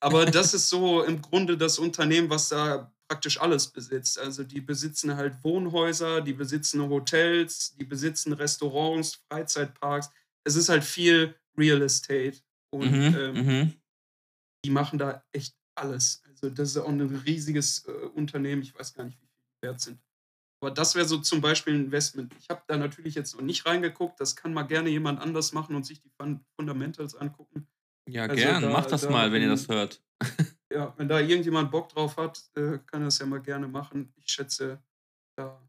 Aber 0.00 0.24
das 0.26 0.54
ist 0.54 0.68
so 0.68 1.02
im 1.02 1.20
Grunde 1.20 1.56
das 1.56 1.78
Unternehmen, 1.78 2.30
was 2.30 2.48
da 2.48 2.92
praktisch 3.08 3.40
alles 3.40 3.68
besitzt. 3.68 4.18
Also 4.18 4.44
die 4.44 4.60
besitzen 4.60 5.16
halt 5.16 5.42
Wohnhäuser, 5.44 6.20
die 6.20 6.32
besitzen 6.32 6.88
Hotels, 6.88 7.76
die 7.76 7.84
besitzen 7.84 8.32
Restaurants, 8.32 9.20
Freizeitparks. 9.28 10.10
Es 10.44 10.56
ist 10.56 10.68
halt 10.68 10.84
viel 10.84 11.34
Real 11.56 11.82
Estate. 11.82 12.38
Und 12.70 12.90
mhm, 12.90 13.16
ähm, 13.16 13.46
mhm. 13.46 13.74
die 14.64 14.70
machen 14.70 14.98
da 14.98 15.24
echt 15.32 15.54
alles. 15.78 16.22
Also 16.28 16.50
das 16.50 16.70
ist 16.70 16.76
auch 16.76 16.88
ein 16.88 17.00
riesiges 17.00 17.86
äh, 17.86 17.90
Unternehmen. 18.14 18.62
Ich 18.62 18.78
weiß 18.78 18.94
gar 18.94 19.04
nicht, 19.04 19.18
wie 19.20 19.26
viel 19.26 19.36
die 19.62 19.66
wert 19.66 19.80
sind. 19.80 20.00
Aber 20.60 20.70
das 20.70 20.94
wäre 20.94 21.06
so 21.06 21.18
zum 21.18 21.40
Beispiel 21.40 21.74
ein 21.74 21.84
Investment. 21.84 22.34
Ich 22.40 22.48
habe 22.48 22.62
da 22.66 22.76
natürlich 22.76 23.14
jetzt 23.14 23.34
noch 23.34 23.42
nicht 23.42 23.66
reingeguckt. 23.66 24.18
Das 24.20 24.36
kann 24.36 24.54
mal 24.54 24.62
gerne 24.62 24.88
jemand 24.88 25.20
anders 25.20 25.52
machen 25.52 25.76
und 25.76 25.84
sich 25.84 26.00
die 26.00 26.10
Fundamentals 26.56 27.14
angucken. 27.14 27.68
Ja, 28.08 28.22
also 28.22 28.36
gern. 28.36 28.62
Da, 28.62 28.70
Macht 28.70 28.90
das 28.90 29.02
da, 29.02 29.10
mal, 29.10 29.32
wenn 29.32 29.42
ihr 29.42 29.48
das 29.48 29.68
hört. 29.68 30.02
ja, 30.72 30.94
wenn 30.96 31.08
da 31.08 31.20
irgendjemand 31.20 31.70
Bock 31.70 31.90
drauf 31.90 32.16
hat, 32.16 32.42
äh, 32.54 32.78
kann 32.86 33.02
das 33.02 33.18
ja 33.18 33.26
mal 33.26 33.42
gerne 33.42 33.68
machen. 33.68 34.12
Ich 34.16 34.32
schätze, 34.32 34.82
da. 35.36 35.60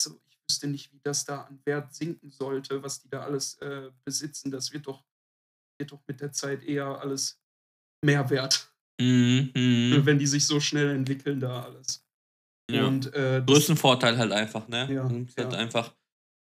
Also 0.00 0.20
ich 0.28 0.38
wüsste 0.48 0.68
nicht, 0.68 0.92
wie 0.92 1.00
das 1.02 1.24
da 1.24 1.42
an 1.42 1.60
Wert 1.64 1.94
sinken 1.94 2.30
sollte, 2.30 2.82
was 2.82 3.00
die 3.00 3.08
da 3.08 3.22
alles 3.22 3.54
äh, 3.58 3.90
besitzen. 4.04 4.50
Das 4.50 4.72
wird 4.72 4.86
doch, 4.86 5.04
wird 5.78 5.90
doch 5.90 6.02
mit 6.06 6.20
der 6.20 6.32
Zeit 6.32 6.62
eher 6.62 7.00
alles 7.00 7.41
mehr 8.04 8.28
wert. 8.30 8.68
Mhm, 9.00 9.50
mhm. 9.54 10.00
Wenn 10.04 10.18
die 10.18 10.26
sich 10.26 10.46
so 10.46 10.60
schnell 10.60 10.90
entwickeln, 10.90 11.40
da 11.40 11.62
alles. 11.62 12.04
Ja. 12.70 12.86
Und, 12.86 13.12
äh, 13.14 13.42
Größten 13.44 13.76
Vorteil 13.76 14.16
halt 14.18 14.32
einfach, 14.32 14.68
ne? 14.68 14.88
Ja, 14.92 15.08
halt 15.08 15.52
ja. 15.52 15.58
einfach, 15.58 15.94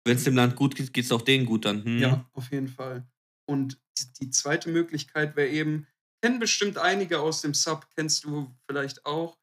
wenn 0.05 0.17
es 0.17 0.23
dem 0.23 0.35
Land 0.35 0.55
gut 0.55 0.75
geht, 0.75 0.93
geht 0.93 1.05
es 1.05 1.11
auch 1.11 1.21
denen 1.21 1.45
gut 1.45 1.65
dann. 1.65 1.83
Hm. 1.83 1.99
Ja, 1.99 2.25
auf 2.33 2.51
jeden 2.51 2.67
Fall. 2.67 3.05
Und 3.49 3.79
die 4.21 4.29
zweite 4.29 4.69
Möglichkeit 4.69 5.35
wäre 5.35 5.49
eben, 5.49 5.87
kennen 6.21 6.39
bestimmt 6.39 6.77
einige 6.77 7.19
aus 7.19 7.41
dem 7.41 7.53
Sub, 7.53 7.87
kennst 7.95 8.23
du 8.23 8.53
vielleicht 8.67 9.05
auch, 9.05 9.37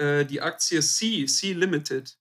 äh, 0.00 0.24
die 0.24 0.40
Aktie 0.40 0.80
C, 0.80 1.26
C 1.26 1.52
Limited. 1.52 2.18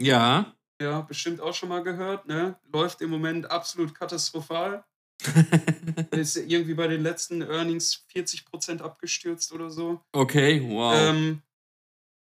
Ja. 0.00 0.54
Ja, 0.80 1.00
bestimmt 1.00 1.40
auch 1.40 1.54
schon 1.54 1.70
mal 1.70 1.82
gehört, 1.82 2.26
ne? 2.28 2.58
Läuft 2.72 3.00
im 3.00 3.10
Moment 3.10 3.50
absolut 3.50 3.94
katastrophal. 3.94 4.84
Ist 6.12 6.36
irgendwie 6.36 6.74
bei 6.74 6.86
den 6.86 7.02
letzten 7.02 7.42
Earnings 7.42 8.04
40% 8.14 8.80
abgestürzt 8.80 9.52
oder 9.52 9.70
so. 9.70 10.00
Okay, 10.12 10.62
wow. 10.62 10.94
Ähm, 10.96 11.42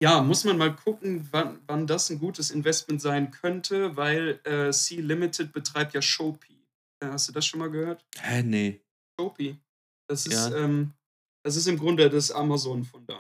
ja, 0.02 0.22
muss 0.22 0.44
man 0.44 0.58
mal 0.58 0.76
gucken, 0.76 1.28
wann, 1.32 1.60
wann 1.66 1.88
das 1.88 2.10
ein 2.10 2.20
gutes 2.20 2.52
Investment 2.52 3.02
sein 3.02 3.32
könnte, 3.32 3.96
weil 3.96 4.40
äh, 4.44 4.72
C 4.72 4.96
Limited 4.96 5.54
betreibt 5.54 5.94
ja 5.94 6.02
Shopee. 6.02 6.68
Äh, 7.00 7.08
hast 7.08 7.30
du 7.30 7.32
das 7.32 7.46
schon 7.46 7.60
mal 7.60 7.72
gehört? 7.72 8.06
Hä, 8.20 8.44
nee. 8.44 8.82
Shopee. 9.20 9.56
Das 10.08 10.26
ist, 10.26 10.52
ja. 10.52 10.58
ähm, 10.58 10.92
das 11.44 11.56
ist 11.56 11.68
im 11.68 11.78
Grunde 11.78 12.10
das 12.10 12.32
Amazon 12.32 12.84
von 12.84 13.06
da. 13.06 13.20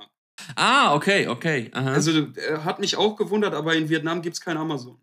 Ah, 0.55 0.93
okay, 0.93 1.28
okay. 1.28 1.69
Aha. 1.74 1.93
Also 1.93 2.11
äh, 2.11 2.57
hat 2.59 2.80
mich 2.80 2.97
auch 2.97 3.15
gewundert, 3.15 3.53
aber 3.53 3.76
in 3.76 3.89
Vietnam 3.89 4.21
gibt 4.21 4.36
es 4.36 4.41
kein 4.41 4.57
Amazon. 4.57 4.99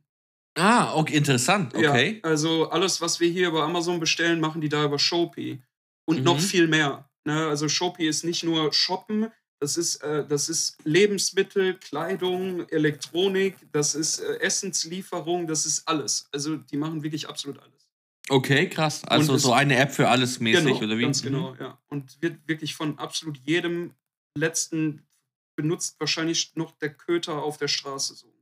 Ah, 0.61 0.95
okay, 0.95 1.17
interessant, 1.17 1.75
okay. 1.75 2.21
Ja, 2.23 2.29
also 2.29 2.69
alles, 2.69 3.01
was 3.01 3.19
wir 3.19 3.31
hier 3.31 3.49
über 3.49 3.63
Amazon 3.63 3.99
bestellen, 3.99 4.41
machen 4.41 4.61
die 4.61 4.69
da 4.69 4.85
über 4.85 4.99
Shopee. 4.99 5.59
Und 6.07 6.19
mhm. 6.19 6.25
noch 6.25 6.41
viel 6.41 6.67
mehr. 6.69 7.09
Ne? 7.25 7.47
Also 7.47 7.69
Shopee 7.69 8.07
ist 8.07 8.25
nicht 8.25 8.45
nur 8.45 8.73
Shoppen, 8.73 9.31
das 9.59 9.77
ist, 9.77 9.97
äh, 10.03 10.27
das 10.27 10.49
ist 10.49 10.77
Lebensmittel, 10.85 11.75
Kleidung, 11.75 12.69
Elektronik, 12.69 13.57
das 13.73 13.95
ist 13.95 14.21
äh, 14.21 14.41
Essenslieferung, 14.41 15.47
das 15.47 15.65
ist 15.65 15.87
alles. 15.89 16.29
Also 16.33 16.57
die 16.57 16.77
machen 16.77 17.03
wirklich 17.03 17.29
absolut 17.29 17.59
alles. 17.59 17.91
Okay, 18.29 18.69
krass. 18.69 19.05
Also 19.05 19.39
so 19.39 19.53
eine 19.53 19.77
App 19.77 19.93
für 19.93 20.09
alles 20.09 20.41
mäßig, 20.41 20.65
genau, 20.65 20.79
oder 20.79 20.99
wie? 20.99 21.03
Ganz 21.03 21.23
genau, 21.23 21.53
mhm. 21.53 21.61
ja. 21.61 21.79
Und 21.89 22.21
wird 22.21 22.37
wirklich 22.47 22.75
von 22.75 22.99
absolut 22.99 23.39
jedem 23.39 23.95
letzten 24.37 25.07
benutzt 25.57 25.97
wahrscheinlich 25.99 26.55
noch 26.55 26.73
der 26.73 26.95
Köter 26.95 27.43
auf 27.43 27.57
der 27.57 27.69
Straße 27.69 28.15
so. 28.15 28.33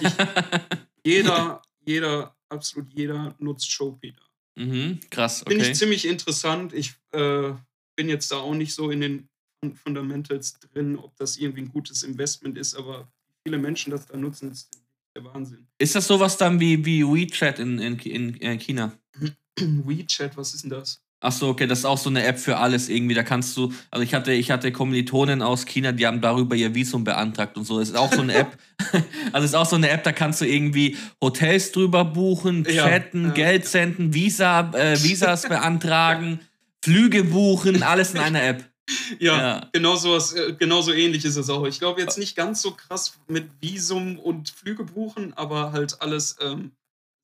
Ich, 0.00 0.12
jeder, 1.06 1.62
jeder, 1.84 2.36
absolut 2.48 2.92
jeder 2.92 3.34
nutzt 3.38 3.70
Shopee 3.70 4.12
da. 4.12 4.62
Mhm, 4.62 5.00
krass, 5.10 5.42
okay. 5.42 5.54
Finde 5.54 5.70
ich 5.70 5.78
ziemlich 5.78 6.06
interessant. 6.06 6.72
Ich 6.72 6.94
äh, 7.12 7.52
bin 7.96 8.08
jetzt 8.08 8.30
da 8.32 8.38
auch 8.38 8.54
nicht 8.54 8.74
so 8.74 8.90
in 8.90 9.00
den 9.00 9.28
Fundamentals 9.74 10.58
drin, 10.58 10.96
ob 10.96 11.16
das 11.16 11.36
irgendwie 11.36 11.62
ein 11.62 11.68
gutes 11.68 12.02
Investment 12.02 12.56
ist, 12.56 12.74
aber 12.74 13.10
viele 13.42 13.58
Menschen 13.58 13.90
das 13.90 14.06
da 14.06 14.16
nutzen, 14.16 14.50
ist 14.50 14.70
der 15.14 15.24
Wahnsinn. 15.24 15.66
Ist 15.78 15.94
das 15.94 16.06
sowas 16.06 16.36
dann 16.36 16.60
wie, 16.60 16.84
wie 16.84 17.04
WeChat 17.04 17.58
in, 17.58 17.78
in, 17.78 17.98
in 17.98 18.40
äh, 18.42 18.58
China? 18.58 18.96
WeChat, 19.58 20.36
was 20.36 20.54
ist 20.54 20.62
denn 20.62 20.70
das? 20.70 21.02
Ach 21.20 21.32
so, 21.32 21.48
okay, 21.48 21.66
das 21.66 21.80
ist 21.80 21.84
auch 21.86 21.96
so 21.96 22.10
eine 22.10 22.24
App 22.24 22.38
für 22.38 22.58
alles 22.58 22.90
irgendwie. 22.90 23.14
Da 23.14 23.22
kannst 23.22 23.56
du, 23.56 23.72
also 23.90 24.02
ich 24.02 24.12
hatte, 24.12 24.32
ich 24.32 24.50
hatte 24.50 24.70
Kommilitonen 24.70 25.40
aus 25.40 25.64
China, 25.64 25.92
die 25.92 26.06
haben 26.06 26.20
darüber 26.20 26.54
ihr 26.54 26.74
Visum 26.74 27.04
beantragt 27.04 27.56
und 27.56 27.64
so. 27.64 27.80
Es 27.80 27.88
ist 27.88 27.96
auch 27.96 28.12
so 28.12 28.20
eine 28.20 28.34
App. 28.34 28.58
also 29.32 29.44
ist 29.44 29.54
auch 29.54 29.66
so 29.66 29.76
eine 29.76 29.88
App, 29.88 30.04
da 30.04 30.12
kannst 30.12 30.40
du 30.40 30.44
irgendwie 30.44 30.96
Hotels 31.22 31.72
drüber 31.72 32.04
buchen, 32.04 32.64
chatten, 32.64 33.22
ja, 33.22 33.28
ja. 33.28 33.34
Geld 33.34 33.66
senden, 33.66 34.12
Visa, 34.12 34.70
äh, 34.72 35.02
Visas 35.02 35.42
beantragen, 35.48 36.40
Flüge 36.84 37.24
buchen, 37.24 37.82
alles 37.82 38.14
in 38.14 38.20
einer 38.20 38.42
App. 38.42 38.70
Ja, 39.18 39.36
ja, 39.36 39.68
genau 39.72 39.96
sowas, 39.96 40.32
äh, 40.34 40.54
genau 40.56 40.80
so 40.80 40.92
ähnlich 40.92 41.24
ist 41.24 41.36
es 41.36 41.50
auch. 41.50 41.66
Ich 41.66 41.80
glaube 41.80 42.00
jetzt 42.00 42.18
nicht 42.18 42.36
ganz 42.36 42.62
so 42.62 42.72
krass 42.72 43.18
mit 43.26 43.50
Visum 43.60 44.18
und 44.18 44.50
Flüge 44.50 44.84
buchen, 44.84 45.32
aber 45.34 45.72
halt 45.72 46.00
alles, 46.00 46.36
ähm, 46.40 46.72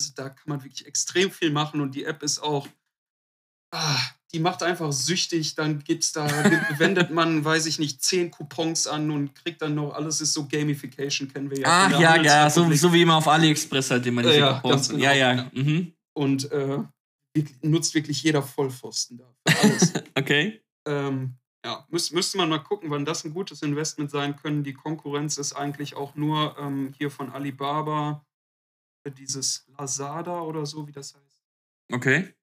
also 0.01 0.13
da 0.17 0.31
kann 0.31 0.45
man 0.47 0.65
wirklich 0.65 0.87
extrem 0.87 1.31
viel 1.31 1.51
machen 1.51 1.81
und 1.81 1.95
die 1.95 2.05
App 2.05 2.23
ist 2.23 2.43
auch, 2.43 2.67
ah, 3.73 3.99
die 4.33 4.39
macht 4.39 4.63
einfach 4.63 4.93
süchtig. 4.93 5.55
Dann 5.55 5.83
gibt's 5.83 6.13
da, 6.13 6.27
wendet 6.79 7.11
man, 7.11 7.45
weiß 7.45 7.67
ich 7.67 7.79
nicht, 7.79 8.03
zehn 8.03 8.31
Coupons 8.31 8.87
an 8.87 9.11
und 9.11 9.35
kriegt 9.35 9.61
dann 9.63 9.75
noch, 9.75 9.95
alles 9.95 10.21
ist 10.21 10.33
so 10.33 10.47
Gamification, 10.47 11.33
kennen 11.33 11.51
wir 11.51 11.59
ja. 11.59 11.67
Ach 11.69 12.01
ja, 12.01 12.17
ja, 12.23 12.51
so, 12.51 12.71
so, 12.73 12.93
wie 12.93 13.03
immer 13.03 13.17
auf 13.17 13.29
AliExpress 13.29 13.91
halt 13.91 14.07
immer 14.07 14.23
diese 14.23 14.39
ja, 14.39 14.61
Coupons. 14.61 14.89
Genau, 14.89 15.03
ja, 15.03 15.13
ja. 15.13 15.51
Mhm. 15.53 15.93
Und 16.15 16.51
äh, 16.53 16.79
nutzt 17.63 17.95
wirklich 17.95 18.23
jeder 18.23 18.43
Vollpfosten 18.43 19.19
da. 19.19 19.35
Alles. 19.63 19.93
okay. 20.15 20.61
Ähm, 20.87 21.35
ja, 21.65 21.87
müß, 21.91 22.11
müsste 22.13 22.39
man 22.39 22.49
mal 22.49 22.59
gucken, 22.59 22.91
wann 22.91 23.05
das 23.05 23.25
ein 23.25 23.33
gutes 23.33 23.63
Investment 23.63 24.11
sein 24.11 24.37
können. 24.37 24.65
Die 24.65 24.75
Konkurrenz 24.75 25.39
ist 25.39 25.53
eigentlich 25.53 25.95
auch 25.95 26.15
nur 26.17 26.57
ähm, 26.59 26.93
hier 26.99 27.11
von 27.11 27.31
Alibaba, 27.31 28.25
äh, 29.05 29.11
dieses 29.13 29.65
Lazada 29.79 30.41
oder 30.41 30.67
so, 30.67 30.87
wie 30.89 30.93
das 30.93 31.15
heißt. 31.15 31.43
Okay. 31.93 32.35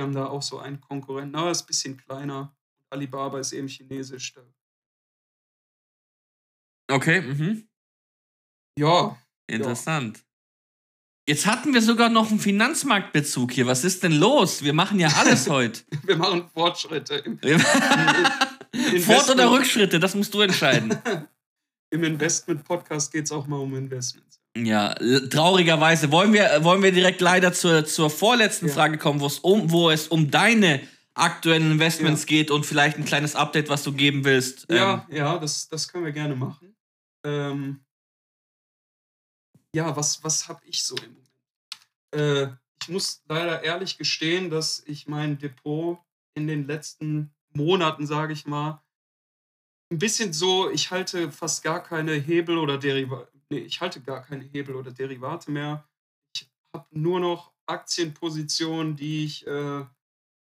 Die 0.00 0.02
haben 0.02 0.14
da 0.14 0.28
auch 0.28 0.40
so 0.40 0.58
einen 0.58 0.80
Konkurrenten, 0.80 1.36
aber 1.36 1.50
ist 1.50 1.64
ein 1.64 1.66
bisschen 1.66 1.96
kleiner. 1.98 2.56
Alibaba 2.88 3.38
ist 3.38 3.52
eben 3.52 3.68
chinesisch. 3.68 4.32
Okay, 6.90 7.20
mhm. 7.20 7.68
Ja. 8.78 9.18
Interessant. 9.46 10.16
Ja. 10.16 10.24
Jetzt 11.28 11.44
hatten 11.44 11.74
wir 11.74 11.82
sogar 11.82 12.08
noch 12.08 12.30
einen 12.30 12.40
Finanzmarktbezug 12.40 13.52
hier. 13.52 13.66
Was 13.66 13.84
ist 13.84 14.02
denn 14.02 14.12
los? 14.12 14.62
Wir 14.62 14.72
machen 14.72 14.98
ja 14.98 15.08
alles 15.18 15.46
heute. 15.50 15.82
wir 16.04 16.16
machen 16.16 16.48
Fortschritte. 16.48 17.22
Fort- 19.04 19.28
oder 19.28 19.50
Rückschritte, 19.50 20.00
das 20.00 20.14
musst 20.14 20.32
du 20.32 20.40
entscheiden. 20.40 20.98
Im 21.90 22.04
Investment-Podcast 22.04 23.12
geht 23.12 23.26
es 23.26 23.32
auch 23.32 23.46
mal 23.46 23.58
um 23.58 23.74
Investments. 23.76 24.39
Ja, 24.56 24.94
traurigerweise. 24.94 26.10
Wollen 26.10 26.32
wir, 26.32 26.64
wollen 26.64 26.82
wir 26.82 26.92
direkt 26.92 27.20
leider 27.20 27.52
zur, 27.52 27.84
zur 27.84 28.10
vorletzten 28.10 28.66
ja. 28.66 28.74
Frage 28.74 28.98
kommen, 28.98 29.20
um, 29.42 29.70
wo 29.70 29.90
es 29.90 30.08
um 30.08 30.30
deine 30.30 30.80
aktuellen 31.14 31.72
Investments 31.72 32.22
ja. 32.22 32.26
geht 32.26 32.50
und 32.50 32.66
vielleicht 32.66 32.96
ein 32.96 33.04
kleines 33.04 33.36
Update, 33.36 33.68
was 33.68 33.82
du 33.82 33.92
geben 33.92 34.24
willst. 34.24 34.66
Ja, 34.70 35.06
ähm. 35.08 35.16
ja, 35.16 35.38
das, 35.38 35.68
das 35.68 35.88
können 35.88 36.04
wir 36.04 36.12
gerne 36.12 36.34
machen. 36.34 36.74
Ähm, 37.24 37.84
ja, 39.74 39.94
was, 39.94 40.22
was 40.24 40.48
habe 40.48 40.60
ich 40.64 40.82
so 40.82 40.96
im 40.96 41.14
Moment? 41.14 41.30
Äh, 42.12 42.56
ich 42.82 42.88
muss 42.88 43.22
leider 43.28 43.62
ehrlich 43.62 43.98
gestehen, 43.98 44.50
dass 44.50 44.82
ich 44.86 45.06
mein 45.06 45.38
Depot 45.38 45.98
in 46.34 46.46
den 46.46 46.66
letzten 46.66 47.32
Monaten, 47.52 48.06
sage 48.06 48.32
ich 48.32 48.46
mal, 48.46 48.82
ein 49.92 49.98
bisschen 49.98 50.32
so, 50.32 50.70
ich 50.70 50.90
halte 50.90 51.30
fast 51.30 51.62
gar 51.62 51.82
keine 51.82 52.12
Hebel 52.14 52.58
oder 52.58 52.78
Derivate, 52.78 53.39
nee, 53.50 53.58
ich 53.58 53.80
halte 53.80 54.00
gar 54.00 54.22
keine 54.22 54.44
Hebel 54.44 54.74
oder 54.74 54.90
Derivate 54.90 55.50
mehr. 55.50 55.88
Ich 56.34 56.48
habe 56.74 56.86
nur 56.90 57.20
noch 57.20 57.52
Aktienposition, 57.66 58.96
die 58.96 59.24
ich 59.24 59.46
äh, 59.46 59.84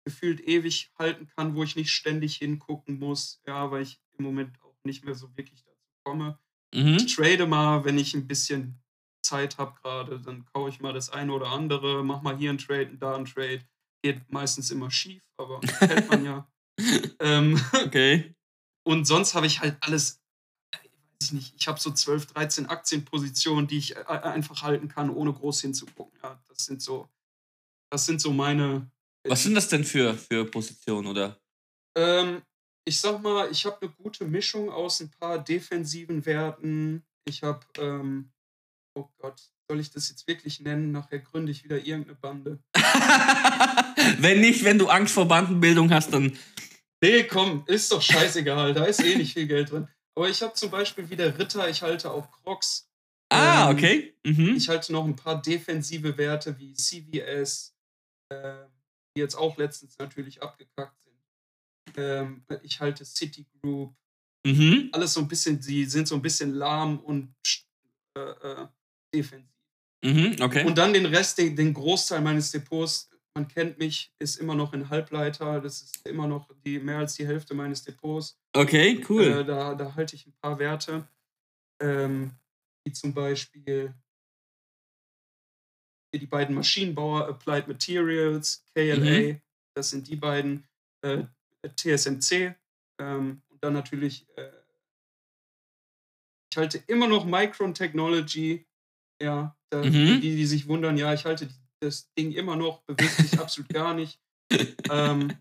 gefühlt 0.05 0.41
ewig 0.41 0.93
halten 0.99 1.29
kann, 1.37 1.55
wo 1.55 1.63
ich 1.63 1.77
nicht 1.77 1.91
ständig 1.91 2.37
hingucken 2.37 2.99
muss, 2.99 3.41
ja, 3.47 3.71
weil 3.71 3.83
ich 3.83 4.01
im 4.19 4.25
Moment 4.25 4.61
auch 4.63 4.77
nicht 4.85 5.05
mehr 5.05 5.15
so 5.15 5.37
wirklich 5.37 5.65
dazu 5.65 5.79
komme. 6.05 6.39
Mhm. 6.75 6.97
Ich 6.97 7.15
trade 7.15 7.47
mal, 7.47 7.85
wenn 7.85 7.99
ich 7.99 8.15
ein 8.15 8.27
bisschen 8.27 8.83
Zeit 9.25 9.59
habe 9.59 9.75
gerade, 9.81 10.21
dann 10.21 10.45
kaufe 10.47 10.71
ich 10.71 10.81
mal 10.81 10.93
das 10.93 11.11
eine 11.11 11.33
oder 11.33 11.49
andere, 11.49 12.05
mach 12.05 12.23
mal 12.23 12.37
hier 12.37 12.51
einen 12.51 12.59
Trade 12.59 12.91
und 12.91 13.01
da 13.01 13.15
einen 13.15 13.27
Trade. 13.27 13.65
Geht 14.03 14.33
meistens 14.33 14.71
immer 14.71 14.91
schief, 14.91 15.23
aber 15.37 15.61
kennt 15.61 16.11
man 16.11 16.25
ja. 16.25 16.49
ähm, 17.21 17.61
okay. 17.85 18.35
Und 18.85 19.05
sonst 19.05 19.37
habe 19.37 19.47
ich 19.47 19.61
halt 19.61 19.77
alles, 19.81 20.22
ich 21.25 21.33
nicht, 21.33 21.55
ich 21.59 21.69
habe 21.69 21.81
so 21.81 21.91
12, 21.91 22.27
13 22.27 22.67
Aktienpositionen, 22.67 23.67
die 23.67 23.79
ich 23.79 23.97
äh, 23.97 24.05
einfach 24.05 24.63
halten 24.63 24.89
kann, 24.89 25.11
ohne 25.11 25.33
groß 25.33 25.61
hinzugucken. 25.61 26.19
Ja, 26.23 26.39
das 26.49 26.65
sind 26.65 26.83
so, 26.83 27.09
das 27.91 28.07
sind 28.07 28.21
so 28.21 28.33
meine. 28.33 28.91
Was 29.27 29.43
sind 29.43 29.55
das 29.55 29.69
denn 29.69 29.85
für, 29.85 30.15
für 30.15 30.45
Positionen, 30.45 31.07
oder? 31.07 31.39
Ähm, 31.97 32.43
ich 32.85 33.01
sag 33.01 33.23
mal, 33.23 33.51
ich 33.51 33.65
habe 33.65 33.79
eine 33.81 33.91
gute 33.91 34.25
Mischung 34.25 34.71
aus 34.71 35.01
ein 35.01 35.11
paar 35.11 35.39
defensiven 35.39 36.25
Werten. 36.27 37.05
Ich 37.25 37.43
habe, 37.43 37.61
ähm, 37.79 38.31
oh 38.95 39.09
Gott, 39.19 39.41
soll 39.69 39.81
ich 39.81 39.91
das 39.91 40.09
jetzt 40.09 40.27
wirklich 40.27 40.61
nennen? 40.61 40.93
Nachher 40.93 41.21
gründe 41.21 41.53
ich 41.53 41.65
wieder 41.65 41.79
irgendeine 41.79 42.17
Bande. 42.17 42.59
wenn 44.19 44.41
nicht, 44.41 44.65
wenn 44.65 44.79
du 44.79 44.89
Angst 44.89 45.15
vor 45.15 45.27
Bandenbildung 45.27 45.93
hast, 45.93 46.13
dann. 46.13 46.37
Nee, 47.03 47.25
komm, 47.25 47.65
ist 47.67 47.91
doch 47.91 48.03
scheißegal. 48.03 48.75
da 48.75 48.85
ist 48.85 49.03
eh 49.03 49.17
nicht 49.17 49.35
viel 49.35 49.47
Geld 49.47 49.71
drin. 49.71 49.89
Aber 50.15 50.29
ich 50.29 50.43
habe 50.43 50.53
zum 50.55 50.71
Beispiel 50.71 51.09
wieder 51.09 51.39
Ritter, 51.39 51.69
ich 51.69 51.83
halte 51.83 52.11
auch 52.11 52.31
Crocs. 52.31 52.89
Ah, 53.31 53.71
ähm, 53.71 53.77
okay. 53.77 54.15
Mhm. 54.25 54.57
Ich 54.57 54.69
halte 54.69 54.93
noch 54.93 55.05
ein 55.05 55.17
paar 55.17 55.41
defensive 55.41 56.19
Werte 56.19 56.59
wie 56.59 56.75
CVS, 56.75 57.75
äh, 58.31 58.65
die 59.17 59.21
jetzt 59.21 59.35
auch 59.35 59.57
letztens 59.57 59.99
natürlich 59.99 60.43
abgekackt 60.43 60.97
ähm, 61.97 62.45
ich 62.63 62.81
halte 62.81 63.05
Citigroup. 63.05 63.95
Mhm. 64.45 64.89
Alles 64.93 65.15
so 65.15 65.21
ein 65.21 65.29
bisschen, 65.29 65.61
die 65.61 65.85
sind 65.85 66.09
so 66.09 66.17
ein 66.17 66.23
bisschen 66.23 66.55
lahm 66.55 66.99
und 67.01 67.35
äh, 68.17 68.21
äh, 68.21 68.67
defensiv. 69.15 69.49
Mhm, 70.05 70.37
okay. 70.41 70.65
Und 70.67 70.77
dann 70.79 70.93
den 70.93 71.07
Rest, 71.07 71.39
den, 71.39 71.55
den 71.55 71.73
Großteil 71.73 72.21
meines 72.21 72.51
Depots, 72.51 73.09
man 73.35 73.49
kennt 73.49 73.79
mich, 73.79 74.13
ist 74.19 74.37
immer 74.37 74.55
noch 74.55 74.73
in 74.73 74.91
Halbleiter. 74.91 75.61
Das 75.61 75.83
ist 75.83 76.07
immer 76.07 76.27
noch 76.27 76.51
die 76.65 76.79
mehr 76.79 76.99
als 76.99 77.15
die 77.15 77.27
Hälfte 77.27 77.55
meines 77.55 77.83
Depots. 77.83 78.39
Okay, 78.53 79.05
cool. 79.09 79.25
Äh, 79.25 79.45
da, 79.45 79.75
da 79.75 79.95
halte 79.95 80.17
ich 80.17 80.27
ein 80.27 80.35
paar 80.41 80.59
Werte. 80.59 81.09
Ähm, 81.81 82.33
wie 82.85 82.93
zum 82.93 83.15
Beispiel 83.15 83.95
die 86.15 86.27
beiden 86.27 86.55
Maschinenbauer 86.55 87.27
Applied 87.29 87.69
Materials, 87.69 88.65
KLA. 88.75 89.33
Mhm. 89.33 89.41
Das 89.75 89.91
sind 89.91 90.09
die 90.09 90.17
beiden. 90.17 90.65
Äh, 91.03 91.25
TSMC 91.69 92.55
ähm, 92.99 93.43
und 93.49 93.63
dann 93.63 93.73
natürlich, 93.73 94.27
äh, 94.37 94.51
ich 96.51 96.57
halte 96.57 96.83
immer 96.87 97.07
noch 97.07 97.25
Micron 97.25 97.75
Technology, 97.75 98.67
ja, 99.21 99.57
da, 99.71 99.79
mhm. 99.79 100.21
die, 100.21 100.37
die 100.37 100.47
sich 100.47 100.67
wundern, 100.69 100.97
ja, 100.97 101.15
ich 101.15 101.25
halte 101.25 101.49
das 101.83 102.13
Ding 102.19 102.33
immer 102.33 102.57
noch, 102.57 102.83
bewegt 102.83 103.13
sich 103.13 103.39
absolut 103.39 103.69
gar 103.71 103.95
nicht. 103.95 104.19
Ähm, 104.91 105.33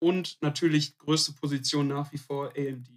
und 0.00 0.38
natürlich 0.40 0.96
größte 0.98 1.32
Position 1.32 1.88
nach 1.88 2.12
wie 2.12 2.18
vor 2.18 2.52
AMD. 2.56 2.88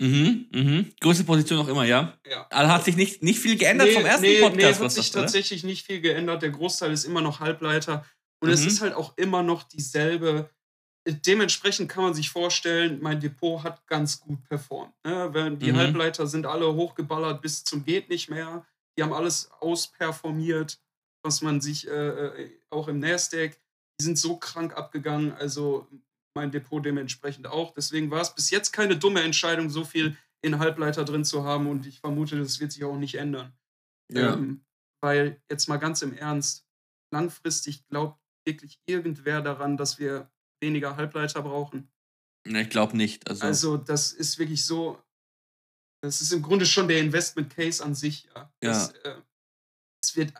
Mhm, 0.00 0.46
mhm. 0.52 0.92
Größte 1.00 1.24
Position 1.24 1.58
noch 1.58 1.68
immer, 1.68 1.84
ja? 1.84 2.18
Ja. 2.28 2.46
Also 2.50 2.72
hat 2.72 2.84
sich 2.84 2.96
nicht, 2.96 3.22
nicht 3.22 3.38
viel 3.38 3.56
geändert 3.56 3.88
nee, 3.88 3.94
vom 3.94 4.04
ersten 4.04 4.22
nee, 4.22 4.40
Podcast. 4.40 4.80
Nee, 4.80 4.84
hat 4.84 4.92
sich 4.92 5.10
tatsächlich 5.10 5.64
nicht 5.64 5.86
viel 5.86 6.00
geändert. 6.00 6.42
Der 6.42 6.50
Großteil 6.50 6.92
ist 6.92 7.04
immer 7.04 7.20
noch 7.20 7.40
Halbleiter. 7.40 8.04
Und 8.40 8.48
mhm. 8.48 8.54
es 8.54 8.64
ist 8.64 8.80
halt 8.80 8.94
auch 8.94 9.16
immer 9.16 9.42
noch 9.42 9.64
dieselbe 9.64 10.50
dementsprechend 11.12 11.88
kann 11.88 12.04
man 12.04 12.14
sich 12.14 12.30
vorstellen, 12.30 12.98
mein 13.00 13.20
Depot 13.20 13.62
hat 13.62 13.86
ganz 13.86 14.20
gut 14.20 14.42
performt. 14.44 14.94
Ne? 15.04 15.56
Die 15.60 15.72
mhm. 15.72 15.76
Halbleiter 15.76 16.26
sind 16.26 16.46
alle 16.46 16.74
hochgeballert 16.74 17.40
bis 17.42 17.64
zum 17.64 17.84
geht 17.84 18.08
nicht 18.08 18.28
mehr. 18.28 18.66
Die 18.96 19.02
haben 19.02 19.12
alles 19.12 19.50
ausperformiert, 19.60 20.78
was 21.28 21.42
man 21.42 21.60
sich 21.60 21.86
äh, 21.86 21.90
äh, 21.90 22.50
auch 22.70 22.88
im 22.88 22.98
Nasdaq, 22.98 23.52
die 24.00 24.04
sind 24.04 24.18
so 24.18 24.38
krank 24.38 24.74
abgegangen, 24.74 25.32
also 25.32 25.86
mein 26.34 26.50
Depot 26.50 26.84
dementsprechend 26.84 27.46
auch. 27.46 27.74
Deswegen 27.74 28.10
war 28.10 28.22
es 28.22 28.34
bis 28.34 28.50
jetzt 28.50 28.72
keine 28.72 28.96
dumme 28.96 29.20
Entscheidung, 29.20 29.68
so 29.68 29.84
viel 29.84 30.16
in 30.42 30.58
Halbleiter 30.58 31.04
drin 31.04 31.24
zu 31.24 31.44
haben 31.44 31.66
und 31.68 31.86
ich 31.86 32.00
vermute, 32.00 32.38
das 32.38 32.60
wird 32.60 32.72
sich 32.72 32.84
auch 32.84 32.96
nicht 32.96 33.16
ändern. 33.16 33.52
Ja. 34.10 34.34
Ähm, 34.34 34.64
weil 35.02 35.42
jetzt 35.50 35.68
mal 35.68 35.76
ganz 35.76 36.00
im 36.00 36.16
Ernst, 36.16 36.66
langfristig 37.12 37.86
glaubt 37.88 38.18
wirklich 38.46 38.80
irgendwer 38.86 39.42
daran, 39.42 39.76
dass 39.76 39.98
wir 39.98 40.30
weniger 40.62 40.96
Halbleiter 40.96 41.42
brauchen. 41.42 41.90
Ne, 42.46 42.62
ich 42.62 42.70
glaube 42.70 42.96
nicht. 42.96 43.28
Also. 43.28 43.44
also, 43.44 43.76
das 43.76 44.12
ist 44.12 44.38
wirklich 44.38 44.64
so. 44.64 45.02
Das 46.02 46.20
ist 46.20 46.32
im 46.32 46.42
Grunde 46.42 46.64
schon 46.64 46.88
der 46.88 47.00
Investment 47.00 47.54
Case 47.54 47.84
an 47.84 47.94
sich. 47.94 48.28
Ja. 48.34 48.52
Das, 48.60 48.94
ja. 49.04 49.10
Äh, 49.10 49.22
das 50.02 50.16
wird. 50.16 50.32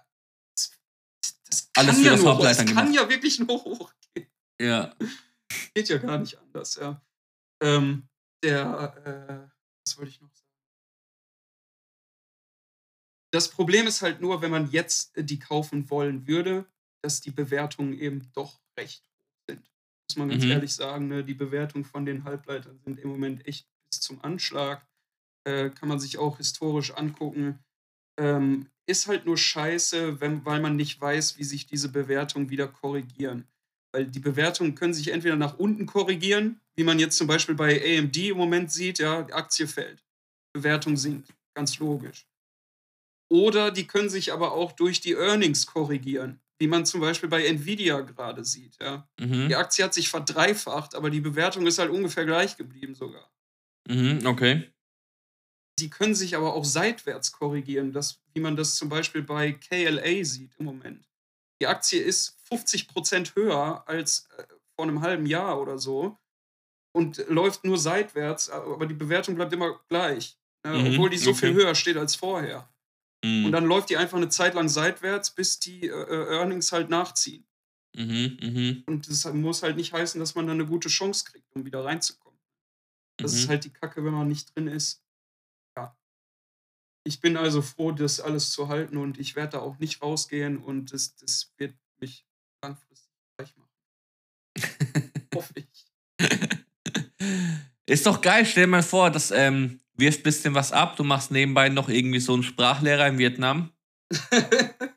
Alles 1.79 2.03
ja 2.03 2.17
nur 2.17 2.37
hoch, 2.37 2.43
das 2.43 2.65
kann 2.67 2.93
ja 2.93 3.09
wirklich 3.09 3.39
nur 3.39 3.65
hochgehen. 3.65 4.29
Ja. 4.61 4.95
Geht 5.75 5.89
ja 5.89 5.99
gar 5.99 6.19
nicht 6.19 6.39
anders, 6.39 6.77
ja. 6.77 7.01
Ähm, 7.63 8.09
der, 8.43 8.95
äh, 9.05 9.51
was 9.85 9.99
wollte 9.99 10.11
ich 10.11 10.21
noch 10.21 10.31
sagen? 10.35 10.45
Das 13.33 13.51
Problem 13.51 13.87
ist 13.87 14.03
halt 14.03 14.21
nur, 14.21 14.43
wenn 14.43 14.51
man 14.51 14.71
jetzt 14.71 15.13
die 15.17 15.39
kaufen 15.39 15.89
wollen 15.91 16.27
würde, 16.27 16.67
dass 17.03 17.21
die 17.21 17.31
Bewertungen 17.31 17.93
eben 17.93 18.31
doch 18.35 18.61
recht 18.79 19.09
muss 20.09 20.17
man 20.17 20.31
ganz 20.31 20.45
mhm. 20.45 20.51
ehrlich 20.51 20.75
sagen. 20.75 21.09
Ne? 21.09 21.25
Die 21.25 21.35
Bewertungen 21.35 21.85
von 21.85 22.07
den 22.07 22.25
Halbleitern 22.25 22.79
sind 22.85 22.99
im 22.99 23.11
Moment 23.11 23.47
echt 23.47 23.69
bis 23.91 24.01
zum 24.01 24.23
Anschlag. 24.25 24.87
Äh, 25.45 25.71
kann 25.71 25.89
man 25.89 26.01
sich 26.01 26.19
auch 26.19 26.39
historisch 26.39 26.93
angucken. 26.95 27.59
Ähm, 28.19 28.71
ist 28.89 29.07
halt 29.07 29.27
nur 29.27 29.37
scheiße, 29.37 30.21
wenn, 30.21 30.45
weil 30.45 30.61
man 30.61 30.77
nicht 30.77 31.01
weiß, 31.01 31.39
wie 31.39 31.45
sich 31.45 31.67
diese 31.67 31.91
Bewertungen 31.91 32.51
wieder 32.51 32.69
korrigieren. 32.69 33.47
Weil 33.93 34.07
die 34.07 34.21
Bewertungen 34.21 34.75
können 34.75 34.95
sich 34.95 35.09
entweder 35.09 35.37
nach 35.37 35.59
unten 35.59 35.87
korrigieren, 35.87 36.61
wie 36.77 36.85
man 36.85 36.99
jetzt 36.99 37.17
zum 37.17 37.27
Beispiel 37.27 37.55
bei 37.55 37.99
AMD 37.99 38.17
im 38.17 38.37
Moment 38.37 38.73
sieht, 38.73 38.99
ja, 38.99 39.23
die 39.23 39.33
Aktie 39.33 39.67
fällt, 39.67 40.05
Bewertung 40.53 40.97
sinkt, 40.97 41.35
ganz 41.55 41.79
logisch. 41.79 42.27
Oder 43.31 43.71
die 43.71 43.87
können 43.87 44.09
sich 44.09 44.33
aber 44.33 44.53
auch 44.53 44.73
durch 44.73 45.01
die 45.01 45.13
Earnings 45.13 45.67
korrigieren 45.67 46.41
wie 46.59 46.67
man 46.67 46.85
zum 46.85 47.01
Beispiel 47.01 47.29
bei 47.29 47.45
Nvidia 47.47 48.01
gerade 48.01 48.45
sieht. 48.45 48.77
Ja. 48.81 49.09
Mhm. 49.19 49.49
Die 49.49 49.57
Aktie 49.57 49.85
hat 49.85 49.95
sich 49.95 50.09
verdreifacht, 50.09 50.95
aber 50.95 51.11
die 51.11 51.21
Bewertung 51.21 51.67
ist 51.67 51.79
halt 51.79 51.91
ungefähr 51.91 52.25
gleich 52.25 52.57
geblieben 52.57 52.95
sogar. 52.95 53.31
Mhm, 53.89 54.27
okay. 54.27 54.71
Die 55.79 55.91
können 55.91 56.15
sich 56.15 56.37
aber 56.37 56.55
auch 56.55 56.65
seitwärts 56.65 57.33
korrigieren, 57.33 57.93
das, 57.93 58.21
wie 58.35 58.41
man 58.41 58.57
das 58.57 58.77
zum 58.77 58.89
Beispiel 58.89 59.23
bei 59.23 59.53
KLA 59.53 60.25
sieht 60.25 60.53
im 60.59 60.67
Moment. 60.67 61.09
Die 61.61 61.67
Aktie 61.67 62.01
ist 62.01 62.37
50% 62.51 63.35
höher 63.35 63.85
als 63.87 64.29
äh, 64.37 64.45
vor 64.77 64.87
einem 64.87 65.01
halben 65.01 65.27
Jahr 65.27 65.61
oder 65.61 65.79
so 65.79 66.19
und 66.93 67.25
läuft 67.29 67.65
nur 67.65 67.79
seitwärts, 67.79 68.51
aber 68.51 68.87
die 68.87 68.95
Bewertung 68.95 69.35
bleibt 69.35 69.53
immer 69.53 69.81
gleich, 69.89 70.37
äh, 70.65 70.71
mhm, 70.71 70.93
obwohl 70.95 71.11
die 71.11 71.19
so 71.19 71.31
okay. 71.31 71.47
viel 71.47 71.55
höher 71.55 71.75
steht 71.75 71.97
als 71.97 72.15
vorher. 72.15 72.69
Mhm. 73.25 73.47
Und 73.47 73.53
dann 73.53 73.67
läuft 73.67 73.91
die 73.91 73.97
einfach 73.97 74.17
eine 74.17 74.29
Zeit 74.29 74.55
lang 74.55 74.69
seitwärts, 74.69 75.31
bis 75.31 75.59
die 75.59 75.87
äh, 75.87 75.93
äh, 75.93 76.37
Earnings 76.37 76.73
halt 76.73 76.91
nachziehen. 76.91 77.45
Mhm, 77.97 78.39
mh. 78.41 78.83
Und 78.87 79.09
das 79.09 79.33
muss 79.33 79.63
halt 79.63 79.77
nicht 79.77 79.93
heißen, 79.93 80.21
dass 80.21 80.35
man 80.35 80.47
dann 80.47 80.61
eine 80.61 80.69
gute 80.69 80.89
Chance 80.89 81.25
kriegt, 81.25 81.55
um 81.55 81.65
wieder 81.65 81.85
reinzukommen. 81.85 82.39
Das 83.17 83.33
mhm. 83.33 83.39
ist 83.39 83.49
halt 83.49 83.65
die 83.65 83.73
Kacke, 83.73 84.05
wenn 84.05 84.13
man 84.13 84.29
nicht 84.29 84.55
drin 84.55 84.69
ist. 84.69 85.03
Ich 87.05 87.21
bin 87.21 87.37
also 87.37 87.63
froh, 87.63 87.93
das 87.93 88.21
alles 88.21 88.51
zu 88.51 88.69
halten 88.69 88.97
und 88.97 89.19
ich 89.19 89.37
werde 89.37 89.53
da 89.53 89.59
auch 89.61 89.79
nicht 89.79 90.03
rausgehen 90.03 90.59
und 90.59 90.93
das, 90.93 91.17
das 91.17 91.53
wird 91.57 91.75
mich 92.01 92.27
langfristig 92.63 93.13
gleich 93.37 93.55
machen. 93.57 93.71
Hoffe 95.35 95.55
ich. 95.57 95.87
Ist 97.87 98.07
doch 98.07 98.21
geil, 98.21 98.45
stell 98.45 98.65
dir 98.65 98.71
mal 98.71 98.83
vor, 98.83 99.11
dass 99.11 99.31
ähm, 99.31 99.81
wirfst 99.95 100.21
ein 100.21 100.25
bisschen 100.25 100.55
was 100.55 100.73
ab, 100.73 100.97
du 100.97 101.05
machst 101.05 101.31
nebenbei 101.31 101.69
noch 101.69 101.89
irgendwie 101.89 102.21
so 102.21 102.35
einen 102.35 102.43
Sprachlehrer 102.43 103.07
in 103.07 103.19
Vietnam. 103.19 103.73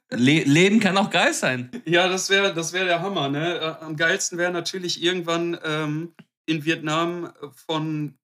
Le 0.09 0.43
Leben 0.43 0.79
kann 0.79 0.97
auch 0.97 1.09
geil 1.09 1.33
sein. 1.33 1.69
Ja, 1.85 2.07
das 2.07 2.29
wäre 2.29 2.53
das 2.53 2.73
wär 2.73 2.85
der 2.85 3.01
Hammer. 3.01 3.29
Ne? 3.29 3.59
Äh, 3.59 3.83
am 3.83 3.95
geilsten 3.95 4.37
wäre 4.37 4.51
natürlich 4.51 5.01
irgendwann 5.01 5.57
ähm, 5.63 6.13
in 6.45 6.65
Vietnam 6.65 7.31
von, 7.65 8.17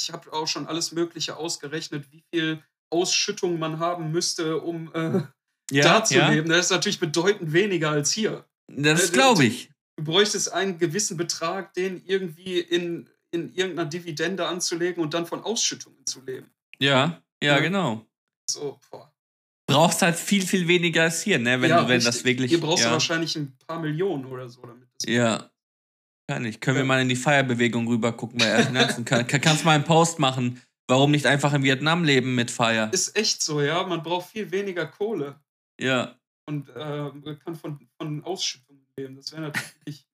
ich 0.00 0.12
habe 0.12 0.32
auch 0.32 0.46
schon 0.46 0.66
alles 0.66 0.92
Mögliche 0.92 1.36
ausgerechnet, 1.36 2.06
wie 2.10 2.22
viel 2.32 2.62
Ausschüttung 2.90 3.58
man 3.58 3.78
haben 3.78 4.10
müsste, 4.10 4.60
um 4.60 4.92
äh, 4.94 5.22
ja, 5.70 5.82
da 5.84 6.04
zu 6.04 6.14
ja. 6.14 6.30
leben. 6.30 6.48
Das 6.48 6.66
ist 6.66 6.70
natürlich 6.70 7.00
bedeutend 7.00 7.52
weniger 7.52 7.90
als 7.90 8.12
hier. 8.12 8.44
Das 8.68 9.10
äh, 9.10 9.12
glaube 9.12 9.44
ich. 9.44 9.70
Du 9.96 10.04
bräuchtest 10.04 10.52
einen 10.52 10.78
gewissen 10.78 11.16
Betrag, 11.16 11.74
den 11.74 12.02
irgendwie 12.04 12.58
in 12.58 13.08
in 13.32 13.54
irgendeiner 13.54 13.88
Dividende 13.88 14.46
anzulegen 14.46 15.02
und 15.02 15.14
dann 15.14 15.26
von 15.26 15.42
Ausschüttungen 15.42 16.04
zu 16.06 16.20
leben. 16.24 16.50
Ja, 16.78 17.22
ja, 17.42 17.54
ja. 17.54 17.60
genau. 17.60 18.06
So, 18.48 18.80
boah. 18.90 19.12
brauchst 19.66 20.02
halt 20.02 20.16
viel, 20.16 20.44
viel 20.44 20.66
weniger 20.66 21.04
als 21.04 21.22
hier, 21.22 21.38
ne? 21.38 21.60
Wenn, 21.60 21.70
ja, 21.70 21.82
du, 21.82 21.88
wenn 21.88 22.02
das 22.02 22.24
wirklich. 22.24 22.50
Hier 22.50 22.60
brauchst 22.60 22.82
ja. 22.82 22.88
du 22.88 22.94
wahrscheinlich 22.94 23.36
ein 23.36 23.56
paar 23.66 23.80
Millionen 23.80 24.24
oder 24.24 24.48
so. 24.48 24.62
Damit 24.62 24.88
ja. 25.06 25.49
Kann 26.30 26.44
ich. 26.44 26.60
Können 26.60 26.76
ja. 26.76 26.82
wir 26.84 26.86
mal 26.86 27.02
in 27.02 27.08
die 27.08 27.16
Feierbewegung 27.16 27.88
rüber 27.88 28.12
gucken 28.12 28.38
bei 28.38 28.62
Finanzen? 28.62 29.04
kann, 29.04 29.26
kannst 29.26 29.64
mal 29.64 29.74
einen 29.74 29.82
Post 29.82 30.20
machen. 30.20 30.62
Warum 30.86 31.10
nicht 31.10 31.26
einfach 31.26 31.52
in 31.54 31.64
Vietnam 31.64 32.04
leben 32.04 32.36
mit 32.36 32.52
Feier? 32.52 32.88
Ist 32.92 33.16
echt 33.16 33.42
so, 33.42 33.60
ja. 33.60 33.84
Man 33.84 34.04
braucht 34.04 34.30
viel 34.30 34.48
weniger 34.52 34.86
Kohle. 34.86 35.40
Ja. 35.80 36.14
Und 36.46 36.68
äh, 36.68 37.34
kann 37.44 37.56
von, 37.56 37.80
von 37.96 38.22
Ausschüttungen 38.22 38.86
leben. 38.96 39.16
Das 39.16 39.32
wäre 39.32 39.42
natürlich. 39.42 40.06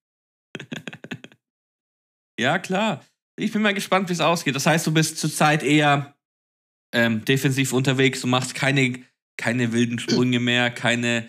ja, 2.40 2.58
klar. 2.60 3.04
Ich 3.38 3.52
bin 3.52 3.60
mal 3.60 3.74
gespannt, 3.74 4.08
wie 4.08 4.14
es 4.14 4.20
ausgeht. 4.20 4.56
Das 4.56 4.64
heißt, 4.64 4.86
du 4.86 4.94
bist 4.94 5.18
zurzeit 5.18 5.62
eher 5.62 6.16
ähm, 6.94 7.26
defensiv 7.26 7.74
unterwegs, 7.74 8.22
du 8.22 8.26
machst 8.26 8.54
keine, 8.54 9.04
keine 9.36 9.72
wilden 9.72 9.98
Sprünge 9.98 10.40
mehr, 10.40 10.70
keine. 10.70 11.28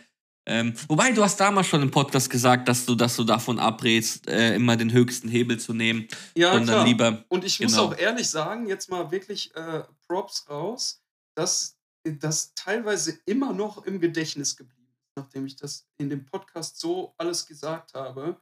Ähm, 0.49 0.73
wobei 0.87 1.11
du 1.11 1.21
hast 1.21 1.37
damals 1.41 1.67
schon 1.67 1.81
im 1.81 1.91
Podcast 1.91 2.29
gesagt, 2.29 2.69
dass 2.69 2.85
du, 2.85 2.95
dass 2.95 3.17
du 3.17 3.25
davon 3.25 3.59
abrätst, 3.59 4.27
äh, 4.27 4.55
immer 4.55 4.77
den 4.77 4.93
höchsten 4.93 5.27
Hebel 5.27 5.59
zu 5.59 5.73
nehmen. 5.73 6.07
Ja, 6.35 6.53
sondern 6.53 6.75
klar. 6.75 6.85
lieber. 6.85 7.25
Und 7.27 7.43
ich 7.43 7.57
genau. 7.57 7.69
muss 7.69 7.79
auch 7.79 7.97
ehrlich 7.97 8.29
sagen, 8.29 8.67
jetzt 8.67 8.89
mal 8.89 9.11
wirklich 9.11 9.53
äh, 9.55 9.83
Props 10.07 10.49
raus, 10.49 11.03
dass 11.35 11.77
das 12.03 12.53
teilweise 12.55 13.19
immer 13.25 13.51
noch 13.51 13.83
im 13.85 13.99
Gedächtnis 13.99 14.55
geblieben 14.55 14.87
ist, 14.97 15.17
nachdem 15.17 15.45
ich 15.45 15.57
das 15.57 15.85
in 15.97 16.09
dem 16.09 16.25
Podcast 16.25 16.79
so 16.79 17.13
alles 17.17 17.45
gesagt 17.45 17.93
habe. 17.93 18.37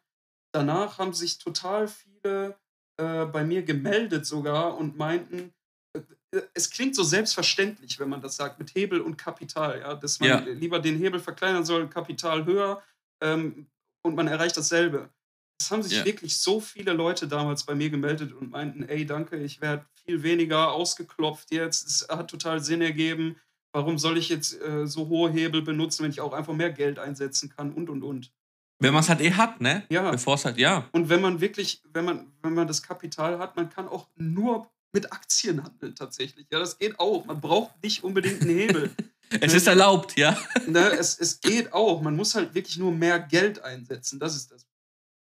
Danach 0.53 0.99
haben 0.99 1.13
sich 1.13 1.39
total 1.39 1.87
viele 1.87 2.55
äh, 2.97 3.25
bei 3.25 3.43
mir 3.43 3.63
gemeldet 3.63 4.27
sogar 4.27 4.77
und 4.77 4.95
meinten, 4.95 5.39
äh, 5.39 5.51
es 6.53 6.69
klingt 6.69 6.95
so 6.95 7.03
selbstverständlich, 7.03 7.99
wenn 7.99 8.09
man 8.09 8.21
das 8.21 8.35
sagt, 8.35 8.59
mit 8.59 8.73
Hebel 8.75 9.01
und 9.01 9.17
Kapital, 9.17 9.79
ja, 9.79 9.93
dass 9.95 10.19
man 10.19 10.29
ja. 10.29 10.39
lieber 10.39 10.79
den 10.79 10.97
Hebel 10.97 11.19
verkleinern 11.19 11.65
soll, 11.65 11.89
Kapital 11.89 12.45
höher 12.45 12.81
ähm, 13.21 13.67
und 14.03 14.15
man 14.15 14.27
erreicht 14.27 14.57
dasselbe. 14.57 15.09
Es 15.59 15.71
haben 15.71 15.83
sich 15.83 15.97
ja. 15.97 16.05
wirklich 16.05 16.37
so 16.37 16.59
viele 16.59 16.93
Leute 16.93 17.27
damals 17.27 17.63
bei 17.63 17.75
mir 17.75 17.89
gemeldet 17.89 18.33
und 18.33 18.51
meinten, 18.51 18.83
ey, 18.83 19.05
danke, 19.05 19.37
ich 19.37 19.61
werde 19.61 19.85
viel 19.93 20.21
weniger 20.21 20.71
ausgeklopft 20.71 21.51
jetzt, 21.51 21.87
es 21.87 22.07
hat 22.09 22.29
total 22.29 22.61
Sinn 22.61 22.81
ergeben. 22.81 23.37
Warum 23.71 23.97
soll 23.97 24.17
ich 24.17 24.29
jetzt 24.29 24.61
äh, 24.61 24.87
so 24.87 25.07
hohe 25.07 25.29
Hebel 25.31 25.61
benutzen, 25.61 26.03
wenn 26.03 26.11
ich 26.11 26.21
auch 26.21 26.33
einfach 26.33 26.53
mehr 26.53 26.71
Geld 26.71 26.99
einsetzen 26.99 27.49
kann 27.49 27.73
und 27.73 27.89
und 27.89 28.03
und. 28.03 28.31
Wenn 28.79 28.93
man 28.93 29.03
es 29.03 29.09
halt 29.09 29.21
eh 29.21 29.31
hat, 29.31 29.61
ne? 29.61 29.83
Ja. 29.89 30.11
Bevor 30.11 30.35
es 30.35 30.45
halt, 30.45 30.57
ja. 30.57 30.87
Und 30.91 31.09
wenn 31.09 31.21
man 31.21 31.39
wirklich, 31.39 31.81
wenn 31.91 32.05
man, 32.05 32.31
wenn 32.41 32.53
man 32.53 32.67
das 32.67 32.83
Kapital 32.83 33.39
hat, 33.39 33.55
man 33.55 33.69
kann 33.69 33.87
auch 33.87 34.09
nur 34.15 34.69
mit 34.95 35.13
Aktien 35.13 35.63
handeln 35.63 35.95
tatsächlich. 35.95 36.47
Ja, 36.51 36.57
das 36.57 36.79
geht 36.79 36.99
auch. 36.99 37.25
Man 37.25 37.39
braucht 37.39 37.83
nicht 37.83 38.03
unbedingt 38.03 38.41
einen 38.41 38.57
Hebel. 38.57 38.91
es 39.41 39.53
ist 39.53 39.67
erlaubt, 39.67 40.17
ja. 40.17 40.35
Ne, 40.67 40.89
es, 40.91 41.19
es 41.19 41.39
geht 41.39 41.73
auch. 41.73 42.01
Man 42.01 42.15
muss 42.15 42.33
halt 42.33 42.55
wirklich 42.55 42.77
nur 42.77 42.91
mehr 42.91 43.19
Geld 43.19 43.61
einsetzen. 43.61 44.19
Das 44.19 44.35
ist 44.35 44.51
das. 44.51 44.65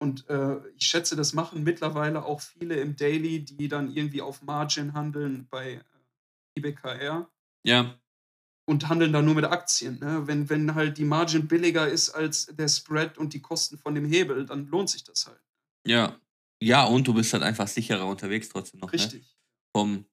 Und 0.00 0.28
äh, 0.28 0.56
ich 0.76 0.86
schätze, 0.86 1.14
das 1.14 1.32
machen 1.32 1.62
mittlerweile 1.62 2.24
auch 2.24 2.40
viele 2.40 2.76
im 2.76 2.96
Daily, 2.96 3.44
die 3.44 3.68
dann 3.68 3.94
irgendwie 3.94 4.22
auf 4.22 4.42
Margin 4.42 4.94
handeln 4.94 5.46
bei 5.50 5.74
äh, 5.74 5.80
IBKR. 6.58 7.28
Ja 7.64 7.98
und 8.68 8.86
handeln 8.90 9.14
da 9.14 9.22
nur 9.22 9.34
mit 9.34 9.46
Aktien. 9.46 9.98
Ne? 9.98 10.26
Wenn, 10.26 10.50
wenn 10.50 10.74
halt 10.74 10.98
die 10.98 11.04
Margin 11.06 11.48
billiger 11.48 11.88
ist 11.88 12.10
als 12.10 12.46
der 12.46 12.68
Spread 12.68 13.16
und 13.16 13.32
die 13.32 13.40
Kosten 13.40 13.78
von 13.78 13.94
dem 13.94 14.04
Hebel, 14.04 14.44
dann 14.44 14.66
lohnt 14.66 14.90
sich 14.90 15.02
das 15.04 15.26
halt. 15.26 15.40
Ja. 15.86 16.20
Ja, 16.60 16.84
und 16.84 17.08
du 17.08 17.14
bist 17.14 17.32
halt 17.32 17.42
einfach 17.42 17.66
sicherer 17.66 18.04
unterwegs 18.06 18.50
trotzdem 18.50 18.80
noch. 18.80 18.88
Ne? 18.88 18.92
Richtig. 18.92 19.22
Ne? 19.22 19.37
Vom 19.74 20.04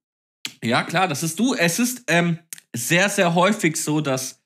ja, 0.64 0.84
klar, 0.84 1.08
das 1.08 1.24
ist 1.24 1.40
du. 1.40 1.54
Es 1.54 1.80
ist 1.80 2.04
ähm, 2.08 2.40
sehr, 2.74 3.10
sehr 3.10 3.36
häufig 3.36 3.78
so, 3.78 4.02
dass 4.02 4.42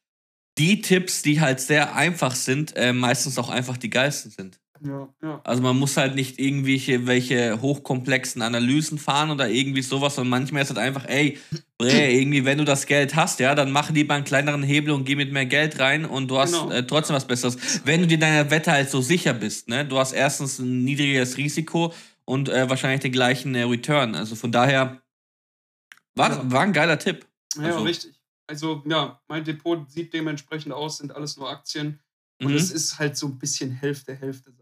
die 0.58 0.82
Tipps, 0.82 1.22
die 1.22 1.40
halt 1.40 1.60
sehr 1.62 1.96
einfach 1.96 2.36
sind, 2.36 2.76
äh, 2.76 2.94
meistens 2.94 3.38
auch 3.38 3.50
einfach 3.50 3.78
die 3.78 3.90
geilsten 3.90 4.32
sind. 4.32 4.60
Ja, 4.82 5.10
ja. 5.22 5.42
Also 5.44 5.62
man 5.62 5.78
muss 5.78 5.98
halt 5.98 6.16
nicht 6.16 6.40
irgendwelche 6.40 7.06
welche 7.06 7.62
hochkomplexen 7.62 8.42
Analysen 8.42 8.98
fahren 8.98 9.30
oder 9.30 9.50
irgendwie 9.50 9.82
sowas, 9.82 10.16
sondern 10.16 10.30
manchmal 10.30 10.62
ist 10.62 10.70
es 10.72 10.78
halt 10.78 10.88
einfach, 10.88 11.06
ey, 11.10 11.38
Bre, 11.78 11.90
irgendwie, 12.12 12.46
wenn 12.46 12.58
du 12.58 12.64
das 12.64 12.86
Geld 12.86 13.16
hast, 13.16 13.42
ja, 13.42 13.56
dann 13.56 13.72
mach 13.72 13.90
lieber 13.90 14.14
einen 14.14 14.24
kleineren 14.24 14.64
Hebel 14.64 14.94
und 14.94 15.04
geh 15.04 15.16
mit 15.16 15.34
mehr 15.34 15.46
Geld 15.46 15.80
rein 15.80 16.06
und 16.06 16.30
du 16.30 16.40
hast 16.40 16.54
genau. 16.54 16.72
äh, 16.72 16.88
trotzdem 16.88 17.16
was 17.16 17.28
Besseres. 17.28 17.58
Wenn 17.84 18.02
du 18.02 18.08
dir 18.08 18.20
deiner 18.20 18.50
Wette 18.52 18.72
halt 18.72 18.90
so 18.90 19.02
sicher 19.02 19.34
bist, 19.34 19.68
ne, 19.68 19.86
du 19.86 19.98
hast 19.98 20.14
erstens 20.14 20.60
ein 20.60 20.86
niedrigeres 20.86 21.36
Risiko 21.38 21.94
und 22.30 22.48
äh, 22.48 22.70
wahrscheinlich 22.70 23.02
den 23.02 23.12
gleichen 23.12 23.56
äh, 23.56 23.64
Return. 23.64 24.14
Also 24.14 24.36
von 24.36 24.52
daher 24.52 25.02
war, 26.14 26.30
ja. 26.30 26.52
war 26.52 26.62
ein 26.62 26.74
geiler 26.74 27.00
Tipp. 27.00 27.26
Ja, 27.56 27.64
also, 27.64 27.80
richtig. 27.80 28.22
Also 28.46 28.84
ja, 28.86 29.20
mein 29.28 29.44
Depot 29.44 29.90
sieht 29.90 30.14
dementsprechend 30.14 30.72
aus, 30.72 31.00
sind 31.00 31.12
alles 31.12 31.38
nur 31.38 31.50
Aktien. 31.50 32.00
Und 32.40 32.52
mhm. 32.52 32.56
es 32.56 32.72
ist 32.72 33.00
halt 33.00 33.18
so 33.18 33.26
ein 33.26 33.40
bisschen 33.40 33.72
Hälfte, 33.72 34.14
Hälfte, 34.14 34.54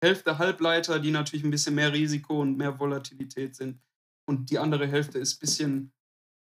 Hälfte 0.00 0.38
Halbleiter, 0.38 1.00
die 1.00 1.10
natürlich 1.10 1.44
ein 1.44 1.50
bisschen 1.50 1.74
mehr 1.74 1.92
Risiko 1.92 2.40
und 2.40 2.56
mehr 2.56 2.78
Volatilität 2.78 3.56
sind. 3.56 3.80
Und 4.28 4.50
die 4.50 4.60
andere 4.60 4.86
Hälfte 4.86 5.18
ist 5.18 5.34
ein 5.34 5.40
bisschen, 5.40 5.92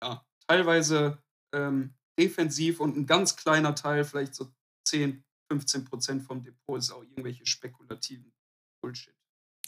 ja, 0.03 0.23
teilweise 0.47 1.23
ähm, 1.55 1.95
defensiv 2.19 2.81
und 2.81 2.95
ein 2.95 3.07
ganz 3.07 3.37
kleiner 3.37 3.75
Teil, 3.75 4.05
vielleicht 4.05 4.35
so 4.35 4.53
10, 4.87 5.25
15 5.51 5.87
Prozent 5.87 6.23
vom 6.25 6.43
Depot, 6.43 6.79
ist 6.79 6.91
auch 6.91 7.03
irgendwelche 7.03 7.47
spekulativen 7.47 8.35
Bullshit. 8.83 9.18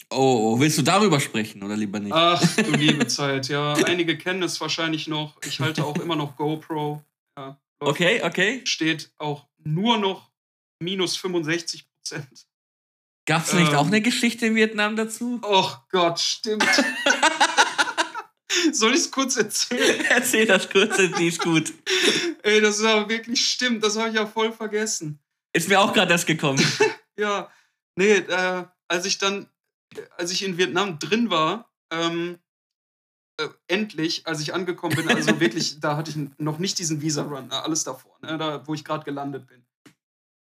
Oh, 0.09 0.55
oh, 0.55 0.59
willst 0.59 0.77
du 0.77 0.81
darüber 0.81 1.19
sprechen 1.19 1.63
oder 1.63 1.77
lieber 1.77 1.99
nicht? 1.99 2.13
Ach, 2.13 2.41
du 2.55 2.71
liebe 2.71 3.07
Zeit, 3.07 3.47
ja. 3.47 3.73
Einige 3.73 4.17
kennen 4.17 4.43
es 4.43 4.59
wahrscheinlich 4.59 5.07
noch. 5.07 5.37
Ich 5.45 5.59
halte 5.59 5.85
auch 5.85 5.97
immer 5.97 6.15
noch 6.15 6.35
GoPro. 6.35 7.03
Ja, 7.37 7.59
okay, 7.79 8.21
okay. 8.23 8.61
Steht 8.65 9.11
auch 9.17 9.47
nur 9.57 9.97
noch 9.97 10.31
minus 10.79 11.15
65 11.17 11.87
Prozent. 11.87 12.47
Gab 13.25 13.45
es 13.45 13.53
nicht 13.53 13.71
ähm, 13.71 13.77
auch 13.77 13.87
eine 13.87 14.01
Geschichte 14.01 14.47
in 14.47 14.55
Vietnam 14.55 14.95
dazu? 14.95 15.39
Oh 15.43 15.71
Gott, 15.91 16.19
stimmt. 16.19 16.63
Soll 18.73 18.91
ich 18.91 19.01
es 19.01 19.11
kurz 19.11 19.37
erzählen? 19.37 20.05
Erzähl 20.09 20.45
das 20.45 20.69
kurz, 20.69 20.97
die 20.97 21.27
ist 21.27 21.39
gut. 21.39 21.73
Ey, 22.43 22.61
das 22.61 22.81
war 22.83 23.07
wirklich 23.07 23.45
stimmt, 23.45 23.83
das 23.83 23.97
habe 23.97 24.09
ich 24.09 24.15
ja 24.15 24.25
voll 24.25 24.51
vergessen. 24.51 25.19
Ist 25.53 25.69
mir 25.69 25.79
auch 25.79 25.93
gerade 25.93 26.11
erst 26.11 26.27
gekommen. 26.27 26.63
ja, 27.17 27.49
nee, 27.95 28.15
äh, 28.15 28.63
als 28.87 29.05
ich 29.05 29.17
dann, 29.17 29.47
als 30.17 30.31
ich 30.31 30.43
in 30.43 30.57
Vietnam 30.57 30.99
drin 30.99 31.29
war, 31.29 31.71
ähm, 31.91 32.39
äh, 33.37 33.49
endlich, 33.67 34.27
als 34.27 34.39
ich 34.41 34.53
angekommen 34.53 34.95
bin, 34.95 35.09
also 35.09 35.39
wirklich, 35.39 35.79
da 35.79 35.97
hatte 35.97 36.11
ich 36.11 36.39
noch 36.39 36.59
nicht 36.59 36.79
diesen 36.79 37.01
Visa-Run, 37.01 37.51
äh, 37.51 37.55
alles 37.55 37.83
davor, 37.83 38.17
ne, 38.21 38.37
da, 38.37 38.67
wo 38.67 38.73
ich 38.73 38.85
gerade 38.85 39.03
gelandet 39.03 39.47
bin. 39.47 39.65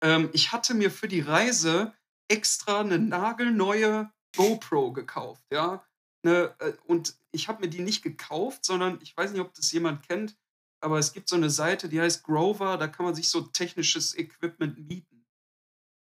Ähm, 0.03 0.29
ich 0.33 0.51
hatte 0.51 0.73
mir 0.73 0.91
für 0.91 1.07
die 1.07 1.21
Reise 1.21 1.93
extra 2.27 2.79
eine 2.79 2.99
nagelneue 2.99 4.11
GoPro 4.35 4.91
gekauft, 4.91 5.45
ja. 5.51 5.85
Ne, 6.23 6.55
äh, 6.59 6.73
und 6.85 7.15
ich 7.31 7.47
habe 7.47 7.61
mir 7.61 7.69
die 7.69 7.81
nicht 7.81 8.01
gekauft, 8.01 8.65
sondern 8.65 8.99
ich 9.01 9.15
weiß 9.15 9.31
nicht, 9.31 9.41
ob 9.41 9.53
das 9.53 9.71
jemand 9.71 10.07
kennt, 10.07 10.35
aber 10.81 10.99
es 10.99 11.13
gibt 11.13 11.29
so 11.29 11.35
eine 11.35 11.49
Seite, 11.49 11.89
die 11.89 12.01
heißt 12.01 12.23
Grover, 12.23 12.77
da 12.77 12.87
kann 12.87 13.05
man 13.05 13.15
sich 13.15 13.29
so 13.29 13.41
technisches 13.41 14.17
Equipment 14.17 14.87
mieten. 14.87 15.25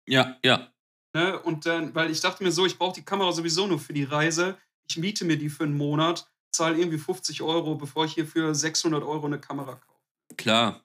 Ja, 0.07 0.37
ja. 0.43 0.71
Ne, 1.17 1.39
und 1.39 1.65
dann, 1.65 1.95
weil 1.95 2.11
ich 2.11 2.21
dachte 2.21 2.43
mir 2.43 2.51
so, 2.51 2.65
ich 2.65 2.77
brauche 2.77 2.93
die 2.93 3.05
Kamera 3.05 3.31
sowieso 3.31 3.65
nur 3.65 3.79
für 3.79 3.93
die 3.93 4.03
Reise, 4.03 4.57
ich 4.87 4.97
miete 4.97 5.25
mir 5.25 5.37
die 5.37 5.49
für 5.49 5.63
einen 5.63 5.77
Monat, 5.77 6.29
zahle 6.51 6.77
irgendwie 6.77 6.99
50 6.99 7.41
Euro, 7.41 7.75
bevor 7.75 8.05
ich 8.05 8.13
hier 8.13 8.27
für 8.27 8.53
600 8.53 9.03
Euro 9.03 9.25
eine 9.25 9.39
Kamera 9.39 9.75
kaufe. 9.75 9.99
Klar. 10.37 10.83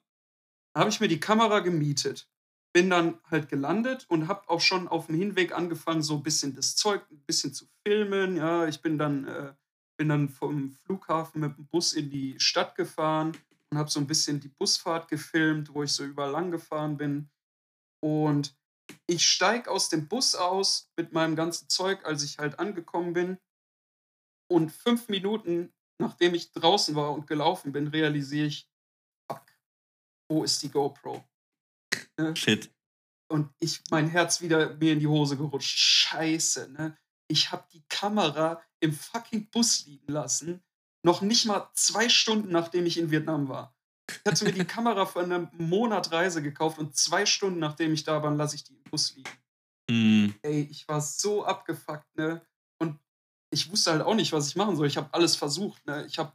Da 0.73 0.81
habe 0.81 0.89
ich 0.89 0.99
mir 0.99 1.07
die 1.07 1.19
Kamera 1.19 1.59
gemietet 1.59 2.27
bin 2.73 2.89
dann 2.89 3.19
halt 3.29 3.49
gelandet 3.49 4.05
und 4.09 4.27
habe 4.27 4.49
auch 4.49 4.59
schon 4.59 4.87
auf 4.87 5.05
dem 5.05 5.15
Hinweg 5.15 5.55
angefangen, 5.55 6.01
so 6.01 6.15
ein 6.15 6.23
bisschen 6.23 6.55
das 6.55 6.75
Zeug 6.75 7.03
ein 7.11 7.21
bisschen 7.27 7.53
zu 7.53 7.67
filmen. 7.85 8.35
Ja, 8.35 8.67
ich 8.67 8.81
bin 8.81 8.97
dann, 8.97 9.27
äh, 9.27 9.53
bin 9.95 10.09
dann 10.09 10.27
vom 10.27 10.71
Flughafen 10.71 11.41
mit 11.41 11.55
dem 11.55 11.67
Bus 11.67 11.93
in 11.93 12.09
die 12.09 12.39
Stadt 12.39 12.75
gefahren 12.75 13.37
und 13.69 13.77
habe 13.77 13.91
so 13.91 13.99
ein 13.99 14.07
bisschen 14.07 14.39
die 14.39 14.49
Busfahrt 14.49 15.07
gefilmt, 15.07 15.73
wo 15.73 15.83
ich 15.83 15.93
so 15.93 16.03
überall 16.03 16.31
lang 16.31 16.49
gefahren 16.49 16.97
bin. 16.97 17.29
Und 17.99 18.55
ich 19.07 19.25
steige 19.25 19.69
aus 19.69 19.89
dem 19.89 20.07
Bus 20.07 20.35
aus 20.35 20.89
mit 20.97 21.13
meinem 21.13 21.35
ganzen 21.35 21.69
Zeug, 21.69 22.05
als 22.05 22.23
ich 22.23 22.39
halt 22.39 22.59
angekommen 22.59 23.13
bin. 23.13 23.37
Und 24.49 24.71
fünf 24.71 25.09
Minuten, 25.09 25.73
nachdem 25.99 26.35
ich 26.35 26.51
draußen 26.51 26.95
war 26.95 27.13
und 27.13 27.27
gelaufen 27.27 27.71
bin, 27.71 27.87
realisiere 27.87 28.47
ich, 28.47 28.69
fuck, 29.29 29.43
wo 30.29 30.43
ist 30.43 30.61
die 30.63 30.69
GoPro? 30.69 31.23
Ne? 32.17 32.35
Shit. 32.35 32.71
Und 33.31 33.51
ich, 33.59 33.81
mein 33.89 34.09
Herz 34.09 34.41
wieder 34.41 34.75
mir 34.75 34.93
in 34.93 34.99
die 34.99 35.07
Hose 35.07 35.37
gerutscht. 35.37 35.77
Scheiße, 35.77 36.71
ne? 36.71 36.97
Ich 37.27 37.51
habe 37.51 37.67
die 37.71 37.83
Kamera 37.89 38.61
im 38.79 38.93
fucking 38.93 39.49
Bus 39.49 39.85
liegen 39.85 40.11
lassen. 40.11 40.63
Noch 41.03 41.21
nicht 41.21 41.45
mal 41.45 41.69
zwei 41.73 42.09
Stunden, 42.09 42.51
nachdem 42.51 42.85
ich 42.85 42.97
in 42.97 43.11
Vietnam 43.11 43.47
war. 43.47 43.72
Ich 44.09 44.31
hatte 44.31 44.45
mir 44.45 44.51
die 44.51 44.65
Kamera 44.65 45.05
für 45.05 45.21
einen 45.21 45.49
Monat 45.57 46.11
Reise 46.11 46.41
gekauft 46.41 46.77
und 46.77 46.95
zwei 46.95 47.25
Stunden, 47.25 47.59
nachdem 47.59 47.93
ich 47.93 48.03
da 48.03 48.21
war, 48.21 48.31
lasse 48.31 48.55
ich 48.55 48.63
die 48.63 48.73
im 48.73 48.83
Bus 48.83 49.15
liegen. 49.15 49.29
Mm. 49.89 50.33
Ey, 50.41 50.67
ich 50.69 50.87
war 50.87 51.01
so 51.01 51.45
abgefuckt, 51.45 52.15
ne? 52.15 52.41
Und 52.79 52.99
ich 53.49 53.71
wusste 53.71 53.91
halt 53.91 54.01
auch 54.01 54.15
nicht, 54.15 54.33
was 54.33 54.49
ich 54.49 54.55
machen 54.55 54.75
soll. 54.75 54.87
Ich 54.87 54.97
habe 54.97 55.13
alles 55.13 55.35
versucht, 55.35 55.85
ne? 55.85 56.05
Ich 56.05 56.19
habe 56.19 56.33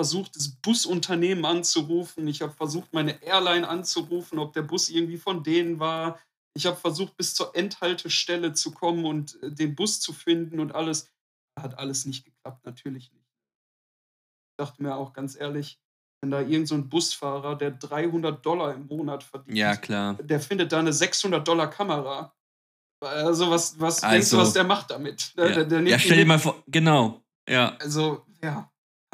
versucht, 0.00 0.34
das 0.34 0.48
Busunternehmen 0.48 1.44
anzurufen. 1.44 2.26
Ich 2.26 2.40
habe 2.40 2.54
versucht, 2.54 2.94
meine 2.94 3.22
Airline 3.22 3.68
anzurufen, 3.68 4.38
ob 4.38 4.54
der 4.54 4.62
Bus 4.62 4.88
irgendwie 4.88 5.18
von 5.18 5.44
denen 5.44 5.78
war. 5.78 6.18
Ich 6.54 6.64
habe 6.66 6.76
versucht, 6.76 7.16
bis 7.18 7.34
zur 7.34 7.54
Endhaltestelle 7.54 8.54
zu 8.54 8.72
kommen 8.72 9.04
und 9.04 9.40
äh, 9.42 9.52
den 9.52 9.74
Bus 9.74 10.00
zu 10.00 10.12
finden 10.12 10.58
und 10.58 10.74
alles. 10.74 11.10
Hat 11.58 11.78
alles 11.78 12.06
nicht 12.06 12.24
geklappt, 12.24 12.64
natürlich 12.64 13.12
nicht. 13.12 13.28
Ich 14.52 14.56
dachte 14.56 14.82
mir 14.82 14.96
auch 14.96 15.12
ganz 15.12 15.36
ehrlich, 15.36 15.78
wenn 16.20 16.30
da 16.30 16.40
irgend 16.40 16.68
so 16.68 16.74
ein 16.74 16.88
Busfahrer, 16.88 17.56
der 17.56 17.72
300 17.72 18.44
Dollar 18.44 18.74
im 18.74 18.86
Monat 18.86 19.22
verdient, 19.22 19.56
ja, 19.56 19.76
klar. 19.76 20.14
der 20.14 20.40
findet 20.40 20.72
da 20.72 20.78
eine 20.78 20.92
600 20.92 21.46
Dollar 21.46 21.70
Kamera. 21.70 22.32
Also 23.02 23.50
was, 23.50 23.80
was 23.80 24.02
also, 24.02 24.12
denkst 24.12 24.30
du, 24.30 24.36
was 24.36 24.48
also 24.48 24.54
der 24.54 24.64
macht 24.64 24.90
damit? 24.90 25.32
Ja, 25.36 25.48
der, 25.48 25.64
der 25.64 25.80
ja 25.82 25.98
stell 25.98 26.18
dir 26.18 26.26
mal 26.26 26.38
vor, 26.38 26.62
genau, 26.66 27.22
ja. 27.48 27.76
Also, 27.80 28.26
ja. 28.42 28.70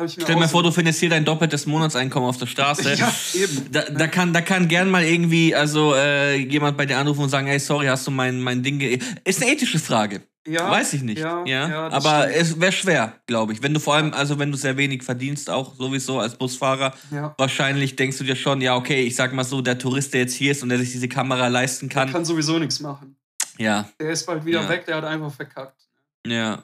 Stell 0.08 0.26
dir 0.26 0.36
mal 0.36 0.48
vor, 0.48 0.62
du 0.62 0.70
findest 0.70 1.00
hier 1.00 1.08
dein 1.08 1.24
doppeltes 1.24 1.64
Monatseinkommen 1.64 2.28
auf 2.28 2.36
der 2.36 2.46
Straße. 2.46 2.94
ja, 2.98 3.10
eben. 3.32 3.72
Da, 3.72 3.82
da, 3.82 4.08
kann, 4.08 4.34
da 4.34 4.42
kann 4.42 4.68
gern 4.68 4.90
mal 4.90 5.04
irgendwie 5.04 5.54
also 5.54 5.94
äh, 5.94 6.36
jemand 6.36 6.76
bei 6.76 6.84
dir 6.84 6.98
anrufen 6.98 7.22
und 7.22 7.30
sagen, 7.30 7.46
hey, 7.46 7.58
sorry, 7.58 7.86
hast 7.86 8.06
du 8.06 8.10
mein, 8.10 8.42
mein 8.42 8.62
Ding... 8.62 8.78
Ist 9.24 9.40
eine 9.40 9.50
ethische 9.50 9.78
Frage. 9.78 10.20
Ja. 10.46 10.70
Weiß 10.70 10.92
ich 10.92 11.02
nicht. 11.02 11.18
Ja, 11.18 11.44
ja? 11.44 11.68
ja 11.68 11.88
aber 11.88 12.22
stimmt. 12.22 12.36
es 12.36 12.60
wäre 12.60 12.72
schwer, 12.72 13.20
glaube 13.26 13.52
ich. 13.52 13.62
Wenn 13.62 13.74
du 13.74 13.80
vor 13.80 13.94
allem, 13.94 14.14
also 14.14 14.38
wenn 14.38 14.52
du 14.52 14.56
sehr 14.56 14.76
wenig 14.76 15.02
verdienst, 15.02 15.50
auch 15.50 15.74
sowieso 15.74 16.20
als 16.20 16.36
Busfahrer, 16.36 16.94
wahrscheinlich 17.36 17.96
denkst 17.96 18.18
du 18.18 18.24
dir 18.24 18.36
schon, 18.36 18.60
ja, 18.60 18.76
okay, 18.76 19.02
ich 19.02 19.16
sag 19.16 19.32
mal 19.32 19.44
so, 19.44 19.60
der 19.60 19.78
Tourist, 19.78 20.14
der 20.14 20.22
jetzt 20.22 20.34
hier 20.34 20.52
ist 20.52 20.62
und 20.62 20.68
der 20.68 20.78
sich 20.78 20.92
diese 20.92 21.08
Kamera 21.08 21.48
leisten 21.48 21.88
kann. 21.88 22.08
Der 22.08 22.14
kann 22.14 22.24
sowieso 22.24 22.58
nichts 22.58 22.80
machen. 22.80 23.16
Ja. 23.58 23.88
Der 24.00 24.10
ist 24.10 24.24
bald 24.26 24.44
wieder 24.44 24.68
weg, 24.68 24.86
der 24.86 24.96
hat 24.96 25.04
einfach 25.04 25.32
verkackt. 25.32 25.88
Ja. 26.26 26.62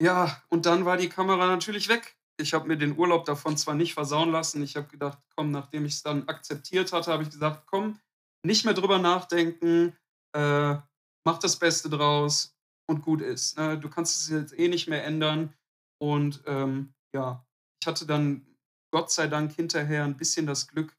Ja, 0.00 0.42
und 0.48 0.66
dann 0.66 0.84
war 0.84 0.96
die 0.96 1.08
Kamera 1.08 1.46
natürlich 1.46 1.88
weg 1.88 2.16
ich 2.38 2.54
habe 2.54 2.68
mir 2.68 2.76
den 2.76 2.96
Urlaub 2.96 3.24
davon 3.24 3.56
zwar 3.56 3.74
nicht 3.74 3.94
versauen 3.94 4.30
lassen, 4.30 4.62
ich 4.62 4.76
habe 4.76 4.88
gedacht, 4.88 5.18
komm, 5.34 5.50
nachdem 5.50 5.84
ich 5.86 5.94
es 5.94 6.02
dann 6.02 6.28
akzeptiert 6.28 6.92
hatte, 6.92 7.12
habe 7.12 7.22
ich 7.22 7.30
gesagt, 7.30 7.66
komm, 7.66 7.98
nicht 8.42 8.64
mehr 8.64 8.74
drüber 8.74 8.98
nachdenken, 8.98 9.96
äh, 10.34 10.76
mach 11.24 11.38
das 11.40 11.56
Beste 11.56 11.88
draus 11.88 12.55
und 12.86 13.02
gut 13.02 13.20
ist. 13.20 13.58
Ne? 13.58 13.78
Du 13.78 13.88
kannst 13.88 14.20
es 14.20 14.28
jetzt 14.28 14.58
eh 14.58 14.68
nicht 14.68 14.88
mehr 14.88 15.04
ändern. 15.04 15.52
Und 15.98 16.42
ähm, 16.46 16.94
ja, 17.14 17.44
ich 17.80 17.86
hatte 17.86 18.06
dann 18.06 18.46
Gott 18.92 19.10
sei 19.10 19.26
Dank 19.26 19.52
hinterher 19.52 20.04
ein 20.04 20.16
bisschen 20.16 20.46
das 20.46 20.68
Glück, 20.68 20.96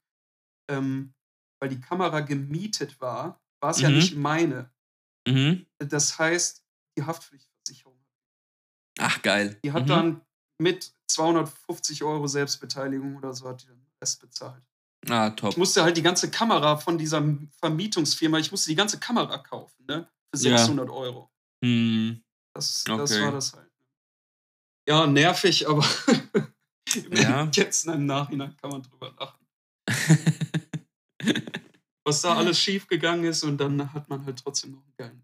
ähm, 0.70 1.14
weil 1.60 1.70
die 1.70 1.80
Kamera 1.80 2.20
gemietet 2.20 3.00
war, 3.00 3.40
war 3.60 3.70
es 3.70 3.78
mhm. 3.78 3.82
ja 3.84 3.90
nicht 3.90 4.16
meine. 4.16 4.70
Mhm. 5.26 5.66
Das 5.78 6.18
heißt, 6.18 6.64
die 6.96 7.04
Haftpflichtversicherung. 7.04 7.98
Ach, 8.98 9.22
geil. 9.22 9.58
Die 9.64 9.72
hat 9.72 9.84
mhm. 9.84 9.88
dann 9.88 10.20
mit 10.60 10.92
250 11.08 12.02
Euro 12.02 12.26
Selbstbeteiligung 12.26 13.16
oder 13.16 13.32
so 13.32 13.48
hat 13.48 13.62
die 13.62 13.66
den 13.66 13.86
Rest 14.02 14.20
bezahlt. 14.20 14.62
Ah, 15.08 15.30
top. 15.30 15.50
Ich 15.50 15.56
musste 15.56 15.82
halt 15.82 15.96
die 15.96 16.02
ganze 16.02 16.30
Kamera 16.30 16.76
von 16.76 16.98
dieser 16.98 17.22
Vermietungsfirma, 17.60 18.38
ich 18.38 18.50
musste 18.50 18.70
die 18.70 18.76
ganze 18.76 18.98
Kamera 18.98 19.38
kaufen, 19.38 19.84
ne? 19.86 20.08
Für 20.34 20.38
600 20.38 20.88
ja. 20.88 20.92
Euro. 20.92 21.30
Hm. 21.64 22.22
Das, 22.54 22.84
okay. 22.88 22.98
das 22.98 23.20
war 23.20 23.32
das 23.32 23.52
halt. 23.52 23.70
Ja, 24.88 25.06
nervig, 25.06 25.68
aber 25.68 25.84
ja. 27.10 27.44
jetzt 27.52 27.86
im 27.86 28.06
Nachhinein 28.06 28.56
kann 28.56 28.70
man 28.70 28.82
drüber 28.82 29.14
lachen. 29.18 29.46
Was 32.04 32.22
da 32.22 32.36
alles 32.36 32.58
schief 32.58 32.86
gegangen 32.86 33.24
ist 33.24 33.42
und 33.44 33.58
dann 33.58 33.92
hat 33.92 34.08
man 34.08 34.24
halt 34.24 34.38
trotzdem 34.42 34.70
noch 34.72 34.82
einen 34.82 34.94
geilen 34.96 35.17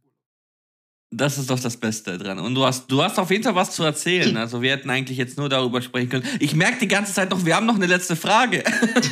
das 1.17 1.39
ist 1.39 1.49
doch 1.49 1.61
das 1.61 1.77
Beste 1.77 2.19
dran. 2.19 2.39
Und 2.39 2.55
du 2.55 2.65
hast, 2.65 2.91
du 2.91 3.03
hast 3.03 3.19
auf 3.19 3.31
jeden 3.31 3.45
Fall 3.45 3.55
was 3.55 3.71
zu 3.73 3.83
erzählen. 3.85 4.37
Also 4.37 4.63
wir 4.63 4.73
hätten 4.73 4.91
eigentlich 4.91 5.19
jetzt 5.19 5.39
nur 5.39 5.49
darüber 5.49 5.81
sprechen 5.81 6.09
können. 6.09 6.29
Ich 6.41 6.55
merke 6.55 6.79
die 6.81 6.89
ganze 6.89 7.13
Zeit 7.13 7.31
noch, 7.31 7.45
wir 7.45 7.57
haben 7.57 7.67
noch 7.67 7.77
eine 7.77 7.87
letzte 7.87 8.17
Frage. 8.17 8.65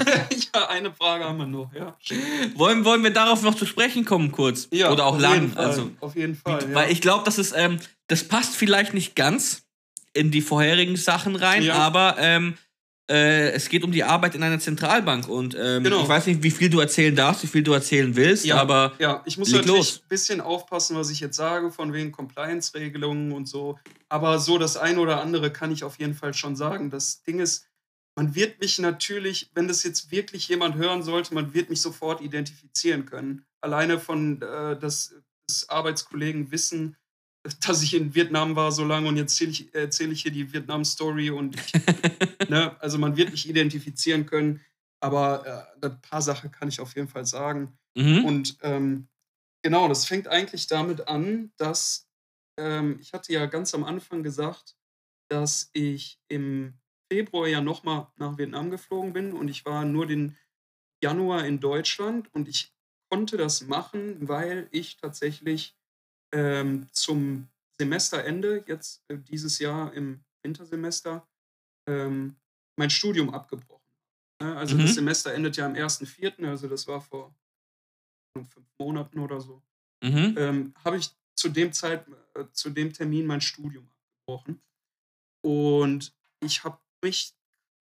ja, 0.55 0.69
eine 0.69 0.93
Frage 0.93 1.25
haben 1.25 1.39
wir 1.39 1.47
noch, 1.47 1.73
ja. 1.75 1.97
Wollen, 2.55 2.85
wollen 2.85 3.03
wir 3.03 3.13
darauf 3.13 3.43
noch 3.43 3.55
zu 3.55 3.67
sprechen 3.67 4.05
kommen, 4.05 4.33
kurz? 4.33 4.69
Ja, 4.73 4.91
Oder 4.91 5.07
auch 5.07 5.15
auf 5.15 5.21
lang? 5.21 5.35
Jeden 5.35 5.53
Fall, 5.53 5.65
also, 5.65 5.91
auf 6.01 6.17
jeden 6.17 6.35
Fall. 6.35 6.63
Ja. 6.69 6.75
Weil 6.75 6.91
ich 6.91 7.01
glaube, 7.01 7.25
das 7.25 7.39
ist, 7.39 7.55
ähm, 7.57 7.79
das 8.09 8.25
passt 8.25 8.57
vielleicht 8.57 8.95
nicht 8.95 9.15
ganz 9.15 9.63
in 10.13 10.31
die 10.31 10.43
vorherigen 10.43 10.97
Sachen 10.97 11.37
rein, 11.37 11.63
ja. 11.63 11.75
aber 11.75 12.17
ähm, 12.19 12.55
äh, 13.11 13.51
es 13.51 13.69
geht 13.69 13.85
um 13.85 13.93
die 13.93 14.05
Arbeit 14.05 14.35
in 14.35 14.43
einer 14.43 14.61
Zentralbank 14.61 15.29
und 15.29 15.57
ähm, 15.59 15.83
genau. 15.85 16.03
ich 16.03 16.09
weiß 16.09 16.27
nicht, 16.27 16.43
wie 16.43 16.51
viel 16.51 16.71
du 16.71 16.81
erzählen 16.81 17.15
darfst, 17.15 17.43
wie 17.43 17.49
viel 17.49 17.63
du 17.63 17.73
erzählen 17.73 18.15
willst, 18.15 18.45
ja, 18.45 18.61
aber 18.61 18.93
ja, 18.99 19.23
ich 19.27 19.39
muss 19.39 19.51
natürlich 19.51 20.03
ein 20.03 20.09
bisschen 20.09 20.41
aufpassen, 20.41 20.97
was 20.97 21.11
ich 21.11 21.21
jetzt 21.21 21.37
sage, 21.37 21.71
von 21.71 21.93
wegen 21.93 22.13
Compliance-Regelungen 22.13 23.33
und 23.33 23.49
so. 23.49 23.79
Aber 24.09 24.39
so 24.39 24.59
das 24.59 24.77
eine 24.77 25.01
oder 25.01 25.21
andere 25.21 25.53
kann 25.53 25.73
ich 25.73 25.85
auf 25.85 25.99
jeden 25.99 26.15
Fall 26.15 26.33
schon 26.33 26.55
sagen. 26.55 26.91
Das 26.91 27.23
Ding 27.23 27.41
ist, 27.41 27.67
man 28.15 28.35
wird 28.35 28.61
mich 28.61 28.79
natürlich, 28.79 29.51
wenn 29.55 29.69
das 29.69 29.83
jetzt 29.83 30.11
wirklich 30.11 30.49
jemand 30.49 30.77
hören 30.77 31.03
sollte, 31.03 31.35
man 31.35 31.55
wird 31.55 31.71
mich 31.71 31.81
sofort 31.81 32.21
identifizieren 32.21 33.07
können. 33.07 33.45
Alleine 33.61 33.99
von, 33.99 34.41
äh, 34.43 34.79
dass, 34.79 35.15
dass 35.47 35.69
Arbeitskollegen 35.69 36.51
wissen, 36.51 36.97
dass 37.61 37.83
ich 37.83 37.95
in 37.95 38.15
Vietnam 38.15 38.55
war 38.57 38.71
so 38.73 38.85
lange 38.85 39.09
und 39.09 39.17
jetzt 39.17 39.33
erzähle 39.41 39.51
ich, 39.51 39.75
erzähl 39.75 40.13
ich 40.13 40.23
hier 40.23 40.31
die 40.31 40.53
Vietnam-Story 40.53 41.31
und 41.31 41.57
ich, 41.57 41.73
ne, 42.49 42.77
also 42.81 42.99
man 42.99 43.17
wird 43.17 43.31
mich 43.31 43.49
identifizieren 43.49 44.27
können, 44.27 44.61
aber 45.01 45.75
äh, 45.83 45.87
ein 45.87 46.01
paar 46.01 46.23
Sachen 46.23 46.53
kann 46.53 46.69
ich 46.69 46.81
auf 46.81 46.95
jeden 46.95 47.09
Fall 47.09 47.27
sagen. 47.27 47.77
Mhm. 47.97 48.25
Und 48.25 48.59
ähm, 48.63 49.09
genau, 49.63 49.89
das 49.89 50.07
fängt 50.07 50.29
eigentlich 50.29 50.69
damit 50.69 51.09
an, 51.09 51.53
dass 51.57 52.09
ähm, 52.59 52.99
ich 53.01 53.13
hatte 53.13 53.33
ja 53.33 53.47
ganz 53.47 53.75
am 53.75 53.85
Anfang 53.85 54.23
gesagt, 54.23 54.77
dass 55.29 55.71
ich 55.73 56.21
im 56.29 56.75
Februar 57.11 57.49
ja 57.49 57.61
nochmal 57.61 58.09
nach 58.17 58.39
Vietnam 58.39 58.71
geflogen 58.71 59.13
bin 59.13 59.33
und 59.33 59.49
ich 59.49 59.65
war 59.65 59.85
nur 59.85 60.07
den 60.07 60.37
Januar 61.03 61.45
in 61.45 61.59
Deutschland 61.59 62.33
und 62.33 62.49
ich 62.49 62.73
konnte 63.11 63.37
das 63.37 63.63
machen, 63.63 64.29
weil 64.29 64.69
ich 64.71 64.97
tatsächlich 64.97 65.77
ähm, 66.33 66.89
zum 66.93 67.49
Semesterende, 67.79 68.65
jetzt 68.67 69.03
äh, 69.09 69.19
dieses 69.19 69.59
Jahr 69.59 69.93
im 69.93 70.25
Wintersemester, 70.43 71.27
ähm, 71.89 72.37
mein 72.77 72.91
Studium 72.91 73.33
abgebrochen. 73.35 73.83
Ne? 74.41 74.57
Also 74.57 74.77
mhm. 74.77 74.83
das 74.83 74.95
Semester 74.95 75.35
endet 75.35 75.57
ja 75.57 75.67
am 75.67 75.75
1.4., 75.75 76.47
also 76.47 76.69
das 76.69 76.87
war 76.87 77.01
vor 77.01 77.35
fünf 78.37 78.67
Monaten 78.79 79.19
oder 79.19 79.41
so. 79.41 79.63
Mhm. 80.03 80.35
Ähm, 80.39 80.75
Habe 80.85 80.99
ich 80.99 81.11
zu 81.35 81.49
dem 81.49 81.73
Zeit, 81.73 82.07
äh, 82.35 82.45
zu 82.53 82.71
dem 82.71 82.93
Termin 82.93 83.27
mein 83.27 83.41
Studium 83.41 83.89
abgebrochen. 83.89 84.63
Und 85.45 86.15
ich 86.41 86.65
habe 86.65 86.79
mich 87.03 87.35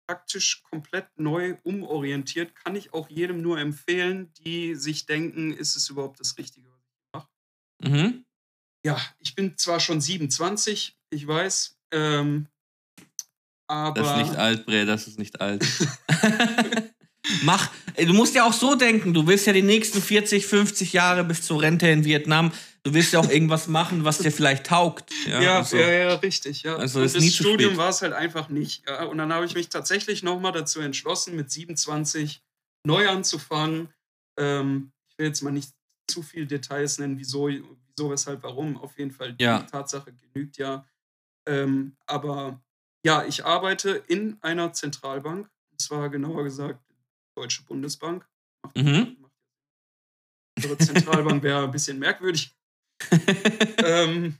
praktisch 0.07 0.63
komplett 0.63 1.07
neu 1.17 1.57
umorientiert. 1.63 2.55
Kann 2.55 2.75
ich 2.75 2.93
auch 2.93 3.09
jedem 3.09 3.41
nur 3.41 3.59
empfehlen, 3.59 4.33
die 4.33 4.75
sich 4.75 5.05
denken, 5.05 5.53
ist 5.53 5.75
es 5.75 5.89
überhaupt 5.89 6.19
das 6.19 6.37
Richtige, 6.37 6.69
was 6.71 6.81
ich 6.83 7.13
mache. 7.13 7.29
Mhm 7.81 8.25
ja, 8.85 8.99
ich 9.19 9.35
bin 9.35 9.57
zwar 9.57 9.79
schon 9.79 10.01
27, 10.01 10.97
ich 11.11 11.27
weiß, 11.27 11.77
ähm, 11.93 12.47
aber. 13.67 14.01
Das 14.01 14.11
ist 14.11 14.27
nicht 14.27 14.35
alt, 14.37 14.65
Bre, 14.65 14.85
das 14.85 15.07
ist 15.07 15.19
nicht 15.19 15.39
alt. 15.41 15.65
Mach, 17.43 17.69
du 17.97 18.13
musst 18.13 18.35
ja 18.35 18.45
auch 18.45 18.53
so 18.53 18.75
denken, 18.75 19.13
du 19.13 19.27
willst 19.27 19.45
ja 19.45 19.53
die 19.53 19.61
nächsten 19.61 20.01
40, 20.01 20.45
50 20.45 20.93
Jahre 20.93 21.23
bis 21.23 21.43
zur 21.43 21.61
Rente 21.61 21.87
in 21.87 22.03
Vietnam, 22.03 22.51
du 22.83 22.93
willst 22.93 23.13
ja 23.13 23.19
auch 23.19 23.29
irgendwas 23.29 23.67
machen, 23.67 24.03
was 24.03 24.17
dir 24.17 24.31
vielleicht 24.31 24.65
taugt. 24.65 25.11
Ja, 25.27 25.41
ja, 25.41 25.57
also, 25.57 25.77
ja, 25.77 25.91
ja, 25.91 26.15
richtig. 26.15 26.63
Ja. 26.63 26.77
Also 26.77 27.01
ist 27.01 27.15
das 27.15 27.25
Studium 27.33 27.77
war 27.77 27.89
es 27.89 28.01
halt 28.01 28.13
einfach 28.13 28.49
nicht. 28.49 28.87
Ja. 28.87 29.03
Und 29.03 29.19
dann 29.19 29.31
habe 29.31 29.45
ich 29.45 29.53
mich 29.53 29.69
tatsächlich 29.69 30.23
nochmal 30.23 30.51
dazu 30.51 30.79
entschlossen, 30.79 31.35
mit 31.35 31.51
27 31.51 32.41
neu 32.85 33.07
anzufangen. 33.07 33.89
Ähm, 34.39 34.91
ich 35.09 35.17
will 35.19 35.27
jetzt 35.27 35.41
mal 35.41 35.51
nicht 35.51 35.71
zu 36.07 36.23
viel 36.23 36.47
Details 36.47 36.97
nennen, 36.97 37.19
wieso, 37.19 37.49
wieso, 38.01 38.11
weshalb, 38.11 38.43
warum. 38.43 38.77
Auf 38.77 38.97
jeden 38.97 39.11
Fall 39.11 39.35
ja. 39.39 39.59
die 39.59 39.65
Tatsache 39.67 40.13
genügt 40.13 40.57
ja. 40.57 40.85
Ähm, 41.47 41.95
aber 42.05 42.61
ja, 43.05 43.23
ich 43.25 43.45
arbeite 43.45 43.91
in 43.91 44.37
einer 44.41 44.73
Zentralbank, 44.73 45.49
und 45.71 45.81
zwar 45.81 46.09
genauer 46.09 46.43
gesagt 46.43 46.83
Deutsche 47.35 47.63
Bundesbank. 47.63 48.27
Mhm. 48.75 49.17
Unsere 50.57 50.77
Zentralbank 50.77 51.41
wäre 51.43 51.63
ein 51.63 51.71
bisschen 51.71 51.99
merkwürdig. 51.99 52.55
ähm, 53.83 54.37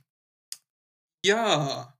ja, 1.24 1.96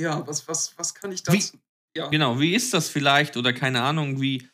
ja, 0.00 0.26
was, 0.26 0.46
was, 0.48 0.76
was 0.78 0.94
kann 0.94 1.12
ich 1.12 1.22
dazu? 1.22 1.58
Ja. 1.96 2.08
Genau, 2.08 2.38
wie 2.38 2.54
ist 2.54 2.72
das 2.72 2.88
vielleicht 2.88 3.36
oder 3.36 3.52
keine 3.52 3.82
Ahnung, 3.82 4.20
wie, 4.20 4.48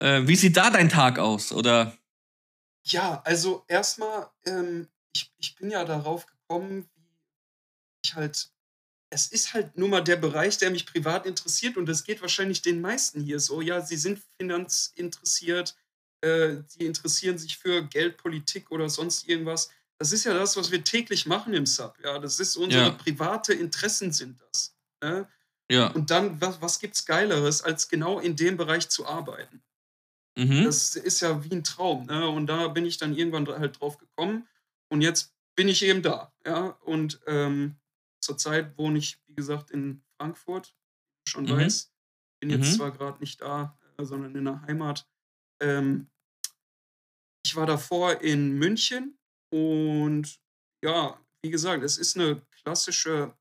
äh, 0.00 0.22
wie 0.26 0.36
sieht 0.36 0.56
da 0.56 0.70
dein 0.70 0.88
Tag 0.88 1.18
aus? 1.18 1.52
Oder 1.52 1.98
ja, 2.86 3.20
also 3.24 3.64
erstmal, 3.66 4.30
ähm, 4.46 4.88
ich, 5.14 5.32
ich 5.38 5.54
bin 5.56 5.70
ja 5.70 5.84
darauf 5.84 6.26
gekommen, 6.26 6.88
wie 6.94 8.00
ich 8.04 8.14
halt, 8.14 8.50
es 9.10 9.28
ist 9.28 9.54
halt 9.54 9.76
nur 9.76 9.88
mal 9.88 10.02
der 10.02 10.16
Bereich, 10.16 10.58
der 10.58 10.70
mich 10.70 10.86
privat 10.86 11.26
interessiert 11.26 11.76
und 11.76 11.86
das 11.86 12.04
geht 12.04 12.20
wahrscheinlich 12.20 12.62
den 12.62 12.80
meisten 12.80 13.22
hier 13.22 13.40
so. 13.40 13.60
Ja, 13.60 13.80
sie 13.80 13.96
sind 13.96 14.20
finanzinteressiert, 14.36 15.76
äh, 16.20 16.56
sie 16.66 16.86
interessieren 16.86 17.38
sich 17.38 17.58
für 17.58 17.84
Geldpolitik 17.86 18.70
oder 18.70 18.88
sonst 18.88 19.28
irgendwas. 19.28 19.70
Das 19.98 20.12
ist 20.12 20.24
ja 20.24 20.34
das, 20.34 20.56
was 20.56 20.70
wir 20.70 20.82
täglich 20.82 21.26
machen 21.26 21.54
im 21.54 21.66
Sub. 21.66 21.96
Ja, 22.02 22.18
das 22.18 22.40
ist 22.40 22.56
unsere 22.56 22.84
ja. 22.84 22.90
private 22.90 23.54
Interessen 23.54 24.12
sind 24.12 24.40
das. 24.40 24.76
Ne? 25.02 25.28
Ja. 25.70 25.88
Und 25.88 26.10
dann, 26.10 26.40
was, 26.40 26.60
was 26.60 26.78
gibt's 26.80 27.06
Geileres, 27.06 27.62
als 27.62 27.88
genau 27.88 28.18
in 28.18 28.36
dem 28.36 28.56
Bereich 28.56 28.88
zu 28.88 29.06
arbeiten? 29.06 29.62
Mhm. 30.36 30.64
Das 30.64 30.96
ist 30.96 31.20
ja 31.20 31.44
wie 31.44 31.54
ein 31.54 31.64
Traum. 31.64 32.06
Ne? 32.06 32.28
Und 32.28 32.48
da 32.48 32.68
bin 32.68 32.84
ich 32.84 32.98
dann 32.98 33.14
irgendwann 33.14 33.46
halt 33.46 33.80
drauf 33.80 33.98
gekommen. 33.98 34.48
Und 34.90 35.00
jetzt 35.00 35.34
bin 35.56 35.68
ich 35.68 35.82
eben 35.82 36.02
da. 36.02 36.32
Ja? 36.44 36.68
Und 36.82 37.20
ähm, 37.26 37.76
zurzeit 38.20 38.76
wohne 38.78 38.98
ich, 38.98 39.18
wie 39.26 39.34
gesagt, 39.34 39.70
in 39.70 40.02
Frankfurt, 40.18 40.74
schon 41.28 41.44
Mhm. 41.44 41.50
weiß. 41.50 41.92
Bin 42.40 42.50
jetzt 42.50 42.72
Mhm. 42.72 42.76
zwar 42.76 42.90
gerade 42.92 43.18
nicht 43.20 43.40
da, 43.40 43.78
äh, 43.98 44.04
sondern 44.04 44.34
in 44.34 44.44
der 44.44 44.60
Heimat. 44.62 45.08
Ähm, 45.60 46.10
ich 47.46 47.54
war 47.56 47.66
davor 47.66 48.20
in 48.20 48.52
München 48.58 49.18
und 49.52 50.40
ja, 50.82 51.18
wie 51.42 51.50
gesagt, 51.50 51.82
es 51.82 51.98
ist 51.98 52.16
eine 52.16 52.40
klassische, 52.62 53.36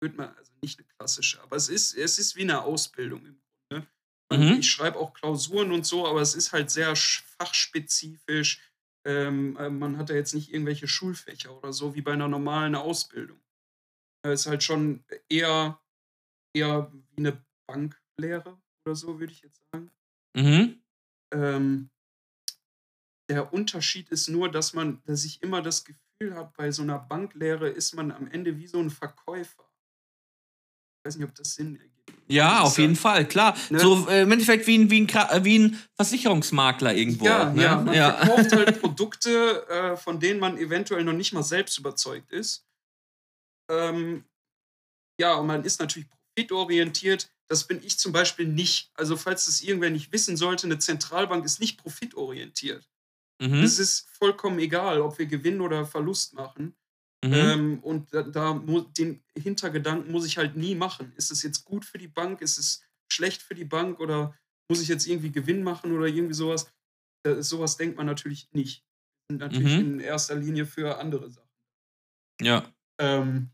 würde 0.00 0.16
man, 0.16 0.34
also 0.36 0.52
nicht 0.62 0.78
eine 0.78 0.86
klassische, 0.88 1.40
aber 1.42 1.56
es 1.56 1.68
ist, 1.68 1.94
es 1.94 2.18
ist 2.18 2.36
wie 2.36 2.42
eine 2.42 2.62
Ausbildung 2.62 3.24
im 3.24 3.40
Grunde. 3.70 3.88
Mhm. 4.32 4.58
Ich 4.60 4.70
schreibe 4.70 4.98
auch 4.98 5.14
Klausuren 5.14 5.70
und 5.72 5.86
so, 5.86 6.06
aber 6.06 6.20
es 6.20 6.34
ist 6.34 6.52
halt 6.52 6.70
sehr 6.70 6.94
sch- 6.96 7.22
fachspezifisch. 7.38 8.60
Ähm, 9.06 9.56
äh, 9.58 9.68
man 9.68 9.98
hat 9.98 10.08
ja 10.08 10.16
jetzt 10.16 10.34
nicht 10.34 10.52
irgendwelche 10.52 10.88
Schulfächer 10.88 11.56
oder 11.56 11.72
so 11.72 11.94
wie 11.94 12.02
bei 12.02 12.12
einer 12.12 12.28
normalen 12.28 12.74
Ausbildung. 12.74 13.38
Es 14.22 14.42
ist 14.42 14.46
halt 14.46 14.62
schon 14.62 15.04
eher, 15.28 15.80
eher 16.54 16.90
wie 16.92 17.18
eine 17.18 17.44
Banklehre 17.66 18.58
oder 18.84 18.96
so, 18.96 19.20
würde 19.20 19.32
ich 19.32 19.42
jetzt 19.42 19.60
sagen. 19.70 19.90
Mhm. 20.34 20.82
Ähm, 21.32 21.90
der 23.28 23.52
Unterschied 23.52 24.08
ist 24.10 24.28
nur, 24.28 24.50
dass 24.50 24.74
man, 24.74 25.02
dass 25.04 25.24
ich 25.24 25.42
immer 25.42 25.62
das 25.62 25.84
Gefühl 25.84 26.34
habe, 26.34 26.52
bei 26.56 26.70
so 26.70 26.82
einer 26.82 26.98
Banklehre 26.98 27.68
ist 27.68 27.94
man 27.94 28.10
am 28.10 28.26
Ende 28.28 28.56
wie 28.56 28.66
so 28.66 28.78
ein 28.78 28.90
Verkäufer. 28.90 29.68
Ich 31.04 31.08
weiß 31.08 31.16
nicht, 31.16 31.28
ob 31.28 31.34
das 31.34 31.54
Sinn 31.54 31.76
ergibt. 31.76 31.94
Ja, 32.28 32.62
auf 32.62 32.78
jeden 32.78 32.96
Fall, 32.96 33.28
klar. 33.28 33.54
Ne? 33.68 33.78
So 33.78 34.08
äh, 34.08 34.22
im 34.22 34.32
Endeffekt 34.32 34.66
wie 34.66 34.78
ein, 34.78 34.90
wie 34.90 35.02
ein, 35.02 35.08
äh, 35.10 35.44
wie 35.44 35.58
ein 35.58 35.78
Versicherungsmakler 35.96 36.94
irgendwo. 36.94 37.26
Ja, 37.26 37.52
ne? 37.52 37.62
ja, 37.62 37.76
man 37.76 37.94
ja. 37.94 38.12
verkauft 38.12 38.52
halt 38.52 38.80
Produkte, 38.80 39.68
äh, 39.68 39.96
von 39.98 40.18
denen 40.18 40.40
man 40.40 40.56
eventuell 40.56 41.04
noch 41.04 41.12
nicht 41.12 41.34
mal 41.34 41.42
selbst 41.42 41.76
überzeugt 41.76 42.32
ist. 42.32 42.64
Ähm, 43.70 44.24
ja, 45.20 45.34
und 45.34 45.46
man 45.46 45.62
ist 45.62 45.78
natürlich 45.78 46.08
profitorientiert. 46.08 47.30
Das 47.48 47.64
bin 47.64 47.84
ich 47.84 47.98
zum 47.98 48.12
Beispiel 48.12 48.48
nicht. 48.48 48.90
Also, 48.94 49.18
falls 49.18 49.44
das 49.44 49.60
irgendwer 49.60 49.90
nicht 49.90 50.10
wissen 50.10 50.38
sollte, 50.38 50.66
eine 50.66 50.78
Zentralbank 50.78 51.44
ist 51.44 51.60
nicht 51.60 51.76
profitorientiert. 51.76 52.88
Mhm. 53.42 53.62
Es 53.62 53.78
ist 53.78 54.08
vollkommen 54.08 54.58
egal, 54.58 55.02
ob 55.02 55.18
wir 55.18 55.26
Gewinn 55.26 55.60
oder 55.60 55.84
Verlust 55.84 56.32
machen. 56.32 56.74
Mhm. 57.24 57.32
Ähm, 57.34 57.78
und 57.82 58.12
da, 58.14 58.22
da 58.22 58.54
mu- 58.54 58.80
den 58.82 59.24
Hintergedanken 59.36 60.12
muss 60.12 60.26
ich 60.26 60.38
halt 60.38 60.56
nie 60.56 60.74
machen. 60.74 61.12
Ist 61.16 61.30
es 61.30 61.42
jetzt 61.42 61.64
gut 61.64 61.84
für 61.84 61.98
die 61.98 62.08
Bank? 62.08 62.40
Ist 62.40 62.58
es 62.58 62.82
schlecht 63.10 63.42
für 63.42 63.54
die 63.54 63.64
Bank? 63.64 64.00
Oder 64.00 64.36
muss 64.70 64.82
ich 64.82 64.88
jetzt 64.88 65.06
irgendwie 65.06 65.32
Gewinn 65.32 65.62
machen 65.62 65.92
oder 65.92 66.06
irgendwie 66.06 66.34
sowas? 66.34 66.72
Äh, 67.26 67.42
sowas 67.42 67.76
denkt 67.76 67.96
man 67.96 68.06
natürlich 68.06 68.52
nicht. 68.52 68.84
Und 69.30 69.38
natürlich 69.38 69.74
Mhm. 69.74 69.80
in 69.80 70.00
erster 70.00 70.36
Linie 70.36 70.66
für 70.66 70.98
andere 70.98 71.30
Sachen. 71.30 71.48
ja. 72.40 72.72
Ähm, 72.98 73.50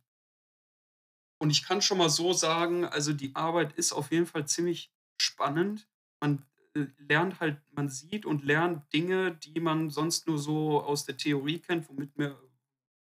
und 1.38 1.50
ich 1.50 1.64
kann 1.64 1.80
schon 1.82 1.98
mal 1.98 2.10
so 2.10 2.32
sagen, 2.32 2.84
also 2.84 3.12
die 3.12 3.34
Arbeit 3.34 3.72
ist 3.74 3.92
auf 3.92 4.10
jeden 4.12 4.26
Fall 4.26 4.46
ziemlich 4.46 4.92
spannend. 5.20 5.88
Man 6.20 6.44
äh, 6.74 6.86
lernt 6.98 7.40
halt, 7.40 7.62
man 7.72 7.88
sieht 7.88 8.26
und 8.26 8.44
lernt 8.44 8.92
Dinge, 8.92 9.36
die 9.36 9.60
man 9.60 9.90
sonst 9.90 10.26
nur 10.26 10.38
so 10.38 10.82
aus 10.82 11.04
der 11.06 11.16
Theorie 11.16 11.58
kennt, 11.58 11.88
womit 11.88 12.16
wir, 12.16 12.38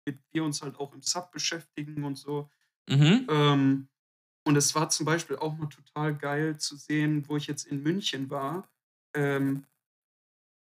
womit 0.07 0.21
wir 0.33 0.45
uns 0.45 0.63
halt 0.63 0.77
auch 0.79 0.93
im 0.93 1.03
Sub 1.03 1.33
beschäftigen 1.33 2.05
und 2.05 2.17
so. 2.17 2.51
Mhm. 2.89 3.27
Ähm, 3.29 3.89
und 4.47 4.57
es 4.57 4.75
war 4.75 4.91
zum 4.91 5.07
Beispiel 5.07 5.37
auch 5.37 5.57
mal 5.57 5.69
total 5.69 6.17
geil 6.17 6.59
zu 6.59 6.77
sehen, 6.77 7.27
wo 7.29 7.37
ich 7.37 7.47
jetzt 7.47 7.65
in 7.67 7.83
München 7.83 8.29
war. 8.31 8.69
Ähm, 9.17 9.67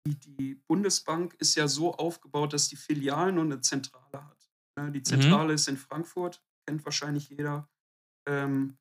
die, 0.06 0.18
die 0.18 0.54
Bundesbank 0.54 1.34
ist 1.34 1.54
ja 1.54 1.68
so 1.68 1.94
aufgebaut, 1.94 2.52
dass 2.52 2.68
die 2.68 2.76
Filialen 2.76 3.38
und 3.38 3.52
eine 3.52 3.60
Zentrale 3.60 4.24
hat. 4.24 4.50
Ne, 4.78 4.92
Die 4.92 5.02
Zentrale 5.02 5.54
ist 5.54 5.68
in 5.68 5.76
Frankfurt, 5.76 6.42
kennt 6.66 6.84
wahrscheinlich 6.84 7.28
jeder. 7.28 7.68
Ähm, 8.28 8.78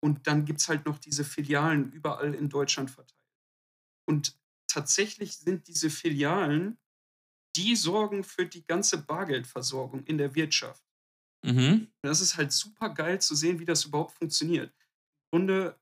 und 0.00 0.26
dann 0.26 0.44
gibt 0.44 0.60
es 0.60 0.68
halt 0.68 0.86
noch 0.86 0.98
diese 0.98 1.24
Filialen 1.24 1.92
überall 1.92 2.34
in 2.34 2.48
Deutschland 2.48 2.90
verteilt. 2.90 3.14
Und 4.08 4.38
tatsächlich 4.68 5.36
sind 5.36 5.66
diese 5.66 5.90
Filialen, 5.90 6.78
die 7.58 7.76
sorgen 7.76 8.24
für 8.24 8.46
die 8.46 8.64
ganze 8.64 8.98
Bargeldversorgung 9.02 10.04
in 10.04 10.18
der 10.18 10.34
Wirtschaft. 10.34 10.84
Mhm. 11.44 11.88
Und 12.02 12.02
das 12.02 12.20
ist 12.20 12.36
halt 12.36 12.52
super 12.52 12.90
geil 12.90 13.20
zu 13.20 13.34
sehen, 13.34 13.58
wie 13.58 13.64
das 13.64 13.84
überhaupt 13.84 14.12
funktioniert. 14.12 14.72
Im 15.32 15.38
Grunde 15.40 15.78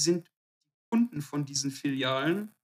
sind 0.00 0.26
die 0.26 0.32
Kunden 0.92 1.22
von 1.22 1.44
diesen 1.44 1.70
Filialen 1.70 2.54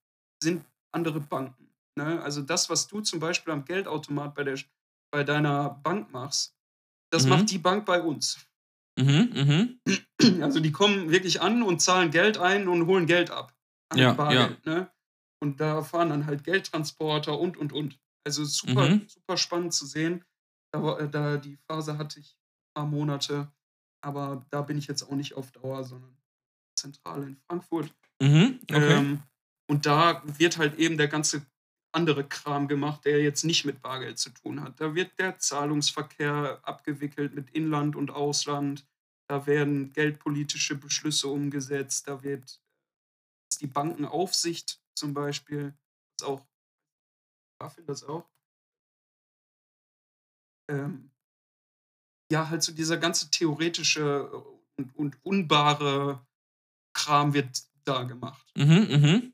sind 0.43 0.65
andere 0.93 1.19
Banken. 1.21 1.69
Ne? 1.97 2.21
Also 2.21 2.41
das, 2.41 2.69
was 2.69 2.87
du 2.87 3.01
zum 3.01 3.19
Beispiel 3.19 3.53
am 3.53 3.65
Geldautomat 3.65 4.35
bei, 4.35 4.43
der, 4.43 4.59
bei 5.11 5.23
deiner 5.23 5.69
Bank 5.69 6.11
machst, 6.11 6.55
das 7.11 7.23
Mhm. 7.23 7.29
macht 7.29 7.51
die 7.51 7.57
Bank 7.59 7.85
bei 7.85 8.01
uns. 8.01 8.39
Mhm. 8.99 9.31
Mhm. 9.33 9.79
Also 10.41 10.59
die 10.59 10.71
kommen 10.71 11.11
wirklich 11.11 11.41
an 11.41 11.61
und 11.61 11.81
zahlen 11.81 12.09
Geld 12.11 12.37
ein 12.37 12.67
und 12.67 12.87
holen 12.87 13.05
Geld 13.05 13.29
ab. 13.29 13.53
An 13.89 13.99
Ja, 13.99 14.13
Bargeld, 14.13 14.65
Ne? 14.65 14.91
Und 15.41 15.59
da 15.59 15.83
fahren 15.83 16.09
dann 16.09 16.25
halt 16.25 16.43
Geldtransporter 16.43 17.37
und, 17.39 17.57
und, 17.57 17.73
und. 17.73 17.99
Also 18.25 18.43
super, 18.43 18.89
Mhm. 18.89 19.07
super 19.07 19.37
spannend 19.37 19.73
zu 19.73 19.85
sehen. 19.85 20.23
Da, 20.73 20.97
äh, 20.97 21.09
da 21.09 21.37
die 21.37 21.57
Phase 21.69 21.97
hatte 21.97 22.19
ich 22.19 22.33
ein 22.35 22.73
paar 22.81 22.85
Monate, 22.85 23.51
aber 24.03 24.45
da 24.49 24.61
bin 24.61 24.77
ich 24.77 24.87
jetzt 24.87 25.03
auch 25.03 25.11
nicht 25.15 25.35
auf 25.35 25.51
Dauer, 25.51 25.83
sondern 25.83 26.17
zentral 26.77 27.23
in 27.23 27.37
Frankfurt. 27.47 27.93
Mhm. 28.21 28.59
Okay. 28.63 28.93
Ähm, 28.97 29.23
und 29.69 29.85
da 29.85 30.21
wird 30.25 30.57
halt 30.57 30.75
eben 30.79 30.97
der 30.97 31.07
ganze 31.07 31.45
andere 31.93 32.27
Kram 32.27 32.67
gemacht, 32.67 33.05
der 33.05 33.21
jetzt 33.21 33.45
nicht 33.45 33.63
mit 33.63 33.81
Bargeld 33.81 34.19
zu 34.19 34.29
tun 34.31 34.61
hat. 34.61 34.81
Da 34.81 34.95
wird 34.95 35.17
der 35.17 35.39
Zahlungsverkehr 35.39 36.59
abgewickelt 36.63 37.33
mit 37.33 37.51
Inland 37.51 37.95
und 37.95 38.11
Ausland. 38.11 38.85
Da 39.29 39.47
werden 39.47 39.93
geldpolitische 39.93 40.75
Beschlüsse 40.75 41.29
umgesetzt. 41.29 42.07
Da 42.07 42.21
wird 42.21 42.61
die 43.61 43.67
Bankenaufsicht 43.67 44.81
zum 44.95 45.13
Beispiel, 45.13 45.73
das 46.17 46.27
auch, 46.27 46.45
BaFin 47.57 47.85
das 47.85 48.03
auch. 48.03 48.29
Ähm, 50.69 51.11
ja, 52.31 52.49
halt 52.49 52.63
so 52.63 52.73
dieser 52.73 52.97
ganze 52.97 53.29
theoretische 53.29 54.29
und, 54.77 54.95
und 54.95 55.23
unbare 55.23 56.25
Kram 56.93 57.33
wird 57.33 57.63
da 57.83 58.03
gemacht. 58.03 58.51
mhm. 58.55 58.87
Mhm. 58.89 59.33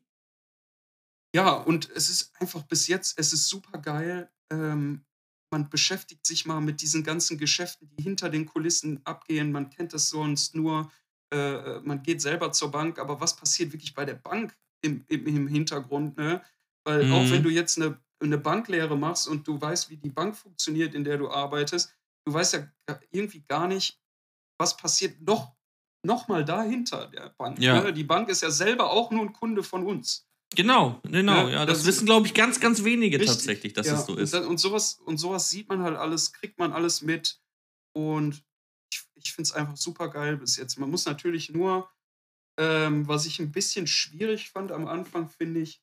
Ja, 1.34 1.54
und 1.54 1.90
es 1.92 2.10
ist 2.10 2.36
einfach 2.42 2.64
bis 2.64 2.88
jetzt, 2.88 3.18
es 3.18 3.32
ist 3.32 3.48
super 3.48 3.78
geil. 3.80 4.30
Ähm, 4.52 5.06
man 5.50 5.70
beschäftigt 5.70 6.26
sich 6.26 6.46
mal 6.46 6.60
mit 6.60 6.82
diesen 6.82 7.04
ganzen 7.04 7.38
Geschäften, 7.38 7.88
die 7.88 8.04
hinter 8.04 8.30
den 8.30 8.46
Kulissen 8.46 9.06
abgehen. 9.06 9.52
Man 9.54 9.70
kennt 9.70 9.94
das 9.94 10.10
sonst 10.10 10.56
nur. 10.56 10.92
Äh, 11.34 11.80
man 11.82 12.04
geht 12.04 12.22
selber 12.22 12.52
zur 12.52 12.72
Bank, 12.72 13.00
aber 13.00 13.22
was 13.22 13.38
passiert 13.38 13.72
wirklich 13.72 13.94
bei 13.94 14.04
der 14.04 14.16
Bank 14.16 14.58
im, 14.82 15.06
im, 15.08 15.26
im 15.26 15.48
Hintergrund? 15.48 16.18
Ne? 16.18 16.44
Weil 16.84 17.10
auch 17.14 17.24
Mhm. 17.24 17.32
wenn 17.32 17.44
du 17.44 17.50
jetzt 17.50 17.78
eine, 17.78 17.98
eine 18.26 18.38
Banklehre 18.38 18.98
machst 18.98 19.28
und 19.28 19.48
du 19.48 19.60
weißt, 19.60 19.90
wie 19.90 19.98
die 19.98 20.10
Bank 20.10 20.36
funktioniert, 20.36 20.94
in 20.94 21.04
der 21.04 21.18
du 21.18 21.30
arbeitest, 21.30 21.94
du 22.26 22.34
weißt 22.34 22.54
ja 22.54 22.68
irgendwie 23.12 23.42
gar 23.48 23.68
nicht, 23.68 24.00
was 24.60 24.78
passiert 24.78 25.20
noch, 25.22 25.56
noch 26.06 26.28
mal 26.28 26.46
dahinter 26.46 27.08
der 27.08 27.30
Bank. 27.38 27.60
Ja. 27.60 27.82
Ne? 27.82 27.94
Die 27.94 28.04
Bank 28.04 28.30
ist 28.30 28.42
ja 28.42 28.52
selber 28.52 28.92
auch 28.92 29.12
nur 29.12 29.22
ein 29.24 29.34
Kunde 29.34 29.64
von 29.64 29.86
uns. 29.86 30.28
Genau, 30.54 31.00
genau. 31.04 31.48
Ja, 31.48 31.50
Ja, 31.50 31.66
das, 31.66 31.80
das- 31.80 31.88
wissen, 31.88 32.06
glaube 32.06 32.28
ich, 32.28 32.34
ganz, 32.34 32.60
ganz 32.60 32.84
wenige 32.84 33.18
Richtig, 33.20 33.36
tatsächlich, 33.38 33.74
dass 33.74 33.88
ja. 33.88 33.94
das 33.94 34.06
so 34.06 34.16
ist. 34.16 34.34
Und, 34.36 34.58
sowas, 34.60 35.00
und 35.06 35.18
sowas 35.18 35.50
sieht 35.50 35.70
man 35.70 35.82
halt 35.82 35.98
alles, 35.98 36.34
kriegt 36.34 36.60
man 36.60 36.74
alles 36.74 37.02
mit. 37.02 37.40
Und 37.96 38.44
ich, 38.92 39.04
ich 39.16 39.34
finde 39.34 39.48
es 39.48 39.54
einfach 39.54 39.78
super 39.78 40.10
geil 40.10 40.38
bis 40.38 40.58
jetzt. 40.58 40.78
Man 40.78 40.92
muss 40.92 41.06
natürlich 41.06 41.50
nur, 41.52 41.90
ähm, 42.60 43.08
was 43.08 43.26
ich 43.26 43.40
ein 43.40 43.52
bisschen 43.52 43.88
schwierig 43.88 44.50
fand 44.50 44.72
am 44.74 44.88
Anfang, 44.88 45.30
finde 45.30 45.62
ich, 45.62 45.82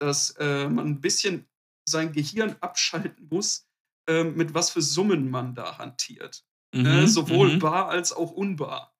dass 0.00 0.30
äh, 0.38 0.68
man 0.68 0.86
ein 0.88 1.00
bisschen 1.00 1.46
sein 1.88 2.12
Gehirn 2.12 2.56
abschalten 2.60 3.28
muss, 3.30 3.66
ähm, 4.08 4.36
mit 4.36 4.54
was 4.54 4.70
für 4.70 4.82
Summen 4.82 5.30
man 5.30 5.54
da 5.54 5.78
hantiert. 5.78 6.44
ne? 6.74 7.02
Mhm, 7.02 7.06
Sowohl 7.06 7.54
mhm. 7.54 7.58
bar 7.58 7.88
als 7.88 8.12
auch 8.12 8.30
unbar. 8.32 8.94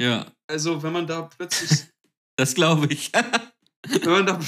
Ja, 0.00 0.26
Also 0.46 0.82
wenn 0.82 0.92
man 0.92 1.06
da 1.06 1.22
plötzlich 1.22 1.86
das 2.36 2.54
glaube 2.54 2.86
ich. 2.86 3.12
wenn 3.82 4.10
man, 4.10 4.26
da, 4.26 4.40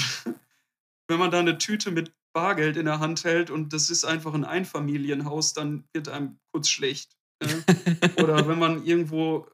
wenn 1.08 1.18
man 1.18 1.30
da 1.30 1.40
eine 1.40 1.58
Tüte 1.58 1.90
mit 1.90 2.12
Bargeld 2.32 2.78
in 2.78 2.86
der 2.86 3.00
Hand 3.00 3.24
hält 3.24 3.50
und 3.50 3.72
das 3.74 3.90
ist 3.90 4.04
einfach 4.04 4.32
ein 4.32 4.44
Einfamilienhaus, 4.44 5.52
dann 5.52 5.84
wird 5.92 6.08
einem 6.08 6.38
kurz 6.52 6.68
schlecht. 6.70 7.18
Ne? 7.42 7.64
Oder 8.22 8.48
wenn 8.48 8.58
man 8.58 8.84
irgendwo 8.84 9.46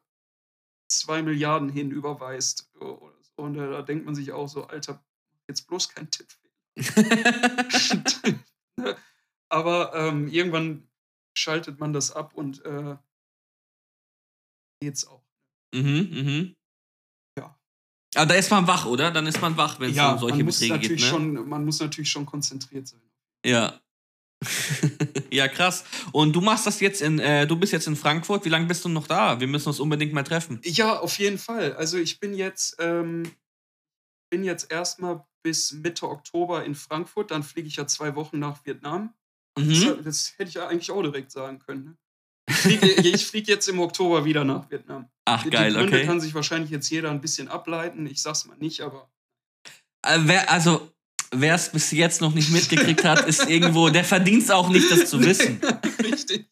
zwei 0.88 1.22
Milliarden 1.22 1.68
hin 1.68 1.90
überweist 1.90 2.70
oder 2.78 3.12
so, 3.20 3.42
und 3.42 3.54
da, 3.54 3.66
da 3.66 3.82
denkt 3.82 4.04
man 4.06 4.14
sich 4.14 4.32
auch 4.32 4.48
so, 4.48 4.66
Alter, 4.66 5.04
jetzt 5.48 5.66
bloß 5.66 5.88
kein 5.88 6.10
Tipp. 6.10 6.28
Aber 9.50 9.94
ähm, 9.94 10.28
irgendwann 10.28 10.88
schaltet 11.36 11.80
man 11.80 11.92
das 11.92 12.10
ab 12.10 12.34
und 12.34 12.64
äh, 12.64 12.96
geht's 14.80 15.06
auch. 15.06 15.24
Mhm, 15.74 16.08
mhm. 16.10 16.56
Ja. 17.38 17.58
Aber 18.14 18.26
da 18.26 18.34
ist 18.34 18.50
man 18.50 18.66
wach, 18.66 18.86
oder? 18.86 19.10
Dann 19.10 19.26
ist 19.26 19.40
man 19.40 19.56
wach, 19.56 19.80
wenn 19.80 19.90
es 19.90 19.96
ja, 19.96 20.12
um 20.12 20.18
solche 20.18 20.44
Beträge 20.44 20.78
geht. 20.78 20.90
Ne? 20.90 20.98
Schon, 20.98 21.48
man 21.48 21.64
muss 21.64 21.80
natürlich 21.80 22.10
schon 22.10 22.26
konzentriert 22.26 22.88
sein. 22.88 23.00
Ja. 23.44 23.80
ja, 25.32 25.48
krass. 25.48 25.84
Und 26.12 26.32
du 26.34 26.40
machst 26.40 26.66
das 26.66 26.80
jetzt 26.80 27.02
in, 27.02 27.18
äh, 27.18 27.46
du 27.46 27.56
bist 27.56 27.72
jetzt 27.72 27.86
in 27.86 27.96
Frankfurt. 27.96 28.44
Wie 28.44 28.50
lange 28.50 28.66
bist 28.66 28.84
du 28.84 28.88
noch 28.88 29.06
da? 29.06 29.40
Wir 29.40 29.48
müssen 29.48 29.68
uns 29.68 29.80
unbedingt 29.80 30.12
mal 30.12 30.22
treffen. 30.22 30.60
Ja, 30.64 30.98
auf 30.98 31.18
jeden 31.18 31.38
Fall. 31.38 31.74
Also 31.74 31.98
ich 31.98 32.20
bin 32.20 32.34
jetzt, 32.34 32.76
ähm, 32.78 33.30
bin 34.30 34.44
jetzt 34.44 34.70
erstmal 34.70 35.24
bis 35.42 35.72
Mitte 35.72 36.08
Oktober 36.08 36.64
in 36.64 36.74
Frankfurt. 36.74 37.30
Dann 37.30 37.42
fliege 37.42 37.68
ich 37.68 37.76
ja 37.76 37.86
zwei 37.86 38.14
Wochen 38.14 38.38
nach 38.38 38.64
Vietnam. 38.64 39.14
Mhm. 39.58 39.68
Das, 39.68 40.04
das, 40.04 40.34
hätte 40.36 40.48
ich 40.48 40.54
ja 40.54 40.68
eigentlich 40.68 40.90
auch 40.90 41.02
direkt 41.02 41.30
sagen 41.30 41.58
können. 41.58 41.84
Ne? 41.84 41.96
Ich 42.48 42.56
fliege 42.56 43.18
flieg 43.18 43.48
jetzt 43.48 43.68
im 43.68 43.80
Oktober 43.80 44.24
wieder 44.24 44.44
nach 44.44 44.70
Vietnam. 44.70 45.08
Ach, 45.26 45.42
die, 45.42 45.50
geil, 45.50 45.70
die 45.70 45.76
Gründe 45.76 45.96
okay. 45.96 46.06
kann 46.06 46.20
sich 46.20 46.34
wahrscheinlich 46.34 46.70
jetzt 46.70 46.88
jeder 46.88 47.10
ein 47.10 47.20
bisschen 47.20 47.48
ableiten. 47.48 48.06
Ich 48.06 48.22
sag's 48.22 48.46
mal 48.46 48.56
nicht, 48.56 48.80
aber. 48.80 49.10
Äh, 50.06 50.38
also, 50.46 50.90
wer 51.30 51.54
es 51.54 51.70
bis 51.70 51.90
jetzt 51.90 52.20
noch 52.20 52.34
nicht 52.34 52.50
mitgekriegt 52.50 53.04
hat, 53.04 53.26
ist 53.26 53.48
irgendwo, 53.48 53.90
der 53.90 54.04
verdient 54.04 54.44
es 54.44 54.50
auch 54.50 54.70
nicht, 54.70 54.90
das 54.90 55.10
zu 55.10 55.20
wissen. 55.24 55.60
Richtig. 56.02 56.48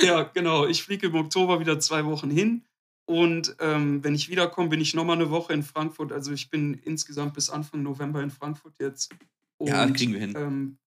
Ja, 0.00 0.22
genau. 0.22 0.66
Ich 0.66 0.82
fliege 0.82 1.08
im 1.08 1.14
Oktober 1.14 1.58
wieder 1.58 1.80
zwei 1.80 2.04
Wochen 2.04 2.30
hin. 2.30 2.64
Und 3.04 3.56
ähm, 3.58 4.02
wenn 4.04 4.14
ich 4.14 4.28
wiederkomme, 4.28 4.68
bin 4.68 4.80
ich 4.80 4.94
nochmal 4.94 5.16
eine 5.16 5.30
Woche 5.30 5.52
in 5.52 5.62
Frankfurt. 5.62 6.12
Also 6.12 6.32
ich 6.32 6.50
bin 6.50 6.74
insgesamt 6.74 7.34
bis 7.34 7.50
Anfang 7.50 7.82
November 7.82 8.22
in 8.22 8.30
Frankfurt 8.30 8.74
jetzt. 8.78 9.14
Und, 9.58 9.68
ja, 9.68 9.88
kriegen 9.90 10.12
wir 10.12 10.20
hin. 10.20 10.34
Ähm, 10.36 10.78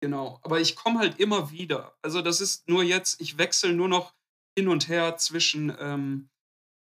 genau. 0.00 0.40
Aber 0.42 0.60
ich 0.60 0.74
komme 0.74 0.98
halt 0.98 1.20
immer 1.20 1.50
wieder. 1.50 1.96
Also 2.02 2.22
das 2.22 2.40
ist 2.40 2.68
nur 2.68 2.82
jetzt, 2.82 3.20
ich 3.20 3.38
wechsle 3.38 3.72
nur 3.72 3.88
noch 3.88 4.14
hin 4.56 4.68
und 4.68 4.88
her 4.88 5.16
zwischen, 5.16 5.72
ähm, 5.78 6.28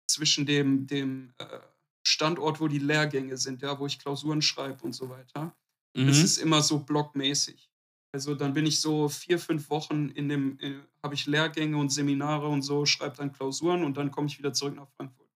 zwischen 0.07 0.47
dem, 0.47 0.87
dem 0.87 1.33
äh, 1.39 1.59
Standort, 2.07 2.61
wo 2.61 2.69
die 2.69 2.79
Lehrgänge 2.79 3.37
sind, 3.37 3.63
ja, 3.63 3.79
wo 3.79 3.87
ich 3.87 3.99
Klausuren 3.99 4.43
schreibe 4.43 4.85
und 4.85 4.93
so 4.93 5.09
weiter. 5.09 5.57
Mhm. 5.95 6.07
Das 6.07 6.19
ist 6.19 6.39
immer 6.39 6.63
so 6.63 6.81
blockmäßig. 6.81 7.72
Also 8.15 8.35
dann 8.35 8.53
bin 8.53 8.67
ich 8.67 8.81
so 8.81 9.09
vier, 9.09 9.39
fünf 9.39 9.71
Wochen 9.71 10.11
in 10.11 10.29
dem, 10.29 10.59
äh, 10.61 10.75
habe 11.03 11.15
ich 11.15 11.27
Lehrgänge 11.27 11.79
und 11.79 11.91
Seminare 11.91 12.47
und 12.47 12.63
so, 12.63 12.85
schreibe 12.85 13.17
dann 13.17 13.33
Klausuren 13.33 13.85
und 13.85 13.97
dann 13.97 14.11
komme 14.11 14.27
ich 14.27 14.39
wieder 14.39 14.53
zurück 14.53 14.77
nach 14.77 14.89
Frankfurt. 14.97 15.31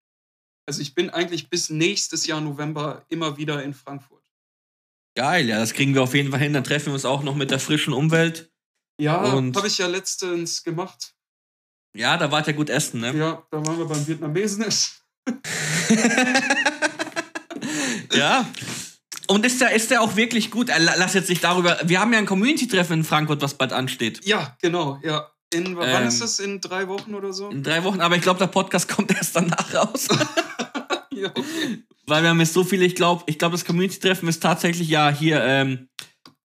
Also 0.68 0.82
ich 0.82 0.94
bin 0.94 1.10
eigentlich 1.10 1.48
bis 1.48 1.70
nächstes 1.70 2.26
Jahr 2.26 2.40
November 2.40 3.06
immer 3.08 3.36
wieder 3.38 3.62
in 3.62 3.72
Frankfurt. 3.72 4.22
Geil, 5.16 5.48
ja, 5.48 5.58
das 5.58 5.72
kriegen 5.72 5.94
wir 5.94 6.02
auf 6.02 6.14
jeden 6.14 6.30
Fall 6.30 6.40
hin. 6.40 6.52
Dann 6.52 6.64
treffen 6.64 6.86
wir 6.86 6.94
uns 6.94 7.06
auch 7.06 7.22
noch 7.22 7.34
mit 7.34 7.50
der 7.50 7.58
frischen 7.58 7.94
Umwelt. 7.94 8.52
Ja, 9.00 9.32
habe 9.32 9.66
ich 9.66 9.78
ja 9.78 9.86
letztens 9.86 10.62
gemacht. 10.62 11.14
Ja, 11.94 12.18
da 12.18 12.30
wart 12.30 12.46
ihr 12.46 12.52
gut 12.52 12.68
essen, 12.68 13.00
ne? 13.00 13.16
Ja, 13.16 13.42
da 13.50 13.64
waren 13.64 13.78
wir 13.78 13.86
beim 13.86 14.06
Vietnamesen 14.06 14.64
essen. 14.64 14.92
ja. 18.12 18.46
Und 19.26 19.46
ist 19.46 19.60
der, 19.60 19.72
ist 19.72 19.90
der 19.90 20.02
auch 20.02 20.16
wirklich 20.16 20.50
gut? 20.50 20.70
Lass 20.78 21.14
jetzt 21.14 21.28
nicht 21.28 21.42
darüber. 21.42 21.78
Wir 21.84 22.00
haben 22.00 22.12
ja 22.12 22.18
ein 22.18 22.26
Community-Treffen 22.26 23.00
in 23.00 23.04
Frankfurt, 23.04 23.42
was 23.42 23.54
bald 23.54 23.72
ansteht. 23.72 24.24
Ja, 24.24 24.56
genau, 24.60 25.00
ja. 25.02 25.30
In, 25.52 25.76
wann 25.76 26.02
ähm, 26.02 26.08
ist 26.08 26.20
das? 26.20 26.40
In 26.40 26.60
drei 26.60 26.88
Wochen 26.88 27.14
oder 27.14 27.32
so? 27.32 27.48
In 27.48 27.62
drei 27.62 27.84
Wochen, 27.84 28.00
aber 28.00 28.16
ich 28.16 28.22
glaube, 28.22 28.38
der 28.38 28.48
Podcast 28.48 28.88
kommt 28.94 29.12
erst 29.12 29.36
danach 29.36 29.74
raus. 29.74 30.08
ja, 31.10 31.28
okay. 31.28 31.84
Weil 32.06 32.22
wir 32.22 32.30
haben 32.30 32.40
jetzt 32.40 32.52
so 32.52 32.64
viele, 32.64 32.84
ich 32.84 32.94
glaube, 32.94 33.24
ich 33.26 33.38
glaube, 33.38 33.52
das 33.52 33.64
Community-Treffen 33.64 34.28
ist 34.28 34.42
tatsächlich 34.42 34.88
ja 34.88 35.10
hier, 35.10 35.42
ähm, 35.42 35.88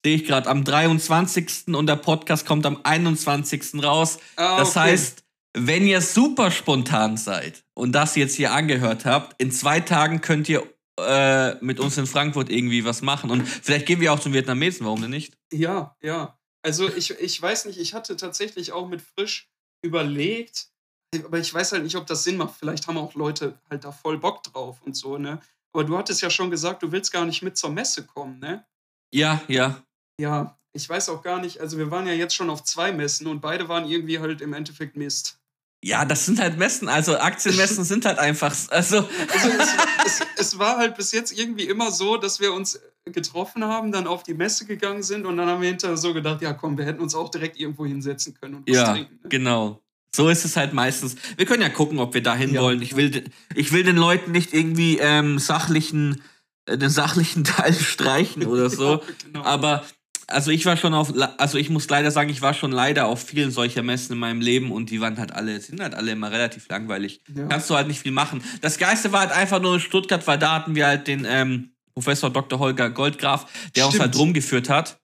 sehe 0.04 0.16
ich 0.16 0.24
gerade, 0.24 0.48
am 0.48 0.64
23. 0.64 1.68
und 1.68 1.86
der 1.86 1.96
Podcast 1.96 2.46
kommt 2.46 2.66
am 2.66 2.80
21. 2.82 3.82
raus. 3.82 4.18
Ah, 4.36 4.58
das 4.58 4.70
okay. 4.70 4.80
heißt, 4.80 5.22
wenn 5.54 5.86
ihr 5.86 6.00
super 6.00 6.50
spontan 6.50 7.16
seid 7.16 7.64
und 7.74 7.92
das 7.92 8.16
jetzt 8.16 8.34
hier 8.34 8.52
angehört 8.52 9.04
habt, 9.04 9.40
in 9.40 9.52
zwei 9.52 9.80
Tagen 9.80 10.20
könnt 10.20 10.48
ihr 10.48 10.66
äh, 11.00 11.54
mit 11.64 11.80
uns 11.80 11.96
in 11.98 12.06
Frankfurt 12.06 12.50
irgendwie 12.50 12.84
was 12.84 13.02
machen. 13.02 13.30
Und 13.30 13.46
vielleicht 13.46 13.86
gehen 13.86 14.00
wir 14.00 14.12
auch 14.12 14.20
zum 14.20 14.32
Vietnamesen, 14.32 14.84
warum 14.84 15.00
denn 15.00 15.10
nicht? 15.10 15.36
Ja, 15.52 15.96
ja. 16.02 16.38
Also 16.62 16.88
ich, 16.88 17.10
ich 17.10 17.40
weiß 17.40 17.64
nicht, 17.66 17.78
ich 17.78 17.94
hatte 17.94 18.16
tatsächlich 18.16 18.72
auch 18.72 18.88
mit 18.88 19.02
Frisch 19.02 19.50
überlegt, 19.84 20.68
aber 21.24 21.38
ich 21.38 21.52
weiß 21.52 21.72
halt 21.72 21.82
nicht, 21.82 21.96
ob 21.96 22.06
das 22.06 22.24
Sinn 22.24 22.36
macht. 22.36 22.56
Vielleicht 22.56 22.86
haben 22.86 22.98
auch 22.98 23.14
Leute 23.14 23.58
halt 23.68 23.84
da 23.84 23.92
voll 23.92 24.18
Bock 24.18 24.42
drauf 24.44 24.80
und 24.82 24.96
so, 24.96 25.18
ne? 25.18 25.40
Aber 25.74 25.84
du 25.84 25.96
hattest 25.96 26.20
ja 26.20 26.30
schon 26.30 26.50
gesagt, 26.50 26.82
du 26.82 26.92
willst 26.92 27.12
gar 27.12 27.24
nicht 27.24 27.42
mit 27.42 27.56
zur 27.56 27.70
Messe 27.70 28.06
kommen, 28.06 28.38
ne? 28.38 28.64
Ja, 29.12 29.42
ja. 29.48 29.82
Ja, 30.20 30.58
ich 30.72 30.88
weiß 30.88 31.08
auch 31.08 31.22
gar 31.22 31.40
nicht, 31.40 31.60
also 31.60 31.78
wir 31.78 31.90
waren 31.90 32.06
ja 32.06 32.12
jetzt 32.12 32.34
schon 32.34 32.50
auf 32.50 32.64
zwei 32.64 32.92
Messen 32.92 33.26
und 33.26 33.40
beide 33.40 33.68
waren 33.68 33.88
irgendwie 33.88 34.18
halt 34.18 34.40
im 34.40 34.52
Endeffekt 34.52 34.96
Mist. 34.96 35.41
Ja, 35.84 36.04
das 36.04 36.26
sind 36.26 36.40
halt 36.40 36.58
Messen. 36.58 36.88
Also 36.88 37.18
Aktienmessen 37.18 37.84
sind 37.84 38.04
halt 38.04 38.18
einfach. 38.18 38.54
Also, 38.70 38.98
also 38.98 39.48
es, 39.58 39.74
es, 40.06 40.26
es, 40.38 40.58
war 40.58 40.76
halt 40.76 40.96
bis 40.96 41.10
jetzt 41.10 41.36
irgendwie 41.36 41.64
immer 41.64 41.90
so, 41.90 42.16
dass 42.16 42.38
wir 42.38 42.52
uns 42.52 42.80
getroffen 43.04 43.64
haben, 43.64 43.90
dann 43.90 44.06
auf 44.06 44.22
die 44.22 44.34
Messe 44.34 44.64
gegangen 44.64 45.02
sind 45.02 45.26
und 45.26 45.36
dann 45.36 45.48
haben 45.48 45.60
wir 45.60 45.70
hinterher 45.70 45.96
so 45.96 46.14
gedacht, 46.14 46.40
ja 46.40 46.52
komm, 46.52 46.78
wir 46.78 46.84
hätten 46.84 47.00
uns 47.00 47.16
auch 47.16 47.30
direkt 47.30 47.58
irgendwo 47.58 47.84
hinsetzen 47.84 48.34
können 48.34 48.54
und 48.54 48.68
was 48.68 48.76
ja, 48.76 48.92
trinken. 48.92 49.18
Ne? 49.24 49.28
Genau. 49.28 49.82
So 50.14 50.28
ist 50.28 50.44
es 50.44 50.56
halt 50.56 50.72
meistens. 50.72 51.16
Wir 51.36 51.46
können 51.46 51.62
ja 51.62 51.68
gucken, 51.70 51.98
ob 51.98 52.14
wir 52.14 52.22
dahin 52.22 52.54
ja. 52.54 52.62
wollen. 52.62 52.80
Ich 52.82 52.94
will, 52.94 53.24
ich 53.54 53.72
will 53.72 53.82
den 53.82 53.96
Leuten 53.96 54.30
nicht 54.30 54.52
irgendwie 54.52 54.98
ähm, 54.98 55.38
sachlichen, 55.38 56.22
äh, 56.66 56.78
den 56.78 56.90
sachlichen 56.90 57.44
Teil 57.44 57.74
streichen 57.74 58.46
oder 58.46 58.70
so. 58.70 58.84
ja, 58.96 59.00
genau. 59.24 59.42
Aber 59.42 59.84
also 60.32 60.50
ich 60.50 60.66
war 60.66 60.76
schon 60.76 60.94
auf, 60.94 61.12
also 61.38 61.58
ich 61.58 61.70
muss 61.70 61.88
leider 61.88 62.10
sagen, 62.10 62.30
ich 62.30 62.42
war 62.42 62.54
schon 62.54 62.72
leider 62.72 63.06
auf 63.06 63.22
vielen 63.22 63.50
solcher 63.50 63.82
Messen 63.82 64.14
in 64.14 64.18
meinem 64.18 64.40
Leben 64.40 64.72
und 64.72 64.90
die 64.90 65.00
waren 65.00 65.18
halt 65.18 65.32
alle, 65.32 65.60
sind 65.60 65.80
halt 65.80 65.94
alle 65.94 66.12
immer 66.12 66.30
relativ 66.30 66.68
langweilig. 66.68 67.22
Ja. 67.34 67.46
Kannst 67.46 67.70
du 67.70 67.74
halt 67.74 67.88
nicht 67.88 68.00
viel 68.00 68.12
machen. 68.12 68.42
Das 68.60 68.78
Geiste 68.78 69.12
war 69.12 69.20
halt 69.20 69.32
einfach 69.32 69.60
nur 69.60 69.74
in 69.74 69.80
Stuttgart, 69.80 70.26
weil 70.26 70.38
da 70.38 70.54
hatten 70.54 70.74
wir 70.74 70.86
halt 70.86 71.06
den 71.06 71.24
ähm, 71.28 71.72
Professor 71.94 72.30
Dr. 72.30 72.58
Holger 72.58 72.90
Goldgraf, 72.90 73.44
der 73.76 73.82
stimmt. 73.82 73.94
uns 73.94 74.00
halt 74.00 74.16
rumgeführt 74.16 74.68
hat. 74.68 75.00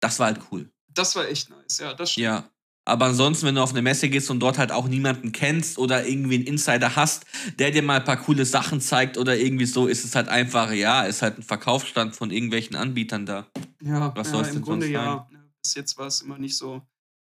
Das 0.00 0.18
war 0.18 0.26
halt 0.26 0.40
cool. 0.50 0.70
Das 0.88 1.14
war 1.16 1.28
echt 1.28 1.50
nice, 1.50 1.78
ja, 1.78 1.94
das 1.94 2.12
stimmt. 2.12 2.24
Ja. 2.24 2.50
Aber 2.88 3.04
ansonsten, 3.04 3.46
wenn 3.46 3.54
du 3.54 3.62
auf 3.62 3.72
eine 3.72 3.82
Messe 3.82 4.08
gehst 4.08 4.30
und 4.30 4.40
dort 4.40 4.56
halt 4.56 4.72
auch 4.72 4.88
niemanden 4.88 5.30
kennst 5.32 5.76
oder 5.76 6.06
irgendwie 6.06 6.36
einen 6.36 6.46
Insider 6.46 6.96
hast, 6.96 7.26
der 7.58 7.70
dir 7.70 7.82
mal 7.82 7.98
ein 7.98 8.04
paar 8.04 8.16
coole 8.16 8.46
Sachen 8.46 8.80
zeigt 8.80 9.18
oder 9.18 9.36
irgendwie 9.36 9.66
so, 9.66 9.86
ist 9.86 10.06
es 10.06 10.14
halt 10.14 10.28
einfach, 10.28 10.72
ja, 10.72 11.02
ist 11.02 11.20
halt 11.20 11.38
ein 11.38 11.42
Verkaufsstand 11.42 12.16
von 12.16 12.30
irgendwelchen 12.30 12.76
Anbietern 12.76 13.26
da. 13.26 13.46
Ja, 13.82 14.16
Was 14.16 14.32
ja, 14.32 14.40
im 14.40 14.62
Grunde 14.62 14.88
ja. 14.88 15.28
Bis 15.62 15.74
jetzt 15.74 15.98
war 15.98 16.06
es 16.06 16.22
immer 16.22 16.38
nicht 16.38 16.56
so, 16.56 16.76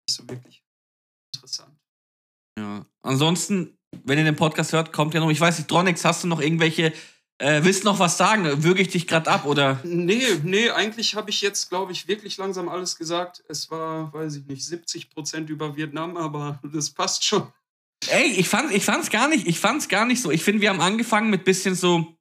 nicht 0.09 0.17
so 0.17 0.29
wirklich 0.29 0.65
interessant. 1.33 1.79
Ja. 2.59 2.85
Ansonsten, 3.03 3.79
wenn 4.03 4.19
ihr 4.19 4.25
den 4.25 4.35
Podcast 4.35 4.73
hört, 4.73 4.93
kommt 4.93 5.15
ja 5.15 5.21
noch, 5.21 5.31
ich 5.31 5.41
weiß 5.41 5.59
nicht, 5.59 5.71
Dronix, 5.71 6.05
hast 6.05 6.25
du 6.25 6.27
noch 6.27 6.41
irgendwelche 6.41 6.93
äh, 7.39 7.65
willst 7.65 7.83
du 7.83 7.89
noch 7.89 7.99
was 7.99 8.17
sagen? 8.17 8.63
Würge 8.63 8.83
ich 8.83 8.89
dich 8.89 9.07
gerade 9.07 9.31
ab 9.31 9.45
oder? 9.45 9.81
Nee, 9.83 10.23
nee, 10.43 10.71
eigentlich 10.71 11.17
habe 11.17 11.31
ich 11.31 11.41
jetzt, 11.41 11.69
glaube 11.69 11.93
ich, 11.93 12.07
wirklich 12.07 12.37
langsam 12.37 12.69
alles 12.69 12.97
gesagt. 12.97 13.43
Es 13.49 13.71
war, 13.71 14.13
weiß 14.13 14.37
ich 14.37 14.47
nicht, 14.47 14.65
70 14.65 15.11
Prozent 15.11 15.51
über 15.51 15.77
Vietnam, 15.77 16.17
aber 16.17 16.61
das 16.63 16.91
passt 16.91 17.25
schon. 17.25 17.49
Ey, 18.09 18.33
ich 18.33 18.49
fand 18.49 18.71
ich 18.73 18.85
fand's 18.85 19.11
gar 19.11 19.29
nicht, 19.29 19.47
ich 19.47 19.59
fand's 19.59 19.89
gar 19.89 20.05
nicht 20.07 20.23
so. 20.23 20.31
Ich 20.31 20.45
finde, 20.45 20.61
wir 20.61 20.71
haben 20.71 20.81
angefangen 20.81 21.31
mit 21.31 21.45
bisschen 21.45 21.75
so 21.75 22.17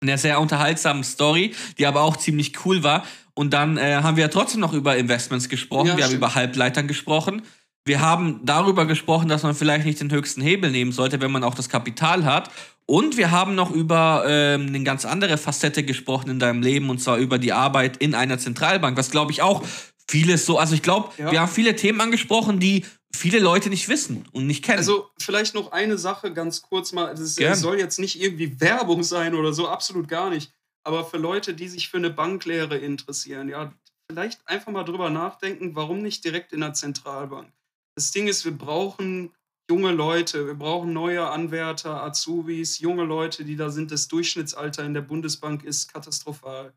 einer 0.00 0.18
sehr 0.18 0.40
unterhaltsamen 0.40 1.04
Story, 1.04 1.54
die 1.78 1.86
aber 1.86 2.02
auch 2.02 2.16
ziemlich 2.16 2.64
cool 2.64 2.82
war. 2.82 3.04
Und 3.34 3.52
dann 3.52 3.76
äh, 3.76 3.96
haben 3.96 4.16
wir 4.16 4.24
ja 4.24 4.28
trotzdem 4.28 4.60
noch 4.60 4.72
über 4.72 4.96
Investments 4.96 5.48
gesprochen, 5.48 5.88
ja, 5.88 5.96
wir 5.96 6.04
stimmt. 6.04 6.22
haben 6.22 6.28
über 6.28 6.34
Halbleitern 6.34 6.88
gesprochen. 6.88 7.42
Wir 7.84 8.00
haben 8.00 8.40
darüber 8.44 8.86
gesprochen, 8.86 9.28
dass 9.28 9.42
man 9.42 9.54
vielleicht 9.54 9.84
nicht 9.84 10.00
den 10.00 10.10
höchsten 10.10 10.40
Hebel 10.40 10.70
nehmen 10.70 10.92
sollte, 10.92 11.20
wenn 11.20 11.30
man 11.30 11.44
auch 11.44 11.54
das 11.54 11.68
Kapital 11.68 12.24
hat. 12.24 12.50
Und 12.86 13.16
wir 13.16 13.32
haben 13.32 13.56
noch 13.56 13.72
über 13.72 14.24
ähm, 14.26 14.68
eine 14.68 14.82
ganz 14.84 15.04
andere 15.04 15.38
Facette 15.38 15.82
gesprochen 15.82 16.30
in 16.30 16.38
deinem 16.38 16.62
Leben, 16.62 16.88
und 16.88 17.00
zwar 17.00 17.18
über 17.18 17.38
die 17.38 17.52
Arbeit 17.52 17.96
in 17.96 18.14
einer 18.14 18.38
Zentralbank, 18.38 18.96
was 18.96 19.10
glaube 19.10 19.32
ich 19.32 19.42
auch 19.42 19.64
vieles 20.08 20.46
so, 20.46 20.58
also 20.58 20.74
ich 20.74 20.82
glaube, 20.82 21.10
ja. 21.18 21.32
wir 21.32 21.40
haben 21.40 21.50
viele 21.50 21.74
Themen 21.74 22.00
angesprochen, 22.00 22.60
die 22.60 22.84
viele 23.12 23.40
Leute 23.40 23.70
nicht 23.70 23.88
wissen 23.88 24.26
und 24.32 24.46
nicht 24.46 24.64
kennen. 24.64 24.78
Also 24.78 25.08
vielleicht 25.18 25.54
noch 25.54 25.72
eine 25.72 25.98
Sache 25.98 26.32
ganz 26.32 26.62
kurz 26.62 26.92
mal, 26.92 27.14
das 27.14 27.34
soll 27.60 27.78
jetzt 27.78 27.98
nicht 27.98 28.20
irgendwie 28.20 28.60
Werbung 28.60 29.02
sein 29.02 29.34
oder 29.34 29.52
so, 29.52 29.68
absolut 29.68 30.06
gar 30.06 30.30
nicht. 30.30 30.52
Aber 30.84 31.04
für 31.04 31.16
Leute, 31.16 31.54
die 31.54 31.68
sich 31.68 31.88
für 31.88 31.96
eine 31.96 32.10
Banklehre 32.10 32.76
interessieren, 32.76 33.48
ja, 33.48 33.72
vielleicht 34.08 34.46
einfach 34.46 34.70
mal 34.70 34.84
drüber 34.84 35.10
nachdenken, 35.10 35.74
warum 35.74 36.02
nicht 36.02 36.24
direkt 36.24 36.52
in 36.52 36.60
der 36.60 36.74
Zentralbank. 36.74 37.52
Das 37.96 38.12
Ding 38.12 38.28
ist, 38.28 38.44
wir 38.44 38.56
brauchen 38.56 39.32
junge 39.70 39.92
Leute, 39.92 40.46
wir 40.46 40.54
brauchen 40.54 40.92
neue 40.92 41.28
Anwärter, 41.28 42.02
Azubis, 42.02 42.78
junge 42.78 43.04
Leute, 43.04 43.44
die 43.44 43.56
da 43.56 43.70
sind. 43.70 43.90
Das 43.90 44.08
Durchschnittsalter 44.08 44.84
in 44.84 44.94
der 44.94 45.02
Bundesbank 45.02 45.64
ist 45.64 45.92
katastrophal. 45.92 46.72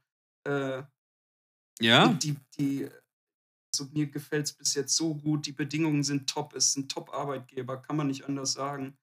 Äh, 0.45 0.83
ja. 1.79 2.07
Die, 2.13 2.35
die, 2.57 2.89
also 3.73 3.85
mir 3.93 4.07
gefällt 4.07 4.47
es 4.47 4.53
bis 4.53 4.73
jetzt 4.73 4.95
so 4.95 5.15
gut. 5.15 5.45
Die 5.45 5.51
Bedingungen 5.51 6.03
sind 6.03 6.29
top. 6.29 6.53
Es 6.55 6.69
ist 6.69 6.77
ein 6.77 6.89
Top-Arbeitgeber, 6.89 7.77
kann 7.77 7.95
man 7.95 8.07
nicht 8.07 8.25
anders 8.25 8.53
sagen. 8.53 8.97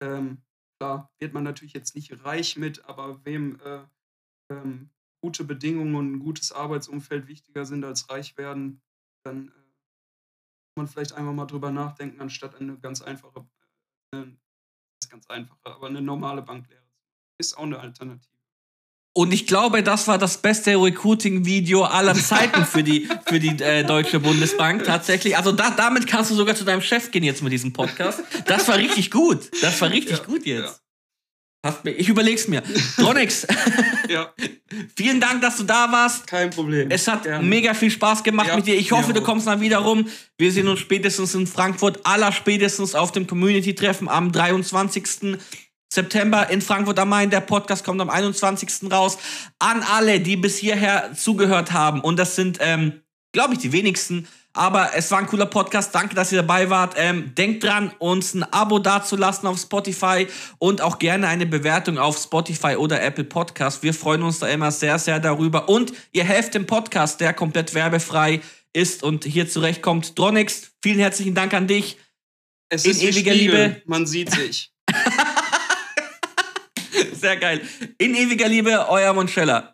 Ähm, 0.00 0.42
klar, 0.78 1.10
wird 1.18 1.34
man 1.34 1.44
natürlich 1.44 1.74
jetzt 1.74 1.94
nicht 1.94 2.24
reich 2.24 2.56
mit, 2.56 2.84
aber 2.84 3.24
wem 3.24 3.58
äh, 3.60 3.80
ähm, 4.50 4.90
gute 5.20 5.44
Bedingungen 5.44 5.94
und 5.94 6.12
ein 6.12 6.18
gutes 6.18 6.52
Arbeitsumfeld 6.52 7.26
wichtiger 7.26 7.64
sind 7.64 7.84
als 7.84 8.10
reich 8.10 8.36
werden, 8.36 8.82
dann 9.24 9.48
äh, 9.48 9.63
man 10.76 10.88
vielleicht 10.88 11.12
einfach 11.12 11.32
mal 11.32 11.46
drüber 11.46 11.70
nachdenken, 11.70 12.20
anstatt 12.20 12.60
eine 12.60 12.76
ganz 12.78 13.02
einfache, 13.02 13.46
äh, 14.14 14.24
ganz 15.08 15.26
einfache, 15.28 15.58
aber 15.64 15.86
eine 15.86 16.02
normale 16.02 16.42
Banklehre 16.42 16.82
ist 17.38 17.56
auch 17.56 17.64
eine 17.64 17.78
Alternative. 17.78 18.34
Und 19.16 19.32
ich 19.32 19.46
glaube, 19.46 19.84
das 19.84 20.08
war 20.08 20.18
das 20.18 20.38
beste 20.38 20.74
Recruiting-Video 20.74 21.84
aller 21.84 22.14
Zeiten 22.16 22.64
für 22.64 22.82
die, 22.82 23.08
für 23.26 23.38
die 23.38 23.62
äh, 23.62 23.84
Deutsche 23.84 24.18
Bundesbank 24.18 24.82
tatsächlich. 24.82 25.36
Also 25.36 25.52
da, 25.52 25.70
damit 25.70 26.08
kannst 26.08 26.32
du 26.32 26.34
sogar 26.34 26.56
zu 26.56 26.64
deinem 26.64 26.82
Chef 26.82 27.12
gehen 27.12 27.22
jetzt 27.22 27.40
mit 27.40 27.52
diesem 27.52 27.72
Podcast. 27.72 28.20
Das 28.46 28.66
war 28.66 28.76
richtig 28.76 29.12
gut. 29.12 29.50
Das 29.62 29.80
war 29.80 29.90
richtig 29.90 30.18
ja, 30.18 30.24
gut 30.24 30.44
jetzt. 30.44 30.80
Ja. 30.80 30.83
Ich 31.84 32.08
überleg's 32.08 32.46
mir. 32.46 32.62
Dronix, 32.96 33.46
ja. 34.08 34.32
vielen 34.96 35.20
Dank, 35.20 35.40
dass 35.40 35.56
du 35.56 35.64
da 35.64 35.90
warst. 35.90 36.26
Kein 36.26 36.50
Problem. 36.50 36.90
Es 36.90 37.08
hat 37.08 37.22
Gerne. 37.22 37.46
mega 37.46 37.72
viel 37.72 37.90
Spaß 37.90 38.22
gemacht 38.22 38.48
ja, 38.48 38.56
mit 38.56 38.66
dir. 38.66 38.76
Ich 38.76 38.92
hoffe, 38.92 39.12
du 39.14 39.22
kommst 39.22 39.46
mal 39.46 39.60
wieder 39.60 39.78
rum. 39.78 40.06
Wir 40.36 40.52
sehen 40.52 40.68
uns 40.68 40.80
spätestens 40.80 41.34
in 41.34 41.46
Frankfurt, 41.46 42.00
aller 42.04 42.32
spätestens 42.32 42.94
auf 42.94 43.12
dem 43.12 43.26
Community-Treffen 43.26 44.08
am 44.08 44.30
23. 44.30 45.38
September 45.92 46.50
in 46.50 46.60
Frankfurt 46.60 46.98
am 46.98 47.08
Main. 47.08 47.30
Der 47.30 47.40
Podcast 47.40 47.84
kommt 47.84 48.00
am 48.00 48.10
21. 48.10 48.90
raus. 48.92 49.16
An 49.58 49.82
alle, 49.82 50.20
die 50.20 50.36
bis 50.36 50.58
hierher 50.58 51.12
zugehört 51.14 51.72
haben. 51.72 52.00
Und 52.00 52.18
das 52.18 52.36
sind, 52.36 52.58
ähm, 52.60 53.00
glaube 53.32 53.54
ich, 53.54 53.60
die 53.60 53.72
wenigsten. 53.72 54.28
Aber 54.56 54.90
es 54.94 55.10
war 55.10 55.18
ein 55.18 55.26
cooler 55.26 55.46
Podcast. 55.46 55.92
Danke, 55.92 56.14
dass 56.14 56.30
ihr 56.30 56.38
dabei 56.38 56.70
wart. 56.70 56.94
Ähm, 56.96 57.34
denkt 57.34 57.64
dran, 57.64 57.92
uns 57.98 58.34
ein 58.34 58.44
Abo 58.44 58.78
dazulassen 58.78 59.48
auf 59.48 59.58
Spotify 59.58 60.28
und 60.58 60.80
auch 60.80 61.00
gerne 61.00 61.26
eine 61.26 61.44
Bewertung 61.44 61.98
auf 61.98 62.16
Spotify 62.16 62.76
oder 62.76 63.02
Apple 63.02 63.24
Podcast. 63.24 63.82
Wir 63.82 63.92
freuen 63.92 64.22
uns 64.22 64.38
da 64.38 64.46
immer 64.46 64.70
sehr, 64.70 65.00
sehr 65.00 65.18
darüber. 65.18 65.68
Und 65.68 65.92
ihr 66.12 66.22
helft 66.22 66.54
dem 66.54 66.66
Podcast, 66.66 67.20
der 67.20 67.34
komplett 67.34 67.74
werbefrei 67.74 68.40
ist 68.72 69.02
und 69.02 69.24
hier 69.24 69.48
zurechtkommt. 69.48 70.16
Dronix, 70.16 70.70
vielen 70.80 71.00
herzlichen 71.00 71.34
Dank 71.34 71.52
an 71.52 71.66
dich. 71.66 71.98
Es 72.68 72.86
ist 72.86 73.02
in 73.02 73.08
ewiger 73.08 73.34
Liebe. 73.34 73.82
Man 73.86 74.06
sieht 74.06 74.30
sich. 74.30 74.72
Sehr 77.12 77.36
geil. 77.38 77.60
In 77.98 78.14
ewiger 78.14 78.46
Liebe, 78.48 78.86
euer 78.88 79.12
Monchella. 79.14 79.73